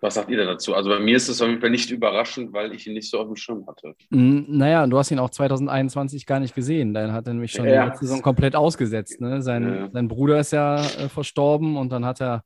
was 0.00 0.14
sagt 0.14 0.30
ihr 0.30 0.36
denn 0.38 0.46
dazu? 0.46 0.74
Also 0.74 0.88
bei 0.90 0.98
mir 0.98 1.16
ist 1.16 1.28
es 1.28 1.40
auf 1.42 1.48
jeden 1.48 1.60
Fall 1.60 1.70
nicht 1.70 1.90
überraschend, 1.90 2.52
weil 2.52 2.72
ich 2.72 2.86
ihn 2.86 2.94
nicht 2.94 3.10
so 3.10 3.18
auf 3.18 3.26
dem 3.26 3.36
Schirm 3.36 3.66
hatte. 3.66 3.94
Mm, 4.10 4.44
Naja, 4.48 4.86
du 4.86 4.96
hast 4.98 5.10
ihn 5.10 5.18
auch 5.18 5.30
2021 5.30 6.24
gar 6.26 6.40
nicht 6.40 6.54
gesehen. 6.54 6.94
Dann 6.94 7.12
hat 7.12 7.26
er 7.26 7.34
nämlich 7.34 7.52
schon 7.52 7.66
Ja. 7.66 7.84
die 7.84 7.90
letzte 7.90 8.06
Saison 8.06 8.22
komplett 8.22 8.56
ausgesetzt. 8.56 9.20
Ne? 9.20 9.42
Sein, 9.42 9.62
Ja. 9.64 9.90
sein 9.92 10.08
Bruder 10.08 10.40
ist 10.40 10.52
ja 10.52 10.76
äh, 10.76 11.08
verstorben 11.08 11.76
und 11.76 11.90
dann 11.92 12.04
hat 12.04 12.20
er 12.20 12.44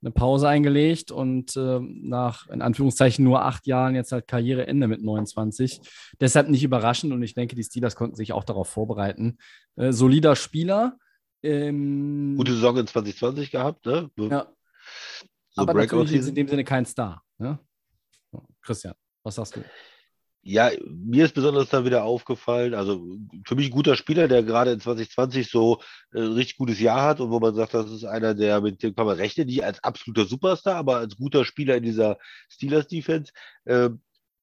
eine 0.00 0.12
Pause 0.12 0.48
eingelegt 0.48 1.10
und 1.10 1.56
äh, 1.56 1.80
nach 1.80 2.48
in 2.50 2.62
Anführungszeichen 2.62 3.24
nur 3.24 3.42
acht 3.44 3.66
Jahren 3.66 3.96
jetzt 3.96 4.12
halt 4.12 4.28
Karriereende 4.28 4.86
mit 4.86 5.02
29. 5.02 5.80
Deshalb 6.20 6.48
nicht 6.48 6.62
überraschend 6.62 7.12
und 7.12 7.20
ich 7.22 7.34
denke, 7.34 7.56
die 7.56 7.64
Steelers 7.64 7.96
konnten 7.96 8.14
sich 8.14 8.32
auch 8.32 8.44
darauf 8.44 8.68
vorbereiten. 8.68 9.38
Äh, 9.76 9.92
solider 9.92 10.36
Spieler. 10.36 10.96
Ähm, 11.42 12.34
Gute 12.36 12.52
Saison 12.52 12.76
in 12.78 12.86
2020 12.86 13.50
gehabt, 13.50 13.86
ne? 13.86 14.10
ja, 14.16 14.46
aber 15.56 15.74
natürlich 15.74 16.12
ist 16.14 16.28
in 16.28 16.34
dem 16.34 16.48
Sinne 16.48 16.64
kein 16.64 16.86
Star. 16.86 17.22
Ne? 17.38 17.58
So, 18.30 18.46
Christian, 18.62 18.94
was 19.22 19.34
sagst 19.34 19.56
du? 19.56 19.64
Ja, 20.42 20.70
mir 20.88 21.24
ist 21.26 21.34
besonders 21.34 21.68
dann 21.68 21.84
wieder 21.84 22.04
aufgefallen, 22.04 22.72
also 22.72 23.04
für 23.44 23.54
mich 23.54 23.66
ein 23.66 23.72
guter 23.72 23.96
Spieler, 23.96 24.28
der 24.28 24.42
gerade 24.42 24.72
in 24.72 24.80
2020 24.80 25.50
so 25.50 25.80
äh, 26.14 26.20
ein 26.20 26.32
richtig 26.32 26.56
gutes 26.56 26.80
Jahr 26.80 27.02
hat 27.02 27.20
und 27.20 27.30
wo 27.30 27.40
man 27.40 27.54
sagt, 27.54 27.74
das 27.74 27.90
ist 27.90 28.04
einer, 28.04 28.34
der 28.34 28.60
mit 28.60 28.82
dem 28.82 28.94
kann 28.94 29.04
man 29.04 29.16
rechnen, 29.16 29.46
nicht 29.46 29.64
als 29.64 29.82
absoluter 29.82 30.24
Superstar, 30.24 30.76
aber 30.76 30.98
als 30.98 31.16
guter 31.16 31.44
Spieler 31.44 31.76
in 31.76 31.82
dieser 31.82 32.18
Steelers-Defense. 32.48 33.32
Äh, 33.64 33.90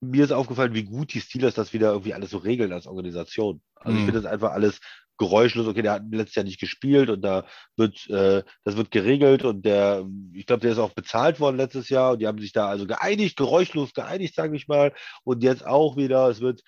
mir 0.01 0.23
ist 0.23 0.31
aufgefallen, 0.31 0.75
wie 0.75 0.83
gut 0.83 1.13
die 1.13 1.21
Steelers 1.21 1.55
das 1.55 1.73
wieder 1.73 1.91
irgendwie 1.91 2.13
alles 2.13 2.29
so 2.29 2.37
regeln 2.37 2.73
als 2.73 2.85
Organisation. 2.85 3.61
Also 3.73 3.97
ich 3.97 4.01
Mhm. 4.03 4.05
finde 4.05 4.21
das 4.21 4.31
einfach 4.31 4.51
alles 4.51 4.81
geräuschlos. 5.17 5.67
Okay, 5.67 5.81
der 5.81 5.93
hat 5.93 6.03
letztes 6.11 6.35
Jahr 6.35 6.45
nicht 6.45 6.59
gespielt 6.59 7.09
und 7.09 7.21
da 7.21 7.45
wird, 7.77 8.09
äh, 8.09 8.43
das 8.63 8.77
wird 8.77 8.91
geregelt 8.91 9.43
und 9.45 9.65
der, 9.65 10.05
ich 10.33 10.45
glaube, 10.45 10.61
der 10.61 10.71
ist 10.71 10.77
auch 10.79 10.93
bezahlt 10.93 11.39
worden 11.39 11.57
letztes 11.57 11.89
Jahr 11.89 12.13
und 12.13 12.19
die 12.19 12.27
haben 12.27 12.39
sich 12.39 12.51
da 12.53 12.67
also 12.67 12.85
geeinigt, 12.87 13.37
geräuschlos 13.37 13.93
geeinigt, 13.93 14.35
sage 14.35 14.55
ich 14.55 14.67
mal. 14.67 14.93
Und 15.23 15.43
jetzt 15.43 15.65
auch 15.65 15.97
wieder, 15.97 16.29
es 16.29 16.41
wird, 16.41 16.61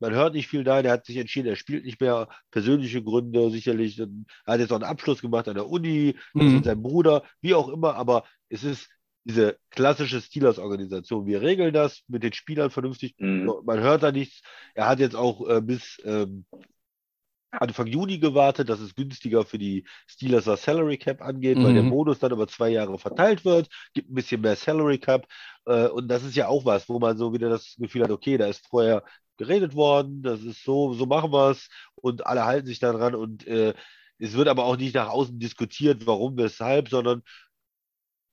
man 0.00 0.12
hört 0.14 0.34
nicht 0.34 0.46
viel 0.48 0.64
da, 0.64 0.80
der 0.82 0.92
hat 0.92 1.06
sich 1.06 1.16
entschieden, 1.16 1.48
er 1.48 1.56
spielt 1.56 1.84
nicht 1.84 2.00
mehr, 2.00 2.28
persönliche 2.50 3.02
Gründe 3.02 3.50
sicherlich. 3.50 4.00
Und 4.00 4.26
Er 4.46 4.54
hat 4.54 4.60
jetzt 4.60 4.70
auch 4.72 4.76
einen 4.76 4.84
Abschluss 4.84 5.20
gemacht 5.20 5.48
an 5.48 5.54
der 5.54 5.68
Uni, 5.68 6.14
das 6.34 6.46
Mhm. 6.46 6.54
mit 6.54 6.64
seinem 6.64 6.82
Bruder, 6.82 7.24
wie 7.40 7.54
auch 7.54 7.68
immer, 7.68 7.94
aber 7.96 8.24
es 8.48 8.64
ist 8.64 8.88
diese 9.24 9.58
klassische 9.70 10.20
Steelers-Organisation. 10.22 11.26
Wir 11.26 11.42
regeln 11.42 11.74
das 11.74 12.02
mit 12.08 12.22
den 12.22 12.32
Spielern 12.32 12.70
vernünftig. 12.70 13.14
Mhm. 13.18 13.52
Man 13.64 13.80
hört 13.80 14.02
da 14.02 14.10
nichts. 14.10 14.40
Er 14.74 14.88
hat 14.88 15.00
jetzt 15.00 15.16
auch 15.16 15.46
äh, 15.48 15.60
bis 15.60 15.98
ähm, 16.04 16.46
Anfang 17.50 17.86
Juni 17.86 18.18
gewartet. 18.18 18.68
Das 18.68 18.80
ist 18.80 18.96
günstiger 18.96 19.44
für 19.44 19.58
die 19.58 19.86
Steelers, 20.06 20.46
was 20.46 20.62
Salary 20.62 20.98
Cap 20.98 21.22
angeht, 21.22 21.62
weil 21.62 21.74
der 21.74 21.82
Mhm. 21.82 21.88
Bonus 21.88 22.18
dann 22.18 22.32
über 22.32 22.46
zwei 22.48 22.68
Jahre 22.70 22.98
verteilt 22.98 23.44
wird, 23.44 23.68
gibt 23.94 24.10
ein 24.10 24.14
bisschen 24.14 24.40
mehr 24.40 24.56
Salary 24.56 24.98
Cap. 24.98 25.26
Äh, 25.66 25.88
und 25.88 26.08
das 26.08 26.22
ist 26.24 26.36
ja 26.36 26.48
auch 26.48 26.64
was, 26.64 26.88
wo 26.88 26.98
man 26.98 27.16
so 27.16 27.32
wieder 27.32 27.48
das 27.48 27.74
Gefühl 27.78 28.04
hat, 28.04 28.10
okay, 28.10 28.36
da 28.38 28.46
ist 28.46 28.66
vorher 28.68 29.02
geredet 29.36 29.74
worden, 29.74 30.22
das 30.22 30.42
ist 30.42 30.64
so, 30.64 30.92
so 30.94 31.06
machen 31.06 31.32
wir 31.32 31.50
es 31.50 31.68
und 31.94 32.26
alle 32.26 32.44
halten 32.44 32.66
sich 32.66 32.80
daran 32.80 33.14
und 33.14 33.46
äh, 33.46 33.74
es 34.18 34.32
wird 34.34 34.48
aber 34.48 34.64
auch 34.64 34.76
nicht 34.76 34.94
nach 34.96 35.08
außen 35.10 35.38
diskutiert, 35.38 36.04
warum, 36.06 36.36
weshalb, 36.36 36.88
sondern 36.88 37.22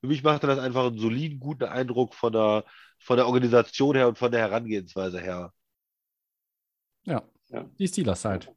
für 0.01 0.07
mich 0.07 0.23
machte 0.23 0.47
das 0.47 0.59
einfach 0.59 0.85
einen 0.87 0.99
soliden, 0.99 1.39
guten 1.39 1.65
Eindruck 1.65 2.13
von 2.15 2.31
der, 2.33 2.63
von 2.99 3.17
der 3.17 3.27
Organisation 3.27 3.95
her 3.95 4.07
und 4.07 4.17
von 4.17 4.31
der 4.31 4.41
Herangehensweise 4.41 5.19
her. 5.19 5.53
Ja, 7.03 7.23
Ja. 7.49 7.65
die 7.79 7.87
Steelers 7.87 8.25
halt. 8.25 8.51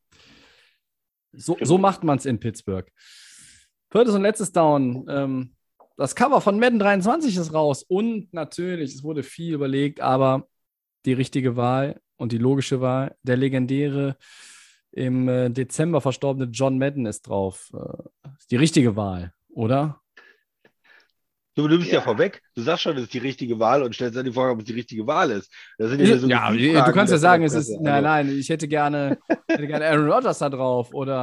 So, 1.32 1.54
Genau. 1.54 1.66
so 1.66 1.78
macht 1.78 2.04
man 2.04 2.18
es 2.18 2.26
in 2.26 2.40
Pittsburgh. 2.40 2.90
Viertes 3.90 4.14
und 4.14 4.22
letztes 4.22 4.52
Down. 4.52 5.06
Ähm, 5.08 5.54
das 5.96 6.14
Cover 6.14 6.40
von 6.40 6.58
Madden 6.60 6.78
23 6.78 7.36
ist 7.36 7.52
raus 7.52 7.82
und 7.82 8.32
natürlich, 8.32 8.94
es 8.94 9.02
wurde 9.02 9.22
viel 9.22 9.54
überlegt, 9.54 10.00
aber 10.00 10.46
die 11.06 11.12
richtige 11.12 11.56
Wahl 11.56 12.00
und 12.16 12.32
die 12.32 12.38
logische 12.38 12.80
Wahl, 12.80 13.16
der 13.22 13.36
legendäre 13.36 14.16
im 14.92 15.28
äh, 15.28 15.50
Dezember 15.50 16.00
verstorbene 16.00 16.50
John 16.50 16.78
Madden 16.78 17.06
ist 17.06 17.22
drauf. 17.22 17.70
Äh, 17.74 18.28
ist 18.38 18.50
die 18.50 18.56
richtige 18.56 18.96
Wahl, 18.96 19.32
oder? 19.50 20.00
Du 21.54 21.66
nimmst 21.66 21.88
ja. 21.88 21.94
Ja. 21.94 22.00
vorweg, 22.02 22.42
du 22.58 22.64
sagst 22.64 22.82
schon, 22.82 22.96
es 22.96 23.04
ist 23.04 23.14
die 23.14 23.18
richtige 23.18 23.58
Wahl 23.60 23.82
und 23.82 23.94
stellst 23.94 24.16
dann 24.16 24.24
die 24.24 24.32
Frage, 24.32 24.52
ob 24.52 24.58
es 24.58 24.64
die 24.64 24.72
richtige 24.72 25.06
Wahl 25.06 25.30
ist. 25.30 25.50
Sind 25.78 26.04
so 26.18 26.26
ja, 26.26 26.50
du 26.50 26.92
kannst 26.92 27.12
ja 27.12 27.18
sagen, 27.18 27.44
es 27.44 27.54
ist, 27.54 27.70
nein, 27.80 28.04
Also, 28.04 28.30
nein, 28.30 28.38
ich 28.38 28.48
hätte 28.48 28.66
gerne, 28.66 29.16
hätte 29.48 29.66
gerne 29.66 29.86
Aaron 29.86 30.10
Rodgers 30.10 30.38
da 30.38 30.50
drauf 30.50 30.92
oder 30.92 31.20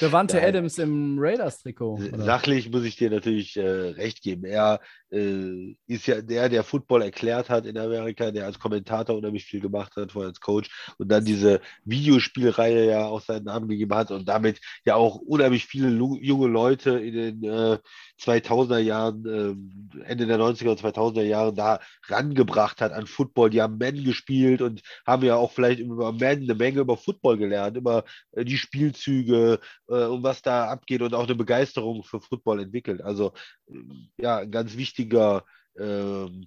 Devante 0.00 0.36
Nein. 0.36 0.46
Adams 0.46 0.78
im 0.78 1.18
Raiders-Trikot. 1.18 2.00
Sachlich 2.16 2.70
muss 2.70 2.84
ich 2.84 2.96
dir 2.96 3.10
natürlich 3.10 3.56
äh, 3.58 3.62
recht 3.62 4.22
geben. 4.22 4.44
Er 4.44 4.80
äh, 5.10 5.76
ist 5.86 6.06
ja 6.06 6.22
der, 6.22 6.48
der 6.48 6.64
Football 6.64 7.02
erklärt 7.02 7.50
hat 7.50 7.66
in 7.66 7.76
Amerika, 7.76 8.30
der 8.30 8.46
als 8.46 8.58
Kommentator 8.58 9.16
unheimlich 9.16 9.44
viel 9.44 9.60
gemacht 9.60 9.96
hat, 9.96 10.12
vorher 10.12 10.28
als 10.28 10.40
Coach 10.40 10.70
und 10.98 11.10
dann 11.10 11.24
diese 11.24 11.60
Videospielreihe 11.84 12.86
ja 12.86 13.06
auch 13.06 13.20
seinen 13.20 13.44
Namen 13.44 13.68
gegeben 13.68 13.94
hat 13.94 14.10
und 14.10 14.28
damit 14.28 14.60
ja 14.84 14.94
auch 14.94 15.16
unheimlich 15.16 15.66
viele 15.66 15.90
junge 15.90 16.48
Leute 16.48 16.98
in 16.98 17.14
den 17.14 17.44
äh, 17.44 17.78
2000er 18.20 18.78
Jahren, 18.78 19.24
ähm, 19.26 19.90
Ende 20.04 20.26
der 20.26 20.38
90er 20.38 20.69
und 20.70 20.80
2000er 20.80 21.22
Jahre 21.22 21.52
da 21.54 21.80
rangebracht 22.08 22.80
hat 22.80 22.92
an 22.92 23.06
Football. 23.06 23.50
Die 23.50 23.62
haben 23.62 23.78
Men 23.78 24.02
gespielt 24.04 24.62
und 24.62 24.82
haben 25.06 25.24
ja 25.24 25.36
auch 25.36 25.52
vielleicht 25.52 25.80
über 25.80 26.12
Men 26.12 26.42
eine 26.42 26.54
Menge 26.54 26.80
über 26.80 26.96
Football 26.96 27.38
gelernt, 27.38 27.76
über 27.76 28.04
äh, 28.32 28.44
die 28.44 28.58
Spielzüge 28.58 29.60
äh, 29.88 30.04
und 30.04 30.22
was 30.22 30.42
da 30.42 30.68
abgeht 30.68 31.02
und 31.02 31.14
auch 31.14 31.24
eine 31.24 31.34
Begeisterung 31.34 32.04
für 32.04 32.20
Football 32.20 32.60
entwickelt. 32.60 33.02
Also 33.02 33.32
ähm, 33.68 34.10
ja, 34.18 34.38
ein 34.38 34.50
ganz 34.50 34.76
wichtiger 34.76 35.44
ähm, 35.78 36.46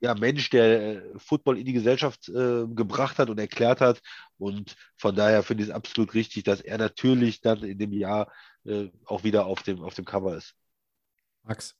ja, 0.00 0.14
Mensch, 0.14 0.50
der 0.50 0.96
äh, 0.96 1.18
Football 1.18 1.58
in 1.58 1.66
die 1.66 1.72
Gesellschaft 1.72 2.28
äh, 2.28 2.66
gebracht 2.68 3.18
hat 3.18 3.30
und 3.30 3.38
erklärt 3.38 3.80
hat. 3.80 4.00
Und 4.38 4.76
von 4.96 5.14
daher 5.14 5.42
finde 5.42 5.64
ich 5.64 5.70
es 5.70 5.74
absolut 5.74 6.14
richtig, 6.14 6.44
dass 6.44 6.60
er 6.60 6.78
natürlich 6.78 7.40
dann 7.40 7.62
in 7.62 7.78
dem 7.78 7.92
Jahr 7.92 8.32
äh, 8.64 8.88
auch 9.06 9.24
wieder 9.24 9.46
auf 9.46 9.62
dem, 9.62 9.82
auf 9.82 9.94
dem 9.94 10.04
Cover 10.04 10.36
ist. 10.36 10.54
Max. 11.42 11.77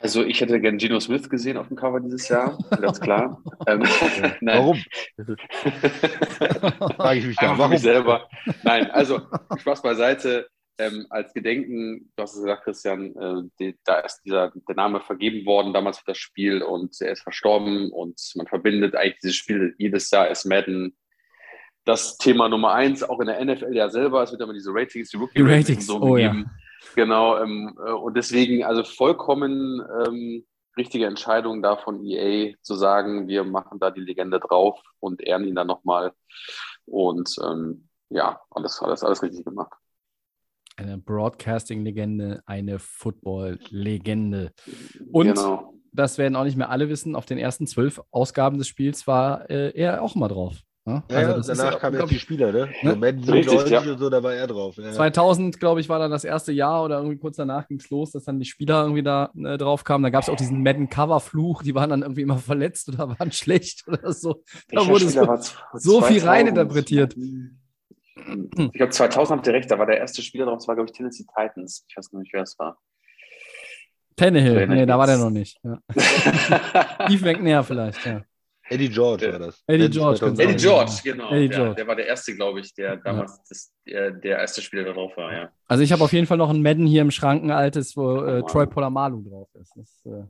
Also 0.00 0.24
ich 0.24 0.40
hätte 0.40 0.60
gerne 0.60 0.78
Geno 0.78 1.00
Smith 1.00 1.28
gesehen 1.28 1.56
auf 1.56 1.68
dem 1.68 1.76
Cover 1.76 2.00
dieses 2.00 2.28
Jahr, 2.28 2.56
ganz 2.80 3.00
klar. 3.00 3.42
ähm, 3.66 3.80
nein. 4.40 4.58
Warum? 4.58 4.78
Frage 6.96 7.18
ich 7.18 7.26
mich 7.26 7.36
da. 7.36 7.58
Warum? 7.58 7.72
mich 7.72 7.80
selber. 7.80 8.28
Nein, 8.62 8.90
also 8.90 9.20
Spaß 9.56 9.82
beiseite. 9.82 10.48
Ähm, 10.80 11.06
als 11.10 11.34
Gedenken, 11.34 12.12
du 12.14 12.22
hast 12.22 12.34
es 12.34 12.42
gesagt, 12.42 12.62
Christian, 12.62 13.16
äh, 13.16 13.48
die, 13.58 13.76
da 13.84 13.98
ist 13.98 14.20
dieser, 14.24 14.52
der 14.68 14.76
Name 14.76 15.00
vergeben 15.00 15.44
worden 15.44 15.72
damals 15.72 15.98
für 15.98 16.04
das 16.06 16.18
Spiel 16.18 16.62
und 16.62 16.94
er 17.00 17.10
ist 17.10 17.22
verstorben 17.22 17.90
und 17.90 18.20
man 18.36 18.46
verbindet 18.46 18.94
eigentlich 18.94 19.18
dieses 19.20 19.36
Spiel 19.36 19.74
jedes 19.78 20.08
Jahr 20.12 20.28
ist 20.28 20.44
Madden 20.44 20.96
das 21.84 22.18
Thema 22.18 22.48
Nummer 22.48 22.74
eins, 22.74 23.02
auch 23.02 23.18
in 23.18 23.26
der 23.26 23.44
NFL 23.44 23.74
ja 23.74 23.88
selber. 23.88 24.22
Es 24.22 24.30
wird 24.30 24.42
immer 24.42 24.52
diese 24.52 24.70
Ratings, 24.72 25.08
die 25.08 25.16
Die 25.16 25.22
Rookie-Ratings 25.22 25.68
Ratings, 25.68 25.86
so 25.86 26.00
oh 26.00 26.16
ja. 26.16 26.36
Genau, 26.98 27.38
ähm, 27.38 27.78
äh, 27.78 27.92
und 27.92 28.16
deswegen 28.16 28.64
also 28.64 28.82
vollkommen 28.82 29.80
ähm, 30.04 30.44
richtige 30.76 31.06
Entscheidung 31.06 31.62
da 31.62 31.76
von 31.76 32.04
EA 32.04 32.54
zu 32.60 32.74
sagen, 32.74 33.28
wir 33.28 33.44
machen 33.44 33.78
da 33.78 33.92
die 33.92 34.00
Legende 34.00 34.40
drauf 34.40 34.82
und 34.98 35.22
ehren 35.22 35.44
ihn 35.44 35.54
dann 35.54 35.68
nochmal. 35.68 36.12
Und 36.86 37.36
ähm, 37.40 37.88
ja, 38.10 38.40
alles, 38.50 38.82
alles, 38.82 39.04
alles 39.04 39.22
richtig 39.22 39.44
gemacht. 39.44 39.72
Eine 40.76 40.98
Broadcasting-Legende, 40.98 42.42
eine 42.46 42.80
Football-Legende. 42.80 44.50
Und 45.12 45.34
genau. 45.36 45.74
das 45.92 46.18
werden 46.18 46.34
auch 46.34 46.42
nicht 46.42 46.56
mehr 46.56 46.70
alle 46.70 46.88
wissen, 46.88 47.14
auf 47.14 47.26
den 47.26 47.38
ersten 47.38 47.68
zwölf 47.68 48.02
Ausgaben 48.10 48.58
des 48.58 48.66
Spiels 48.66 49.06
war 49.06 49.48
äh, 49.48 49.70
er 49.70 50.02
auch 50.02 50.16
mal 50.16 50.26
drauf. 50.26 50.64
Ne? 50.88 51.02
Ja, 51.10 51.20
ja, 51.20 51.28
das 51.34 51.48
ist 51.48 51.58
danach 51.58 51.74
ja, 51.74 51.78
kamen 51.78 52.00
erst 52.00 52.10
die 52.10 52.18
Spieler, 52.18 52.50
ne? 52.50 52.70
Ne? 52.82 52.90
So 52.92 52.96
Madden 52.96 53.24
Richtig, 53.24 53.60
97 53.60 53.70
ja. 53.70 53.92
und 53.92 53.98
so, 53.98 54.08
da 54.08 54.22
war 54.22 54.32
er 54.32 54.46
drauf. 54.46 54.76
Ja, 54.78 54.84
ja. 54.84 54.92
2000, 54.92 55.60
glaube 55.60 55.80
ich, 55.80 55.88
war 55.90 55.98
dann 55.98 56.10
das 56.10 56.24
erste 56.24 56.52
Jahr 56.52 56.82
oder 56.82 56.96
irgendwie 56.96 57.18
kurz 57.18 57.36
danach 57.36 57.68
ging 57.68 57.78
es 57.78 57.90
los, 57.90 58.12
dass 58.12 58.24
dann 58.24 58.38
die 58.38 58.46
Spieler 58.46 58.82
irgendwie 58.82 59.02
da 59.02 59.30
äh, 59.36 59.58
drauf 59.58 59.84
kamen. 59.84 60.02
Da 60.02 60.08
gab 60.08 60.22
es 60.22 60.30
auch 60.30 60.36
diesen 60.36 60.62
Madden-Cover-Fluch, 60.62 61.62
die 61.62 61.74
waren 61.74 61.90
dann 61.90 62.00
irgendwie 62.00 62.22
immer 62.22 62.38
verletzt 62.38 62.88
oder 62.88 63.08
waren 63.18 63.32
schlecht 63.32 63.86
oder 63.86 64.12
so. 64.12 64.42
Da 64.70 64.78
Welcher 64.78 64.90
wurde 64.90 65.08
so, 65.08 65.54
so 65.74 66.00
viel 66.00 66.20
2000? 66.20 66.26
reininterpretiert. 66.26 67.14
Ich 67.16 68.72
glaube, 68.72 68.90
2000 68.90 69.38
habt 69.38 69.46
ihr 69.46 69.52
recht, 69.52 69.70
da 69.70 69.78
war 69.78 69.86
der 69.86 69.98
erste 69.98 70.22
Spieler 70.22 70.46
drauf, 70.46 70.58
das 70.58 70.68
war, 70.68 70.74
glaube 70.74 70.90
ich, 70.90 70.96
Tennessee 70.96 71.24
Titans. 71.24 71.84
Ich 71.88 71.96
weiß 71.96 72.10
gar 72.10 72.18
nicht, 72.18 72.32
wer 72.32 72.42
es 72.42 72.58
war. 72.58 72.78
Tannehill, 74.16 74.56
Erinnert 74.56 74.76
nee, 74.76 74.86
da 74.86 74.98
war 74.98 75.06
der 75.06 75.18
noch 75.18 75.30
nicht. 75.30 75.60
Ja. 75.62 75.78
Steve 77.06 77.24
McNair 77.24 77.62
vielleicht, 77.62 78.04
ja. 78.04 78.22
Eddie 78.70 78.88
George 78.88 79.24
Der- 79.24 79.32
war 79.32 79.46
das. 79.46 79.62
Eddie 79.66 79.88
George, 79.90 80.18
2000. 80.18 80.40
Eddie 80.40 80.56
George, 80.62 80.92
genau. 81.04 81.30
Eddie 81.30 81.48
der, 81.48 81.58
George. 81.58 81.74
der 81.76 81.86
war 81.86 81.96
der 81.96 82.06
erste, 82.06 82.34
glaube 82.34 82.60
ich, 82.60 82.74
der 82.74 82.96
damals 82.98 83.42
das, 83.48 83.72
der, 83.86 84.10
der 84.10 84.38
erste 84.38 84.60
Spieler, 84.62 84.84
der 84.84 84.92
drauf 84.94 85.16
war, 85.16 85.32
ja. 85.32 85.50
Also 85.66 85.82
ich 85.82 85.92
habe 85.92 86.02
auf 86.04 86.12
jeden 86.12 86.26
Fall 86.26 86.36
noch 86.38 86.50
ein 86.50 86.62
Madden 86.62 86.86
hier 86.86 87.02
im 87.02 87.10
Schrank, 87.10 87.42
ein 87.44 87.50
altes, 87.50 87.96
wo 87.96 88.16
äh, 88.22 88.42
Wow. 88.42 88.50
Troy 88.50 88.66
Polamalu 88.66 89.22
drauf 89.28 89.48
ist. 89.60 89.72
Das, 89.76 90.06
äh, 90.06 90.24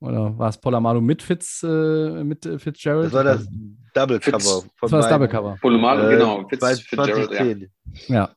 oder 0.00 0.38
war 0.38 0.50
es 0.50 0.58
Polamalu 0.58 1.00
mit 1.00 1.22
Fitz, 1.22 1.62
äh, 1.62 2.22
mit 2.24 2.44
äh, 2.46 2.58
Fitzgerald? 2.58 3.06
Das 3.06 3.12
war 3.14 3.24
das 3.24 3.46
Double 3.94 4.20
Cover 4.20 4.38
Fitz- 4.38 4.50
von 4.76 4.90
Das 4.90 4.92
war 4.92 5.00
das. 5.00 5.08
Double 5.10 5.28
Cover. 5.28 5.56
Polomalo, 5.60 6.08
Äh, 6.08 6.12
genau. 6.16 6.46
Fitz, 6.48 6.80
Fitzgerald, 6.80 7.08
ja. 7.32 7.36
2010. 7.38 7.70
Ja. 8.08 8.14
Ja. 8.16 8.30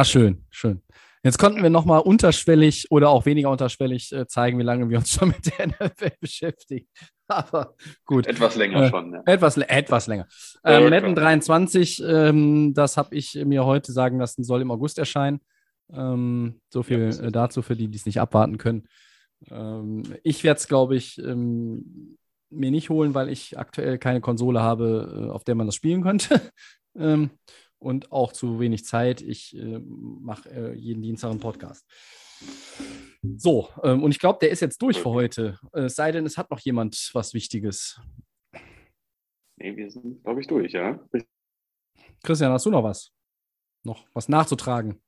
Ah, 0.00 0.04
schön, 0.04 0.44
schön. 0.50 0.80
Jetzt 1.24 1.38
konnten 1.38 1.62
wir 1.62 1.70
nochmal 1.70 2.00
unterschwellig 2.00 2.90
oder 2.90 3.10
auch 3.10 3.26
weniger 3.26 3.50
unterschwellig 3.50 4.12
äh, 4.12 4.26
zeigen, 4.26 4.58
wie 4.58 4.64
lange 4.64 4.90
wir 4.90 4.98
uns 4.98 5.10
schon 5.10 5.28
mit 5.28 5.58
der 5.58 5.68
NFL 5.88 6.12
beschäftigen. 6.20 6.86
Aber 7.28 7.74
gut. 8.04 8.26
Etwas 8.26 8.56
länger 8.56 8.82
Äh, 8.82 8.90
schon, 8.90 9.12
ja. 9.12 9.22
Etwas, 9.26 9.56
etwas 9.56 10.06
länger. 10.06 10.26
Ähm. 10.64 10.90
Madden 10.90 11.14
23, 11.14 12.02
ähm, 12.04 12.74
das 12.74 12.96
habe 12.96 13.14
ich 13.14 13.34
mir 13.34 13.64
heute 13.64 13.92
sagen 13.92 14.18
lassen, 14.18 14.42
soll 14.42 14.62
im 14.62 14.70
August 14.70 14.98
erscheinen. 14.98 15.40
Ähm, 15.92 16.60
so 16.70 16.82
viel 16.82 17.10
Ja, 17.10 17.26
äh, 17.26 17.32
dazu 17.32 17.62
für 17.62 17.76
die, 17.76 17.88
die 17.88 17.98
es 17.98 18.06
nicht 18.06 18.20
abwarten 18.20 18.58
können. 18.58 18.88
Ähm, 19.50 20.02
ich 20.22 20.42
werde 20.44 20.58
es, 20.58 20.68
glaube 20.68 20.96
ich, 20.96 21.18
ähm, 21.18 22.16
mir 22.50 22.70
nicht 22.70 22.90
holen, 22.90 23.14
weil 23.14 23.28
ich 23.28 23.58
aktuell 23.58 23.98
keine 23.98 24.20
Konsole 24.20 24.60
habe, 24.60 25.28
äh, 25.28 25.30
auf 25.30 25.44
der 25.44 25.54
man 25.54 25.66
das 25.66 25.74
spielen 25.76 26.02
könnte. 26.02 26.40
ähm, 26.98 27.30
und 27.82 28.12
auch 28.12 28.32
zu 28.32 28.60
wenig 28.60 28.84
Zeit. 28.84 29.20
Ich 29.20 29.56
äh, 29.56 29.78
mache 29.78 30.48
äh, 30.50 30.74
jeden 30.74 31.02
Dienstag 31.02 31.30
einen 31.30 31.40
Podcast. 31.40 31.86
So, 33.36 33.68
ähm, 33.82 34.02
und 34.02 34.10
ich 34.10 34.18
glaube, 34.18 34.38
der 34.40 34.50
ist 34.50 34.60
jetzt 34.60 34.80
durch 34.82 34.98
für 34.98 35.10
heute. 35.10 35.58
Äh, 35.72 35.82
Es 35.82 35.94
sei 35.94 36.10
denn, 36.12 36.26
es 36.26 36.36
hat 36.36 36.50
noch 36.50 36.60
jemand 36.60 37.10
was 37.12 37.34
Wichtiges. 37.34 38.00
Nee, 39.58 39.76
wir 39.76 39.90
sind, 39.90 40.22
glaube 40.24 40.40
ich, 40.40 40.46
durch, 40.46 40.72
ja. 40.72 40.98
Christian, 42.22 42.52
hast 42.52 42.66
du 42.66 42.70
noch 42.70 42.82
was? 42.82 43.12
Noch 43.84 44.06
was 44.12 44.28
nachzutragen? 44.28 45.02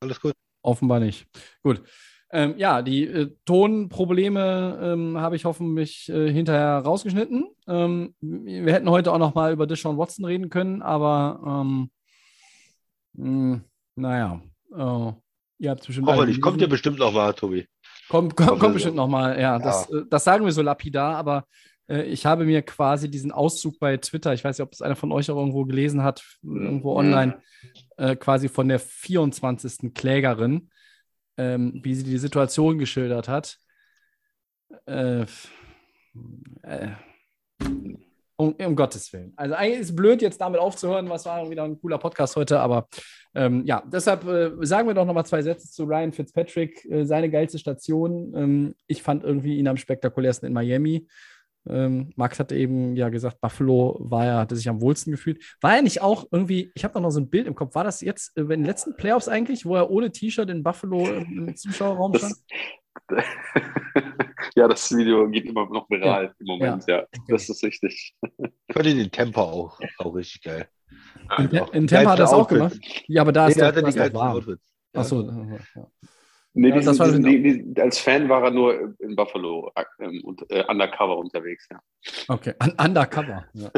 Alles 0.00 0.20
gut. 0.20 0.34
Offenbar 0.62 1.00
nicht. 1.00 1.26
Gut. 1.62 1.82
Ähm, 2.30 2.54
ja, 2.58 2.82
die 2.82 3.04
äh, 3.04 3.30
Tonprobleme 3.44 4.78
ähm, 4.82 5.18
habe 5.18 5.36
ich 5.36 5.44
hoffentlich 5.44 6.08
äh, 6.08 6.30
hinterher 6.30 6.78
rausgeschnitten. 6.78 7.46
Ähm, 7.68 8.14
wir 8.20 8.72
hätten 8.72 8.90
heute 8.90 9.12
auch 9.12 9.18
noch 9.18 9.34
mal 9.34 9.52
über 9.52 9.66
Deshaun 9.66 9.96
Watson 9.96 10.24
reden 10.24 10.50
können, 10.50 10.82
aber 10.82 11.40
ähm, 11.64 11.90
mh, 13.14 13.60
naja, 13.94 14.40
äh, 14.72 15.12
ihr 15.58 15.70
habt 15.70 15.86
bestimmt. 15.86 16.08
Hoffentlich. 16.08 16.40
Kommt 16.40 16.60
ja 16.60 16.66
bestimmt 16.66 16.98
noch 16.98 17.12
mal, 17.12 17.32
Tobi. 17.32 17.66
Kommt, 18.08 18.36
kommt, 18.36 18.58
kommt 18.60 18.74
bestimmt 18.74 18.96
nochmal, 18.96 19.40
ja. 19.40 19.58
Das, 19.58 19.88
äh, 19.90 20.02
das 20.10 20.24
sagen 20.24 20.44
wir 20.44 20.52
so 20.52 20.62
lapidar, 20.62 21.16
aber 21.16 21.44
äh, 21.88 22.02
ich 22.02 22.26
habe 22.26 22.44
mir 22.44 22.62
quasi 22.62 23.10
diesen 23.10 23.32
Auszug 23.32 23.78
bei 23.78 23.96
Twitter, 23.96 24.34
ich 24.34 24.44
weiß 24.44 24.58
nicht, 24.58 24.66
ob 24.66 24.72
es 24.72 24.82
einer 24.82 24.96
von 24.96 25.12
euch 25.12 25.30
auch 25.30 25.36
irgendwo 25.36 25.64
gelesen 25.64 26.02
hat, 26.02 26.24
irgendwo 26.42 26.92
Mhm. 26.92 26.98
online, 26.98 27.42
äh, 27.96 28.16
quasi 28.16 28.48
von 28.48 28.68
der 28.68 28.78
24. 28.80 29.94
Klägerin, 29.94 30.70
ähm, 31.36 31.80
wie 31.82 31.94
sie 31.94 32.04
die 32.04 32.18
Situation 32.18 32.78
geschildert 32.78 33.28
hat. 33.28 33.58
Äh, 34.86 35.26
äh, 36.62 36.88
um, 38.36 38.52
um 38.52 38.76
Gottes 38.76 39.12
Willen. 39.12 39.32
Also 39.36 39.54
eigentlich 39.54 39.80
ist 39.80 39.90
es 39.90 39.96
blöd, 39.96 40.20
jetzt 40.22 40.40
damit 40.40 40.60
aufzuhören, 40.60 41.08
was 41.08 41.24
war 41.24 41.48
wieder 41.48 41.64
ein 41.64 41.80
cooler 41.80 41.98
Podcast 41.98 42.36
heute, 42.36 42.60
aber 42.60 42.86
ähm, 43.34 43.64
ja, 43.64 43.82
deshalb 43.86 44.26
äh, 44.26 44.50
sagen 44.60 44.88
wir 44.88 44.94
doch 44.94 45.06
nochmal 45.06 45.26
zwei 45.26 45.42
Sätze 45.42 45.70
zu 45.70 45.84
Ryan 45.84 46.12
Fitzpatrick, 46.12 46.84
äh, 46.90 47.04
seine 47.04 47.30
geilste 47.30 47.58
Station. 47.58 48.34
Ähm, 48.36 48.74
ich 48.86 49.02
fand 49.02 49.24
irgendwie 49.24 49.56
ihn 49.56 49.68
am 49.68 49.76
spektakulärsten 49.76 50.46
in 50.46 50.52
Miami. 50.52 51.06
Ähm, 51.68 52.12
Max 52.16 52.38
hatte 52.38 52.54
eben 52.56 52.96
ja 52.96 53.08
gesagt, 53.08 53.40
Buffalo 53.40 53.96
war 54.00 54.24
er, 54.24 54.38
hatte 54.38 54.56
sich 54.56 54.68
am 54.68 54.80
wohlsten 54.80 55.12
gefühlt. 55.12 55.42
War 55.60 55.76
er 55.76 55.82
nicht 55.82 56.02
auch 56.02 56.26
irgendwie, 56.30 56.70
ich 56.74 56.84
habe 56.84 56.94
doch 56.94 57.00
noch 57.00 57.10
so 57.10 57.20
ein 57.20 57.28
Bild 57.28 57.46
im 57.46 57.54
Kopf, 57.54 57.74
war 57.74 57.84
das 57.84 58.00
jetzt 58.00 58.36
äh, 58.36 58.42
in 58.42 58.48
den 58.48 58.64
letzten 58.64 58.96
Playoffs 58.96 59.28
eigentlich, 59.28 59.66
wo 59.66 59.76
er 59.76 59.90
ohne 59.90 60.10
T-Shirt 60.10 60.48
in 60.50 60.62
Buffalo 60.62 61.06
im 61.06 61.48
im 61.48 61.56
Zuschauerraum 61.56 62.14
stand? 62.14 62.34
Das, 63.08 63.24
ja, 64.56 64.68
das 64.68 64.96
Video 64.96 65.28
geht 65.28 65.46
immer 65.46 65.68
noch 65.68 65.88
viral 65.90 66.34
im 66.38 66.46
Moment, 66.46 66.84
ja. 66.86 67.04
Das 67.28 67.48
ist 67.48 67.62
richtig. 67.62 68.14
Ich 68.22 68.74
fand 68.74 68.86
ihn 68.86 68.98
in 68.98 69.10
Tempo 69.10 69.40
auch, 69.40 69.80
auch 69.98 70.14
richtig 70.14 70.42
geil. 70.42 70.68
In, 71.38 71.50
in 71.72 71.86
Tampa 71.86 72.10
hat 72.10 72.18
er 72.18 72.22
das 72.22 72.32
auch 72.32 72.48
gemacht. 72.48 72.78
Ja, 73.08 73.22
aber 73.22 73.32
da 73.32 73.46
Nee, 73.46 73.52
ist 73.52 73.60
der 73.60 73.70
ist 73.70 73.76
doch 73.76 73.94
geilsten 73.94 74.14
warm. 74.14 74.36
Outfits. 74.36 74.74
Ja. 74.94 75.00
Achso, 75.00 75.22
ja. 75.22 75.90
Nee, 76.58 76.70
Ja, 76.70 76.76
diesen, 76.76 76.92
diesen, 76.94 77.22
die, 77.22 77.74
die, 77.74 77.80
als 77.82 77.98
Fan 77.98 78.30
war 78.30 78.42
er 78.42 78.50
nur 78.50 78.94
in 78.98 79.14
Buffalo 79.14 79.70
ähm, 80.00 80.22
und, 80.24 80.50
äh, 80.50 80.64
undercover 80.66 81.18
unterwegs, 81.18 81.68
ja. 81.70 81.78
okay. 82.28 82.54
Un 82.62 82.72
undercover. 82.82 83.44
Ja. 83.52 83.70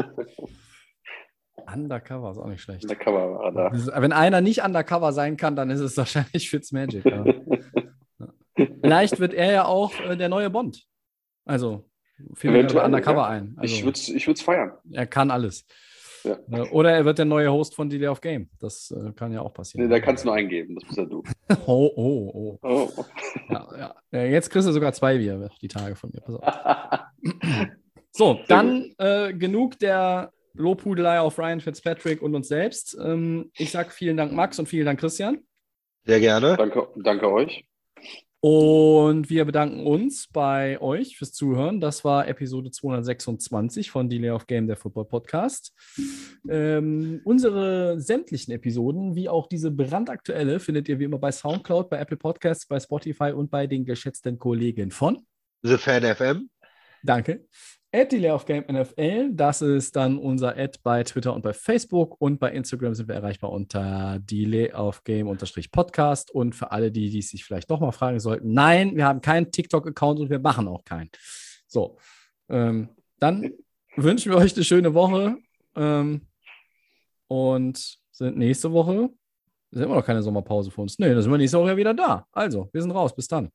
undercover 1.73 2.31
ist 2.31 2.37
auch 2.37 2.47
nicht 2.47 2.61
schlecht. 2.61 2.83
Undercover 2.83 3.33
war 3.33 3.45
er 3.45 3.51
da. 3.51 4.01
Wenn 4.01 4.13
einer 4.13 4.39
nicht 4.39 4.63
undercover 4.63 5.11
sein 5.11 5.35
kann, 5.35 5.57
dann 5.57 5.69
ist 5.69 5.81
es 5.81 5.97
wahrscheinlich 5.97 6.49
Fitzmagic. 6.49 7.03
Ja. 8.17 8.65
Vielleicht 8.81 9.21
wird 9.21 9.33
er 9.33 9.53
ja 9.53 9.65
auch 9.65 9.97
äh, 10.01 10.17
der 10.17 10.27
neue 10.27 10.49
Bond. 10.49 10.85
Also, 11.45 11.89
fiel 12.33 12.51
mir 12.51 12.63
undercover 12.63 13.21
ja. 13.21 13.27
ein. 13.27 13.55
Also, 13.55 13.73
ich 13.73 14.27
würde 14.27 14.33
es 14.33 14.41
feiern. 14.41 14.73
er 14.91 15.07
kann 15.07 15.31
alles. 15.31 15.65
Ja. 16.23 16.37
Äh, 16.51 16.69
Oder 16.71 16.91
er 16.93 17.05
wird 17.05 17.17
der 17.17 17.25
neue 17.25 17.51
Host 17.51 17.75
von 17.75 17.89
Delay 17.89 18.07
of 18.07 18.21
Game. 18.21 18.49
Das 18.59 18.91
äh, 18.91 19.11
kann 19.13 19.31
ja 19.31 19.41
auch 19.41 19.49
Nee, 19.49 19.53
passieren. 19.53 19.89
da 19.89 19.99
kannst 19.99 20.23
du 20.23 20.27
nur 20.27 20.35
eingeben, 20.35 20.75
das 20.75 20.85
bist 20.85 20.97
ja 20.97 21.05
du. 21.05 21.23
oh, 21.65 21.91
oh, 21.95 22.31
oh. 22.33 22.59
Oh. 22.61 23.05
Ja, 23.49 23.95
ja. 24.11 24.23
Jetzt 24.23 24.49
kriegst 24.49 24.67
du 24.67 24.71
sogar 24.71 24.93
zwei 24.93 25.17
Bier 25.17 25.49
die 25.61 25.67
Tage 25.67 25.95
von 25.95 26.11
mir. 26.13 26.21
Pass 26.21 26.35
auf. 26.35 27.69
So, 28.11 28.39
dann 28.47 28.93
äh, 28.97 29.33
genug 29.33 29.77
der 29.79 30.33
Lobhudelei 30.53 31.19
auf 31.19 31.37
Ryan 31.37 31.61
Fitzpatrick 31.61 32.21
und 32.21 32.35
uns 32.35 32.47
selbst. 32.47 32.97
Ähm, 33.01 33.51
ich 33.55 33.71
sage 33.71 33.91
vielen 33.91 34.17
Dank, 34.17 34.33
Max, 34.33 34.59
und 34.59 34.67
vielen 34.67 34.85
Dank, 34.85 34.99
Christian. 34.99 35.39
Sehr 36.05 36.19
gerne. 36.19 36.57
danke, 36.57 36.87
danke 36.97 37.31
euch. 37.31 37.68
Und 38.41 39.29
wir 39.29 39.43
bedanken 39.43 39.85
uns 39.85 40.27
bei 40.27 40.79
euch 40.79 41.17
fürs 41.17 41.33
Zuhören. 41.33 41.81
Das 41.81 42.05
war 42.05 42.27
Episode 42.27 42.71
226 42.71 43.91
von 43.91 44.09
Delay 44.09 44.29
of 44.29 44.47
Game, 44.47 44.65
der 44.65 44.77
Football 44.77 45.05
Podcast. 45.05 45.73
Ähm, 46.47 47.19
unsere 47.25 47.99
sämtlichen 47.99 48.53
Episoden, 48.53 49.15
wie 49.15 49.27
auch 49.27 49.47
diese 49.47 49.71
brandaktuelle, 49.71 50.61
findet 50.61 50.87
ihr 50.87 50.99
wie 50.99 51.03
immer 51.03 51.19
bei 51.19 51.33
Soundcloud, 51.33 51.89
bei 51.89 51.99
Apple 51.99 52.15
Podcasts, 52.15 52.65
bei 52.65 52.79
Spotify 52.79 53.33
und 53.33 53.51
bei 53.51 53.67
den 53.67 53.83
geschätzten 53.83 54.39
Kollegen 54.39 54.91
von 54.91 55.25
The 55.63 55.77
Fan 55.77 56.03
FM. 56.03 56.49
Danke. 57.03 57.45
At 57.91 58.11
Delay 58.11 58.29
NFL, 58.71 59.31
das 59.33 59.63
ist 59.63 59.95
dann 59.95 60.19
unser 60.19 60.55
Ad 60.55 60.77
bei 60.83 61.03
Twitter 61.03 61.33
und 61.33 61.41
bei 61.41 61.53
Facebook 61.53 62.21
und 62.21 62.39
bei 62.39 62.51
Instagram 62.51 62.93
sind 62.93 63.07
wir 63.07 63.15
erreichbar 63.15 63.51
unter 63.51 64.19
Delay 64.19 64.71
of 64.73 65.03
Game 65.03 65.25
Podcast 65.71 66.29
und 66.29 66.53
für 66.53 66.71
alle, 66.71 66.91
die, 66.91 67.09
die 67.09 67.23
sich 67.23 67.43
vielleicht 67.43 67.71
doch 67.71 67.79
mal 67.79 67.91
fragen 67.91 68.19
sollten, 68.19 68.53
nein, 68.53 68.95
wir 68.95 69.05
haben 69.05 69.21
keinen 69.21 69.51
TikTok-Account 69.51 70.19
und 70.19 70.29
wir 70.29 70.37
machen 70.37 70.67
auch 70.67 70.83
keinen. 70.83 71.09
So, 71.65 71.97
ähm, 72.47 72.89
dann 73.17 73.53
wünschen 73.95 74.31
wir 74.31 74.37
euch 74.37 74.53
eine 74.55 74.63
schöne 74.63 74.93
Woche 74.93 75.37
ähm, 75.75 76.27
und 77.27 77.97
sind 78.11 78.37
nächste 78.37 78.71
Woche, 78.71 79.09
ist 79.71 79.81
immer 79.81 79.95
noch 79.95 80.05
keine 80.05 80.21
Sommerpause 80.21 80.69
für 80.69 80.81
uns. 80.81 80.99
Nee, 80.99 81.09
dann 81.09 81.23
sind 81.23 81.31
wir 81.31 81.39
nächste 81.39 81.57
Woche 81.57 81.75
wieder 81.75 81.95
da. 81.95 82.27
Also, 82.31 82.69
wir 82.71 82.81
sind 82.83 82.91
raus. 82.91 83.15
Bis 83.15 83.27
dann. 83.27 83.49